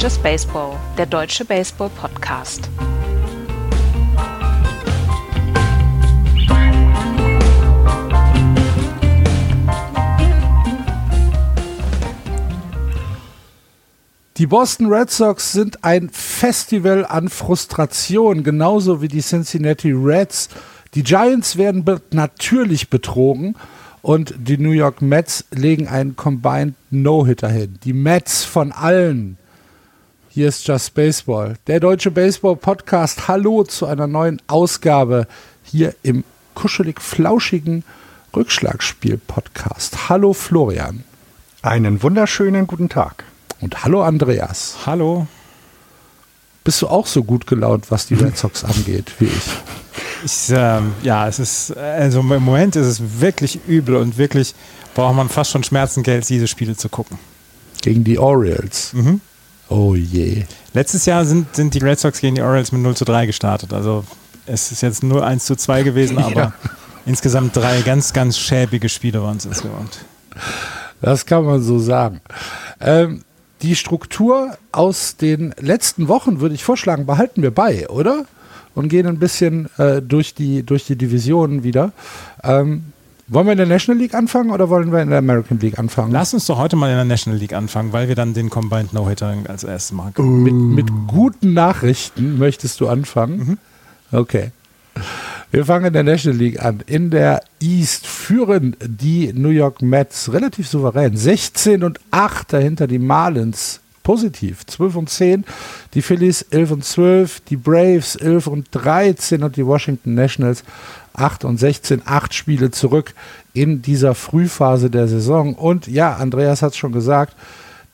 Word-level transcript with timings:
Just 0.00 0.22
Baseball, 0.22 0.78
der 0.96 1.04
deutsche 1.04 1.44
Baseball-Podcast. 1.44 2.70
Die 14.38 14.46
Boston 14.46 14.90
Red 14.90 15.10
Sox 15.10 15.52
sind 15.52 15.84
ein 15.84 16.08
Festival 16.08 17.04
an 17.04 17.28
Frustration, 17.28 18.42
genauso 18.42 19.02
wie 19.02 19.08
die 19.08 19.20
Cincinnati 19.20 19.92
Reds. 19.92 20.48
Die 20.94 21.02
Giants 21.02 21.58
werden 21.58 21.84
be 21.84 22.00
natürlich 22.10 22.88
betrogen 22.88 23.54
und 24.00 24.32
die 24.38 24.56
New 24.56 24.70
York 24.70 25.02
Mets 25.02 25.44
legen 25.50 25.88
einen 25.88 26.16
Combined 26.16 26.74
No-Hitter 26.88 27.50
hin. 27.50 27.78
Die 27.84 27.92
Mets 27.92 28.44
von 28.44 28.72
allen. 28.72 29.36
Hier 30.40 30.48
ist 30.48 30.66
Just 30.66 30.94
Baseball, 30.94 31.56
der 31.66 31.80
deutsche 31.80 32.10
Baseball-Podcast. 32.10 33.28
Hallo 33.28 33.62
zu 33.62 33.84
einer 33.84 34.06
neuen 34.06 34.40
Ausgabe 34.46 35.26
hier 35.62 35.94
im 36.02 36.24
kuschelig-flauschigen 36.54 37.84
Rückschlagspiel-Podcast. 38.34 40.08
Hallo 40.08 40.32
Florian. 40.32 41.04
Einen 41.60 42.02
wunderschönen 42.02 42.66
guten 42.66 42.88
Tag. 42.88 43.24
Und 43.60 43.84
hallo 43.84 44.02
Andreas. 44.02 44.78
Hallo. 44.86 45.26
Bist 46.64 46.80
du 46.80 46.88
auch 46.88 47.06
so 47.06 47.22
gut 47.22 47.46
gelaunt, 47.46 47.90
was 47.90 48.06
die 48.06 48.14
Red 48.14 48.38
Sox 48.38 48.64
angeht, 48.64 49.12
wie 49.18 49.26
ich? 49.26 50.24
ich 50.24 50.54
ähm, 50.56 50.94
ja, 51.02 51.28
es 51.28 51.38
ist, 51.38 51.76
also 51.76 52.20
im 52.20 52.42
Moment 52.42 52.76
ist 52.76 52.86
es 52.86 53.20
wirklich 53.20 53.60
übel 53.68 53.96
und 53.96 54.16
wirklich 54.16 54.54
braucht 54.94 55.16
man 55.16 55.28
fast 55.28 55.50
schon 55.50 55.64
Schmerzengeld, 55.64 56.26
diese 56.30 56.48
Spiele 56.48 56.78
zu 56.78 56.88
gucken. 56.88 57.18
Gegen 57.82 58.04
die 58.04 58.18
Orioles. 58.18 58.94
Mhm. 58.94 59.20
Oh 59.70 59.94
je. 59.94 60.44
Letztes 60.74 61.06
Jahr 61.06 61.24
sind, 61.24 61.54
sind 61.54 61.74
die 61.74 61.78
Red 61.78 61.98
Sox 61.98 62.20
gegen 62.20 62.34
die 62.34 62.42
Orioles 62.42 62.72
mit 62.72 62.82
0 62.82 62.96
zu 62.96 63.04
3 63.04 63.26
gestartet. 63.26 63.72
Also 63.72 64.04
es 64.46 64.72
ist 64.72 64.82
jetzt 64.82 65.02
nur 65.02 65.24
1 65.24 65.44
zu 65.44 65.56
2 65.56 65.84
gewesen, 65.84 66.18
aber 66.22 66.40
ja. 66.40 66.52
insgesamt 67.06 67.56
drei 67.56 67.80
ganz, 67.82 68.12
ganz 68.12 68.36
schäbige 68.36 68.88
Spiele 68.88 69.22
waren 69.22 69.36
es 69.36 69.46
insgesamt. 69.46 70.04
Das 71.00 71.24
kann 71.24 71.44
man 71.44 71.62
so 71.62 71.78
sagen. 71.78 72.20
Ähm, 72.80 73.22
die 73.62 73.76
Struktur 73.76 74.56
aus 74.72 75.16
den 75.16 75.54
letzten 75.60 76.08
Wochen 76.08 76.40
würde 76.40 76.54
ich 76.54 76.64
vorschlagen, 76.64 77.06
behalten 77.06 77.42
wir 77.42 77.52
bei, 77.52 77.88
oder? 77.88 78.24
Und 78.74 78.88
gehen 78.88 79.06
ein 79.06 79.18
bisschen 79.18 79.68
äh, 79.78 80.02
durch, 80.02 80.34
die, 80.34 80.62
durch 80.64 80.84
die 80.84 80.96
Divisionen 80.96 81.62
wieder. 81.62 81.92
Ähm, 82.42 82.84
wollen 83.30 83.46
wir 83.46 83.52
in 83.52 83.58
der 83.58 83.66
National 83.66 84.00
League 84.00 84.14
anfangen 84.14 84.50
oder 84.50 84.68
wollen 84.68 84.90
wir 84.90 85.00
in 85.00 85.08
der 85.08 85.18
American 85.18 85.60
League 85.60 85.78
anfangen? 85.78 86.10
Lass 86.10 86.34
uns 86.34 86.46
doch 86.46 86.58
heute 86.58 86.74
mal 86.74 86.90
in 86.90 86.96
der 86.96 87.04
National 87.04 87.38
League 87.38 87.52
anfangen, 87.52 87.92
weil 87.92 88.08
wir 88.08 88.16
dann 88.16 88.34
den 88.34 88.50
Combined 88.50 88.92
No-Hitter 88.92 89.36
als 89.46 89.62
erstes 89.62 89.92
machen. 89.92 90.14
Uh. 90.18 90.22
Mit, 90.22 90.52
mit, 90.52 90.88
guten 91.06 91.54
Nachrichten 91.54 92.38
möchtest 92.38 92.80
du 92.80 92.88
anfangen? 92.88 93.38
Mhm. 93.38 93.58
Okay. 94.18 94.50
Wir 95.52 95.64
fangen 95.64 95.86
in 95.86 95.92
der 95.92 96.02
National 96.02 96.38
League 96.38 96.60
an. 96.60 96.80
In 96.86 97.10
der 97.10 97.42
East 97.60 98.06
führen 98.06 98.76
die 98.82 99.32
New 99.32 99.50
York 99.50 99.80
Mets 99.80 100.32
relativ 100.32 100.68
souverän. 100.68 101.16
16 101.16 101.84
und 101.84 102.00
8 102.10 102.52
dahinter 102.52 102.88
die 102.88 102.98
Marlins. 102.98 103.80
Positiv. 104.02 104.66
12 104.66 104.96
und 104.96 105.10
10. 105.10 105.44
Die 105.94 106.02
Phillies 106.02 106.42
11 106.42 106.70
und 106.70 106.84
12. 106.84 107.40
Die 107.40 107.56
Braves 107.56 108.16
11 108.16 108.46
und 108.46 108.68
13. 108.72 109.42
Und 109.42 109.56
die 109.56 109.66
Washington 109.66 110.14
Nationals 110.14 110.64
8 111.14 111.44
und 111.44 111.58
16. 111.58 112.02
Acht 112.04 112.34
Spiele 112.34 112.70
zurück 112.70 113.14
in 113.52 113.82
dieser 113.82 114.14
Frühphase 114.14 114.90
der 114.90 115.08
Saison. 115.08 115.54
Und 115.54 115.86
ja, 115.86 116.14
Andreas 116.14 116.62
hat 116.62 116.72
es 116.72 116.78
schon 116.78 116.92
gesagt. 116.92 117.34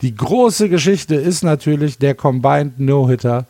Die 0.03 0.15
große 0.15 0.69
Geschichte 0.69 1.15
ist 1.15 1.43
natürlich 1.43 1.99
der 1.99 2.15
Combined 2.15 2.79
No-Hitter 2.79 3.47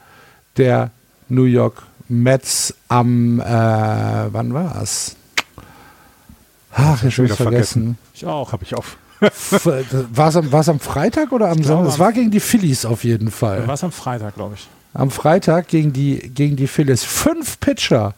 der 0.56 0.90
New 1.28 1.44
York 1.44 1.82
Mets 2.08 2.74
am, 2.88 3.40
äh, 3.40 3.44
wann 3.44 4.54
war 4.54 4.80
es? 4.80 5.16
Ach, 6.72 7.02
ich 7.02 7.18
habe 7.18 7.28
vergessen. 7.28 7.36
vergessen. 7.36 7.98
Ich 8.14 8.26
auch. 8.26 8.52
Habe 8.52 8.64
ich 8.64 8.74
auf. 8.74 8.96
War 9.20 10.28
es 10.28 10.36
am, 10.36 10.52
am 10.52 10.80
Freitag 10.80 11.32
oder 11.32 11.48
am 11.48 11.62
Sonntag? 11.62 11.92
Es 11.92 11.98
war 11.98 12.12
gegen 12.12 12.30
die 12.30 12.40
Phillies 12.40 12.84
auf 12.84 13.04
jeden 13.04 13.30
Fall. 13.30 13.66
War 13.66 13.74
es 13.74 13.84
am 13.84 13.92
Freitag, 13.92 14.34
glaube 14.34 14.56
ich. 14.56 14.68
Am 14.94 15.10
Freitag 15.10 15.68
gegen 15.68 15.92
die, 15.92 16.18
gegen 16.34 16.56
die 16.56 16.66
Phillies. 16.66 17.04
Fünf 17.04 17.60
Pitcher 17.60 18.14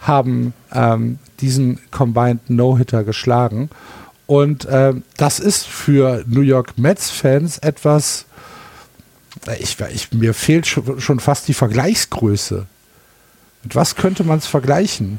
haben 0.00 0.52
ähm, 0.72 1.18
diesen 1.40 1.78
Combined 1.90 2.50
No-Hitter 2.50 3.04
geschlagen. 3.04 3.70
Und 4.26 4.66
ähm, 4.70 5.04
das 5.16 5.38
ist 5.38 5.66
für 5.66 6.24
New 6.26 6.40
York 6.40 6.78
Mets-Fans 6.78 7.58
etwas, 7.58 8.26
ich, 9.58 9.78
ich, 9.80 10.12
mir 10.12 10.34
fehlt 10.34 10.66
schon 10.66 11.20
fast 11.20 11.48
die 11.48 11.54
Vergleichsgröße. 11.54 12.66
Mit 13.62 13.74
was 13.74 13.96
könnte 13.96 14.24
man 14.24 14.38
es 14.38 14.46
vergleichen? 14.46 15.18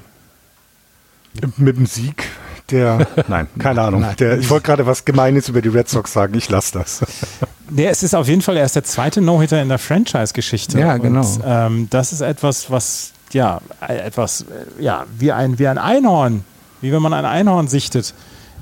Mit 1.57 1.77
dem 1.77 1.85
Sieg 1.85 2.25
der, 2.71 3.07
nein, 3.27 3.47
keine 3.59 3.81
Ahnung. 3.81 4.01
Nein. 4.01 4.15
Der, 4.17 4.37
ich 4.39 4.49
wollte 4.49 4.65
gerade 4.65 4.85
was 4.85 5.05
Gemeines 5.05 5.49
über 5.49 5.61
die 5.61 5.69
Red 5.69 5.89
Sox 5.89 6.13
sagen, 6.13 6.33
ich 6.35 6.49
lasse 6.49 6.79
das. 6.79 7.01
Nee, 7.75 7.87
es 7.87 8.03
ist 8.03 8.13
auf 8.13 8.27
jeden 8.27 8.41
Fall 8.41 8.57
erst 8.57 8.75
der 8.75 8.83
zweite 8.83 9.19
No-Hitter 9.19 9.59
in 9.59 9.69
der 9.69 9.79
Franchise-Geschichte. 9.79 10.79
Ja, 10.79 10.97
genau. 10.97 11.21
Und, 11.21 11.41
ähm, 11.43 11.87
das 11.89 12.13
ist 12.13 12.21
etwas, 12.21 12.69
was, 12.69 13.13
ja, 13.31 13.61
etwas, 13.87 14.45
ja, 14.79 15.05
wie 15.17 15.31
ein, 15.31 15.57
wie 15.57 15.67
ein 15.67 15.79
Einhorn, 15.79 16.43
wie 16.81 16.91
wenn 16.91 17.01
man 17.01 17.13
ein 17.13 17.25
Einhorn 17.25 17.67
sichtet, 17.67 18.13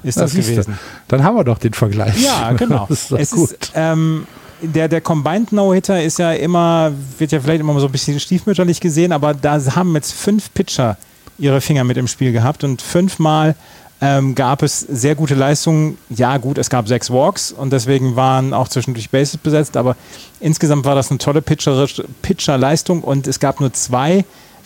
ist 0.03 0.17
das, 0.17 0.31
das 0.31 0.33
gewesen. 0.33 0.79
Dann 1.09 1.23
haben 1.23 1.35
wir 1.35 1.43
doch 1.43 1.57
den 1.57 1.73
Vergleich. 1.73 2.23
Ja, 2.23 2.53
genau. 2.57 2.85
das 2.87 3.11
ist 3.11 3.19
es 3.19 3.31
gut. 3.31 3.51
Ist, 3.51 3.71
ähm, 3.75 4.27
der, 4.61 4.87
der 4.87 5.01
Combined 5.01 5.51
No-Hitter 5.51 6.01
ist 6.01 6.19
ja 6.19 6.31
immer, 6.31 6.93
wird 7.17 7.31
ja 7.31 7.39
vielleicht 7.39 7.61
immer 7.61 7.77
so 7.79 7.87
ein 7.87 7.91
bisschen 7.91 8.19
stiefmütterlich 8.19 8.79
gesehen, 8.79 9.11
aber 9.11 9.33
da 9.33 9.59
haben 9.75 9.93
jetzt 9.95 10.13
fünf 10.13 10.53
Pitcher 10.53 10.97
ihre 11.37 11.59
Finger 11.59 11.83
mit 11.83 11.97
im 11.97 12.07
Spiel 12.07 12.31
gehabt 12.31 12.63
und 12.63 12.81
fünfmal 12.81 13.55
ähm, 14.01 14.33
gab 14.33 14.63
es 14.63 14.79
sehr 14.79 15.13
gute 15.15 15.35
Leistungen. 15.35 15.97
Ja, 16.09 16.37
gut, 16.37 16.57
es 16.57 16.69
gab 16.69 16.87
sechs 16.87 17.11
Walks 17.11 17.51
und 17.51 17.71
deswegen 17.71 18.15
waren 18.15 18.53
auch 18.53 18.67
zwischendurch 18.67 19.11
Bases 19.11 19.37
besetzt, 19.37 19.77
aber 19.77 19.95
insgesamt 20.39 20.85
war 20.85 20.95
das 20.95 21.11
eine 21.11 21.19
tolle 21.19 21.41
Pitcher-Leistung 21.41 23.03
und 23.03 23.27
es 23.27 23.39
gab 23.39 23.59
nur 23.59 23.71
zwei, 23.73 24.25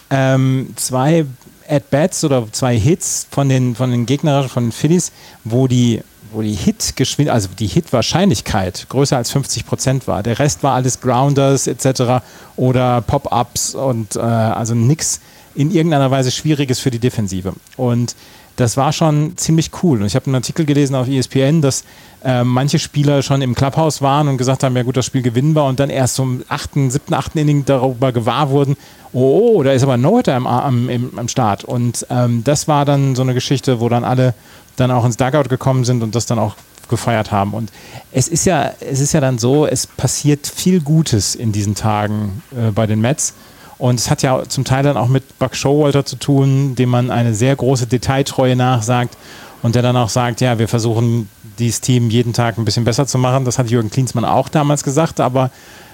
ähm, 0.10 0.74
zwei 0.78 1.26
At-Bats 1.68 2.24
oder 2.24 2.48
zwei 2.52 2.78
Hits 2.78 3.28
von 3.30 3.50
den, 3.50 3.76
von 3.76 3.92
den 3.92 4.06
Gegnerischen, 4.06 4.50
von 4.50 4.64
den 4.68 4.72
Phillies, 4.72 5.12
wo 5.44 5.68
die 5.68 6.02
wo 6.32 6.42
die 6.42 6.54
Hit-Geschwindigkeit, 6.54 7.34
also 7.34 7.50
die 7.58 7.68
Hit-Wahrscheinlichkeit 7.68 8.88
größer 8.90 9.16
als 9.16 9.32
50 9.32 9.66
Prozent 9.66 10.06
war. 10.06 10.22
Der 10.22 10.38
Rest 10.38 10.64
war 10.64 10.74
alles 10.74 11.00
Grounders 11.00 11.66
etc. 11.66 12.26
oder 12.58 13.02
Pop-Ups 13.02 13.74
und 13.74 14.18
äh, 14.18 14.20
also 14.20 14.76
nichts 14.76 15.22
in 15.56 15.72
irgendeiner 15.72 16.12
Weise 16.12 16.32
Schwieriges 16.32 16.80
für 16.80 16.92
die 16.92 17.00
Defensive. 17.00 17.54
Und 17.78 18.16
das 18.56 18.78
war 18.78 18.94
schon 18.94 19.36
ziemlich 19.38 19.72
cool. 19.84 20.02
Und 20.02 20.08
ich 20.08 20.16
habe 20.16 20.28
einen 20.28 20.36
Artikel 20.36 20.66
gelesen 20.66 20.96
auf 20.96 21.08
ESPN, 21.08 21.62
dass 21.62 21.84
äh, 22.24 22.44
manche 22.44 22.80
Spieler 22.80 23.22
schon 23.22 23.42
im 23.42 23.54
Clubhouse 23.56 24.02
waren 24.02 24.28
und 24.28 24.38
gesagt 24.38 24.64
haben, 24.64 24.76
ja 24.76 24.84
gut, 24.84 24.98
das 24.98 25.06
Spiel 25.06 25.22
gewinnen 25.22 25.56
wir 25.56 25.66
und 25.66 25.80
dann 25.80 25.90
erst 25.90 26.16
zum 26.16 26.44
achten, 26.48 26.90
siebten, 26.90 27.14
achten 27.14 27.38
Inning 27.38 27.66
darüber 27.66 28.12
gewahr 28.12 28.50
wurden, 28.50 28.78
oh, 29.14 29.58
oh 29.58 29.64
da 29.64 29.72
ist 29.72 29.84
aber 29.84 29.94
ein 29.94 30.02
No-Hitter 30.02 30.36
am, 30.36 30.48
am, 30.48 30.90
am, 31.16 31.28
Start. 31.28 31.64
Und 31.64 32.06
ähm, 32.10 32.44
das 32.44 32.68
war 32.68 32.86
dann 32.86 33.16
so 33.16 33.22
eine 33.22 33.34
Geschichte, 33.34 33.80
wo 33.80 33.90
dann 33.90 34.04
alle 34.04 34.34
dann 34.78 34.92
auch 34.92 35.06
ins 35.06 35.18
Dugout 35.18 35.50
gekommen 35.50 35.86
sind 35.86 36.04
und 36.04 36.16
das 36.16 36.26
dann 36.26 36.40
auch 36.40 36.56
gefeiert 36.90 37.32
haben. 37.32 37.54
Und 37.54 37.72
es 38.12 38.28
ist 38.28 38.46
ja, 38.46 38.74
es 38.80 39.00
ist 39.00 39.14
ja 39.14 39.22
dann 39.22 39.38
so, 39.38 39.66
es 39.66 39.88
passiert 39.88 40.48
viel 40.48 40.82
Gutes 40.82 41.36
in 41.36 41.52
diesen 41.52 41.76
Tagen 41.76 42.44
äh, 42.56 42.72
bei 42.72 42.88
den 42.88 43.02
Mets. 43.02 43.34
Und 43.78 44.00
es 44.00 44.10
hat 44.10 44.22
ja 44.22 44.44
zum 44.48 44.64
Teil 44.64 44.84
dann 44.84 44.98
auch 44.98 45.08
mit 45.08 45.38
Buck 45.38 45.56
Showalter 45.56 46.06
zu 46.06 46.16
tun, 46.16 46.76
dem 46.76 46.90
man 46.90 47.12
eine 47.12 47.34
sehr 47.34 47.56
große 47.56 47.88
Detailtreue 47.88 48.56
nachsagt 48.56 49.18
und 49.62 49.76
der 49.76 49.82
dann 49.82 49.98
auch 49.98 50.10
sagt, 50.10 50.42
ja, 50.42 50.60
wir 50.60 50.68
versuchen 50.68 51.30
dieses 51.60 51.82
Team 51.82 52.10
jeden 52.10 52.34
Tag 52.34 52.58
ein 52.58 52.66
bisschen 52.66 52.86
besser 52.86 53.06
zu 53.08 53.18
machen. 53.18 53.46
Das 53.46 53.60
hat 53.60 53.70
Jürgen 53.70 53.90
Klinsmann 53.90 54.26
auch 54.26 54.48
damals 54.48 54.84
gesagt, 54.84 55.20
aber 55.20 55.52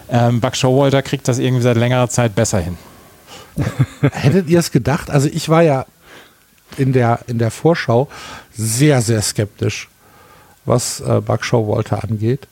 ähm, 0.10 0.42
Buck 0.42 0.56
Showalter 0.56 1.02
kriegt 1.02 1.28
das 1.28 1.40
irgendwie 1.40 1.64
seit 1.64 1.78
längerer 1.78 2.10
Zeit 2.10 2.36
besser 2.36 2.60
hin. 2.60 2.78
Hättet 4.12 4.50
ihr 4.50 4.60
es 4.60 4.72
gedacht? 4.72 5.10
Also 5.10 5.28
ich 5.32 5.50
war 5.50 5.64
ja 5.64 5.86
in 6.78 6.94
der, 6.94 7.20
in 7.28 7.38
der 7.38 7.52
Vorschau 7.52 8.08
sehr, 8.54 9.02
sehr 9.02 9.22
skeptisch, 9.22 9.90
was 10.66 11.00
äh, 11.02 11.22
Buck 11.22 11.44
Showalter 11.44 12.04
angeht. 12.04 12.48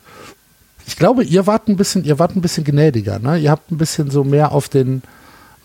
Ich 0.87 0.95
glaube, 0.95 1.23
ihr 1.23 1.45
wart 1.45 1.67
ein 1.67 1.75
bisschen, 1.75 2.03
ihr 2.03 2.17
wart 2.17 2.35
ein 2.35 2.41
bisschen 2.41 2.63
gnädiger, 2.63 3.19
ne? 3.19 3.37
Ihr 3.37 3.51
habt 3.51 3.71
ein 3.71 3.77
bisschen 3.77 4.09
so 4.09 4.23
mehr 4.23 4.51
auf 4.51 4.69
den, 4.69 5.03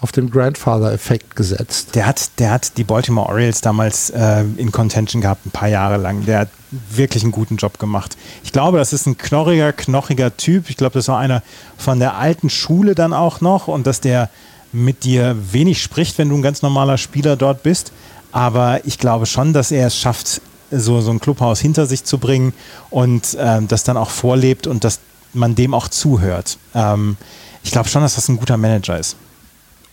auf 0.04 0.12
den 0.12 0.30
Grandfather-Effekt 0.30 1.34
gesetzt. 1.34 1.94
Der 1.94 2.04
hat, 2.04 2.38
der 2.38 2.50
hat 2.50 2.76
die 2.76 2.84
Baltimore 2.84 3.26
Orioles 3.30 3.62
damals 3.62 4.10
äh, 4.10 4.44
in 4.58 4.70
Contention 4.70 5.22
gehabt, 5.22 5.46
ein 5.46 5.50
paar 5.50 5.68
Jahre 5.68 5.96
lang. 5.96 6.26
Der 6.26 6.40
hat 6.40 6.48
wirklich 6.90 7.22
einen 7.22 7.32
guten 7.32 7.56
Job 7.56 7.78
gemacht. 7.78 8.18
Ich 8.42 8.52
glaube, 8.52 8.76
das 8.76 8.92
ist 8.92 9.06
ein 9.06 9.16
knorriger, 9.16 9.72
knochiger 9.72 10.36
Typ. 10.36 10.68
Ich 10.68 10.76
glaube, 10.76 10.92
das 10.92 11.08
war 11.08 11.18
einer 11.18 11.42
von 11.78 12.00
der 12.00 12.18
alten 12.18 12.50
Schule 12.50 12.94
dann 12.94 13.14
auch 13.14 13.40
noch 13.40 13.66
und 13.66 13.86
dass 13.86 14.02
der 14.02 14.28
mit 14.72 15.04
dir 15.04 15.36
wenig 15.52 15.82
spricht, 15.82 16.18
wenn 16.18 16.28
du 16.28 16.36
ein 16.36 16.42
ganz 16.42 16.60
normaler 16.60 16.98
Spieler 16.98 17.36
dort 17.36 17.62
bist. 17.62 17.90
Aber 18.30 18.84
ich 18.84 18.98
glaube 18.98 19.24
schon, 19.24 19.54
dass 19.54 19.70
er 19.70 19.86
es 19.86 19.96
schafft, 19.96 20.42
so, 20.70 21.00
so 21.00 21.12
ein 21.12 21.20
Clubhaus 21.20 21.60
hinter 21.60 21.86
sich 21.86 22.04
zu 22.04 22.18
bringen 22.18 22.52
und 22.90 23.38
ähm, 23.40 23.68
das 23.68 23.84
dann 23.84 23.96
auch 23.96 24.10
vorlebt 24.10 24.66
und 24.66 24.84
das 24.84 25.00
man 25.32 25.54
dem 25.54 25.72
auch 25.72 25.88
zuhört. 25.88 26.58
Ähm, 26.74 27.16
ich 27.62 27.70
glaube 27.70 27.88
schon, 27.88 28.02
dass 28.02 28.16
das 28.16 28.28
ein 28.28 28.36
guter 28.36 28.58
Manager 28.58 28.98
ist. 28.98 29.16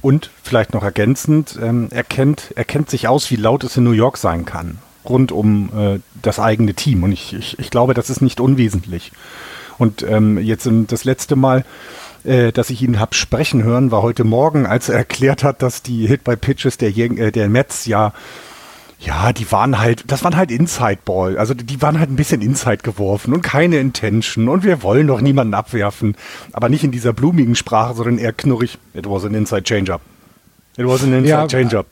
Und 0.02 0.32
vielleicht 0.42 0.74
noch 0.74 0.84
ergänzend, 0.84 1.60
ähm, 1.62 1.88
er, 1.92 2.04
kennt, 2.04 2.54
er 2.56 2.66
kennt 2.66 2.90
sich 2.90 3.08
aus, 3.08 3.30
wie 3.30 3.36
laut 3.36 3.64
es 3.64 3.78
in 3.78 3.84
New 3.84 3.92
York 3.92 4.18
sein 4.18 4.46
kann, 4.46 4.80
rund 5.06 5.32
um 5.32 5.70
äh, 5.78 6.00
das 6.22 6.40
eigene 6.40 6.74
Team. 6.74 7.04
Und 7.04 7.12
ich, 7.12 7.34
ich, 7.34 7.60
ich 7.60 7.70
glaube, 7.70 7.94
das 7.94 8.10
ist 8.10 8.22
nicht 8.22 8.40
unwesentlich. 8.40 9.12
Und 9.78 10.04
ähm, 10.04 10.38
jetzt 10.38 10.68
das 10.88 11.04
letzte 11.04 11.36
Mal, 11.36 11.66
äh, 12.24 12.52
dass 12.52 12.70
ich 12.70 12.82
ihn 12.82 13.00
habe 13.00 13.16
sprechen 13.16 13.64
hören, 13.64 13.92
war 13.92 14.02
heute 14.02 14.24
Morgen, 14.24 14.66
als 14.66 14.90
er 14.90 14.96
erklärt 14.98 15.44
hat, 15.44 15.62
dass 15.62 15.84
die 15.84 16.08
Hit 16.08 16.24
by 16.24 16.36
Pitches 16.36 16.78
der, 16.78 16.96
äh, 16.96 17.32
der 17.32 17.50
Mets 17.50 17.86
ja 17.86 18.14
ja, 19.02 19.34
die 19.34 19.52
waren 19.52 19.80
halt, 19.80 20.04
das 20.08 20.24
waren 20.24 20.36
halt 20.36 20.52
Inside 20.52 21.00
Ball. 21.04 21.38
Also 21.38 21.56
die 21.56 21.82
waren 21.82 22.00
halt 22.00 22.12
ein 22.12 22.16
bisschen 22.16 22.42
Inside 22.42 22.78
geworfen 22.78 23.34
und 23.34 23.42
keine 23.42 23.78
Intention 23.78 24.48
und 24.48 24.64
wir 24.64 24.84
wollen 24.84 25.08
doch 25.08 25.22
niemanden 25.22 25.56
abwerfen. 25.56 26.16
Aber 26.54 26.70
nicht 26.70 26.84
in 26.84 26.92
dieser 26.92 27.12
blumigen 27.12 27.56
Sprache, 27.56 27.96
sondern 27.96 28.20
eher 28.20 28.32
knurrig. 28.32 28.78
It 28.94 29.10
was 29.10 29.26
an 29.26 29.34
Inside 29.34 29.64
Change-Up. 29.64 30.02
It 30.78 30.86
was 30.86 31.04
an 31.04 31.14
Inside 31.14 31.30
ja, 31.30 31.48
Change-Up. 31.48 31.88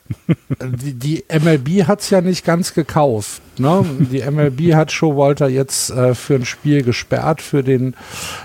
Die, 0.63 0.93
die 0.93 1.23
MLB 1.31 1.87
hat 1.87 2.01
es 2.01 2.11
ja 2.11 2.21
nicht 2.21 2.45
ganz 2.45 2.75
gekauft. 2.75 3.41
Ne? 3.57 3.83
Die 4.11 4.21
MLB 4.21 4.73
hat 4.75 4.91
Showalter 4.91 5.49
jetzt 5.49 5.89
äh, 5.89 6.13
für 6.13 6.35
ein 6.35 6.45
Spiel 6.45 6.83
gesperrt, 6.83 7.41
für 7.41 7.63
den, 7.63 7.95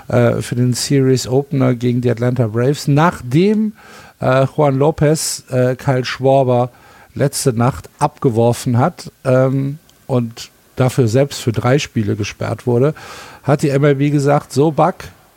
äh, 0.08 0.40
für 0.40 0.54
den 0.54 0.72
Series 0.72 1.28
Opener 1.28 1.74
gegen 1.74 2.00
die 2.00 2.10
Atlanta 2.10 2.46
Braves, 2.46 2.88
nachdem 2.88 3.74
äh, 4.20 4.46
Juan 4.56 4.78
Lopez 4.78 5.44
äh, 5.50 5.76
Kyle 5.76 6.06
Schwarber 6.06 6.70
letzte 7.14 7.52
Nacht 7.52 7.88
abgeworfen 7.98 8.78
hat 8.78 9.10
ähm, 9.24 9.78
und 10.06 10.50
dafür 10.76 11.08
selbst 11.08 11.40
für 11.40 11.52
drei 11.52 11.78
Spiele 11.78 12.16
gesperrt 12.16 12.66
wurde, 12.66 12.94
hat 13.42 13.62
die 13.62 13.76
MLB 13.76 14.10
gesagt, 14.10 14.52
so 14.52 14.72
Buck, 14.72 14.96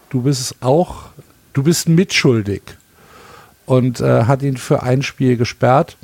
du 0.10 0.22
bist 0.22 0.42
es 0.42 0.56
auch, 0.62 1.06
du 1.54 1.64
bist 1.64 1.88
mitschuldig 1.90 2.64
und 3.66 4.00
äh, 4.02 4.24
hat 4.24 4.42
ihn 4.42 4.58
für 4.58 4.84
ein 4.84 5.04
Spiel 5.04 5.38
gesperrt. 5.38 5.98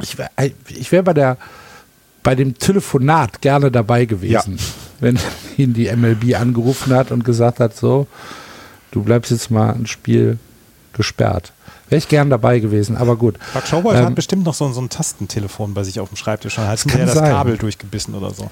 Ich 0.00 0.18
wäre 0.18 0.30
äh, 0.36 0.50
ich 0.68 0.90
wär 0.92 1.02
bei 1.02 1.12
der 1.12 1.36
bei 2.22 2.34
dem 2.34 2.58
Telefonat 2.58 3.42
gerne 3.42 3.70
dabei 3.70 4.06
gewesen, 4.06 4.56
ja. 4.56 4.64
wenn 5.00 5.18
ihn 5.58 5.74
die 5.74 5.94
MLB 5.94 6.34
angerufen 6.36 6.94
hat 6.94 7.10
und 7.10 7.24
gesagt 7.24 7.60
hat, 7.60 7.76
so, 7.76 8.06
du 8.90 9.02
bleibst 9.02 9.30
jetzt 9.30 9.50
mal 9.50 9.74
ein 9.74 9.86
Spiel 9.86 10.38
gesperrt. 10.94 11.52
Wäre 11.88 11.98
ich 11.98 12.08
gern 12.08 12.30
dabei 12.30 12.60
gewesen, 12.60 12.96
aber 12.96 13.16
gut. 13.16 13.38
Mark 13.52 13.66
Schaubold 13.66 13.98
ähm, 13.98 14.06
hat 14.06 14.14
bestimmt 14.14 14.44
noch 14.44 14.54
so, 14.54 14.70
so, 14.72 14.80
ein 14.80 14.88
Tastentelefon 14.88 15.74
bei 15.74 15.84
sich 15.84 16.00
auf 16.00 16.08
dem 16.08 16.16
Schreibtisch. 16.16 16.56
Dann 16.56 16.68
hat 16.68 16.84
er 16.86 17.06
das 17.06 17.14
Kabel 17.14 17.58
durchgebissen 17.58 18.14
oder 18.14 18.30
so. 18.30 18.50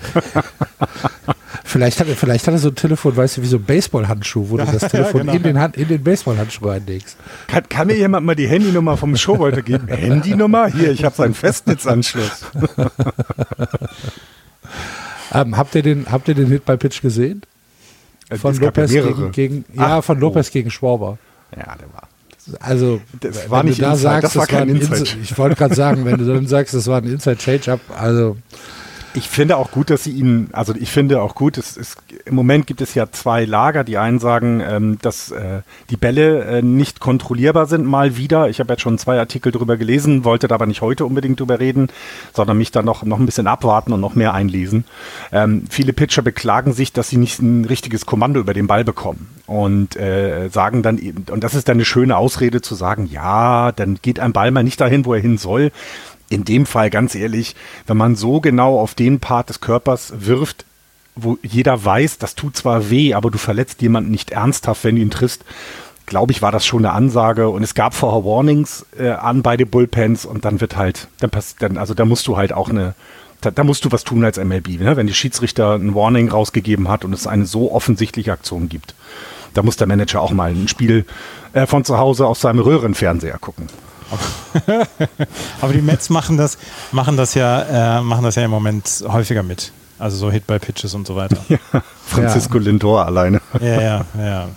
vielleicht, 1.65 2.01
hat, 2.01 2.09
vielleicht 2.09 2.47
hat 2.47 2.55
er 2.55 2.59
so 2.59 2.69
ein 2.69 2.75
Telefon, 2.75 3.17
weißt 3.17 3.39
du, 3.39 3.43
wie 3.43 3.47
so 3.47 3.57
ein 3.57 3.65
Baseballhandschuh, 3.65 4.51
wo 4.51 4.57
du 4.59 4.65
das 4.67 4.81
Telefon 4.91 5.27
ja, 5.27 5.33
genau. 5.33 5.37
in 5.37 5.43
den, 5.43 5.59
Hand, 5.59 5.77
in 5.79 5.89
den 5.89 6.05
Baseballhandschuh 6.05 6.69
reinlegst. 6.69 7.17
Kann, 7.47 7.69
kann, 7.69 7.87
mir 7.87 7.97
jemand 7.97 8.27
mal 8.27 8.35
die 8.35 8.49
Handynummer 8.49 8.99
vom 8.99 9.17
Showbold 9.17 9.65
geben? 9.65 9.89
Handynummer? 9.89 10.67
Hier, 10.67 10.91
ich 10.91 11.03
habe 11.05 11.17
seinen 11.17 11.35
Festnetzanschluss. 11.35 12.45
ähm, 15.33 15.57
habt, 15.57 15.75
ihr 15.75 15.83
den, 15.83 16.13
habt 16.13 16.29
ihr 16.29 16.35
den 16.35 16.49
Hit 16.49 16.67
bei 16.67 16.77
Pitch 16.77 17.01
gesehen? 17.01 17.43
Äh, 18.29 18.37
von 18.37 18.55
Lopez 18.57 18.91
gegen, 18.91 19.33
gegen, 19.33 19.65
ja, 19.73 19.99
Ach, 19.99 20.05
von 20.05 20.21
Lopez 20.21 20.49
oh. 20.49 20.53
gegen 20.53 20.71
Schwarber. 20.71 21.19
Ja, 21.57 21.75
der 21.77 21.93
war. 21.93 22.09
Also, 22.61 23.01
das 23.21 23.49
war 23.49 23.63
nicht 23.63 23.81
da 23.81 23.93
Inside, 23.93 24.03
sagst, 24.03 24.25
das 24.25 24.37
war 24.37 24.47
kein 24.47 24.69
Inside. 24.69 25.19
Ich 25.23 25.37
wollte 25.39 25.57
gerade 25.57 25.75
sagen, 25.75 26.05
wenn 26.05 26.19
du 26.19 26.25
dann 26.25 26.47
sagst, 26.47 26.75
das 26.75 26.87
war 26.87 27.01
ein 27.01 27.05
Inside 27.05 27.37
Change-Up, 27.37 27.81
also 27.97 28.37
ich 29.15 29.29
finde 29.29 29.57
auch 29.57 29.71
gut, 29.71 29.91
dass 29.91 30.05
sie 30.05 30.13
ihn, 30.13 30.49
also 30.53 30.75
ich 30.75 30.91
finde 30.91 31.21
auch 31.23 31.35
gut, 31.35 31.59
es, 31.59 31.77
es, 31.77 31.97
im 32.25 32.35
Moment 32.35 32.67
gibt 32.67 32.81
es 32.81 32.95
ja 32.95 33.11
zwei 33.11 33.45
Lager. 33.45 33.85
Die 33.85 33.99
einen 33.99 34.19
sagen, 34.19 34.63
ähm, 34.67 34.99
dass 35.03 35.31
äh, 35.31 35.63
die 35.91 35.97
Bälle 35.97 36.45
äh, 36.45 36.63
nicht 36.63 37.01
kontrollierbar 37.01 37.67
sind, 37.67 37.85
mal 37.85 38.17
wieder. 38.17 38.49
Ich 38.49 38.61
habe 38.61 38.73
jetzt 38.73 38.83
schon 38.83 38.99
zwei 38.99 39.19
Artikel 39.19 39.53
darüber 39.53 39.77
gelesen, 39.77 40.25
wollte 40.25 40.49
da 40.49 40.55
aber 40.55 40.67
nicht 40.67 40.81
heute 40.81 41.05
unbedingt 41.05 41.41
drüber 41.41 41.61
reden, 41.61 41.89
sondern 42.33 42.57
mich 42.57 42.71
da 42.71 42.83
noch, 42.83 43.03
noch 43.03 43.19
ein 43.19 43.27
bisschen 43.27 43.47
abwarten 43.47 43.93
und 43.93 44.01
noch 44.01 44.15
mehr 44.15 44.33
einlesen. 44.33 44.85
Ähm, 45.31 45.65
viele 45.69 45.93
Pitcher 45.93 46.23
beklagen 46.23 46.73
sich, 46.73 46.93
dass 46.93 47.11
sie 47.11 47.19
nicht 47.19 47.41
ein 47.43 47.65
richtiges 47.67 48.07
Kommando 48.07 48.41
über 48.41 48.55
den 48.55 48.67
Ball 48.67 48.85
bekommen 48.85 49.29
und 49.47 49.97
äh, 49.97 50.49
sagen 50.49 50.83
dann 50.83 50.99
und 51.31 51.45
das 51.45 51.55
ist 51.55 51.69
dann 51.69 51.77
eine 51.77 51.85
schöne 51.85 52.17
Ausrede 52.17 52.63
zu 52.63 52.75
sagen, 52.75 53.07
ja, 53.11 53.73
dann 53.73 53.99
geht 54.01 54.21
ein 54.21 54.33
Ball 54.33 54.51
mal 54.51 54.63
nicht 54.63 54.81
dahin, 54.81 55.05
wo 55.05 55.15
er 55.15 55.21
hin 55.21 55.37
soll 55.37 55.73
in 56.33 56.45
dem 56.45 56.67
Fall 56.67 56.91
ganz 56.91 57.15
ehrlich, 57.15 57.55
wenn 57.87 57.97
man 57.97 58.17
so 58.17 58.41
genau 58.41 58.79
auf 58.81 58.95
den 58.95 59.21
Part 59.21 59.51
des 59.51 59.61
Körpers 59.61 60.13
wirft, 60.17 60.65
wo 61.15 61.39
jeder 61.43 61.85
weiß, 61.85 62.19
das 62.19 62.35
tut 62.35 62.57
zwar 62.57 62.89
weh, 62.89 63.15
aber 63.15 63.31
du 63.31 63.39
verletzt 63.39 63.83
jemanden 63.83 64.11
nicht 64.11 64.31
ernsthaft, 64.31 64.85
wenn 64.85 64.97
du 64.97 65.03
ihn 65.03 65.11
triffst, 65.11 65.45
glaube 66.07 66.33
ich, 66.33 66.43
war 66.43 66.51
das 66.51 66.65
schon 66.65 66.85
eine 66.85 66.95
Ansage 66.95 67.49
und 67.49 67.63
es 67.63 67.75
gab 67.75 67.95
vorher 67.95 68.25
Warnings 68.25 68.87
äh, 68.99 69.11
an 69.11 69.43
beide 69.43 69.67
Bullpens 69.67 70.25
und 70.25 70.45
dann 70.45 70.61
wird 70.61 70.77
halt, 70.77 71.09
dann 71.21 71.31
passt, 71.31 71.61
dann, 71.61 71.77
also 71.77 71.95
da 71.95 72.05
musst 72.05 72.27
du 72.27 72.37
halt 72.37 72.53
auch 72.53 72.71
eine, 72.71 72.95
da, 73.43 73.51
da 73.51 73.63
musst 73.63 73.85
du 73.85 73.93
was 73.93 74.05
tun 74.05 74.25
als 74.25 74.39
MLB, 74.39 74.81
ne? 74.81 74.97
wenn 74.97 75.07
die 75.07 75.15
Schiedsrichter 75.15 75.75
ein 75.75 75.95
Warning 75.95 76.31
rausgegeben 76.31 76.89
hat 76.89 77.05
und 77.05 77.13
es 77.13 77.27
eine 77.27 77.45
so 77.45 77.73
offensichtliche 77.73 78.33
Aktion 78.33 78.69
gibt. 78.69 78.95
Da 79.55 79.63
muss 79.63 79.77
der 79.77 79.87
Manager 79.87 80.23
auch 80.23 80.33
mal 80.33 80.51
ein 80.51 80.69
Spiel 80.69 81.05
äh, 81.53 81.67
von 81.67 81.85
zu 81.85 81.99
Hause 81.99 82.27
aus 82.27 82.41
seinem 82.41 82.61
Röhrenfernseher 82.61 83.39
gucken. 83.39 83.69
Aber 85.61 85.73
die 85.73 85.83
Mets 85.83 86.11
machen 86.11 86.37
das, 86.37 86.59
machen 86.91 87.17
das 87.17 87.35
ja, 87.35 87.99
äh, 87.99 88.03
machen 88.03 88.25
das 88.25 88.35
ja 88.35 88.45
im 88.45 88.51
Moment 88.51 89.05
häufiger 89.07 89.43
mit. 89.43 89.73
Also 89.99 90.17
so 90.17 90.31
Hit 90.31 90.47
by 90.47 90.59
Pitches 90.59 90.95
und 90.95 91.07
so 91.07 91.17
weiter. 91.17 91.37
Ja, 91.49 91.83
Francisco 92.07 92.59
ja. 92.59 92.65
Lindor 92.65 93.07
alleine. 93.07 93.41
Ja, 93.61 93.81
ja, 93.81 94.05
ja. 94.19 94.49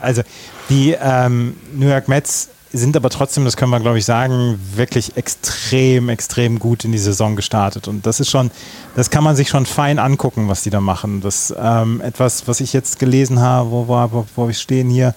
Also 0.00 0.22
die 0.68 0.96
ähm, 1.00 1.56
New 1.74 1.88
York 1.88 2.08
Mets 2.08 2.48
sind 2.72 2.96
aber 2.96 3.10
trotzdem, 3.10 3.44
das 3.44 3.56
können 3.56 3.70
wir 3.72 3.80
glaube 3.80 3.98
ich 3.98 4.04
sagen, 4.04 4.58
wirklich 4.74 5.16
extrem, 5.16 6.08
extrem 6.08 6.58
gut 6.58 6.84
in 6.84 6.92
die 6.92 6.98
Saison 6.98 7.36
gestartet. 7.36 7.88
Und 7.88 8.06
das 8.06 8.20
ist 8.20 8.30
schon, 8.30 8.50
das 8.96 9.10
kann 9.10 9.24
man 9.24 9.36
sich 9.36 9.48
schon 9.48 9.66
fein 9.66 9.98
angucken, 9.98 10.48
was 10.48 10.62
die 10.62 10.70
da 10.70 10.80
machen. 10.80 11.20
Das 11.20 11.54
ähm, 11.58 12.00
etwas, 12.00 12.48
was 12.48 12.60
ich 12.60 12.72
jetzt 12.72 12.98
gelesen 12.98 13.40
habe, 13.40 13.70
wo, 13.70 13.88
wo, 13.88 14.26
wo 14.34 14.46
wir 14.46 14.54
stehen 14.54 14.88
hier. 14.88 15.14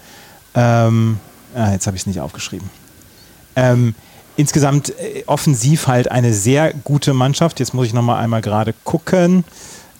Ähm, 0.55 1.19
ah, 1.55 1.71
jetzt 1.71 1.87
habe 1.87 1.95
ich 1.95 2.03
es 2.03 2.07
nicht 2.07 2.19
aufgeschrieben. 2.19 2.69
Ähm, 3.55 3.95
insgesamt 4.35 4.89
äh, 4.89 5.23
offensiv 5.27 5.87
halt 5.87 6.11
eine 6.11 6.33
sehr 6.33 6.73
gute 6.73 7.13
Mannschaft. 7.13 7.59
Jetzt 7.59 7.73
muss 7.73 7.87
ich 7.87 7.93
nochmal 7.93 8.23
einmal 8.23 8.41
gerade 8.41 8.73
gucken. 8.83 9.43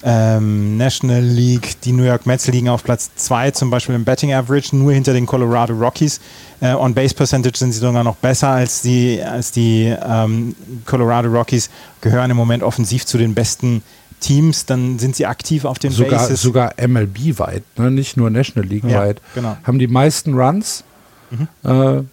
Ähm, 0.06 0.76
National 0.76 1.22
League, 1.24 1.80
die 1.82 1.94
New 1.94 2.04
York 2.04 2.26
Mets 2.26 2.48
liegen 2.48 2.68
auf 2.68 2.84
Platz 2.84 3.12
2 3.16 3.52
zum 3.52 3.70
Beispiel 3.70 3.96
im 3.96 4.04
Betting 4.04 4.34
Average, 4.34 4.76
nur 4.76 4.92
hinter 4.92 5.14
den 5.14 5.26
Colorado 5.26 5.74
Rockies. 5.74 6.20
Äh, 6.60 6.74
on 6.74 6.94
Base 6.94 7.16
Percentage 7.16 7.58
sind 7.58 7.72
sie 7.72 7.80
sogar 7.80 8.04
noch 8.04 8.18
besser 8.18 8.50
als 8.50 8.82
die, 8.82 9.22
als 9.24 9.54
die 9.54 9.96
ähm, 10.06 10.56
Colorado 10.86 11.30
Rockies, 11.30 11.70
gehören 12.02 12.30
im 12.32 12.36
Moment 12.36 12.64
offensiv 12.64 13.06
zu 13.06 13.18
den 13.18 13.34
besten 13.34 13.82
Teams, 14.20 14.66
dann 14.66 15.00
sind 15.00 15.16
sie 15.16 15.26
aktiv 15.26 15.64
auf 15.64 15.80
den 15.80 15.92
sogar, 15.92 16.20
Bases. 16.20 16.42
Sogar 16.42 16.74
MLB-weit, 16.86 17.64
ne? 17.78 17.92
nicht 17.92 18.18
nur 18.18 18.30
National 18.30 18.68
League-weit. 18.68 19.20
Ja, 19.20 19.42
genau. 19.42 19.58
Haben 19.64 19.80
die 19.80 19.88
meisten 19.88 20.34
Runs. 20.34 20.84
Mhm. 21.30 21.48
Äh, 21.64 22.04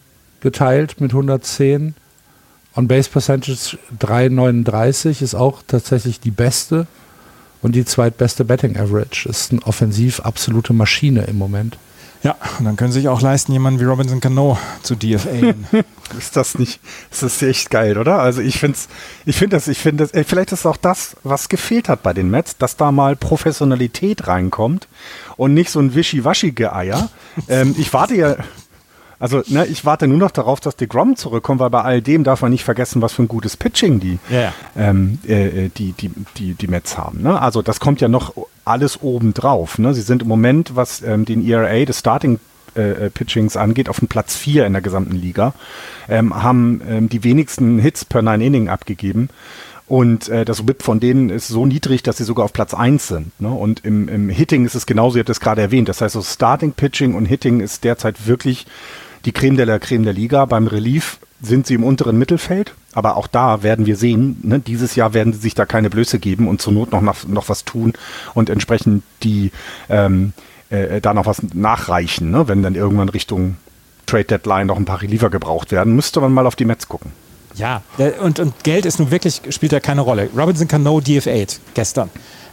geteilt 0.41 1.01
mit 1.01 1.13
110. 1.13 1.95
On 2.77 2.89
Base 2.89 3.11
Percentage 3.11 3.79
3,39 4.01 5.23
ist 5.23 5.35
auch 5.35 5.63
tatsächlich 5.67 6.21
die 6.21 6.31
beste 6.31 6.87
und 7.63 7.75
die 7.75 7.85
zweitbeste 7.85 8.45
Betting 8.45 8.77
Average. 8.77 9.29
Ist 9.29 9.53
eine 9.53 9.63
offensiv 9.63 10.21
absolute 10.21 10.73
Maschine 10.73 11.25
im 11.25 11.39
Moment. 11.39 11.79
Ja, 12.23 12.37
und 12.59 12.67
dann 12.67 12.77
können 12.77 12.93
sie 12.93 13.01
sich 13.01 13.09
auch 13.09 13.23
leisten, 13.23 13.53
jemanden 13.53 13.81
wie 13.81 13.85
Robinson 13.85 14.21
Cano 14.21 14.59
zu 14.83 14.95
DFA. 14.95 15.55
ist 16.19 16.37
das 16.37 16.59
nicht, 16.59 16.81
ist 17.11 17.23
das 17.23 17.41
echt 17.41 17.71
geil, 17.71 17.97
oder? 17.97 18.19
Also 18.19 18.43
ich 18.43 18.59
finde 18.59 18.77
ich 19.25 19.37
finde 19.37 19.57
das, 19.57 19.69
ich 19.69 19.79
finde 19.79 20.07
das, 20.07 20.27
vielleicht 20.27 20.53
ist 20.53 20.67
auch 20.67 20.77
das, 20.77 21.17
was 21.23 21.49
gefehlt 21.49 21.89
hat 21.89 22.03
bei 22.03 22.13
den 22.13 22.31
Mets, 22.31 22.59
dass 22.59 22.77
da 22.77 22.93
mal 22.93 23.17
Professionalität 23.17 24.27
reinkommt 24.27 24.87
und 25.39 25.55
nicht 25.55 25.71
so 25.71 25.81
ein 25.81 25.95
Wischiwaschi-Geeier. 25.95 27.09
ähm, 27.49 27.75
ich 27.79 27.93
warte 27.95 28.15
ja, 28.15 28.37
also, 29.21 29.43
ne, 29.49 29.67
ich 29.67 29.85
warte 29.85 30.09
nur 30.09 30.17
noch 30.17 30.31
darauf, 30.31 30.61
dass 30.61 30.77
die 30.77 30.89
Grom 30.89 31.15
zurückkommt, 31.15 31.61
weil 31.61 31.71
bei 31.71 31.83
all 31.83 32.01
dem 32.01 32.25
darf 32.25 32.41
man 32.41 32.51
nicht 32.51 32.65
vergessen, 32.65 33.03
was 33.03 33.13
für 33.13 33.23
ein 33.23 33.29
gutes 33.29 33.57
Pitching 33.57 34.01
die, 34.01 34.19
ja. 34.31 34.53
ähm, 34.77 35.19
äh, 35.29 35.67
äh, 35.67 35.69
die, 35.69 35.93
die, 35.93 36.11
die, 36.39 36.55
die 36.55 36.67
Mets 36.67 36.97
haben. 36.97 37.23
Ne? 37.23 37.41
Also, 37.41 37.61
das 37.61 37.81
kommt 37.81 38.01
ja 38.01 38.09
noch 38.09 38.35
alles 38.65 39.03
oben 39.03 39.35
drauf. 39.35 39.79
Ne? 39.79 39.93
Sie 39.93 40.01
sind 40.01 40.23
im 40.23 40.29
Moment, 40.29 40.75
was 40.75 41.03
ähm, 41.03 41.27
den 41.27 41.47
ERA 41.47 41.85
des 41.85 41.99
Starting 41.99 42.41
äh, 42.77 43.07
äh, 43.07 43.11
Pitchings 43.11 43.57
angeht, 43.57 43.89
auf 43.89 43.99
dem 43.99 44.09
Platz 44.09 44.37
4 44.37 44.65
in 44.65 44.73
der 44.73 44.83
gesamten 44.83 45.17
Liga, 45.17 45.53
ähm, 46.09 46.43
haben 46.43 46.81
ähm, 46.89 47.09
die 47.09 47.23
wenigsten 47.23 47.79
Hits 47.79 48.07
per 48.07 48.23
Nine 48.23 48.45
Inning 48.45 48.69
abgegeben. 48.69 49.29
Und 49.87 50.29
äh, 50.29 50.45
das 50.45 50.69
WIP 50.69 50.85
von 50.85 51.01
denen 51.01 51.31
ist 51.31 51.49
so 51.49 51.67
niedrig, 51.67 52.05
dass 52.05 52.17
sie 52.17 52.25
sogar 52.25 52.45
auf 52.45 52.53
Platz 52.53 52.73
1 52.73 53.09
sind. 53.09 53.41
Ne? 53.41 53.51
Und 53.51 53.85
im, 53.85 54.09
im 54.09 54.29
Hitting 54.29 54.65
ist 54.65 54.77
es 54.77 54.87
genauso, 54.87 55.17
ihr 55.17 55.23
habt 55.23 55.31
es 55.31 55.41
gerade 55.41 55.61
erwähnt. 55.61 55.89
Das 55.89 56.01
heißt, 56.01 56.15
so 56.15 56.23
Starting 56.23 56.73
Pitching 56.73 57.15
und 57.15 57.27
Hitting 57.27 57.59
ist 57.59 57.83
derzeit 57.83 58.29
wirklich 58.29 58.67
die 59.25 59.33
Creme 59.33 59.57
de 59.57 59.67
la 59.67 59.79
Creme 59.79 60.05
der 60.05 60.13
Liga. 60.13 60.45
Beim 60.45 60.67
Relief 60.67 61.19
sind 61.43 61.67
sie 61.67 61.75
im 61.75 61.85
unteren 61.85 62.19
Mittelfeld, 62.19 62.75
aber 62.93 63.17
auch 63.17 63.27
da 63.27 63.63
werden 63.63 63.87
wir 63.87 63.97
sehen, 63.97 64.39
ne, 64.43 64.59
dieses 64.61 64.95
Jahr 64.95 65.15
werden 65.15 65.33
sie 65.33 65.39
sich 65.39 65.55
da 65.55 65.65
keine 65.65 65.91
Blöße 65.91 66.19
geben 66.19 66.49
und 66.49 66.61
zur 66.61 66.73
Not 66.73 66.93
noch, 66.93 67.01
noch, 67.01 67.27
noch 67.27 67.49
was 67.49 67.65
tun 67.65 67.95
und 68.35 68.51
entsprechend 68.51 69.03
die, 69.23 69.51
ähm, 69.89 70.33
äh, 70.69 71.01
da 71.01 71.15
noch 71.15 71.27
was 71.27 71.43
nachreichen, 71.55 72.31
ne? 72.31 72.47
wenn 72.49 72.63
dann 72.63 72.75
irgendwann 72.75 73.09
Richtung 73.09 73.57
Trade 74.07 74.25
Deadline 74.25 74.67
noch 74.67 74.77
ein 74.77 74.85
paar 74.85 75.03
Reliever 75.03 75.31
gebraucht 75.31 75.73
werden, 75.73 75.95
müsste 75.95 76.21
man 76.21 76.33
mal 76.33 76.47
auf 76.47 76.57
die 76.57 76.65
Mets 76.65 76.89
gucken. 76.89 77.13
Ja, 77.55 77.83
und, 78.21 78.39
und 78.39 78.65
Geld 78.65 78.87
ist 78.87 78.99
nun 78.99 79.11
wirklich, 79.11 79.43
spielt 79.51 79.73
da 79.73 79.81
keine 79.81 80.03
Rolle. 80.03 80.31
Robinson 80.37 80.69
Cano 80.69 80.99
DF8 80.99 81.59
gestern. 81.75 82.11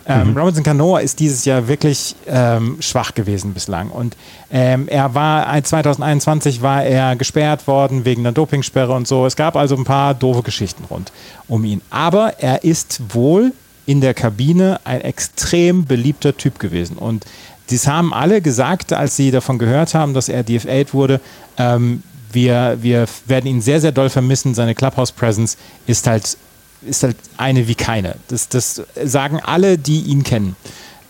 Ähm, 0.07 0.31
mhm. 0.31 0.37
Robinson 0.37 0.63
Cano 0.63 0.97
ist 0.97 1.19
dieses 1.19 1.43
Jahr 1.43 1.67
wirklich 1.67 2.15
ähm, 2.27 2.77
schwach 2.79 3.13
gewesen 3.13 3.53
bislang. 3.53 3.89
Und 3.89 4.15
ähm, 4.51 4.87
er 4.87 5.13
war 5.13 5.61
2021 5.61 6.61
war 6.61 6.83
er 6.83 7.15
gesperrt 7.15 7.67
worden 7.67 8.05
wegen 8.05 8.21
einer 8.21 8.31
Dopingsperre 8.31 8.93
und 8.93 9.07
so. 9.07 9.25
Es 9.25 9.35
gab 9.35 9.55
also 9.57 9.75
ein 9.75 9.83
paar 9.83 10.13
doofe 10.13 10.43
Geschichten 10.43 10.85
rund 10.85 11.11
um 11.47 11.63
ihn. 11.65 11.81
Aber 11.89 12.39
er 12.39 12.63
ist 12.63 13.01
wohl 13.13 13.51
in 13.85 14.01
der 14.01 14.13
Kabine 14.13 14.79
ein 14.85 15.01
extrem 15.01 15.85
beliebter 15.85 16.35
Typ 16.35 16.59
gewesen. 16.59 16.97
Und 16.97 17.25
das 17.69 17.87
haben 17.87 18.13
alle 18.13 18.41
gesagt, 18.41 18.93
als 18.93 19.17
sie 19.17 19.31
davon 19.31 19.57
gehört 19.57 19.93
haben, 19.93 20.13
dass 20.13 20.29
er 20.29 20.45
DF8 20.45 20.93
wurde. 20.93 21.19
Ähm, 21.57 22.03
wir, 22.31 22.77
wir 22.81 23.05
werden 23.25 23.47
ihn 23.47 23.61
sehr, 23.61 23.81
sehr 23.81 23.91
doll 23.91 24.09
vermissen. 24.09 24.53
Seine 24.53 24.75
Clubhouse-Presence 24.75 25.57
ist 25.85 26.07
halt, 26.07 26.37
ist 26.81 27.03
halt 27.03 27.17
eine 27.37 27.67
wie 27.67 27.75
keine. 27.75 28.15
Das, 28.27 28.49
das 28.49 28.83
sagen 29.03 29.39
alle, 29.43 29.77
die 29.77 30.01
ihn 30.01 30.23
kennen. 30.23 30.55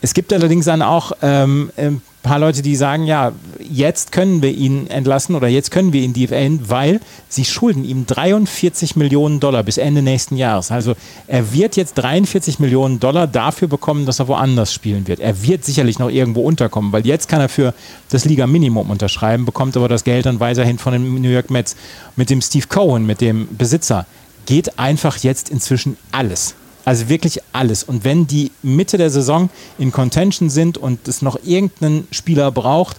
Es 0.01 0.13
gibt 0.13 0.31
allerdings 0.31 0.65
dann 0.65 0.83
auch 0.83 1.11
ähm, 1.23 1.71
ein 1.75 2.01
paar 2.21 2.37
Leute, 2.37 2.61
die 2.61 2.75
sagen, 2.75 3.05
ja, 3.05 3.31
jetzt 3.59 4.11
können 4.11 4.43
wir 4.43 4.51
ihn 4.51 4.87
entlassen 4.87 5.33
oder 5.33 5.47
jetzt 5.47 5.71
können 5.71 5.91
wir 5.91 6.01
ihn 6.01 6.13
DFAen, 6.13 6.69
weil 6.69 6.99
sie 7.29 7.45
schulden 7.45 7.83
ihm 7.83 8.05
43 8.05 8.95
Millionen 8.95 9.39
Dollar 9.39 9.63
bis 9.63 9.77
Ende 9.77 10.03
nächsten 10.03 10.37
Jahres. 10.37 10.69
Also 10.69 10.93
er 11.25 11.51
wird 11.51 11.77
jetzt 11.77 11.95
43 11.95 12.59
Millionen 12.59 12.99
Dollar 12.99 13.25
dafür 13.25 13.67
bekommen, 13.67 14.05
dass 14.05 14.19
er 14.19 14.27
woanders 14.27 14.71
spielen 14.71 15.07
wird. 15.07 15.19
Er 15.19 15.41
wird 15.41 15.65
sicherlich 15.65 15.97
noch 15.97 16.09
irgendwo 16.09 16.41
unterkommen, 16.41 16.91
weil 16.91 17.05
jetzt 17.07 17.27
kann 17.27 17.41
er 17.41 17.49
für 17.49 17.73
das 18.09 18.25
Liga-Minimum 18.25 18.91
unterschreiben, 18.91 19.45
bekommt 19.45 19.75
aber 19.77 19.87
das 19.87 20.03
Geld 20.03 20.27
dann 20.27 20.39
weiterhin 20.39 20.77
von 20.77 20.93
den 20.93 21.21
New 21.21 21.29
York 21.29 21.49
Mets. 21.49 21.75
Mit 22.15 22.29
dem 22.29 22.41
Steve 22.41 22.67
Cohen, 22.67 23.05
mit 23.05 23.21
dem 23.21 23.47
Besitzer, 23.57 24.05
geht 24.47 24.79
einfach 24.79 25.17
jetzt 25.17 25.49
inzwischen 25.49 25.97
alles. 26.11 26.55
Also 26.85 27.09
wirklich 27.09 27.41
alles. 27.53 27.83
Und 27.83 28.03
wenn 28.05 28.25
die 28.25 28.51
Mitte 28.63 28.97
der 28.97 29.09
Saison 29.09 29.49
in 29.77 29.91
Contention 29.91 30.49
sind 30.49 30.77
und 30.77 31.07
es 31.07 31.21
noch 31.21 31.37
irgendeinen 31.43 32.07
Spieler 32.11 32.49
braucht, 32.49 32.97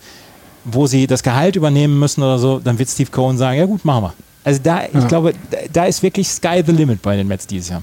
wo 0.65 0.87
sie 0.87 1.07
das 1.07 1.23
Gehalt 1.23 1.57
übernehmen 1.57 1.99
müssen 1.99 2.23
oder 2.23 2.39
so, 2.39 2.61
dann 2.61 2.79
wird 2.79 2.91
Steve 2.91 3.11
Cohen 3.11 3.39
sagen, 3.39 3.59
ja 3.59 3.65
gut, 3.65 3.85
machen 3.85 4.05
wir. 4.05 4.15
Also 4.45 4.61
da, 4.63 4.83
ja. 4.83 4.89
ich 4.99 5.09
glaube, 5.09 5.33
da 5.73 5.87
ist 5.87 6.03
wirklich 6.03 6.29
Sky 6.29 6.63
the 6.65 6.73
Limit 6.73 7.03
bei 7.03 7.17
den 7.17 7.27
Mets 7.27 7.47
dieses 7.47 7.71
Jahr. 7.71 7.83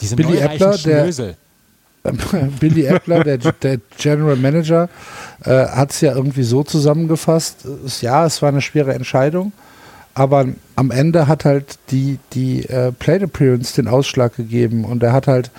Diese 0.00 0.16
Billy 0.16 0.38
Eppler, 0.38 0.76
der, 0.78 1.36
Billy 2.60 2.84
Eppler, 2.84 3.24
der, 3.24 3.38
der 3.38 3.78
General 3.98 4.36
Manager, 4.36 4.88
äh, 5.44 5.50
hat 5.50 5.90
es 5.90 6.00
ja 6.00 6.14
irgendwie 6.14 6.42
so 6.42 6.62
zusammengefasst, 6.64 7.66
ja, 8.00 8.26
es 8.26 8.42
war 8.42 8.48
eine 8.48 8.62
schwere 8.62 8.94
Entscheidung, 8.94 9.52
aber 10.14 10.46
am 10.78 10.92
Ende 10.92 11.26
hat 11.26 11.44
halt 11.44 11.76
die, 11.90 12.20
die 12.34 12.64
äh, 12.68 12.92
Plate 12.92 13.24
Appearance 13.24 13.74
den 13.74 13.88
Ausschlag 13.88 14.36
gegeben 14.36 14.84
und 14.84 15.02
er 15.02 15.12
hat 15.12 15.26
halt 15.26 15.50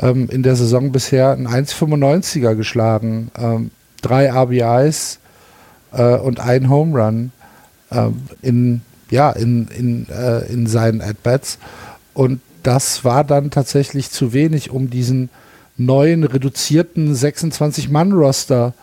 ähm, 0.00 0.28
in 0.28 0.42
der 0.42 0.56
Saison 0.56 0.90
bisher 0.90 1.30
einen 1.30 1.46
1,95er 1.46 2.56
geschlagen, 2.56 3.30
ähm, 3.38 3.70
drei 4.02 4.28
RBIs 4.28 5.20
äh, 5.92 6.16
und 6.16 6.40
ein 6.40 6.68
Home 6.68 7.00
Run 7.00 7.32
ähm, 7.92 8.22
in, 8.42 8.80
ja, 9.10 9.30
in, 9.30 9.68
in, 9.68 10.08
äh, 10.08 10.40
in 10.52 10.66
seinen 10.66 11.02
At-Bats. 11.02 11.58
Und 12.12 12.40
das 12.64 13.04
war 13.04 13.22
dann 13.22 13.52
tatsächlich 13.52 14.10
zu 14.10 14.32
wenig, 14.32 14.70
um 14.70 14.90
diesen 14.90 15.30
neuen 15.76 16.24
reduzierten 16.24 17.14
26-Mann-Roster 17.14 18.74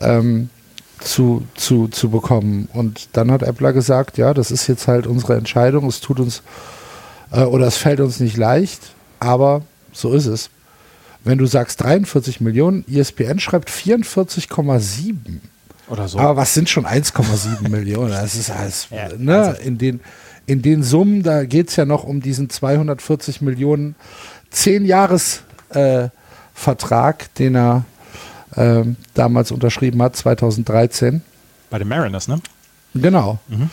ähm, 0.00 0.50
zu, 1.04 1.46
zu, 1.54 1.88
zu 1.88 2.10
bekommen. 2.10 2.68
Und 2.72 3.08
dann 3.12 3.30
hat 3.30 3.42
Appler 3.42 3.72
gesagt, 3.72 4.18
ja, 4.18 4.34
das 4.34 4.50
ist 4.50 4.66
jetzt 4.66 4.88
halt 4.88 5.06
unsere 5.06 5.36
Entscheidung, 5.36 5.86
es 5.86 6.00
tut 6.00 6.20
uns 6.20 6.42
äh, 7.32 7.42
oder 7.42 7.66
es 7.66 7.76
fällt 7.76 8.00
uns 8.00 8.20
nicht 8.20 8.36
leicht, 8.36 8.94
aber 9.20 9.62
so 9.92 10.12
ist 10.12 10.26
es. 10.26 10.50
Wenn 11.24 11.38
du 11.38 11.46
sagst 11.46 11.80
43 11.82 12.40
Millionen, 12.40 12.84
ESPN 12.88 13.38
schreibt 13.38 13.70
44,7. 13.70 15.14
Oder 15.88 16.08
so. 16.08 16.18
Aber 16.18 16.36
was 16.36 16.54
sind 16.54 16.68
schon 16.68 16.86
1,7 16.86 17.68
Millionen? 17.68 18.10
Das 18.10 18.34
ist 18.34 18.50
alles, 18.50 18.88
ja, 18.90 19.08
ne, 19.16 19.38
also 19.38 19.62
in 19.62 19.78
den, 19.78 20.00
in 20.46 20.62
den 20.62 20.82
Summen, 20.82 21.22
da 21.22 21.44
geht 21.44 21.68
es 21.68 21.76
ja 21.76 21.84
noch 21.84 22.04
um 22.04 22.20
diesen 22.20 22.50
240 22.50 23.40
Millionen 23.42 23.94
10 24.50 24.84
Jahres 24.84 25.42
äh, 25.70 26.08
Vertrag, 26.54 27.32
den 27.36 27.56
er 27.56 27.84
ähm, 28.56 28.96
damals 29.14 29.50
unterschrieben 29.50 30.02
hat, 30.02 30.16
2013. 30.16 31.22
Bei 31.70 31.78
den 31.78 31.88
Mariners, 31.88 32.28
ne? 32.28 32.40
Genau. 32.94 33.38
Mhm. 33.48 33.70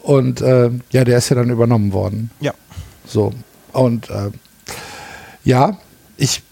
Und 0.00 0.40
äh, 0.40 0.70
ja, 0.90 1.04
der 1.04 1.18
ist 1.18 1.28
ja 1.28 1.36
dann 1.36 1.50
übernommen 1.50 1.92
worden. 1.92 2.30
Ja. 2.40 2.52
So. 3.04 3.32
Und 3.72 4.10
äh, 4.10 4.30
ja, 5.44 5.76
ich, 6.16 6.42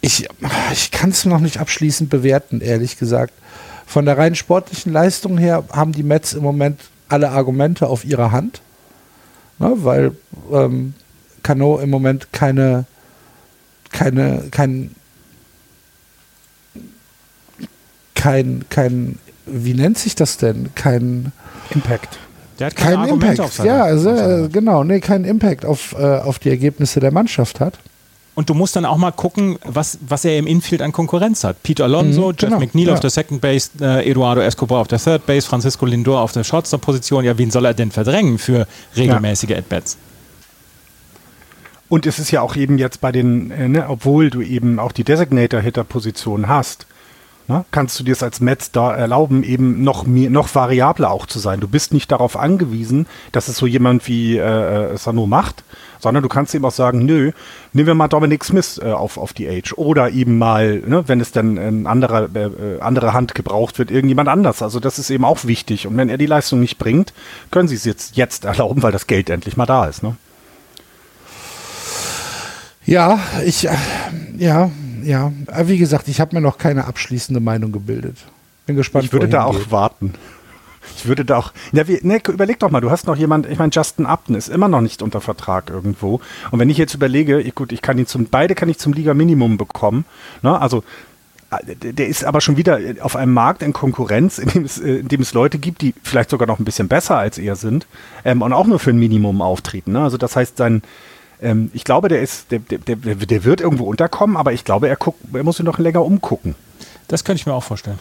ich, 0.00 0.28
ich 0.72 0.90
kann 0.90 1.10
es 1.10 1.24
noch 1.24 1.40
nicht 1.40 1.58
abschließend 1.58 2.10
bewerten, 2.10 2.60
ehrlich 2.60 2.98
gesagt. 2.98 3.32
Von 3.86 4.04
der 4.04 4.18
rein 4.18 4.34
sportlichen 4.34 4.92
Leistung 4.92 5.38
her 5.38 5.64
haben 5.72 5.92
die 5.92 6.02
Mets 6.02 6.34
im 6.34 6.42
Moment 6.42 6.80
alle 7.08 7.30
Argumente 7.30 7.86
auf 7.86 8.04
ihrer 8.04 8.32
Hand, 8.32 8.60
ne, 9.58 9.72
weil 9.76 10.12
ähm, 10.52 10.94
Cano 11.42 11.78
im 11.78 11.90
Moment 11.90 12.32
keine, 12.32 12.84
keine, 13.92 14.48
kein 14.50 14.94
kein, 18.16 18.64
kein, 18.68 19.18
wie 19.46 19.74
nennt 19.74 19.98
sich 19.98 20.16
das 20.16 20.38
denn? 20.38 20.70
Kein 20.74 21.30
Impact. 21.70 22.18
Der 22.58 22.68
hat 22.68 22.76
kein 22.76 23.04
Impact. 23.08 23.38
Auf 23.38 23.52
seine, 23.52 23.68
ja, 23.68 23.84
also, 23.84 24.10
äh, 24.10 24.48
genau, 24.48 24.82
nee, 24.82 24.98
kein 24.98 25.24
Impact 25.24 25.64
auf, 25.64 25.94
äh, 25.96 26.02
auf 26.02 26.40
die 26.40 26.50
Ergebnisse 26.50 26.98
der 26.98 27.12
Mannschaft 27.12 27.60
hat. 27.60 27.78
Und 28.34 28.50
du 28.50 28.54
musst 28.54 28.76
dann 28.76 28.84
auch 28.84 28.98
mal 28.98 29.12
gucken, 29.12 29.58
was, 29.64 29.98
was 30.06 30.24
er 30.24 30.38
im 30.38 30.46
Infield 30.46 30.82
an 30.82 30.92
Konkurrenz 30.92 31.42
hat. 31.42 31.62
Peter 31.62 31.84
Alonso, 31.84 32.28
mhm, 32.28 32.36
Jeff 32.38 32.50
genau, 32.50 32.58
McNeil 32.58 32.88
ja. 32.88 32.92
auf 32.92 33.00
der 33.00 33.08
Second 33.10 33.40
Base, 33.40 33.70
äh, 33.80 34.10
Eduardo 34.10 34.42
Escobar 34.42 34.80
auf 34.80 34.88
der 34.88 34.98
Third 34.98 35.24
Base, 35.24 35.46
Francisco 35.46 35.86
Lindor 35.86 36.20
auf 36.20 36.32
der 36.32 36.44
Shortstop-Position. 36.44 37.24
Ja, 37.24 37.38
wen 37.38 37.50
soll 37.50 37.64
er 37.64 37.72
denn 37.72 37.90
verdrängen 37.90 38.38
für 38.38 38.66
regelmäßige 38.94 39.50
ja. 39.50 39.58
At-Bats? 39.58 39.96
Und 41.88 42.04
es 42.04 42.18
ist 42.18 42.30
ja 42.30 42.42
auch 42.42 42.56
eben 42.56 42.76
jetzt 42.78 43.00
bei 43.00 43.12
den, 43.12 43.50
äh, 43.50 43.68
ne, 43.68 43.86
obwohl 43.88 44.28
du 44.28 44.42
eben 44.42 44.78
auch 44.80 44.92
die 44.92 45.04
Designator-Hitter-Position 45.04 46.48
hast, 46.48 46.86
ne, 47.48 47.64
kannst 47.70 47.98
du 47.98 48.04
dir 48.04 48.12
es 48.12 48.22
als 48.22 48.40
Metz 48.40 48.70
da 48.70 48.94
erlauben, 48.94 49.42
eben 49.42 49.82
noch, 49.82 50.06
noch 50.06 50.54
variabler 50.54 51.10
auch 51.10 51.26
zu 51.26 51.38
sein. 51.38 51.60
Du 51.60 51.68
bist 51.68 51.92
nicht 51.92 52.10
darauf 52.10 52.36
angewiesen, 52.36 53.06
dass 53.32 53.48
es 53.48 53.56
so 53.56 53.66
jemand 53.66 54.06
wie 54.08 54.36
äh, 54.36 54.92
äh, 54.92 54.96
Sano 54.96 55.26
macht, 55.26 55.64
sondern 56.00 56.22
du 56.22 56.28
kannst 56.28 56.54
eben 56.54 56.64
auch 56.64 56.72
sagen, 56.72 57.04
nö, 57.04 57.32
nehmen 57.72 57.86
wir 57.86 57.94
mal 57.94 58.08
Dominic 58.08 58.44
Smith 58.44 58.80
äh, 58.82 58.90
auf, 58.90 59.18
auf 59.18 59.32
die 59.32 59.48
Age. 59.48 59.74
Oder 59.76 60.10
eben 60.10 60.38
mal, 60.38 60.82
ne, 60.86 61.04
wenn 61.06 61.20
es 61.20 61.32
dann 61.32 61.58
eine 61.58 61.88
andere, 61.88 62.28
äh, 62.34 62.80
andere 62.80 63.12
Hand 63.12 63.34
gebraucht 63.34 63.78
wird, 63.78 63.90
irgendjemand 63.90 64.28
anders. 64.28 64.62
Also 64.62 64.80
das 64.80 64.98
ist 64.98 65.10
eben 65.10 65.24
auch 65.24 65.44
wichtig. 65.44 65.86
Und 65.86 65.96
wenn 65.96 66.08
er 66.08 66.18
die 66.18 66.26
Leistung 66.26 66.60
nicht 66.60 66.78
bringt, 66.78 67.12
können 67.50 67.68
sie 67.68 67.76
es 67.76 67.84
jetzt, 67.84 68.16
jetzt 68.16 68.44
erlauben, 68.44 68.82
weil 68.82 68.92
das 68.92 69.06
Geld 69.06 69.30
endlich 69.30 69.56
mal 69.56 69.66
da 69.66 69.86
ist. 69.86 70.02
Ne? 70.02 70.16
Ja, 72.84 73.18
ich, 73.44 73.66
äh, 73.66 73.74
ja, 74.38 74.70
ja, 75.06 75.32
wie 75.64 75.78
gesagt, 75.78 76.08
ich 76.08 76.20
habe 76.20 76.34
mir 76.34 76.42
noch 76.42 76.58
keine 76.58 76.86
abschließende 76.86 77.40
Meinung 77.40 77.72
gebildet. 77.72 78.18
Bin 78.66 78.76
gespannt. 78.76 79.04
Ich 79.04 79.12
würde 79.12 79.28
da 79.28 79.44
auch 79.44 79.58
geht. 79.58 79.70
warten. 79.70 80.14
Ich 80.96 81.06
würde 81.06 81.24
da 81.24 81.38
auch. 81.38 81.52
Ja, 81.72 81.88
wie, 81.88 81.98
ne, 82.02 82.20
überleg 82.28 82.58
doch 82.58 82.70
mal, 82.70 82.80
du 82.80 82.90
hast 82.90 83.06
noch 83.06 83.16
jemand, 83.16 83.46
ich 83.46 83.58
meine, 83.58 83.70
Justin 83.72 84.06
Upton 84.06 84.34
ist 84.34 84.48
immer 84.48 84.68
noch 84.68 84.80
nicht 84.80 85.02
unter 85.02 85.20
Vertrag 85.20 85.70
irgendwo. 85.70 86.20
Und 86.50 86.58
wenn 86.58 86.70
ich 86.70 86.78
jetzt 86.78 86.94
überlege, 86.94 87.40
ich, 87.40 87.54
gut, 87.54 87.72
ich 87.72 87.82
kann 87.82 87.98
ihn 87.98 88.06
zum, 88.06 88.26
beide 88.26 88.54
kann 88.54 88.68
ich 88.68 88.78
zum 88.78 88.92
Liga-Minimum 88.92 89.56
bekommen. 89.56 90.04
Ne? 90.42 90.60
Also 90.60 90.84
äh, 91.50 91.92
der 91.92 92.08
ist 92.08 92.24
aber 92.24 92.40
schon 92.40 92.56
wieder 92.56 92.78
auf 93.00 93.16
einem 93.16 93.34
Markt 93.34 93.62
in 93.62 93.72
Konkurrenz, 93.72 94.38
in 94.38 94.48
dem 94.48 94.64
es, 94.64 94.78
äh, 94.78 94.96
in 94.96 95.08
dem 95.08 95.22
es 95.22 95.34
Leute 95.34 95.58
gibt, 95.58 95.82
die 95.82 95.94
vielleicht 96.02 96.30
sogar 96.30 96.46
noch 96.46 96.58
ein 96.58 96.64
bisschen 96.64 96.88
besser 96.88 97.16
als 97.16 97.38
er 97.38 97.56
sind 97.56 97.86
ähm, 98.24 98.42
und 98.42 98.52
auch 98.52 98.66
nur 98.66 98.78
für 98.78 98.90
ein 98.90 98.98
Minimum 98.98 99.42
auftreten. 99.42 99.92
Ne? 99.92 100.02
Also 100.02 100.16
das 100.16 100.36
heißt, 100.36 100.56
sein, 100.56 100.82
ähm, 101.40 101.70
ich 101.74 101.84
glaube, 101.84 102.08
der 102.08 102.22
ist, 102.22 102.50
der, 102.50 102.60
der, 102.60 102.78
der, 102.78 103.14
der 103.14 103.44
wird 103.44 103.60
irgendwo 103.60 103.84
unterkommen, 103.84 104.36
aber 104.36 104.52
ich 104.52 104.64
glaube, 104.64 104.88
er 104.88 104.96
guckt, 104.96 105.18
er 105.32 105.44
muss 105.44 105.56
sich 105.56 105.66
noch 105.66 105.78
länger 105.78 106.04
umgucken. 106.04 106.54
Das 107.08 107.24
könnte 107.24 107.40
ich 107.40 107.46
mir 107.46 107.54
auch 107.54 107.64
vorstellen. 107.64 107.98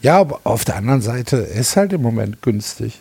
Ja, 0.00 0.18
aber 0.20 0.40
auf 0.44 0.64
der 0.64 0.76
anderen 0.76 1.02
Seite 1.02 1.36
ist 1.38 1.76
halt 1.76 1.92
im 1.92 2.02
Moment 2.02 2.40
günstig. 2.42 3.00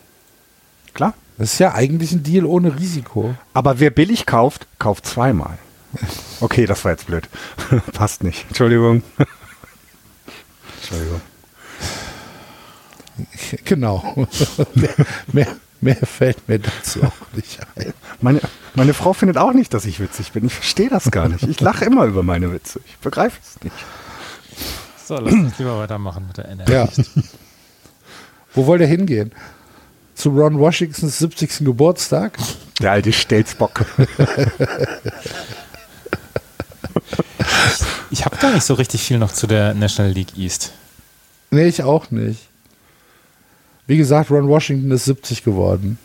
Klar. 0.93 1.13
Das 1.38 1.53
ist 1.53 1.59
ja 1.59 1.74
eigentlich 1.75 2.12
ein 2.12 2.24
Deal 2.24 2.45
ohne 2.45 2.79
Risiko. 2.79 3.36
Aber 3.53 3.79
wer 3.79 3.91
billig 3.91 4.25
kauft, 4.25 4.67
kauft 4.79 5.05
zweimal. 5.05 5.57
Okay, 6.39 6.67
das 6.67 6.86
war 6.86 6.91
jetzt 6.91 7.07
blöd. 7.07 7.27
Passt 7.93 8.24
nicht. 8.24 8.45
Entschuldigung. 8.47 9.01
Entschuldigung. 10.77 11.21
Genau. 13.65 14.27
mehr, 14.75 14.93
mehr, 15.31 15.47
Mehr 15.79 15.96
fällt 15.96 16.48
mir 16.50 16.60
dazu 16.60 17.03
auch 17.03 17.34
nicht 17.36 17.60
ein. 17.75 17.93
Meine, 18.19 18.41
Meine 18.74 18.93
Frau 18.93 19.13
findet 19.13 19.38
auch 19.38 19.53
nicht, 19.53 19.74
dass 19.74 19.86
ich 19.86 20.00
witzig 20.00 20.31
bin. 20.31 20.46
Ich 20.46 20.53
verstehe 20.53 20.89
das 20.89 21.12
gar 21.12 21.29
nicht. 21.29 21.43
Ich 21.43 21.60
lache 21.62 21.86
immer 21.86 22.05
über 22.05 22.24
meine 22.24 22.51
Witze. 22.51 22.79
Ich 22.88 22.98
begreife 22.98 23.39
es 23.43 23.63
nicht. 23.63 23.75
So, 25.05 25.15
lass 25.17 25.34
uns 25.34 25.57
lieber 25.60 25.77
weitermachen 25.79 26.25
mit 26.27 26.38
der 26.38 26.50
NL. 26.50 26.69
Ja. 26.69 26.88
Wo 28.55 28.65
wollt 28.65 28.81
ihr 28.81 28.88
hingehen? 28.88 29.31
Zu 30.15 30.29
Ron 30.29 30.60
Washingtons 30.60 31.19
70. 31.19 31.60
Geburtstag? 31.60 32.38
Der 32.81 32.91
alte 32.91 33.13
Stelzbock. 33.13 33.86
Ich 38.10 38.25
habe 38.25 38.36
gar 38.38 38.51
nicht 38.53 38.63
so 38.63 38.74
richtig 38.74 39.01
viel 39.03 39.19
noch 39.19 39.31
zu 39.31 39.48
der 39.48 39.74
National 39.74 40.12
League 40.12 40.38
East. 40.38 40.72
Nee, 41.51 41.67
ich 41.67 41.84
auch 41.84 42.10
nicht. 42.12 42.48
Wie 43.88 43.98
gesagt, 43.98 44.29
Ron 44.29 44.48
Washington 44.48 44.91
ist 44.91 45.06
70 45.06 45.44
geworden. 45.44 45.98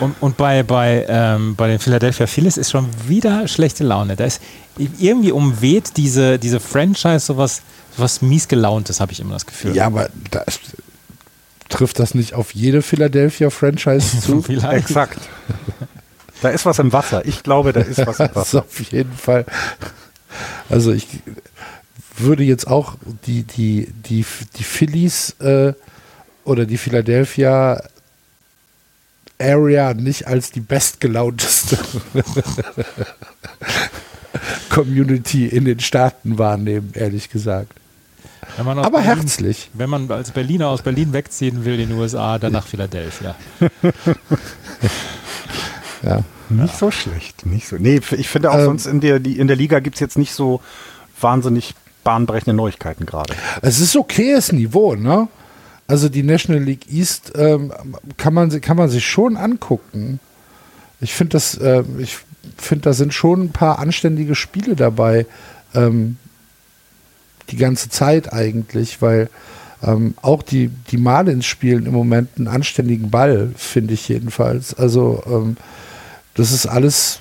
Und, 0.00 0.14
und 0.20 0.36
bei, 0.36 0.62
bei, 0.62 1.06
ähm, 1.08 1.54
bei 1.54 1.68
den 1.68 1.78
Philadelphia 1.78 2.26
Phillies 2.26 2.56
ist 2.56 2.70
schon 2.70 2.88
wieder 3.06 3.46
schlechte 3.46 3.84
Laune. 3.84 4.16
Da 4.16 4.24
ist 4.24 4.40
irgendwie 4.98 5.30
umweht 5.30 5.96
diese, 5.96 6.38
diese 6.38 6.58
Franchise 6.60 7.20
sowas, 7.20 7.62
sowas 7.96 8.20
mies 8.20 8.48
gelauntes, 8.48 9.00
habe 9.00 9.12
ich 9.12 9.20
immer 9.20 9.34
das 9.34 9.46
Gefühl. 9.46 9.76
Ja, 9.76 9.86
aber 9.86 10.08
da 10.30 10.40
ist, 10.40 10.60
trifft 11.68 11.98
das 12.00 12.14
nicht 12.14 12.34
auf 12.34 12.54
jede 12.54 12.82
Philadelphia 12.82 13.50
Franchise 13.50 14.20
zu? 14.22 14.42
Vielleicht. 14.42 14.72
Exakt. 14.88 15.20
Da 16.42 16.48
ist 16.50 16.66
was 16.66 16.78
im 16.80 16.92
Wasser. 16.92 17.24
Ich 17.24 17.42
glaube, 17.42 17.72
da 17.72 17.80
ist 17.80 18.04
was 18.06 18.18
im 18.20 18.28
Das 18.34 18.48
ist 18.48 18.54
Wasser. 18.54 18.58
auf 18.60 18.80
jeden 18.92 19.12
Fall. 19.12 19.46
Also 20.68 20.92
ich 20.92 21.06
würde 22.18 22.42
jetzt 22.42 22.66
auch 22.66 22.96
die, 23.26 23.44
die, 23.44 23.92
die, 24.08 24.24
die 24.56 24.64
Phillies 24.64 25.30
äh, 25.40 25.74
oder 26.46 26.64
die 26.66 26.78
Philadelphia 26.78 27.82
Area 29.38 29.92
nicht 29.92 30.26
als 30.26 30.50
die 30.50 30.60
bestgelaunteste 30.60 31.76
Community 34.70 35.46
in 35.46 35.64
den 35.64 35.80
Staaten 35.80 36.38
wahrnehmen, 36.38 36.90
ehrlich 36.94 37.28
gesagt. 37.30 37.72
Wenn 38.56 38.64
man 38.66 38.78
aus 38.78 38.86
Aber 38.86 39.00
Berlin, 39.02 39.20
herzlich. 39.20 39.70
Wenn 39.74 39.90
man 39.90 40.10
als 40.10 40.30
Berliner 40.30 40.68
aus 40.68 40.80
Berlin 40.82 41.12
wegziehen 41.12 41.64
will 41.64 41.78
in 41.80 41.90
den 41.90 41.98
USA, 41.98 42.38
dann 42.38 42.52
nach 42.52 42.66
Philadelphia. 42.66 43.34
Ja. 46.02 46.20
Nicht 46.50 46.76
so 46.78 46.90
schlecht. 46.90 47.46
Nicht 47.46 47.66
so. 47.66 47.76
Nee, 47.78 48.00
ich 48.16 48.28
finde 48.28 48.50
auch 48.50 48.58
Ähm. 48.58 48.64
sonst 48.66 48.86
in 48.86 49.00
der, 49.00 49.16
in 49.24 49.48
der 49.48 49.56
Liga 49.56 49.80
gibt 49.80 49.96
es 49.96 50.00
jetzt 50.00 50.18
nicht 50.18 50.32
so 50.34 50.60
wahnsinnig 51.20 51.74
bahnbrechende 52.04 52.54
Neuigkeiten 52.54 53.06
gerade. 53.06 53.34
Es 53.62 53.80
ist 53.80 53.96
okayes 53.96 54.52
Niveau, 54.52 54.94
ne? 54.94 55.26
Also 55.88 56.08
die 56.08 56.22
National 56.22 56.62
League 56.62 56.90
East 56.90 57.32
ähm, 57.36 57.72
kann, 58.16 58.34
man, 58.34 58.60
kann 58.60 58.76
man 58.76 58.88
sich 58.88 59.06
schon 59.06 59.36
angucken. 59.36 60.18
Ich 61.00 61.14
finde 61.14 61.32
das, 61.32 61.56
äh, 61.58 61.84
ich 61.98 62.18
finde, 62.56 62.82
da 62.82 62.92
sind 62.92 63.14
schon 63.14 63.42
ein 63.42 63.52
paar 63.52 63.78
anständige 63.78 64.34
Spiele 64.34 64.74
dabei. 64.74 65.26
Ähm, 65.74 66.16
die 67.50 67.56
ganze 67.56 67.88
Zeit 67.88 68.32
eigentlich, 68.32 69.00
weil 69.00 69.30
ähm, 69.82 70.14
auch 70.22 70.42
die, 70.42 70.70
die 70.90 70.96
Marlins 70.96 71.46
spielen 71.46 71.86
im 71.86 71.92
Moment 71.92 72.30
einen 72.36 72.48
anständigen 72.48 73.10
Ball, 73.10 73.50
finde 73.56 73.94
ich 73.94 74.08
jedenfalls. 74.08 74.74
Also 74.74 75.22
ähm, 75.26 75.56
das 76.34 76.50
ist 76.50 76.66
alles, 76.66 77.20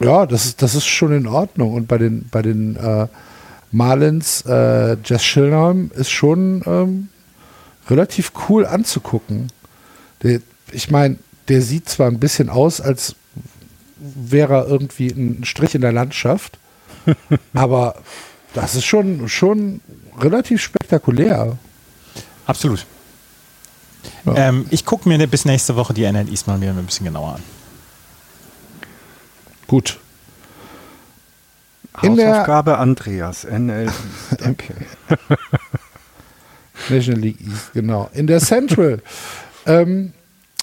ja, 0.00 0.26
das 0.26 0.46
ist, 0.46 0.62
das 0.62 0.74
ist 0.74 0.86
schon 0.86 1.12
in 1.12 1.26
Ordnung. 1.26 1.74
Und 1.74 1.86
bei 1.86 1.98
den, 1.98 2.28
bei 2.30 2.42
den 2.42 2.76
äh, 2.76 3.06
Marlins, 3.72 4.42
äh, 4.46 4.96
Jess 5.04 5.24
Schilnheim 5.24 5.90
ist 5.94 6.10
schon 6.10 6.62
ähm, 6.66 7.08
relativ 7.88 8.32
cool 8.48 8.66
anzugucken. 8.66 9.48
Der, 10.22 10.40
ich 10.72 10.90
meine, 10.90 11.18
der 11.48 11.62
sieht 11.62 11.88
zwar 11.88 12.08
ein 12.08 12.18
bisschen 12.20 12.48
aus, 12.48 12.80
als 12.80 13.16
wäre 13.98 14.54
er 14.54 14.66
irgendwie 14.66 15.08
ein 15.08 15.44
Strich 15.44 15.74
in 15.74 15.80
der 15.80 15.92
Landschaft, 15.92 16.58
aber 17.54 17.96
das 18.54 18.74
ist 18.74 18.84
schon, 18.84 19.28
schon 19.28 19.80
relativ 20.18 20.62
spektakulär. 20.62 21.58
Absolut. 22.46 22.86
Ja. 24.24 24.48
Ähm, 24.48 24.66
ich 24.70 24.84
gucke 24.84 25.08
mir 25.08 25.24
bis 25.26 25.44
nächste 25.44 25.76
Woche 25.76 25.92
die 25.92 26.10
NL 26.10 26.28
East 26.28 26.46
mal 26.46 26.60
wieder 26.60 26.72
ein 26.72 26.86
bisschen 26.86 27.06
genauer 27.06 27.34
an. 27.34 27.42
Gut. 29.66 29.98
In 32.02 32.16
der- 32.16 32.30
Hausaufgabe 32.32 32.78
Andreas, 32.78 33.44
NL. 33.44 33.88
Okay. 34.40 34.74
National 36.88 37.20
League 37.20 37.40
East, 37.40 37.72
genau. 37.72 38.10
In 38.12 38.26
der 38.26 38.40
Central 38.40 39.00
ähm, 39.66 40.12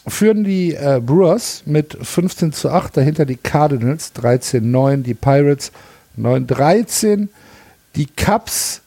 führen 0.08 0.44
die 0.44 0.74
äh, 0.76 1.02
Brewers 1.04 1.64
mit 1.66 1.98
15 2.00 2.54
zu 2.54 2.70
8, 2.70 2.96
dahinter 2.98 3.26
die 3.26 3.36
Cardinals 3.38 4.14
13-9, 4.16 5.02
die 5.04 5.14
Pirates 5.16 5.72
9-13, 6.20 7.30
die 7.96 8.06
Cubs 8.06 8.82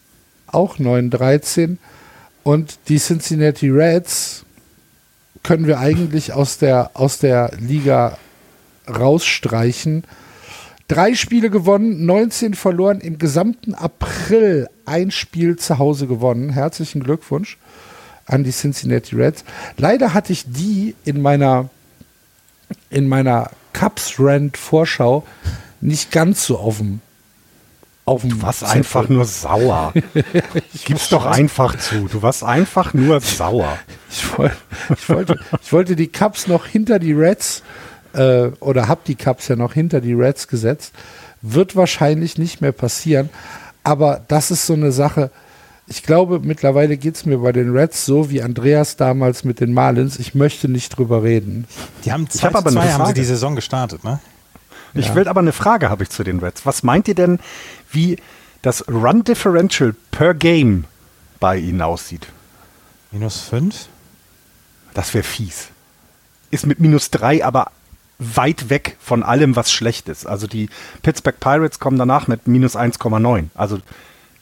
auch 0.46 0.78
9-13 0.78 1.76
und 2.44 2.78
die 2.88 2.98
Cincinnati 2.98 3.68
Reds 3.68 4.44
können 5.42 5.66
wir 5.66 5.78
eigentlich 5.78 6.32
aus 6.32 6.58
der, 6.58 6.92
aus 6.94 7.18
der 7.18 7.50
Liga 7.58 8.18
rausstreichen. 8.88 10.04
Drei 10.88 11.14
Spiele 11.14 11.50
gewonnen, 11.50 12.06
19 12.06 12.54
verloren, 12.54 13.00
im 13.00 13.18
gesamten 13.18 13.74
April 13.74 14.68
ein 14.84 15.10
Spiel 15.10 15.56
zu 15.56 15.78
Hause 15.78 16.06
gewonnen. 16.06 16.50
Herzlichen 16.50 17.02
Glückwunsch 17.02 17.58
an 18.26 18.44
die 18.44 18.52
Cincinnati 18.52 19.16
Reds. 19.16 19.44
Leider 19.76 20.14
hatte 20.14 20.32
ich 20.32 20.44
die 20.46 20.94
in 21.04 21.22
meiner, 21.22 21.70
in 22.90 23.08
meiner 23.08 23.50
Cups-Rand-Vorschau 23.72 25.24
nicht 25.80 26.12
ganz 26.12 26.44
so 26.44 26.58
auf 26.58 26.78
dem 26.78 27.00
auf 28.04 28.22
Du 28.22 28.40
warst 28.40 28.62
einfach 28.62 29.08
nur 29.08 29.24
sauer. 29.24 29.92
Gib's 30.84 31.08
doch 31.08 31.26
einfach 31.26 31.76
zu. 31.76 32.06
Du 32.06 32.22
warst 32.22 32.44
einfach 32.44 32.94
nur 32.94 33.20
sauer. 33.20 33.78
Ich, 34.08 34.38
woll, 34.38 34.52
ich, 34.96 35.08
wollte, 35.08 35.40
ich 35.60 35.72
wollte 35.72 35.96
die 35.96 36.06
Cups 36.06 36.46
noch 36.46 36.66
hinter 36.66 37.00
die 37.00 37.12
Reds 37.12 37.64
äh, 38.16 38.50
oder 38.60 38.88
habe 38.88 39.00
die 39.06 39.14
Cups 39.14 39.48
ja 39.48 39.56
noch 39.56 39.74
hinter 39.74 40.00
die 40.00 40.14
Reds 40.14 40.48
gesetzt. 40.48 40.92
Wird 41.42 41.76
wahrscheinlich 41.76 42.38
nicht 42.38 42.60
mehr 42.60 42.72
passieren. 42.72 43.30
Aber 43.84 44.22
das 44.28 44.50
ist 44.50 44.66
so 44.66 44.72
eine 44.72 44.90
Sache. 44.92 45.30
Ich 45.86 46.02
glaube, 46.02 46.40
mittlerweile 46.40 46.96
geht 46.96 47.14
es 47.14 47.26
mir 47.26 47.38
bei 47.38 47.52
den 47.52 47.76
Reds 47.76 48.04
so 48.04 48.28
wie 48.30 48.42
Andreas 48.42 48.96
damals 48.96 49.44
mit 49.44 49.60
den 49.60 49.72
Marlins. 49.72 50.18
Ich 50.18 50.34
möchte 50.34 50.68
nicht 50.68 50.96
drüber 50.96 51.22
reden. 51.22 51.66
Die 52.04 52.10
haben 52.12 52.28
2 52.28 52.46
hab 52.48 52.56
aber 52.56 52.72
2 52.72 52.92
haben 52.92 53.06
sie 53.06 53.14
die 53.14 53.24
Saison 53.24 53.54
gestartet, 53.54 54.02
ne? 54.02 54.18
Ich 54.94 55.08
Ja. 55.08 55.14
will 55.14 55.28
aber 55.28 55.40
eine 55.40 55.52
Frage 55.52 55.88
habe 55.90 56.02
ich 56.02 56.10
zu 56.10 56.24
den 56.24 56.40
Reds. 56.40 56.66
Was 56.66 56.82
meint 56.82 57.06
ihr 57.06 57.14
denn, 57.14 57.38
wie 57.92 58.16
das 58.62 58.88
Run 58.88 59.22
Differential 59.22 59.94
per 60.10 60.34
Game 60.34 60.84
bei 61.38 61.56
ihnen 61.58 61.82
aussieht? 61.82 62.26
Minus 63.12 63.40
5? 63.42 63.86
Das 64.94 65.14
wäre 65.14 65.22
fies. 65.22 65.68
Ist 66.50 66.66
mit 66.66 66.80
minus 66.80 67.10
drei 67.10 67.44
aber 67.44 67.70
weit 68.18 68.70
weg 68.70 68.96
von 68.98 69.22
allem, 69.22 69.56
was 69.56 69.70
schlecht 69.70 70.08
ist. 70.08 70.26
Also 70.26 70.46
die 70.46 70.68
Pittsburgh 71.02 71.38
Pirates 71.38 71.78
kommen 71.78 71.98
danach 71.98 72.28
mit 72.28 72.46
minus 72.46 72.76
1,9. 72.76 73.46
Also 73.54 73.78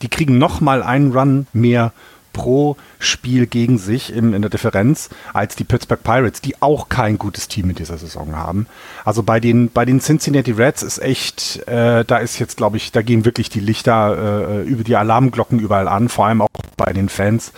die 0.02 0.08
kriegen 0.08 0.38
noch 0.38 0.60
mal 0.60 0.82
einen 0.82 1.12
Run 1.12 1.46
mehr 1.52 1.92
pro 2.34 2.76
Spiel 2.98 3.46
gegen 3.46 3.78
sich 3.78 4.12
im, 4.12 4.34
in 4.34 4.42
der 4.42 4.50
Differenz 4.50 5.08
als 5.32 5.56
die 5.56 5.64
Pittsburgh 5.64 6.02
Pirates, 6.02 6.42
die 6.42 6.60
auch 6.60 6.90
kein 6.90 7.16
gutes 7.16 7.48
Team 7.48 7.70
in 7.70 7.76
dieser 7.76 7.96
Saison 7.96 8.36
haben. 8.36 8.66
Also 9.04 9.22
bei 9.22 9.40
den, 9.40 9.70
bei 9.70 9.86
den 9.86 10.00
Cincinnati 10.00 10.50
Reds 10.50 10.82
ist 10.82 10.98
echt, 10.98 11.66
äh, 11.68 12.04
da 12.04 12.18
ist 12.18 12.38
jetzt, 12.38 12.58
glaube 12.58 12.76
ich, 12.76 12.92
da 12.92 13.02
gehen 13.02 13.24
wirklich 13.24 13.48
die 13.48 13.60
Lichter 13.60 14.48
äh, 14.48 14.62
über 14.64 14.84
die 14.84 14.96
Alarmglocken 14.96 15.58
überall 15.58 15.88
an, 15.88 16.10
vor 16.10 16.26
allem 16.26 16.42
auch 16.42 16.48
bei 16.76 16.92
den 16.92 17.08
Fans. 17.08 17.52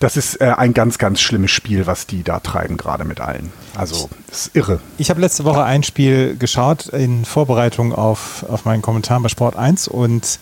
Das 0.00 0.16
ist 0.16 0.40
äh, 0.40 0.54
ein 0.56 0.72
ganz, 0.72 0.96
ganz 0.96 1.20
schlimmes 1.20 1.50
Spiel, 1.50 1.86
was 1.86 2.06
die 2.06 2.22
da 2.22 2.40
treiben, 2.40 2.78
gerade 2.78 3.04
mit 3.04 3.20
allen. 3.20 3.52
Also, 3.76 4.08
ist 4.30 4.50
irre. 4.56 4.80
Ich 4.96 5.10
habe 5.10 5.20
letzte 5.20 5.44
Woche 5.44 5.62
ein 5.62 5.82
Spiel 5.82 6.36
geschaut 6.38 6.86
in 6.86 7.26
Vorbereitung 7.26 7.94
auf, 7.94 8.44
auf 8.48 8.64
meinen 8.64 8.80
Kommentar 8.80 9.20
bei 9.20 9.28
Sport 9.28 9.56
1 9.56 9.88
und 9.88 10.38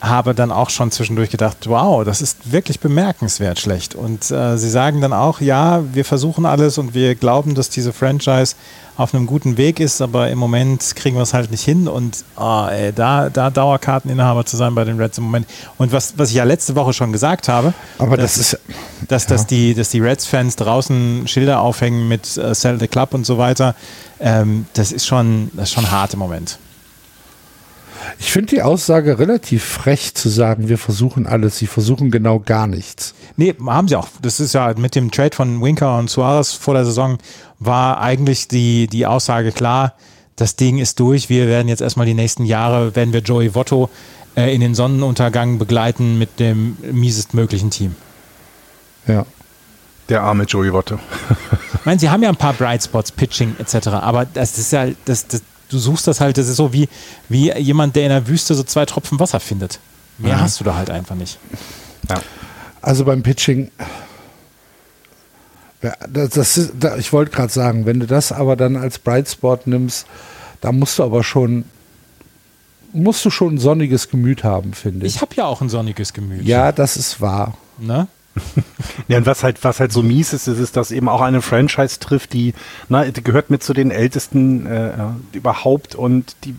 habe 0.00 0.34
dann 0.34 0.50
auch 0.50 0.70
schon 0.70 0.90
zwischendurch 0.90 1.30
gedacht, 1.30 1.68
wow, 1.68 2.04
das 2.04 2.22
ist 2.22 2.52
wirklich 2.52 2.80
bemerkenswert 2.80 3.60
schlecht. 3.60 3.94
Und 3.94 4.30
äh, 4.30 4.56
sie 4.56 4.70
sagen 4.70 5.00
dann 5.00 5.12
auch, 5.12 5.40
ja, 5.40 5.82
wir 5.92 6.04
versuchen 6.06 6.46
alles 6.46 6.78
und 6.78 6.94
wir 6.94 7.14
glauben, 7.14 7.54
dass 7.54 7.68
diese 7.68 7.92
Franchise 7.92 8.54
auf 8.96 9.14
einem 9.14 9.26
guten 9.26 9.56
Weg 9.56 9.78
ist, 9.80 10.00
aber 10.02 10.28
im 10.30 10.38
Moment 10.38 10.94
kriegen 10.96 11.16
wir 11.16 11.22
es 11.22 11.32
halt 11.34 11.50
nicht 11.50 11.62
hin. 11.64 11.86
Und 11.88 12.24
ah, 12.36 12.68
ey, 12.70 12.92
da, 12.92 13.30
da 13.30 13.50
Dauerkarteninhaber 13.50 14.44
zu 14.46 14.56
sein 14.56 14.74
bei 14.74 14.84
den 14.84 14.98
Reds 14.98 15.18
im 15.18 15.24
Moment. 15.24 15.46
Und 15.78 15.92
was, 15.92 16.14
was 16.16 16.30
ich 16.30 16.36
ja 16.36 16.44
letzte 16.44 16.74
Woche 16.76 16.92
schon 16.92 17.12
gesagt 17.12 17.48
habe, 17.48 17.72
Aber 17.98 18.16
dass- 18.16 18.34
das 18.36 18.52
ist 18.54 18.58
dass, 19.08 19.26
dass 19.26 19.46
die, 19.46 19.74
dass 19.74 19.88
die 19.90 20.00
Reds-Fans 20.00 20.56
draußen 20.56 21.26
Schilder 21.26 21.60
aufhängen 21.60 22.08
mit 22.08 22.36
äh, 22.36 22.54
Sell 22.54 22.78
the 22.78 22.88
Club 22.88 23.14
und 23.14 23.24
so 23.24 23.38
weiter, 23.38 23.74
ähm, 24.20 24.66
das, 24.74 24.92
ist 24.92 25.06
schon, 25.06 25.50
das 25.54 25.68
ist 25.68 25.74
schon 25.74 25.90
hart 25.90 26.12
im 26.14 26.18
Moment. 26.20 26.58
Ich 28.18 28.32
finde 28.32 28.54
die 28.54 28.62
Aussage 28.62 29.18
relativ 29.18 29.64
frech 29.64 30.14
zu 30.14 30.28
sagen, 30.28 30.68
wir 30.68 30.78
versuchen 30.78 31.26
alles, 31.26 31.58
sie 31.58 31.66
versuchen 31.66 32.10
genau 32.10 32.40
gar 32.40 32.66
nichts. 32.66 33.14
Nee, 33.36 33.54
haben 33.66 33.88
sie 33.88 33.96
auch. 33.96 34.08
Das 34.22 34.40
ist 34.40 34.54
ja 34.54 34.74
mit 34.76 34.94
dem 34.94 35.10
Trade 35.10 35.34
von 35.34 35.62
Winker 35.62 35.98
und 35.98 36.08
Suarez 36.10 36.52
vor 36.52 36.74
der 36.74 36.84
Saison 36.84 37.18
war 37.58 38.00
eigentlich 38.00 38.48
die, 38.48 38.86
die 38.86 39.06
Aussage 39.06 39.52
klar, 39.52 39.94
das 40.36 40.56
Ding 40.56 40.78
ist 40.78 40.98
durch, 40.98 41.28
wir 41.28 41.46
werden 41.48 41.68
jetzt 41.68 41.82
erstmal 41.82 42.06
die 42.06 42.14
nächsten 42.14 42.46
Jahre, 42.46 42.96
werden 42.96 43.12
wir 43.12 43.20
Joey 43.20 43.54
Votto 43.54 43.90
äh, 44.36 44.54
in 44.54 44.62
den 44.62 44.74
Sonnenuntergang 44.74 45.58
begleiten 45.58 46.18
mit 46.18 46.40
dem 46.40 46.78
miesestmöglichen 46.92 47.70
Team. 47.70 47.94
Ja. 49.06 49.26
Der 50.08 50.22
arme 50.22 50.44
Joey 50.44 50.72
Votto. 50.72 50.98
ich 51.74 51.84
meine, 51.84 52.00
sie 52.00 52.10
haben 52.10 52.22
ja 52.22 52.30
ein 52.30 52.36
paar 52.36 52.54
Bright 52.54 52.82
Spots, 52.82 53.12
Pitching 53.12 53.54
etc., 53.58 53.88
aber 53.88 54.24
das 54.24 54.58
ist 54.58 54.72
ja, 54.72 54.86
das, 55.04 55.28
das, 55.28 55.42
du 55.70 55.78
suchst 55.78 56.06
das 56.06 56.20
halt, 56.20 56.36
das 56.36 56.48
ist 56.48 56.56
so 56.56 56.72
wie, 56.72 56.88
wie 57.28 57.52
jemand, 57.58 57.96
der 57.96 58.04
in 58.04 58.10
der 58.10 58.26
Wüste 58.26 58.54
so 58.54 58.62
zwei 58.62 58.84
Tropfen 58.84 59.18
Wasser 59.18 59.40
findet. 59.40 59.80
Mehr 60.18 60.36
mhm. 60.36 60.40
hast 60.40 60.60
du 60.60 60.64
da 60.64 60.76
halt 60.76 60.90
einfach 60.90 61.14
nicht. 61.14 61.38
Ja. 62.08 62.20
Also 62.82 63.04
beim 63.04 63.22
Pitching, 63.22 63.70
das, 65.80 66.30
das 66.30 66.56
ist, 66.58 66.72
ich 66.98 67.12
wollte 67.12 67.30
gerade 67.30 67.52
sagen, 67.52 67.86
wenn 67.86 68.00
du 68.00 68.06
das 68.06 68.32
aber 68.32 68.56
dann 68.56 68.76
als 68.76 68.98
Bright 68.98 69.28
Spot 69.28 69.58
nimmst, 69.64 70.06
da 70.60 70.72
musst 70.72 70.98
du 70.98 71.04
aber 71.04 71.24
schon 71.24 71.64
musst 72.92 73.24
du 73.24 73.30
schon 73.30 73.54
ein 73.54 73.58
sonniges 73.58 74.08
Gemüt 74.08 74.42
haben, 74.42 74.72
finde 74.72 75.06
ich. 75.06 75.14
Ich 75.14 75.20
habe 75.20 75.34
ja 75.36 75.46
auch 75.46 75.60
ein 75.60 75.68
sonniges 75.68 76.12
Gemüt. 76.12 76.44
Ja, 76.44 76.72
das 76.72 76.96
ist 76.96 77.20
wahr. 77.20 77.56
Ne? 77.78 78.08
ja, 79.08 79.18
und 79.18 79.26
was 79.26 79.42
halt, 79.42 79.62
was 79.64 79.80
halt 79.80 79.92
so 79.92 80.02
mies 80.02 80.32
ist, 80.32 80.46
ist, 80.46 80.76
dass 80.76 80.90
eben 80.90 81.08
auch 81.08 81.20
eine 81.20 81.42
Franchise 81.42 81.98
trifft, 81.98 82.32
die, 82.32 82.54
na, 82.88 83.04
die 83.04 83.22
gehört 83.24 83.50
mit 83.50 83.62
zu 83.62 83.72
den 83.72 83.90
ältesten 83.90 84.66
äh, 84.66 84.92
überhaupt 85.32 85.94
und 85.94 86.36
die, 86.44 86.54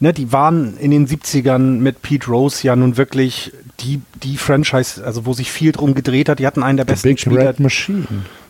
ne, 0.00 0.12
die 0.12 0.32
waren 0.32 0.76
in 0.78 0.90
den 0.90 1.06
70ern 1.06 1.78
mit 1.78 2.02
Pete 2.02 2.28
Rose 2.28 2.66
ja 2.66 2.76
nun 2.76 2.96
wirklich 2.96 3.52
die, 3.80 4.00
die 4.22 4.36
Franchise, 4.36 5.04
also 5.04 5.26
wo 5.26 5.32
sich 5.32 5.50
viel 5.50 5.72
drum 5.72 5.94
gedreht 5.94 6.28
hat, 6.28 6.38
die 6.38 6.46
hatten 6.46 6.62
einen 6.62 6.78
der 6.78 6.86
The 6.86 6.92
besten 6.92 7.08
Big 7.08 7.20
Spieler. 7.20 7.48
Red 7.48 7.60
Machine. 7.60 8.06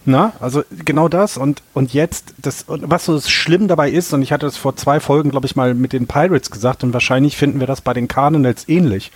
Na, 0.08 0.32
also 0.38 0.62
genau 0.84 1.08
das 1.08 1.36
und, 1.36 1.62
und 1.74 1.92
jetzt, 1.92 2.34
das, 2.38 2.64
was 2.68 3.06
so 3.06 3.20
schlimm 3.20 3.66
dabei 3.66 3.90
ist, 3.90 4.12
und 4.12 4.22
ich 4.22 4.30
hatte 4.30 4.46
das 4.46 4.56
vor 4.56 4.76
zwei 4.76 5.00
Folgen, 5.00 5.32
glaube 5.32 5.46
ich, 5.46 5.56
mal 5.56 5.74
mit 5.74 5.92
den 5.92 6.06
Pirates 6.06 6.52
gesagt, 6.52 6.84
und 6.84 6.92
wahrscheinlich 6.92 7.36
finden 7.36 7.58
wir 7.58 7.66
das 7.66 7.80
bei 7.80 7.92
den 7.92 8.06
Cardinals 8.06 8.68
ähnlich. 8.68 9.10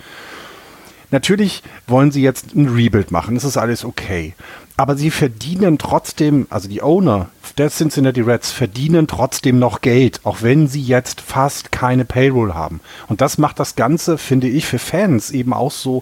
Natürlich 1.11 1.61
wollen 1.87 2.11
sie 2.11 2.21
jetzt 2.21 2.55
ein 2.55 2.69
Rebuild 2.69 3.11
machen, 3.11 3.35
das 3.35 3.43
ist 3.43 3.57
alles 3.57 3.85
okay. 3.85 4.33
Aber 4.77 4.95
sie 4.95 5.11
verdienen 5.11 5.77
trotzdem, 5.77 6.47
also 6.49 6.67
die 6.67 6.81
Owner 6.81 7.29
der 7.57 7.69
Cincinnati 7.69 8.21
Reds 8.21 8.51
verdienen 8.51 9.07
trotzdem 9.07 9.59
noch 9.59 9.81
Geld, 9.81 10.21
auch 10.23 10.41
wenn 10.41 10.67
sie 10.67 10.81
jetzt 10.81 11.21
fast 11.21 11.71
keine 11.71 12.05
Payroll 12.05 12.53
haben. 12.53 12.79
Und 13.07 13.21
das 13.21 13.37
macht 13.37 13.59
das 13.59 13.75
Ganze, 13.75 14.17
finde 14.17 14.47
ich, 14.47 14.65
für 14.65 14.79
Fans 14.79 15.31
eben 15.31 15.53
auch 15.53 15.71
so, 15.71 16.01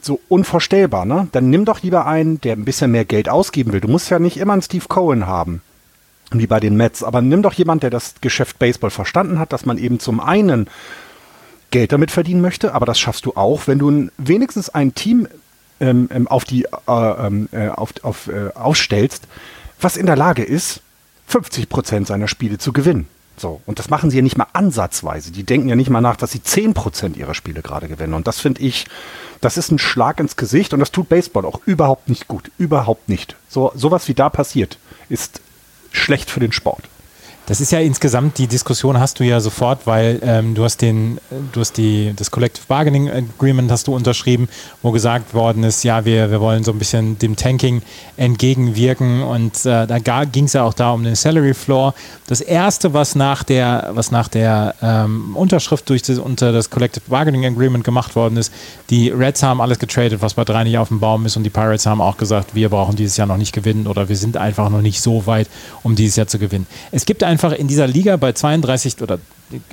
so 0.00 0.20
unvorstellbar. 0.28 1.04
Ne? 1.04 1.28
Dann 1.32 1.50
nimm 1.50 1.64
doch 1.66 1.82
lieber 1.82 2.06
einen, 2.06 2.40
der 2.40 2.54
ein 2.54 2.64
bisschen 2.64 2.90
mehr 2.90 3.04
Geld 3.04 3.28
ausgeben 3.28 3.72
will. 3.72 3.80
Du 3.80 3.88
musst 3.88 4.10
ja 4.10 4.18
nicht 4.18 4.38
immer 4.38 4.54
einen 4.54 4.62
Steve 4.62 4.86
Cohen 4.88 5.26
haben 5.26 5.60
wie 6.32 6.46
bei 6.46 6.60
den 6.60 6.76
Mets. 6.76 7.02
Aber 7.04 7.20
nimm 7.20 7.42
doch 7.42 7.52
jemand, 7.52 7.82
der 7.82 7.90
das 7.90 8.14
Geschäft 8.20 8.58
Baseball 8.58 8.90
verstanden 8.90 9.38
hat, 9.38 9.52
dass 9.52 9.66
man 9.66 9.78
eben 9.78 10.00
zum 10.00 10.20
einen 10.20 10.68
Geld 11.74 11.90
damit 11.90 12.12
verdienen 12.12 12.40
möchte, 12.40 12.72
aber 12.72 12.86
das 12.86 13.00
schaffst 13.00 13.26
du 13.26 13.32
auch, 13.34 13.66
wenn 13.66 13.80
du 13.80 14.08
wenigstens 14.16 14.68
ein 14.68 14.94
Team 14.94 15.26
ähm, 15.80 16.08
ähm, 16.12 16.28
auf 16.28 16.44
die 16.44 16.66
äh, 16.66 16.68
ähm, 16.88 17.48
äh, 17.50 17.66
auf, 17.66 17.94
auf, 18.02 18.28
äh, 18.28 18.50
aufstellst, 18.54 19.24
was 19.80 19.96
in 19.96 20.06
der 20.06 20.14
Lage 20.14 20.44
ist, 20.44 20.82
50 21.26 21.68
Prozent 21.68 22.06
seiner 22.06 22.28
Spiele 22.28 22.58
zu 22.58 22.72
gewinnen. 22.72 23.08
So, 23.36 23.60
und 23.66 23.80
das 23.80 23.90
machen 23.90 24.08
sie 24.08 24.18
ja 24.18 24.22
nicht 24.22 24.38
mal 24.38 24.46
ansatzweise. 24.52 25.32
Die 25.32 25.42
denken 25.42 25.68
ja 25.68 25.74
nicht 25.74 25.90
mal 25.90 26.00
nach, 26.00 26.14
dass 26.14 26.30
sie 26.30 26.44
10 26.44 26.74
Prozent 26.74 27.16
ihrer 27.16 27.34
Spiele 27.34 27.60
gerade 27.60 27.88
gewinnen. 27.88 28.14
Und 28.14 28.28
das 28.28 28.38
finde 28.38 28.60
ich, 28.60 28.86
das 29.40 29.56
ist 29.56 29.72
ein 29.72 29.80
Schlag 29.80 30.20
ins 30.20 30.36
Gesicht 30.36 30.74
und 30.74 30.78
das 30.78 30.92
tut 30.92 31.08
Baseball 31.08 31.44
auch 31.44 31.60
überhaupt 31.66 32.08
nicht 32.08 32.28
gut. 32.28 32.52
Überhaupt 32.56 33.08
nicht. 33.08 33.34
So, 33.48 33.72
sowas 33.74 34.06
wie 34.06 34.14
da 34.14 34.28
passiert, 34.28 34.78
ist 35.08 35.40
schlecht 35.90 36.30
für 36.30 36.38
den 36.38 36.52
Sport. 36.52 36.84
Das 37.46 37.60
ist 37.60 37.72
ja 37.72 37.78
insgesamt 37.78 38.38
die 38.38 38.46
Diskussion 38.46 38.98
hast 38.98 39.20
du 39.20 39.24
ja 39.24 39.38
sofort, 39.38 39.86
weil 39.86 40.18
ähm, 40.22 40.54
du 40.54 40.64
hast 40.64 40.80
den, 40.80 41.18
du 41.52 41.60
hast 41.60 41.76
die, 41.76 42.14
das 42.16 42.30
Collective 42.30 42.64
Bargaining 42.66 43.10
Agreement 43.10 43.70
hast 43.70 43.86
du 43.86 43.94
unterschrieben, 43.94 44.48
wo 44.80 44.92
gesagt 44.92 45.34
worden 45.34 45.62
ist, 45.62 45.84
ja, 45.84 46.06
wir, 46.06 46.30
wir 46.30 46.40
wollen 46.40 46.64
so 46.64 46.72
ein 46.72 46.78
bisschen 46.78 47.18
dem 47.18 47.36
Tanking 47.36 47.82
entgegenwirken 48.16 49.22
und 49.22 49.66
äh, 49.66 49.86
da 49.86 49.98
ging 50.24 50.44
es 50.44 50.54
ja 50.54 50.62
auch 50.62 50.72
da 50.72 50.92
um 50.92 51.04
den 51.04 51.16
Salary 51.16 51.52
Floor. 51.52 51.92
Das 52.28 52.40
erste, 52.40 52.94
was 52.94 53.14
nach 53.14 53.42
der, 53.42 53.90
was 53.92 54.10
nach 54.10 54.28
der 54.28 54.74
ähm, 54.80 55.36
Unterschrift 55.36 55.90
durch 55.90 56.00
das, 56.00 56.18
unter 56.18 56.50
das 56.50 56.70
Collective 56.70 57.04
Bargaining 57.08 57.44
Agreement 57.44 57.84
gemacht 57.84 58.16
worden 58.16 58.38
ist, 58.38 58.54
die 58.88 59.10
Reds 59.10 59.42
haben 59.42 59.60
alles 59.60 59.78
getradet, 59.78 60.22
was 60.22 60.32
bei 60.32 60.44
drei 60.44 60.64
nicht 60.64 60.78
auf 60.78 60.88
dem 60.88 60.98
Baum 60.98 61.26
ist 61.26 61.36
und 61.36 61.42
die 61.42 61.50
Pirates 61.50 61.84
haben 61.84 62.00
auch 62.00 62.16
gesagt, 62.16 62.54
wir 62.54 62.70
brauchen 62.70 62.96
dieses 62.96 63.18
Jahr 63.18 63.26
noch 63.26 63.36
nicht 63.36 63.52
gewinnen 63.52 63.86
oder 63.86 64.08
wir 64.08 64.16
sind 64.16 64.38
einfach 64.38 64.70
noch 64.70 64.80
nicht 64.80 65.02
so 65.02 65.26
weit, 65.26 65.48
um 65.82 65.94
dieses 65.94 66.16
Jahr 66.16 66.26
zu 66.26 66.38
gewinnen. 66.38 66.66
Es 66.90 67.04
gibt 67.04 67.22
ein 67.22 67.33
einfach 67.34 67.52
in 67.52 67.66
dieser 67.66 67.88
Liga 67.88 68.16
bei 68.16 68.32
32 68.32 69.02
oder 69.02 69.18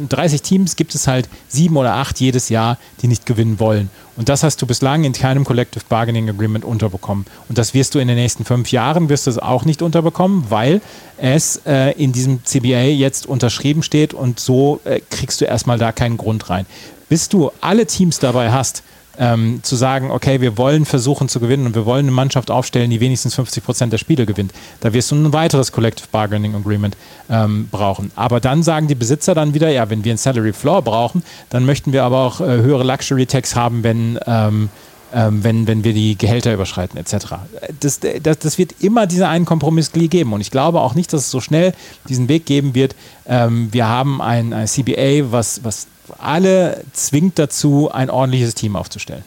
30 0.10 0.42
Teams 0.42 0.76
gibt 0.76 0.96
es 0.96 1.08
halt 1.08 1.30
sieben 1.48 1.78
oder 1.78 1.94
acht 1.94 2.20
jedes 2.20 2.50
Jahr, 2.50 2.80
die 3.02 3.08
nicht 3.08 3.28
gewinnen 3.28 3.60
wollen. 3.60 3.92
Und 4.18 4.30
das 4.30 4.42
hast 4.42 4.60
du 4.62 4.66
bislang 4.66 5.04
in 5.04 5.14
keinem 5.14 5.46
Collective 5.46 5.84
Bargaining 5.88 6.28
Agreement 6.28 6.66
unterbekommen. 6.66 7.26
Und 7.50 7.58
das 7.60 7.76
wirst 7.76 7.94
du 7.94 8.00
in 8.00 8.08
den 8.08 8.18
nächsten 8.18 8.46
fünf 8.46 8.72
Jahren 8.72 9.10
wirst 9.10 9.28
du 9.28 9.32
es 9.32 9.38
auch 9.38 9.64
nicht 9.64 9.84
unterbekommen, 9.84 10.46
weil 10.50 10.82
es 11.18 11.62
äh, 11.68 11.92
in 11.92 12.12
diesem 12.12 12.44
CBA 12.44 12.86
jetzt 12.86 13.28
unterschrieben 13.28 13.84
steht 13.84 14.16
und 14.16 14.40
so 14.40 14.82
äh, 14.84 15.02
kriegst 15.12 15.40
du 15.40 15.46
erstmal 15.46 15.78
da 15.78 15.92
keinen 15.92 16.18
Grund 16.18 16.50
rein. 16.50 16.66
Bis 17.08 17.30
du 17.30 17.52
alle 17.62 17.86
Teams 17.86 18.18
dabei 18.18 18.52
hast, 18.52 18.82
ähm, 19.18 19.60
zu 19.64 19.76
sagen, 19.76 20.12
okay, 20.12 20.42
wir 20.42 20.58
wollen 20.58 20.86
versuchen 20.86 21.30
zu 21.30 21.40
gewinnen 21.40 21.66
und 21.66 21.76
wir 21.76 21.86
wollen 21.86 22.06
eine 22.06 22.12
Mannschaft 22.12 22.50
aufstellen, 22.50 22.90
die 22.90 23.00
wenigstens 23.00 23.36
50 23.36 23.64
Prozent 23.64 23.94
der 23.94 23.98
Spiele 23.98 24.26
gewinnt. 24.26 24.54
Da 24.80 24.94
wirst 24.94 25.12
du 25.12 25.16
ein 25.16 25.34
weiteres 25.34 25.72
Collective 25.72 26.08
Bargaining 26.12 26.56
Agreement 26.56 26.96
ähm, 27.30 27.68
brauchen. 27.70 28.12
Aber 28.16 28.40
dann 28.40 28.64
sagen 28.64 28.88
die 28.88 28.96
Besitzer 28.96 29.36
dann 29.36 29.54
wieder, 29.54 29.70
ja, 29.70 29.90
wenn 29.90 30.04
wir 30.04 30.14
ein 30.14 30.18
Salary 30.18 30.54
Floor 30.54 30.82
brauchen, 30.82 31.24
dann 31.50 31.66
möchten 31.66 31.94
wir 31.94 32.04
aber 32.04 32.20
auch 32.20 32.42
äh, 32.42 32.46
höhere 32.46 32.84
Luxury 32.84 33.26
Tax 33.26 33.56
haben, 33.56 33.84
wenn 33.84 34.20
ähm, 34.26 34.70
ähm, 35.14 35.44
wenn, 35.44 35.68
wenn 35.68 35.84
wir 35.84 35.94
die 35.94 36.18
Gehälter 36.18 36.54
überschreiten 36.54 36.98
etc. 36.98 37.36
Das, 37.80 38.00
das, 38.00 38.40
das 38.40 38.58
wird 38.58 38.76
immer 38.80 39.08
diesen 39.08 39.24
einen 39.24 39.46
Kompromiss 39.46 39.92
geben 39.92 40.34
und 40.34 40.42
ich 40.42 40.52
glaube 40.52 40.82
auch 40.82 40.96
nicht, 40.96 41.12
dass 41.14 41.22
es 41.22 41.32
so 41.32 41.42
schnell 41.42 41.74
diesen 42.08 42.28
Weg 42.28 42.46
geben 42.46 42.76
wird. 42.76 42.96
Ähm, 43.26 43.70
wir 43.72 43.88
haben 43.88 44.22
ein, 44.22 44.54
ein 44.54 44.68
CBA, 44.68 45.32
was, 45.32 45.64
was 45.64 45.88
alle 46.18 46.84
zwingt 46.94 47.40
dazu, 47.40 47.92
ein 47.92 48.10
ordentliches 48.10 48.56
Team 48.56 48.76
aufzustellen. 48.76 49.24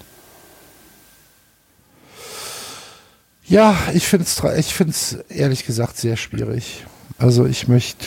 Ja, 3.47 3.77
ich 3.93 4.07
finde 4.07 4.25
es 4.25 4.43
ich 4.59 4.75
find's 4.75 5.19
ehrlich 5.29 5.67
gesagt 5.67 5.99
sehr 5.99 6.17
schwierig. 6.17 6.85
Also 7.19 7.45
ich 7.45 7.69
möchte. 7.69 8.07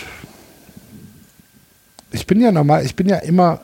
Ich 2.11 2.25
bin 2.25 2.41
ja 2.41 2.51
normal, 2.51 2.85
ich 2.85 2.95
bin 2.95 3.07
ja 3.07 3.17
immer 3.17 3.61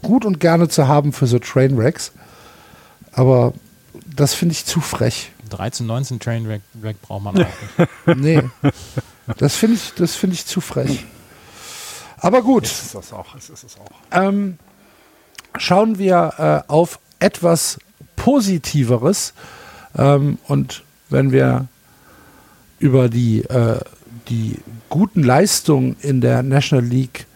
gut 0.00 0.24
und 0.24 0.40
gerne 0.40 0.68
zu 0.68 0.88
haben 0.88 1.12
für 1.12 1.26
so 1.26 1.38
Trainwrecks. 1.38 2.12
Aber 3.12 3.52
das 4.14 4.34
finde 4.34 4.52
ich 4.52 4.64
zu 4.64 4.80
frech. 4.80 5.30
13, 5.50 5.86
19 5.86 6.20
Trainwreck 6.20 6.62
braucht 7.02 7.24
man 7.24 7.36
auch 7.44 8.06
nicht. 8.06 8.18
nee. 8.18 8.42
Das 9.38 9.54
finde 9.56 9.76
ich, 9.76 10.10
find 10.10 10.32
ich 10.32 10.46
zu 10.46 10.60
frech. 10.60 11.04
Aber 12.18 12.42
gut. 12.42 12.64
Es 12.64 12.82
ist 12.82 12.94
es 12.94 13.12
auch. 13.12 13.34
Es 13.36 13.50
ist 13.50 13.64
es 13.64 13.76
auch. 13.76 13.90
Ähm, 14.10 14.58
schauen 15.58 15.98
wir 15.98 16.64
äh, 16.66 16.70
auf 16.70 16.98
etwas 17.18 17.78
Positiveres. 18.16 19.34
Ähm, 19.96 20.38
und 20.48 20.82
wenn 21.10 21.32
wir 21.32 21.68
über 22.78 23.08
die, 23.08 23.42
äh, 23.44 23.80
die 24.28 24.58
guten 24.88 25.22
Leistungen 25.22 25.96
in 26.00 26.20
der 26.20 26.42
National 26.42 26.84
League 26.84 27.26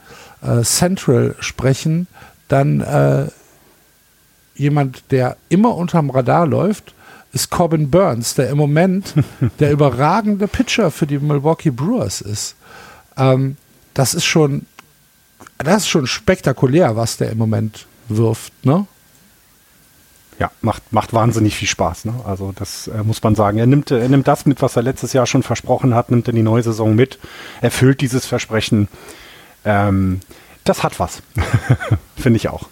äh, 0.42 0.62
Central 0.62 1.35
sprechen, 1.40 2.07
dann 2.48 2.81
äh, 2.81 3.27
jemand, 4.55 5.11
der 5.11 5.37
immer 5.48 5.74
unterm 5.77 6.11
Radar 6.11 6.46
läuft, 6.46 6.94
ist 7.33 7.51
Corbin 7.51 7.90
Burns, 7.90 8.35
der 8.35 8.48
im 8.48 8.59
Moment 8.59 9.14
der 9.61 9.70
überragende 9.70 10.48
Pitcher 10.48 10.90
für 10.90 11.07
die 11.07 11.18
Milwaukee 11.18 11.70
Brewers 11.70 12.20
ist. 12.20 12.57
Ähm, 13.16 13.57
das 13.94 14.14
ist 14.14 14.24
schon 14.24 14.66
das 15.59 15.83
ist 15.83 15.88
schon 15.88 16.07
spektakulär, 16.07 16.96
was 16.96 17.16
der 17.16 17.31
im 17.31 17.38
Moment 17.38 17.87
wirft, 18.09 18.53
ne? 18.64 18.87
Ja, 20.38 20.53
macht, 20.61 20.92
macht 20.92 21.12
wahnsinnig 21.12 21.57
viel 21.57 21.66
Spaß. 21.66 22.05
Ne? 22.05 22.14
Also 22.24 22.53
das 22.55 22.87
äh, 22.87 23.03
muss 23.03 23.20
man 23.24 23.35
sagen. 23.35 23.59
Er 23.59 23.66
nimmt, 23.66 23.90
er 23.90 24.09
nimmt 24.09 24.29
das 24.29 24.46
mit, 24.46 24.62
was 24.62 24.77
er 24.77 24.83
letztes 24.83 25.12
Jahr 25.12 25.27
schon 25.27 25.42
versprochen 25.42 25.96
hat, 25.96 26.12
nimmt 26.12 26.29
in 26.29 26.37
die 26.37 26.44
neue 26.44 26.62
Saison 26.62 26.94
mit, 26.94 27.18
erfüllt 27.61 28.01
dieses 28.01 28.24
Versprechen. 28.24 28.87
Ähm, 29.64 30.21
das 30.64 30.83
hat 30.83 30.99
was, 31.01 31.23
finde 32.16 32.37
ich 32.37 32.49
auch. 32.49 32.68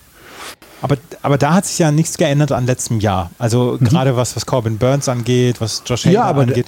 Aber, 0.82 0.96
aber 1.22 1.38
da 1.38 1.54
hat 1.54 1.66
sich 1.66 1.78
ja 1.78 1.90
nichts 1.90 2.18
geändert 2.18 2.52
an 2.52 2.66
letztem 2.66 3.00
Jahr. 3.00 3.30
Also 3.38 3.78
mhm. 3.80 3.84
gerade 3.86 4.16
was, 4.16 4.36
was 4.36 4.44
Corbin 4.46 4.78
Burns 4.78 5.08
angeht, 5.08 5.60
was 5.60 5.82
Josh 5.86 6.04
Hader 6.04 6.12
ja, 6.12 6.30
angeht. 6.30 6.66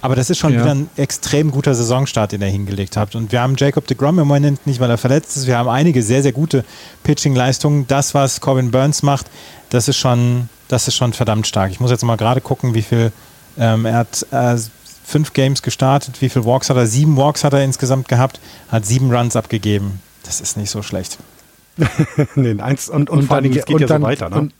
Aber 0.00 0.14
das 0.14 0.30
ist 0.30 0.38
schon 0.38 0.52
Ja. 0.54 0.60
wieder 0.60 0.74
ein 0.74 0.88
extrem 0.96 1.50
guter 1.50 1.74
Saisonstart, 1.74 2.32
den 2.32 2.40
er 2.40 2.48
hingelegt 2.48 2.96
hat. 2.96 3.16
Und 3.16 3.32
wir 3.32 3.40
haben 3.40 3.56
Jacob 3.56 3.86
de 3.86 3.96
Grom 3.96 4.18
im 4.20 4.28
Moment 4.28 4.64
nicht, 4.66 4.78
weil 4.78 4.90
er 4.90 4.98
verletzt 4.98 5.36
ist. 5.36 5.46
Wir 5.48 5.58
haben 5.58 5.68
einige 5.68 6.02
sehr, 6.02 6.22
sehr 6.22 6.32
gute 6.32 6.64
Pitching-Leistungen. 7.02 7.86
Das, 7.88 8.14
was 8.14 8.40
Corbin 8.40 8.70
Burns 8.70 9.02
macht, 9.02 9.26
das 9.70 9.88
ist 9.88 9.96
schon, 9.96 10.48
das 10.68 10.86
ist 10.86 10.94
schon 10.94 11.12
verdammt 11.12 11.46
stark. 11.48 11.72
Ich 11.72 11.80
muss 11.80 11.90
jetzt 11.90 12.04
mal 12.04 12.16
gerade 12.16 12.40
gucken, 12.40 12.74
wie 12.74 12.82
viel 12.82 13.12
ähm, 13.58 13.86
er 13.86 13.94
hat. 13.94 14.24
Äh, 14.30 14.56
fünf 15.08 15.32
Games 15.32 15.62
gestartet. 15.62 16.20
Wie 16.20 16.28
viele 16.28 16.44
Walks 16.44 16.68
hat 16.68 16.76
er? 16.76 16.86
Sieben 16.86 17.16
Walks 17.16 17.42
hat 17.42 17.54
er 17.54 17.64
insgesamt 17.64 18.08
gehabt. 18.08 18.40
Hat 18.70 18.84
sieben 18.84 19.10
Runs 19.12 19.36
abgegeben. 19.36 20.00
Das 20.22 20.40
ist 20.40 20.56
nicht 20.56 20.70
so 20.70 20.82
schlecht. 20.82 21.18
nee, 22.34 22.60
eins, 22.60 22.88
und, 22.88 23.08
und, 23.08 23.24
vor 23.24 23.36
allen 23.36 23.44
Dingen, 23.44 23.58
es 23.58 23.64
geht 23.64 23.76
und 23.76 23.80
ja 23.80 23.86
dann, 23.86 24.02
so 24.02 24.06
weiter. 24.06 24.28
Ne? 24.28 24.36
Und, 24.36 24.54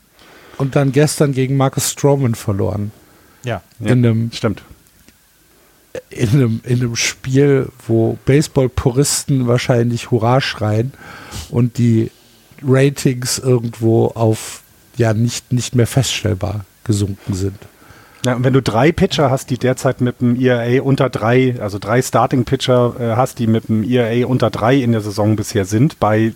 und 0.56 0.76
dann 0.76 0.92
gestern 0.92 1.32
gegen 1.32 1.56
Marcus 1.56 1.90
Stroman 1.90 2.34
verloren. 2.34 2.92
Ja. 3.44 3.62
ja, 3.78 3.87
in 3.87 4.04
einem- 4.04 4.32
stimmt. 4.32 4.62
In 6.11 6.30
einem, 6.30 6.61
in 6.64 6.80
einem 6.80 6.96
Spiel, 6.96 7.68
wo 7.87 8.18
Baseball-Puristen 8.24 9.46
wahrscheinlich 9.46 10.11
Hurra 10.11 10.40
schreien 10.40 10.92
und 11.50 11.76
die 11.76 12.11
Ratings 12.62 13.38
irgendwo 13.38 14.06
auf 14.08 14.62
ja 14.96 15.12
nicht, 15.12 15.52
nicht 15.52 15.74
mehr 15.74 15.87
feststellbar 15.87 16.64
gesunken 16.84 17.34
sind. 17.34 17.58
Ja, 18.24 18.35
und 18.35 18.44
wenn 18.44 18.52
du 18.52 18.62
drei 18.62 18.90
Pitcher 18.90 19.31
hast, 19.31 19.50
die 19.50 19.59
derzeit 19.59 20.00
mit 20.00 20.20
dem 20.20 20.40
ERA 20.40 20.83
unter 20.83 21.09
drei, 21.09 21.54
also 21.61 21.78
drei 21.78 22.02
Starting-Pitcher 22.02 22.94
äh, 22.98 23.16
hast, 23.16 23.38
die 23.38 23.46
mit 23.46 23.68
dem 23.68 23.88
ERA 23.88 24.26
unter 24.26 24.50
drei 24.50 24.76
in 24.76 24.92
der 24.92 25.00
Saison 25.00 25.37
bisher 25.37 25.64
sind, 25.64 26.00
bei 26.00 26.35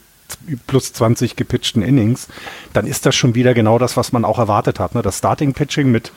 plus 0.66 0.92
20 0.92 1.36
gepitchten 1.36 1.82
Innings, 1.82 2.28
dann 2.72 2.86
ist 2.86 3.04
das 3.06 3.14
schon 3.14 3.34
wieder 3.34 3.54
genau 3.54 3.78
das, 3.78 3.96
was 3.96 4.12
man 4.12 4.24
auch 4.24 4.38
erwartet 4.38 4.80
hat. 4.80 4.94
Ne? 4.94 5.02
Das 5.02 5.18
Starting-Pitching 5.18 5.90
mit, 5.90 6.12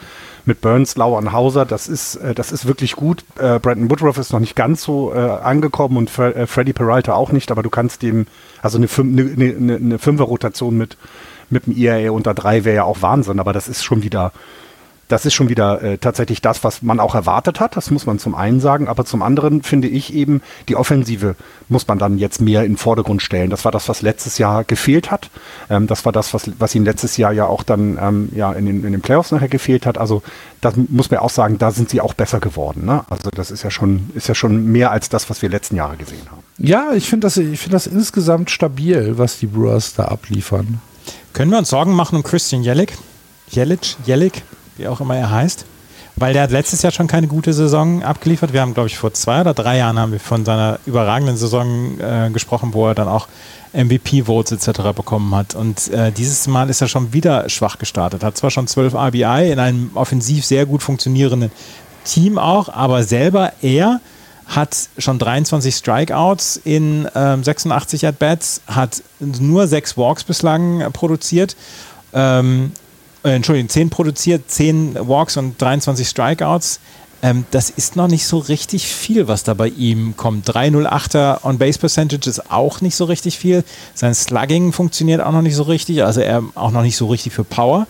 mit 0.45 0.61
Burns, 0.61 0.95
Lau 0.95 1.17
und 1.17 1.31
Hauser, 1.31 1.65
das 1.65 1.87
ist, 1.87 2.15
äh, 2.17 2.33
das 2.33 2.51
ist 2.51 2.65
wirklich 2.65 2.95
gut. 2.95 3.25
Äh, 3.37 3.59
Brandon 3.59 3.89
Woodruff 3.89 4.17
ist 4.17 4.31
noch 4.31 4.39
nicht 4.39 4.55
ganz 4.55 4.83
so 4.83 5.13
äh, 5.13 5.17
angekommen 5.17 5.97
und 5.97 6.09
Fre 6.09 6.33
äh, 6.35 6.47
Freddy 6.47 6.73
Peralta 6.73 7.13
auch 7.13 7.31
nicht, 7.31 7.51
aber 7.51 7.63
du 7.63 7.69
kannst 7.69 8.03
dem, 8.03 8.27
also 8.61 8.77
eine, 8.77 8.87
Fün 8.87 9.19
eine, 9.19 9.55
eine, 9.55 9.75
eine 9.75 9.99
Fünfer-Rotation 9.99 10.77
mit, 10.77 10.97
mit 11.49 11.65
dem 11.65 11.75
ERA 11.75 12.11
unter 12.11 12.33
drei 12.33 12.65
wäre 12.65 12.75
ja 12.75 12.83
auch 12.83 13.01
Wahnsinn, 13.01 13.39
aber 13.39 13.53
das 13.53 13.67
ist 13.67 13.83
schon 13.83 14.03
wieder 14.03 14.31
das 15.07 15.25
ist 15.25 15.35
schon 15.35 15.49
wieder 15.49 15.81
äh, 15.83 15.97
tatsächlich 15.97 16.41
das, 16.41 16.63
was 16.63 16.81
man 16.81 16.99
auch 16.99 17.13
erwartet 17.13 17.59
hat. 17.59 17.77
Das 17.77 17.91
muss 17.91 18.05
man 18.05 18.17
zum 18.17 18.33
einen 18.33 18.59
sagen. 18.59 18.87
Aber 18.87 19.05
zum 19.05 19.21
anderen 19.21 19.61
finde 19.61 19.87
ich 19.87 20.13
eben, 20.13 20.41
die 20.67 20.75
Offensive 20.75 21.35
muss 21.69 21.87
man 21.87 21.99
dann 21.99 22.17
jetzt 22.17 22.41
mehr 22.41 22.63
in 22.63 22.73
den 22.73 22.77
Vordergrund 22.77 23.21
stellen. 23.21 23.51
Das 23.51 23.65
war 23.65 23.71
das, 23.71 23.87
was 23.87 24.01
letztes 24.01 24.37
Jahr 24.39 24.63
gefehlt 24.63 25.11
hat. 25.11 25.29
Ähm, 25.69 25.85
das 25.85 26.05
war 26.05 26.11
das, 26.11 26.33
was, 26.33 26.49
was 26.57 26.73
ihm 26.73 26.85
letztes 26.85 27.17
Jahr 27.17 27.31
ja 27.31 27.45
auch 27.45 27.61
dann 27.61 27.99
ähm, 28.01 28.29
ja, 28.33 28.51
in, 28.53 28.65
den, 28.65 28.83
in 28.83 28.91
den 28.93 29.01
Playoffs 29.01 29.31
nachher 29.31 29.47
gefehlt 29.47 29.85
hat. 29.85 29.97
Also 29.99 30.23
das 30.61 30.73
muss 30.75 31.11
man 31.11 31.19
auch 31.19 31.29
sagen, 31.29 31.59
da 31.59 31.69
sind 31.69 31.89
sie 31.89 32.01
auch 32.01 32.15
besser 32.15 32.39
geworden. 32.39 32.85
Ne? 32.85 33.05
Also 33.09 33.29
das 33.29 33.51
ist 33.51 33.61
ja 33.63 33.69
schon, 33.69 34.09
ist 34.15 34.27
ja 34.27 34.33
schon 34.33 34.71
mehr 34.71 34.91
als 34.91 35.09
das, 35.09 35.29
was 35.29 35.41
wir 35.41 35.49
letzten 35.49 35.75
Jahre 35.75 35.97
gesehen 35.97 36.25
haben. 36.31 36.41
Ja, 36.57 36.93
ich 36.93 37.07
finde 37.07 37.27
das, 37.27 37.37
ich 37.37 37.59
finde 37.59 37.75
das 37.75 37.85
insgesamt 37.85 38.49
stabil, 38.49 39.17
was 39.17 39.37
die 39.37 39.47
Brewers 39.47 39.93
da 39.93 40.05
abliefern. 40.05 40.79
Können 41.33 41.51
wir 41.51 41.59
uns 41.59 41.69
Sorgen 41.69 41.93
machen 41.93 42.15
um 42.15 42.23
Christian 42.23 42.63
Jelic? 42.63 42.93
Jelic? 43.49 43.97
Jelic? 44.05 44.41
Wie 44.77 44.87
auch 44.87 45.01
immer 45.01 45.15
er 45.15 45.31
heißt. 45.31 45.65
Weil 46.17 46.31
der 46.31 46.43
hat 46.43 46.51
letztes 46.51 46.81
Jahr 46.81 46.93
schon 46.93 47.07
keine 47.07 47.27
gute 47.27 47.51
Saison 47.51 48.01
abgeliefert. 48.01 48.53
Wir 48.53 48.61
haben, 48.61 48.73
glaube 48.73 48.87
ich, 48.87 48.97
vor 48.97 49.13
zwei 49.13 49.41
oder 49.41 49.53
drei 49.53 49.77
Jahren 49.77 49.99
haben 49.99 50.13
wir 50.13 50.19
von 50.19 50.45
seiner 50.45 50.79
überragenden 50.85 51.35
Saison 51.35 51.99
äh, 51.99 52.29
gesprochen, 52.31 52.73
wo 52.73 52.87
er 52.87 52.95
dann 52.95 53.09
auch 53.09 53.27
MVP-Votes 53.73 54.53
etc. 54.53 54.93
bekommen 54.95 55.35
hat. 55.35 55.55
Und 55.55 55.89
äh, 55.89 56.13
dieses 56.13 56.47
Mal 56.47 56.69
ist 56.69 56.79
er 56.79 56.87
schon 56.87 57.11
wieder 57.11 57.49
schwach 57.49 57.77
gestartet. 57.77 58.23
Hat 58.23 58.37
zwar 58.37 58.49
schon 58.49 58.67
12 58.67 58.95
RBI 58.95 59.51
in 59.51 59.59
einem 59.59 59.91
offensiv 59.95 60.45
sehr 60.45 60.65
gut 60.65 60.81
funktionierenden 60.81 61.51
Team 62.05 62.37
auch, 62.37 62.69
aber 62.69 63.03
selber 63.03 63.51
er 63.61 63.99
hat 64.47 64.89
schon 64.97 65.19
23 65.19 65.75
Strikeouts 65.75 66.61
in 66.63 67.09
ähm, 67.15 67.43
86 67.43 68.07
At-Bats, 68.07 68.61
hat 68.67 69.01
nur 69.19 69.67
sechs 69.67 69.97
Walks 69.97 70.23
bislang 70.23 70.81
äh, 70.81 70.91
produziert. 70.91 71.57
Ähm, 72.13 72.71
äh, 73.25 73.35
Entschuldigung, 73.35 73.69
10 73.69 73.89
produziert, 73.89 74.49
10 74.49 74.95
Walks 75.07 75.35
und 75.37 75.59
23 75.61 76.07
Strikeouts. 76.07 76.79
Ähm, 77.21 77.45
das 77.51 77.69
ist 77.71 77.95
noch 77.95 78.07
nicht 78.07 78.27
so 78.27 78.37
richtig 78.37 78.87
viel, 78.87 79.27
was 79.27 79.43
da 79.43 79.53
bei 79.53 79.67
ihm 79.67 80.15
kommt. 80.15 80.47
308er 80.47 81.43
On-Base-Percentage 81.43 82.29
ist 82.29 82.51
auch 82.51 82.81
nicht 82.81 82.95
so 82.95 83.05
richtig 83.05 83.39
viel. 83.39 83.63
Sein 83.93 84.13
Slugging 84.13 84.71
funktioniert 84.71 85.21
auch 85.21 85.31
noch 85.31 85.41
nicht 85.41 85.55
so 85.55 85.63
richtig, 85.63 86.03
also 86.03 86.21
er 86.21 86.43
auch 86.53 86.71
noch 86.71 86.83
nicht 86.83 86.97
so 86.97 87.07
richtig 87.07 87.33
für 87.33 87.43
Power. 87.43 87.87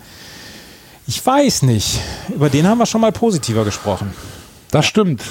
Ich 1.06 1.24
weiß 1.24 1.62
nicht. 1.62 2.00
Über 2.34 2.48
den 2.48 2.66
haben 2.66 2.78
wir 2.78 2.86
schon 2.86 3.00
mal 3.00 3.12
positiver 3.12 3.64
gesprochen. 3.64 4.12
Das 4.70 4.86
stimmt. 4.86 5.22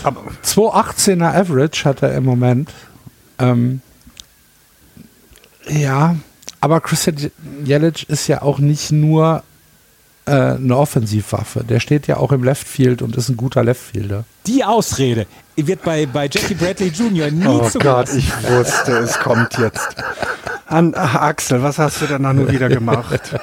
218er 0.43 1.33
Average 1.33 1.83
hat 1.85 2.01
er 2.01 2.15
im 2.15 2.23
Moment. 2.23 2.69
Ähm, 3.39 3.81
ja, 5.67 6.15
aber 6.61 6.79
Christian 6.79 7.31
Jelic 7.65 8.07
ist 8.07 8.27
ja 8.27 8.41
auch 8.41 8.59
nicht 8.59 8.91
nur 8.91 9.43
äh, 10.25 10.31
eine 10.31 10.75
Offensivwaffe. 10.77 11.63
Der 11.63 11.79
steht 11.79 12.07
ja 12.07 12.17
auch 12.17 12.31
im 12.31 12.43
Left 12.43 12.67
Field 12.67 13.01
und 13.01 13.15
ist 13.15 13.29
ein 13.29 13.38
guter 13.38 13.63
Leftfielder. 13.63 14.23
Die 14.47 14.63
Ausrede 14.63 15.27
wird 15.55 15.83
bei, 15.83 16.05
bei 16.05 16.25
Jackie 16.31 16.55
Bradley 16.55 16.88
Jr. 16.89 17.31
nie 17.31 17.45
Oh 17.47 17.59
Gott, 17.59 17.71
zugelassen. 17.71 18.19
ich 18.19 18.49
wusste, 18.49 18.91
es 18.97 19.17
kommt 19.19 19.57
jetzt. 19.57 19.95
An, 20.67 20.93
ach, 20.97 21.15
Axel, 21.15 21.61
was 21.63 21.77
hast 21.77 22.01
du 22.01 22.07
denn 22.07 22.23
da 22.23 22.33
nur 22.33 22.51
wieder 22.51 22.69
gemacht? 22.69 23.35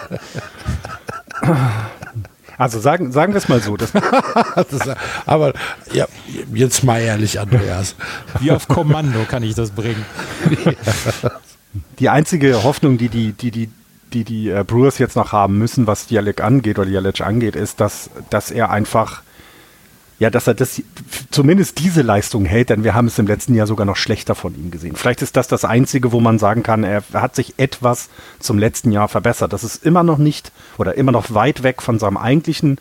Also 2.58 2.78
sagen, 2.80 3.10
sagen 3.12 3.32
wir 3.32 3.38
es 3.38 3.48
mal 3.48 3.60
so, 3.60 3.76
das, 3.76 3.92
Das 4.54 4.72
ist- 4.72 4.94
aber 5.26 5.52
ja, 5.92 6.06
jetzt 6.52 6.84
mal 6.84 7.00
ehrlich, 7.00 7.40
Andreas. 7.40 7.96
Wie 8.40 8.50
auf 8.50 8.68
Kommando 8.68 9.24
kann 9.28 9.42
ich 9.42 9.54
das 9.54 9.70
bringen. 9.70 10.04
die 11.98 12.08
einzige 12.08 12.62
Hoffnung, 12.62 12.98
die 12.98 13.08
die, 13.08 13.32
die, 13.32 13.50
die, 13.50 13.70
die, 14.14 14.24
die 14.24 14.50
äh, 14.50 14.64
Brewers 14.66 14.98
jetzt 14.98 15.16
noch 15.16 15.32
haben 15.32 15.58
müssen, 15.58 15.86
was 15.86 16.10
Jelic 16.10 16.42
angeht 16.42 16.78
oder 16.78 16.88
Jelic 16.88 17.20
angeht, 17.20 17.56
ist, 17.56 17.80
dass, 17.80 18.10
dass 18.30 18.50
er 18.50 18.70
einfach, 18.70 19.22
ja, 20.18 20.30
dass 20.30 20.46
er 20.46 20.54
das, 20.54 20.82
zumindest 21.30 21.78
diese 21.78 22.02
Leistung 22.02 22.44
hält, 22.44 22.70
denn 22.70 22.84
wir 22.84 22.94
haben 22.94 23.06
es 23.06 23.18
im 23.18 23.26
letzten 23.26 23.54
Jahr 23.54 23.66
sogar 23.66 23.86
noch 23.86 23.96
schlechter 23.96 24.34
von 24.34 24.54
ihm 24.54 24.70
gesehen. 24.70 24.96
Vielleicht 24.96 25.22
ist 25.22 25.36
das 25.36 25.48
das 25.48 25.64
Einzige, 25.64 26.12
wo 26.12 26.20
man 26.20 26.38
sagen 26.38 26.62
kann, 26.62 26.84
er 26.84 27.02
hat 27.14 27.34
sich 27.34 27.54
etwas 27.58 28.08
zum 28.38 28.58
letzten 28.58 28.92
Jahr 28.92 29.08
verbessert. 29.08 29.52
Das 29.52 29.64
ist 29.64 29.84
immer 29.84 30.02
noch 30.02 30.18
nicht 30.18 30.52
oder 30.78 30.94
immer 30.96 31.12
noch 31.12 31.34
weit 31.34 31.62
weg 31.62 31.82
von 31.82 31.98
seinem 31.98 32.16
eigentlichen 32.16 32.78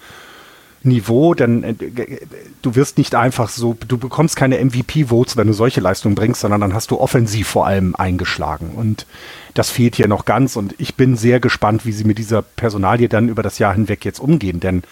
Niveau, 0.83 1.33
denn 1.33 1.63
äh, 1.63 1.75
du 2.61 2.75
wirst 2.75 2.97
nicht 2.97 3.13
einfach 3.13 3.49
so, 3.49 3.77
du 3.87 3.97
bekommst 3.97 4.35
keine 4.35 4.63
MVP-Votes, 4.63 5.37
wenn 5.37 5.47
du 5.47 5.53
solche 5.53 5.81
Leistungen 5.81 6.15
bringst, 6.15 6.41
sondern 6.41 6.61
dann 6.61 6.73
hast 6.73 6.91
du 6.91 6.99
offensiv 6.99 7.47
vor 7.47 7.67
allem 7.67 7.95
eingeschlagen. 7.95 8.71
Und 8.75 9.05
das 9.53 9.69
fehlt 9.69 9.95
hier 9.95 10.07
noch 10.07 10.25
ganz. 10.25 10.55
Und 10.55 10.73
ich 10.79 10.95
bin 10.95 11.15
sehr 11.15 11.39
gespannt, 11.39 11.85
wie 11.85 11.91
sie 11.91 12.03
mit 12.03 12.17
dieser 12.17 12.41
Personalie 12.41 13.09
dann 13.09 13.29
über 13.29 13.43
das 13.43 13.59
Jahr 13.59 13.73
hinweg 13.73 14.05
jetzt 14.05 14.19
umgehen, 14.19 14.59
denn 14.59 14.83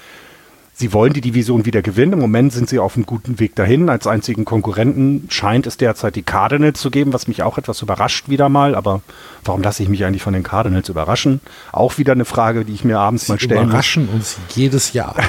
sie 0.80 0.94
wollen 0.94 1.12
die 1.12 1.22
Division 1.22 1.66
wieder 1.66 1.82
gewinnen. 1.82 2.14
Im 2.14 2.20
Moment 2.20 2.54
sind 2.54 2.70
sie 2.70 2.80
auf 2.80 2.96
einem 2.96 3.06
guten 3.06 3.40
Weg 3.40 3.56
dahin. 3.56 3.90
Als 3.90 4.08
einzigen 4.08 4.46
Konkurrenten 4.46 5.28
scheint 5.30 5.68
es 5.68 5.76
derzeit 5.76 6.16
die 6.16 6.24
Cardinals 6.24 6.80
zu 6.80 6.90
geben, 6.90 7.12
was 7.12 7.28
mich 7.28 7.44
auch 7.44 7.58
etwas 7.58 7.82
überrascht 7.82 8.30
wieder 8.30 8.48
mal. 8.48 8.76
Aber 8.76 9.02
warum 9.44 9.62
lasse 9.62 9.84
ich 9.84 9.90
mich 9.90 10.06
eigentlich 10.06 10.24
von 10.24 10.34
den 10.34 10.44
Cardinals 10.44 10.88
überraschen? 10.88 11.42
Auch 11.74 11.98
wieder 11.98 12.14
eine 12.14 12.26
Frage, 12.26 12.64
die 12.64 12.74
ich 12.74 12.86
mir 12.86 12.98
abends 12.98 13.28
mal 13.28 13.38
Sie 13.38 13.46
stellen 13.46 13.64
muss. 13.64 13.70
überraschen 13.70 14.10
uns 14.10 14.38
jedes 14.56 14.94
Jahr. 14.94 15.16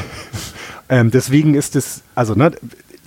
Ähm, 0.92 1.12
deswegen 1.12 1.54
ist 1.54 1.76
es, 1.76 2.02
also 2.16 2.34
ne, 2.34 2.50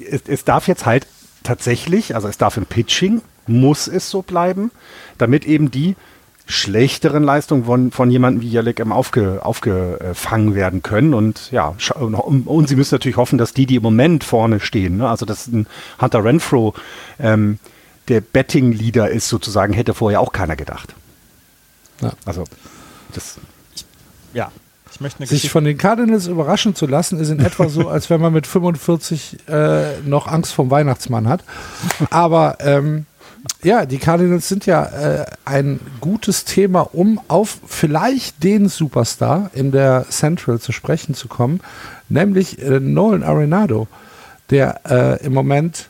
es, 0.10 0.22
es 0.28 0.46
darf 0.46 0.70
jetzt 0.70 0.86
halt 0.86 1.06
tatsächlich, 1.44 2.16
also 2.16 2.30
es 2.30 2.38
darf 2.38 2.56
im 2.56 2.66
Pitching, 2.66 3.22
muss 3.46 3.90
es 3.90 4.10
so 4.10 4.22
bleiben, 4.22 4.72
damit 5.18 5.44
eben 5.44 5.70
die 5.70 5.98
schlechteren 6.46 7.24
Leistungen 7.24 7.66
von, 7.66 7.92
von 7.92 8.12
jemandem 8.12 8.42
wie 8.42 8.50
Jelek 8.50 8.80
ähm, 8.80 8.92
aufge, 8.92 9.40
aufgefangen 9.44 10.56
werden 10.56 10.84
können. 10.84 11.14
Und 11.14 11.52
ja, 11.52 11.76
und, 11.96 12.16
und 12.16 12.68
sie 12.68 12.76
müssen 12.76 12.96
natürlich 12.96 13.18
hoffen, 13.18 13.38
dass 13.38 13.54
die, 13.54 13.66
die 13.66 13.76
im 13.76 13.84
Moment 13.84 14.24
vorne 14.24 14.60
stehen, 14.60 14.98
ne, 14.98 15.10
also 15.10 15.26
dass 15.26 15.48
ein 15.48 15.68
Hunter 16.02 16.24
Renfro 16.24 16.74
ähm, 17.20 17.60
der 18.10 18.22
Betting-Leader 18.22 19.10
ist 19.10 19.30
sozusagen, 19.30 19.74
hätte 19.74 19.94
vorher 19.94 20.20
auch 20.20 20.34
keiner 20.34 20.56
gedacht. 20.56 20.94
Ja. 22.02 22.12
Also 22.26 22.44
das 23.14 23.38
Ja. 24.34 24.52
Ich 24.92 25.02
möchte 25.02 25.20
eine 25.20 25.26
Sich 25.26 25.38
Geschichte. 25.38 25.52
von 25.52 25.64
den 25.64 25.76
Cardinals 25.76 26.28
überraschen 26.28 26.76
zu 26.76 26.86
lassen, 26.86 27.20
ist 27.20 27.30
in 27.30 27.40
etwa 27.46 27.68
so, 27.68 27.90
als 27.90 28.10
wenn 28.12 28.22
man 28.22 28.32
mit 28.34 28.46
45 28.46 29.48
äh, 29.48 30.02
noch 30.06 30.28
Angst 30.28 30.54
vom 30.54 30.70
Weihnachtsmann 30.70 31.28
hat. 31.28 31.44
Aber 32.12 32.58
ähm, 32.60 33.08
ja, 33.64 33.86
die 33.86 33.98
Cardinals 33.98 34.50
sind 34.50 34.66
ja 34.66 34.86
äh, 34.86 35.26
ein 35.46 35.80
gutes 36.02 36.46
Thema, 36.46 36.82
um 36.82 37.20
auf 37.28 37.60
vielleicht 37.66 38.44
den 38.44 38.68
Superstar 38.68 39.50
in 39.54 39.72
der 39.72 40.06
Central 40.10 40.60
zu 40.60 40.72
sprechen 40.72 41.16
zu 41.16 41.28
kommen, 41.28 41.62
nämlich 42.10 42.62
äh, 42.62 42.80
Nolan 42.80 43.24
Arenado, 43.24 43.88
der 44.50 44.82
äh, 44.90 45.26
im 45.26 45.34
Moment 45.34 45.90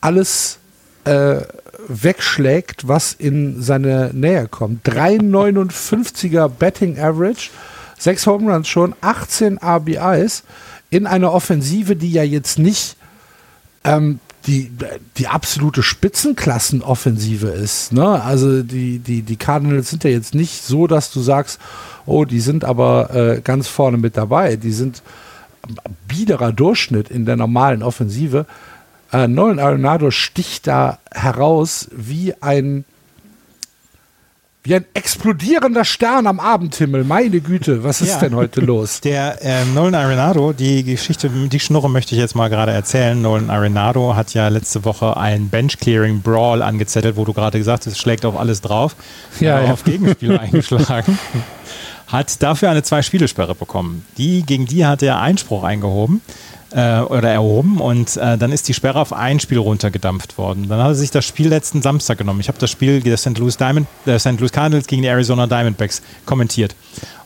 alles 0.00 0.58
äh, 1.04 1.42
wegschlägt, 1.88 2.88
was 2.88 3.12
in 3.12 3.62
seine 3.62 4.10
Nähe 4.12 4.48
kommt. 4.48 4.86
3,59er 4.88 6.48
Betting 6.48 6.98
Average, 6.98 7.50
6 7.98 8.26
Home 8.26 8.52
Runs 8.52 8.68
schon, 8.68 8.94
18 9.00 9.58
RBIs 9.58 10.44
in 10.90 11.06
einer 11.06 11.32
Offensive, 11.32 11.96
die 11.96 12.12
ja 12.12 12.22
jetzt 12.22 12.58
nicht 12.58 12.96
ähm, 13.84 14.20
die, 14.46 14.70
die 15.16 15.26
absolute 15.26 15.82
Spitzenklassenoffensive 15.82 17.48
ist. 17.48 17.92
Ne? 17.92 18.22
Also 18.22 18.62
die, 18.62 18.98
die, 18.98 19.22
die 19.22 19.36
Cardinals 19.36 19.90
sind 19.90 20.04
ja 20.04 20.10
jetzt 20.10 20.34
nicht 20.34 20.62
so, 20.64 20.86
dass 20.86 21.10
du 21.12 21.20
sagst, 21.20 21.60
oh, 22.06 22.24
die 22.24 22.40
sind 22.40 22.64
aber 22.64 23.14
äh, 23.14 23.40
ganz 23.40 23.68
vorne 23.68 23.96
mit 23.96 24.16
dabei. 24.16 24.56
Die 24.56 24.72
sind 24.72 25.02
biederer 26.06 26.52
Durchschnitt 26.52 27.10
in 27.10 27.24
der 27.24 27.36
normalen 27.36 27.82
Offensive. 27.82 28.46
Äh, 29.12 29.28
Nolan 29.28 29.58
Arenado 29.58 30.10
sticht 30.10 30.66
da 30.66 30.98
heraus 31.12 31.88
wie 31.92 32.34
ein 32.40 32.84
wie 34.66 34.74
ein 34.74 34.86
explodierender 34.94 35.84
Stern 35.84 36.26
am 36.26 36.40
Abendhimmel. 36.40 37.04
Meine 37.04 37.40
Güte, 37.40 37.84
was 37.84 38.00
ist 38.00 38.08
ja. 38.08 38.18
denn 38.20 38.34
heute 38.34 38.60
los? 38.64 39.02
Der 39.02 39.42
äh, 39.42 39.62
Nolan 39.66 39.94
Arenado, 39.94 40.54
die 40.54 40.82
Geschichte, 40.82 41.28
die 41.28 41.60
Schnurre 41.60 41.90
möchte 41.90 42.14
ich 42.14 42.20
jetzt 42.20 42.34
mal 42.34 42.48
gerade 42.48 42.72
erzählen. 42.72 43.20
Nolan 43.20 43.50
Arenado 43.50 44.16
hat 44.16 44.32
ja 44.32 44.48
letzte 44.48 44.86
Woche 44.86 45.18
ein 45.18 45.50
Bench-Clearing-Brawl 45.50 46.62
angezettelt, 46.62 47.16
wo 47.16 47.26
du 47.26 47.34
gerade 47.34 47.58
gesagt 47.58 47.84
hast, 47.84 47.98
schlägt 47.98 48.24
auf 48.24 48.38
alles 48.38 48.62
drauf. 48.62 48.96
Ja, 49.38 49.60
ja. 49.60 49.70
auf 49.70 49.84
Gegenspieler 49.84 50.40
eingeschlagen. 50.40 51.18
Hat 52.06 52.42
dafür 52.42 52.70
eine 52.70 52.82
Zwei-Spiele-Sperre 52.82 53.54
bekommen. 53.54 54.06
Die, 54.16 54.44
gegen 54.44 54.64
die 54.64 54.86
hat 54.86 55.02
er 55.02 55.20
Einspruch 55.20 55.62
eingehoben 55.62 56.22
äh, 56.74 57.00
oder 57.00 57.30
erhoben 57.30 57.80
und 57.80 58.16
äh, 58.16 58.36
dann 58.36 58.50
ist 58.50 58.68
die 58.68 58.74
Sperre 58.74 59.00
auf 59.00 59.12
ein 59.12 59.38
Spiel 59.38 59.58
runtergedampft 59.58 60.36
worden. 60.38 60.68
Dann 60.68 60.80
hat 60.80 60.88
er 60.88 60.94
sich 60.94 61.12
das 61.12 61.24
Spiel 61.24 61.48
letzten 61.48 61.82
Samstag 61.82 62.18
genommen. 62.18 62.40
Ich 62.40 62.48
habe 62.48 62.58
das 62.58 62.70
Spiel 62.70 63.00
der 63.00 63.16
St. 63.16 63.38
Louis, 63.38 63.56
Diamond, 63.56 63.86
der 64.06 64.18
St. 64.18 64.40
Louis 64.40 64.50
Cardinals 64.50 64.86
gegen 64.86 65.02
die 65.02 65.08
Arizona 65.08 65.46
Diamondbacks 65.46 66.02
kommentiert. 66.26 66.74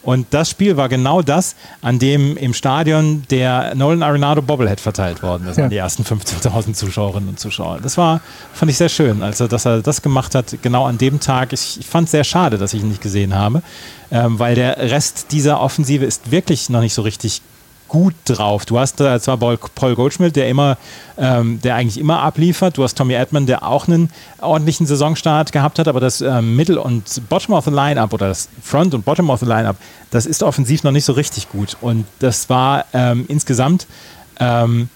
Und 0.03 0.27
das 0.31 0.51
Spiel 0.51 0.77
war 0.77 0.89
genau 0.89 1.23
das, 1.23 1.57
an 1.83 1.99
dem 1.99 2.37
im 2.37 2.55
Stadion 2.55 3.25
der 3.31 3.75
Nolan 3.75 4.03
Arenado 4.03 4.43
Bobblehead 4.43 4.81
verteilt 4.81 5.23
worden 5.23 5.49
ist 5.49 5.59
ja. 5.59 5.65
an 5.65 5.71
die 5.71 5.77
ersten 5.77 6.03
15.000 6.05 6.75
Zuschauerinnen 6.75 7.31
und 7.31 7.41
Zuschauer. 7.41 7.81
Das 7.83 7.97
war, 7.97 8.21
fand 8.53 8.71
ich 8.71 8.77
sehr 8.77 8.89
schön, 8.89 9.23
also 9.23 9.49
dass 9.49 9.67
er 9.67 9.83
das 9.83 10.03
gemacht 10.03 10.35
hat, 10.35 10.59
genau 10.63 10.85
an 10.87 10.99
dem 10.99 11.21
Tag. 11.21 11.53
Ich, 11.53 11.81
ich 11.81 11.87
fand 11.87 12.07
es 12.07 12.13
sehr 12.13 12.25
schade, 12.25 12.59
dass 12.59 12.75
ich 12.75 12.83
ihn 12.83 12.89
nicht 12.89 13.03
gesehen 13.03 13.35
habe, 13.35 13.63
ähm, 14.11 14.39
weil 14.39 14.55
der 14.55 14.79
Rest 14.79 15.27
dieser 15.33 15.61
Offensive 15.61 16.05
ist 16.05 16.31
wirklich 16.31 16.71
noch 16.71 16.81
nicht 16.81 16.95
so 16.95 17.03
richtig 17.03 17.43
gut 17.89 18.15
drauf. 18.25 18.67
Du 18.67 18.79
hast 18.79 19.01
äh, 19.01 19.19
zwar 19.21 19.37
Paul 19.39 19.95
Goldschmidt, 19.95 20.37
der 20.37 20.49
immer, 20.49 20.77
ähm, 21.17 21.61
der 21.63 21.75
eigentlich 21.75 21.99
immer 21.99 22.23
abliefert. 22.23 22.77
Du 22.77 22.85
hast 22.85 22.97
Tommy 22.97 23.15
Edmond, 23.15 23.49
der 23.49 23.63
auch 23.63 23.89
einen 23.89 24.11
ordentlichen 24.41 24.87
Saisonstart 24.87 25.53
gehabt 25.53 25.79
hat, 25.79 25.89
aber 25.89 26.01
das 26.01 26.21
äh, 26.21 26.43
Middle 26.43 26.81
und 26.81 27.29
Bottom 27.29 27.55
of 27.55 27.65
the 27.65 27.71
Lineup 27.71 28.13
oder 28.13 28.29
das 28.29 28.49
Front 28.63 28.95
und 28.95 29.05
Bottom 29.05 29.31
of 29.31 29.41
the 29.41 29.47
Lineup, 29.47 29.77
das 30.11 30.27
ist 30.27 30.43
offensiv 30.43 30.85
noch 30.85 30.93
nicht 30.93 31.05
so 31.05 31.15
richtig 31.15 31.49
gut. 31.49 31.77
Und 31.81 32.05
das 32.19 32.49
war 32.49 32.85
ähm, 32.93 33.25
insgesamt 33.29 33.87
ähm, 34.39 34.89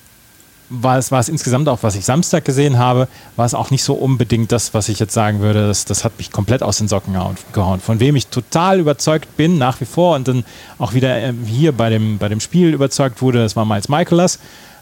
war 0.73 0.97
es, 0.99 1.13
war 1.13 1.21
es 1.21 1.29
insgesamt 1.29 1.69
auch, 1.69 1.79
was 1.83 1.95
ich 1.97 2.05
Samstag 2.05 2.45
gesehen 2.45 2.79
habe, 2.79 3.09
war 3.37 3.45
es 3.45 3.55
auch 3.55 3.71
nicht 3.71 3.85
so 3.85 3.95
unbedingt 3.95 4.51
das, 4.53 4.73
was 4.73 4.89
ich 4.89 4.99
jetzt 4.99 5.13
sagen 5.13 5.41
würde. 5.41 5.67
Das, 5.67 5.85
das 5.85 6.05
hat 6.05 6.17
mich 6.19 6.33
komplett 6.33 6.63
aus 6.63 6.79
den 6.79 6.89
Socken 6.89 7.15
gehauen. 7.53 7.81
Von 7.81 8.01
wem 8.01 8.17
ich 8.17 8.29
total 8.29 8.81
überzeugt 8.81 9.37
bin, 9.37 9.59
nach 9.59 9.81
wie 9.81 9.85
vor 9.85 10.17
und 10.17 10.29
dann 10.29 10.45
auch 10.79 10.95
wieder 10.95 11.19
ähm, 11.19 11.45
hier 11.45 11.73
bei 11.73 11.91
dem, 11.91 12.19
bei 12.19 12.29
dem 12.29 12.41
Spiel 12.41 12.73
überzeugt 12.73 13.21
wurde, 13.21 13.41
das 13.41 13.55
war 13.55 13.65
Miles 13.65 13.89
Michaelas, 13.89 14.39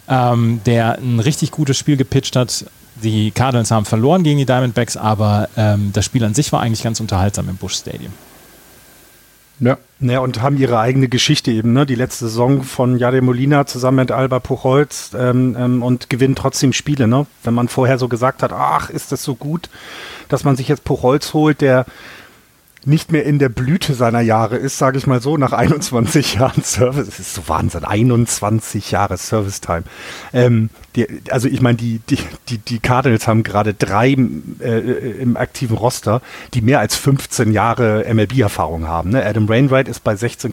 ähm, 0.09 0.61
der 0.65 0.99
ein 0.99 1.19
richtig 1.19 1.51
gutes 1.51 1.77
Spiel 1.77 1.97
gepitcht 1.97 2.37
hat. 2.37 2.65
Die 3.03 3.31
Cardinals 3.31 3.71
haben 3.71 3.87
verloren 3.87 4.23
gegen 4.23 4.39
die 4.39 4.47
Diamondbacks, 4.47 4.97
aber 4.97 5.49
ähm, 5.57 5.91
das 5.93 6.05
Spiel 6.05 6.23
an 6.25 6.35
sich 6.35 6.53
war 6.53 6.61
eigentlich 6.61 6.83
ganz 6.83 7.01
unterhaltsam 7.01 7.49
im 7.49 7.57
Bush 7.57 7.75
Stadium. 7.75 8.13
Ja. 9.61 9.79
Naja, 9.99 10.21
und 10.21 10.41
haben 10.41 10.57
ihre 10.57 10.79
eigene 10.79 11.09
Geschichte 11.09 11.51
eben, 11.51 11.75
ne? 11.75 11.85
Die 11.85 11.95
letzte 11.95 12.25
Saison 12.25 12.63
von 12.63 12.99
Jade 12.99 13.21
Molina 13.21 13.67
zusammen 13.67 13.97
mit 13.97 14.11
Alba 14.11 14.41
Puchholz 14.41 15.11
ähm, 15.15 15.55
ähm, 15.59 15.83
und 15.83 16.09
gewinnen 16.09 16.35
trotzdem 16.35 16.73
Spiele, 16.73 17.07
ne? 17.07 17.27
Wenn 17.45 17.53
man 17.53 17.69
vorher 17.69 17.99
so 17.99 18.09
gesagt 18.09 18.43
hat, 18.43 18.53
ach, 18.53 18.89
ist 18.89 19.13
das 19.13 19.23
so 19.23 19.35
gut, 19.35 19.69
dass 20.29 20.45
man 20.45 20.57
sich 20.57 20.69
jetzt 20.69 20.85
Puchholz 20.85 21.35
holt, 21.35 21.61
der 21.61 21.85
nicht 22.87 23.13
mehr 23.13 23.25
in 23.25 23.39
der 23.39 23.51
Blüte 23.51 23.93
seiner 23.93 24.23
Jahre 24.23 24.57
ist, 24.57 24.79
sage 24.79 24.97
ich 24.97 25.07
mal 25.07 25.21
so, 25.21 25.37
nach 25.37 25.53
21 25.53 26.35
Jahren 26.37 26.65
Service. 26.65 27.09
Es 27.09 27.21
ist 27.21 27.35
so 27.35 27.43
Wahnsinn, 27.47 27.85
21 27.85 28.91
Jahre 28.91 29.19
Service 29.19 29.61
Time. 29.61 29.83
Ähm, 30.33 30.71
die, 30.97 31.07
also 31.31 31.49
ich 31.49 31.61
meine, 31.61 31.77
die, 31.79 32.01
die, 32.09 32.19
die, 32.49 32.59
die 32.59 32.79
Cardinals 32.81 33.29
haben 33.29 33.43
gerade 33.43 33.75
drei 33.75 34.11
äh, 34.11 34.79
im 35.21 35.37
aktiven 35.37 35.77
Roster, 35.77 36.21
die 36.55 36.63
mehr 36.63 36.81
als 36.81 36.97
15 36.97 37.53
Jahre 37.53 38.05
MLB-Erfahrung 38.13 38.89
haben. 38.89 39.11
Ne? 39.11 39.25
Adam 39.25 39.47
Rainwright 39.47 39.89
ist 39.89 40.03
bei 40.03 40.17
16, 40.17 40.53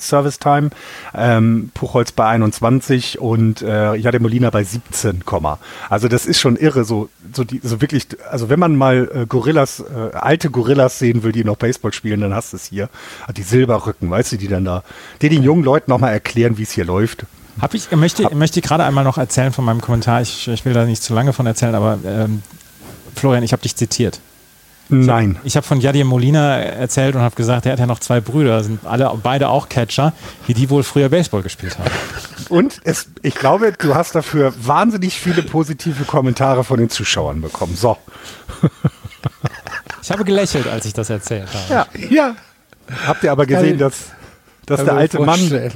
Service 0.00 0.38
Time, 0.38 0.70
ähm, 1.14 1.70
Puchholz 1.74 2.12
bei 2.12 2.26
21 2.26 3.20
und 3.20 3.62
äh, 3.62 3.94
Jade 3.94 4.20
Molina 4.20 4.50
bei 4.50 4.64
17, 4.64 5.22
also 5.88 6.08
das 6.08 6.26
ist 6.26 6.40
schon 6.40 6.56
irre, 6.56 6.84
so, 6.84 7.08
so, 7.32 7.44
die, 7.44 7.60
so 7.62 7.80
wirklich, 7.80 8.06
also 8.30 8.48
wenn 8.48 8.58
man 8.58 8.76
mal 8.76 9.10
äh, 9.14 9.26
Gorillas, 9.26 9.80
äh, 9.80 10.16
alte 10.16 10.50
Gorillas 10.50 10.98
sehen 10.98 11.22
will, 11.22 11.32
die 11.32 11.44
noch 11.44 11.56
Baseball 11.56 11.92
spielen, 11.92 12.20
dann 12.20 12.34
hast 12.34 12.52
du 12.52 12.56
es 12.56 12.66
hier. 12.66 12.88
Die 13.36 13.42
Silberrücken, 13.42 14.10
weißt 14.10 14.32
du, 14.32 14.36
die 14.36 14.48
dann 14.48 14.64
da, 14.64 14.82
die 15.22 15.28
den 15.28 15.42
jungen 15.42 15.64
Leuten 15.64 15.90
nochmal 15.90 16.12
erklären, 16.12 16.58
wie 16.58 16.62
es 16.62 16.72
hier 16.72 16.84
läuft. 16.84 17.26
Hab 17.60 17.74
ich 17.74 17.90
möchte, 17.92 18.24
Hab 18.24 18.34
möchte 18.34 18.60
gerade 18.60 18.84
einmal 18.84 19.04
noch 19.04 19.18
erzählen 19.18 19.52
von 19.52 19.64
meinem 19.64 19.80
Kommentar. 19.80 20.22
Ich, 20.22 20.48
ich 20.48 20.64
will 20.64 20.72
da 20.72 20.84
nicht 20.84 21.02
zu 21.02 21.14
lange 21.14 21.32
von 21.32 21.46
erzählen, 21.46 21.74
aber 21.74 21.98
ähm, 22.04 22.42
Florian, 23.14 23.42
ich 23.42 23.52
habe 23.52 23.62
dich 23.62 23.76
zitiert. 23.76 24.20
Nein. 24.90 25.38
Ich 25.44 25.54
habe 25.54 25.64
hab 25.64 25.68
von 25.68 25.80
Jadir 25.80 26.04
Molina 26.04 26.58
erzählt 26.58 27.14
und 27.14 27.20
habe 27.20 27.34
gesagt, 27.34 27.66
er 27.66 27.72
hat 27.72 27.78
ja 27.78 27.86
noch 27.86 28.00
zwei 28.00 28.20
Brüder, 28.20 28.64
sind 28.64 28.86
alle 28.86 29.12
beide 29.22 29.48
auch 29.48 29.68
Catcher, 29.68 30.14
wie 30.46 30.54
die 30.54 30.70
wohl 30.70 30.82
früher 30.82 31.10
Baseball 31.10 31.42
gespielt 31.42 31.78
haben. 31.78 31.90
Und 32.48 32.80
es, 32.84 33.08
ich 33.22 33.34
glaube, 33.34 33.72
du 33.72 33.94
hast 33.94 34.14
dafür 34.14 34.54
wahnsinnig 34.58 35.20
viele 35.20 35.42
positive 35.42 36.04
Kommentare 36.04 36.64
von 36.64 36.78
den 36.78 36.88
Zuschauern 36.88 37.42
bekommen. 37.42 37.76
So. 37.76 37.98
Ich 40.02 40.10
habe 40.10 40.24
gelächelt, 40.24 40.66
als 40.66 40.86
ich 40.86 40.94
das 40.94 41.10
erzählt 41.10 41.48
habe. 41.52 41.86
Ja, 42.00 42.08
ja. 42.08 42.36
Habt 43.06 43.22
ihr 43.24 43.32
aber 43.32 43.44
gesehen, 43.44 43.76
dass, 43.76 44.12
dass 44.68 44.84
der 44.84 44.94
alte 44.94 45.20
Mann, 45.20 45.72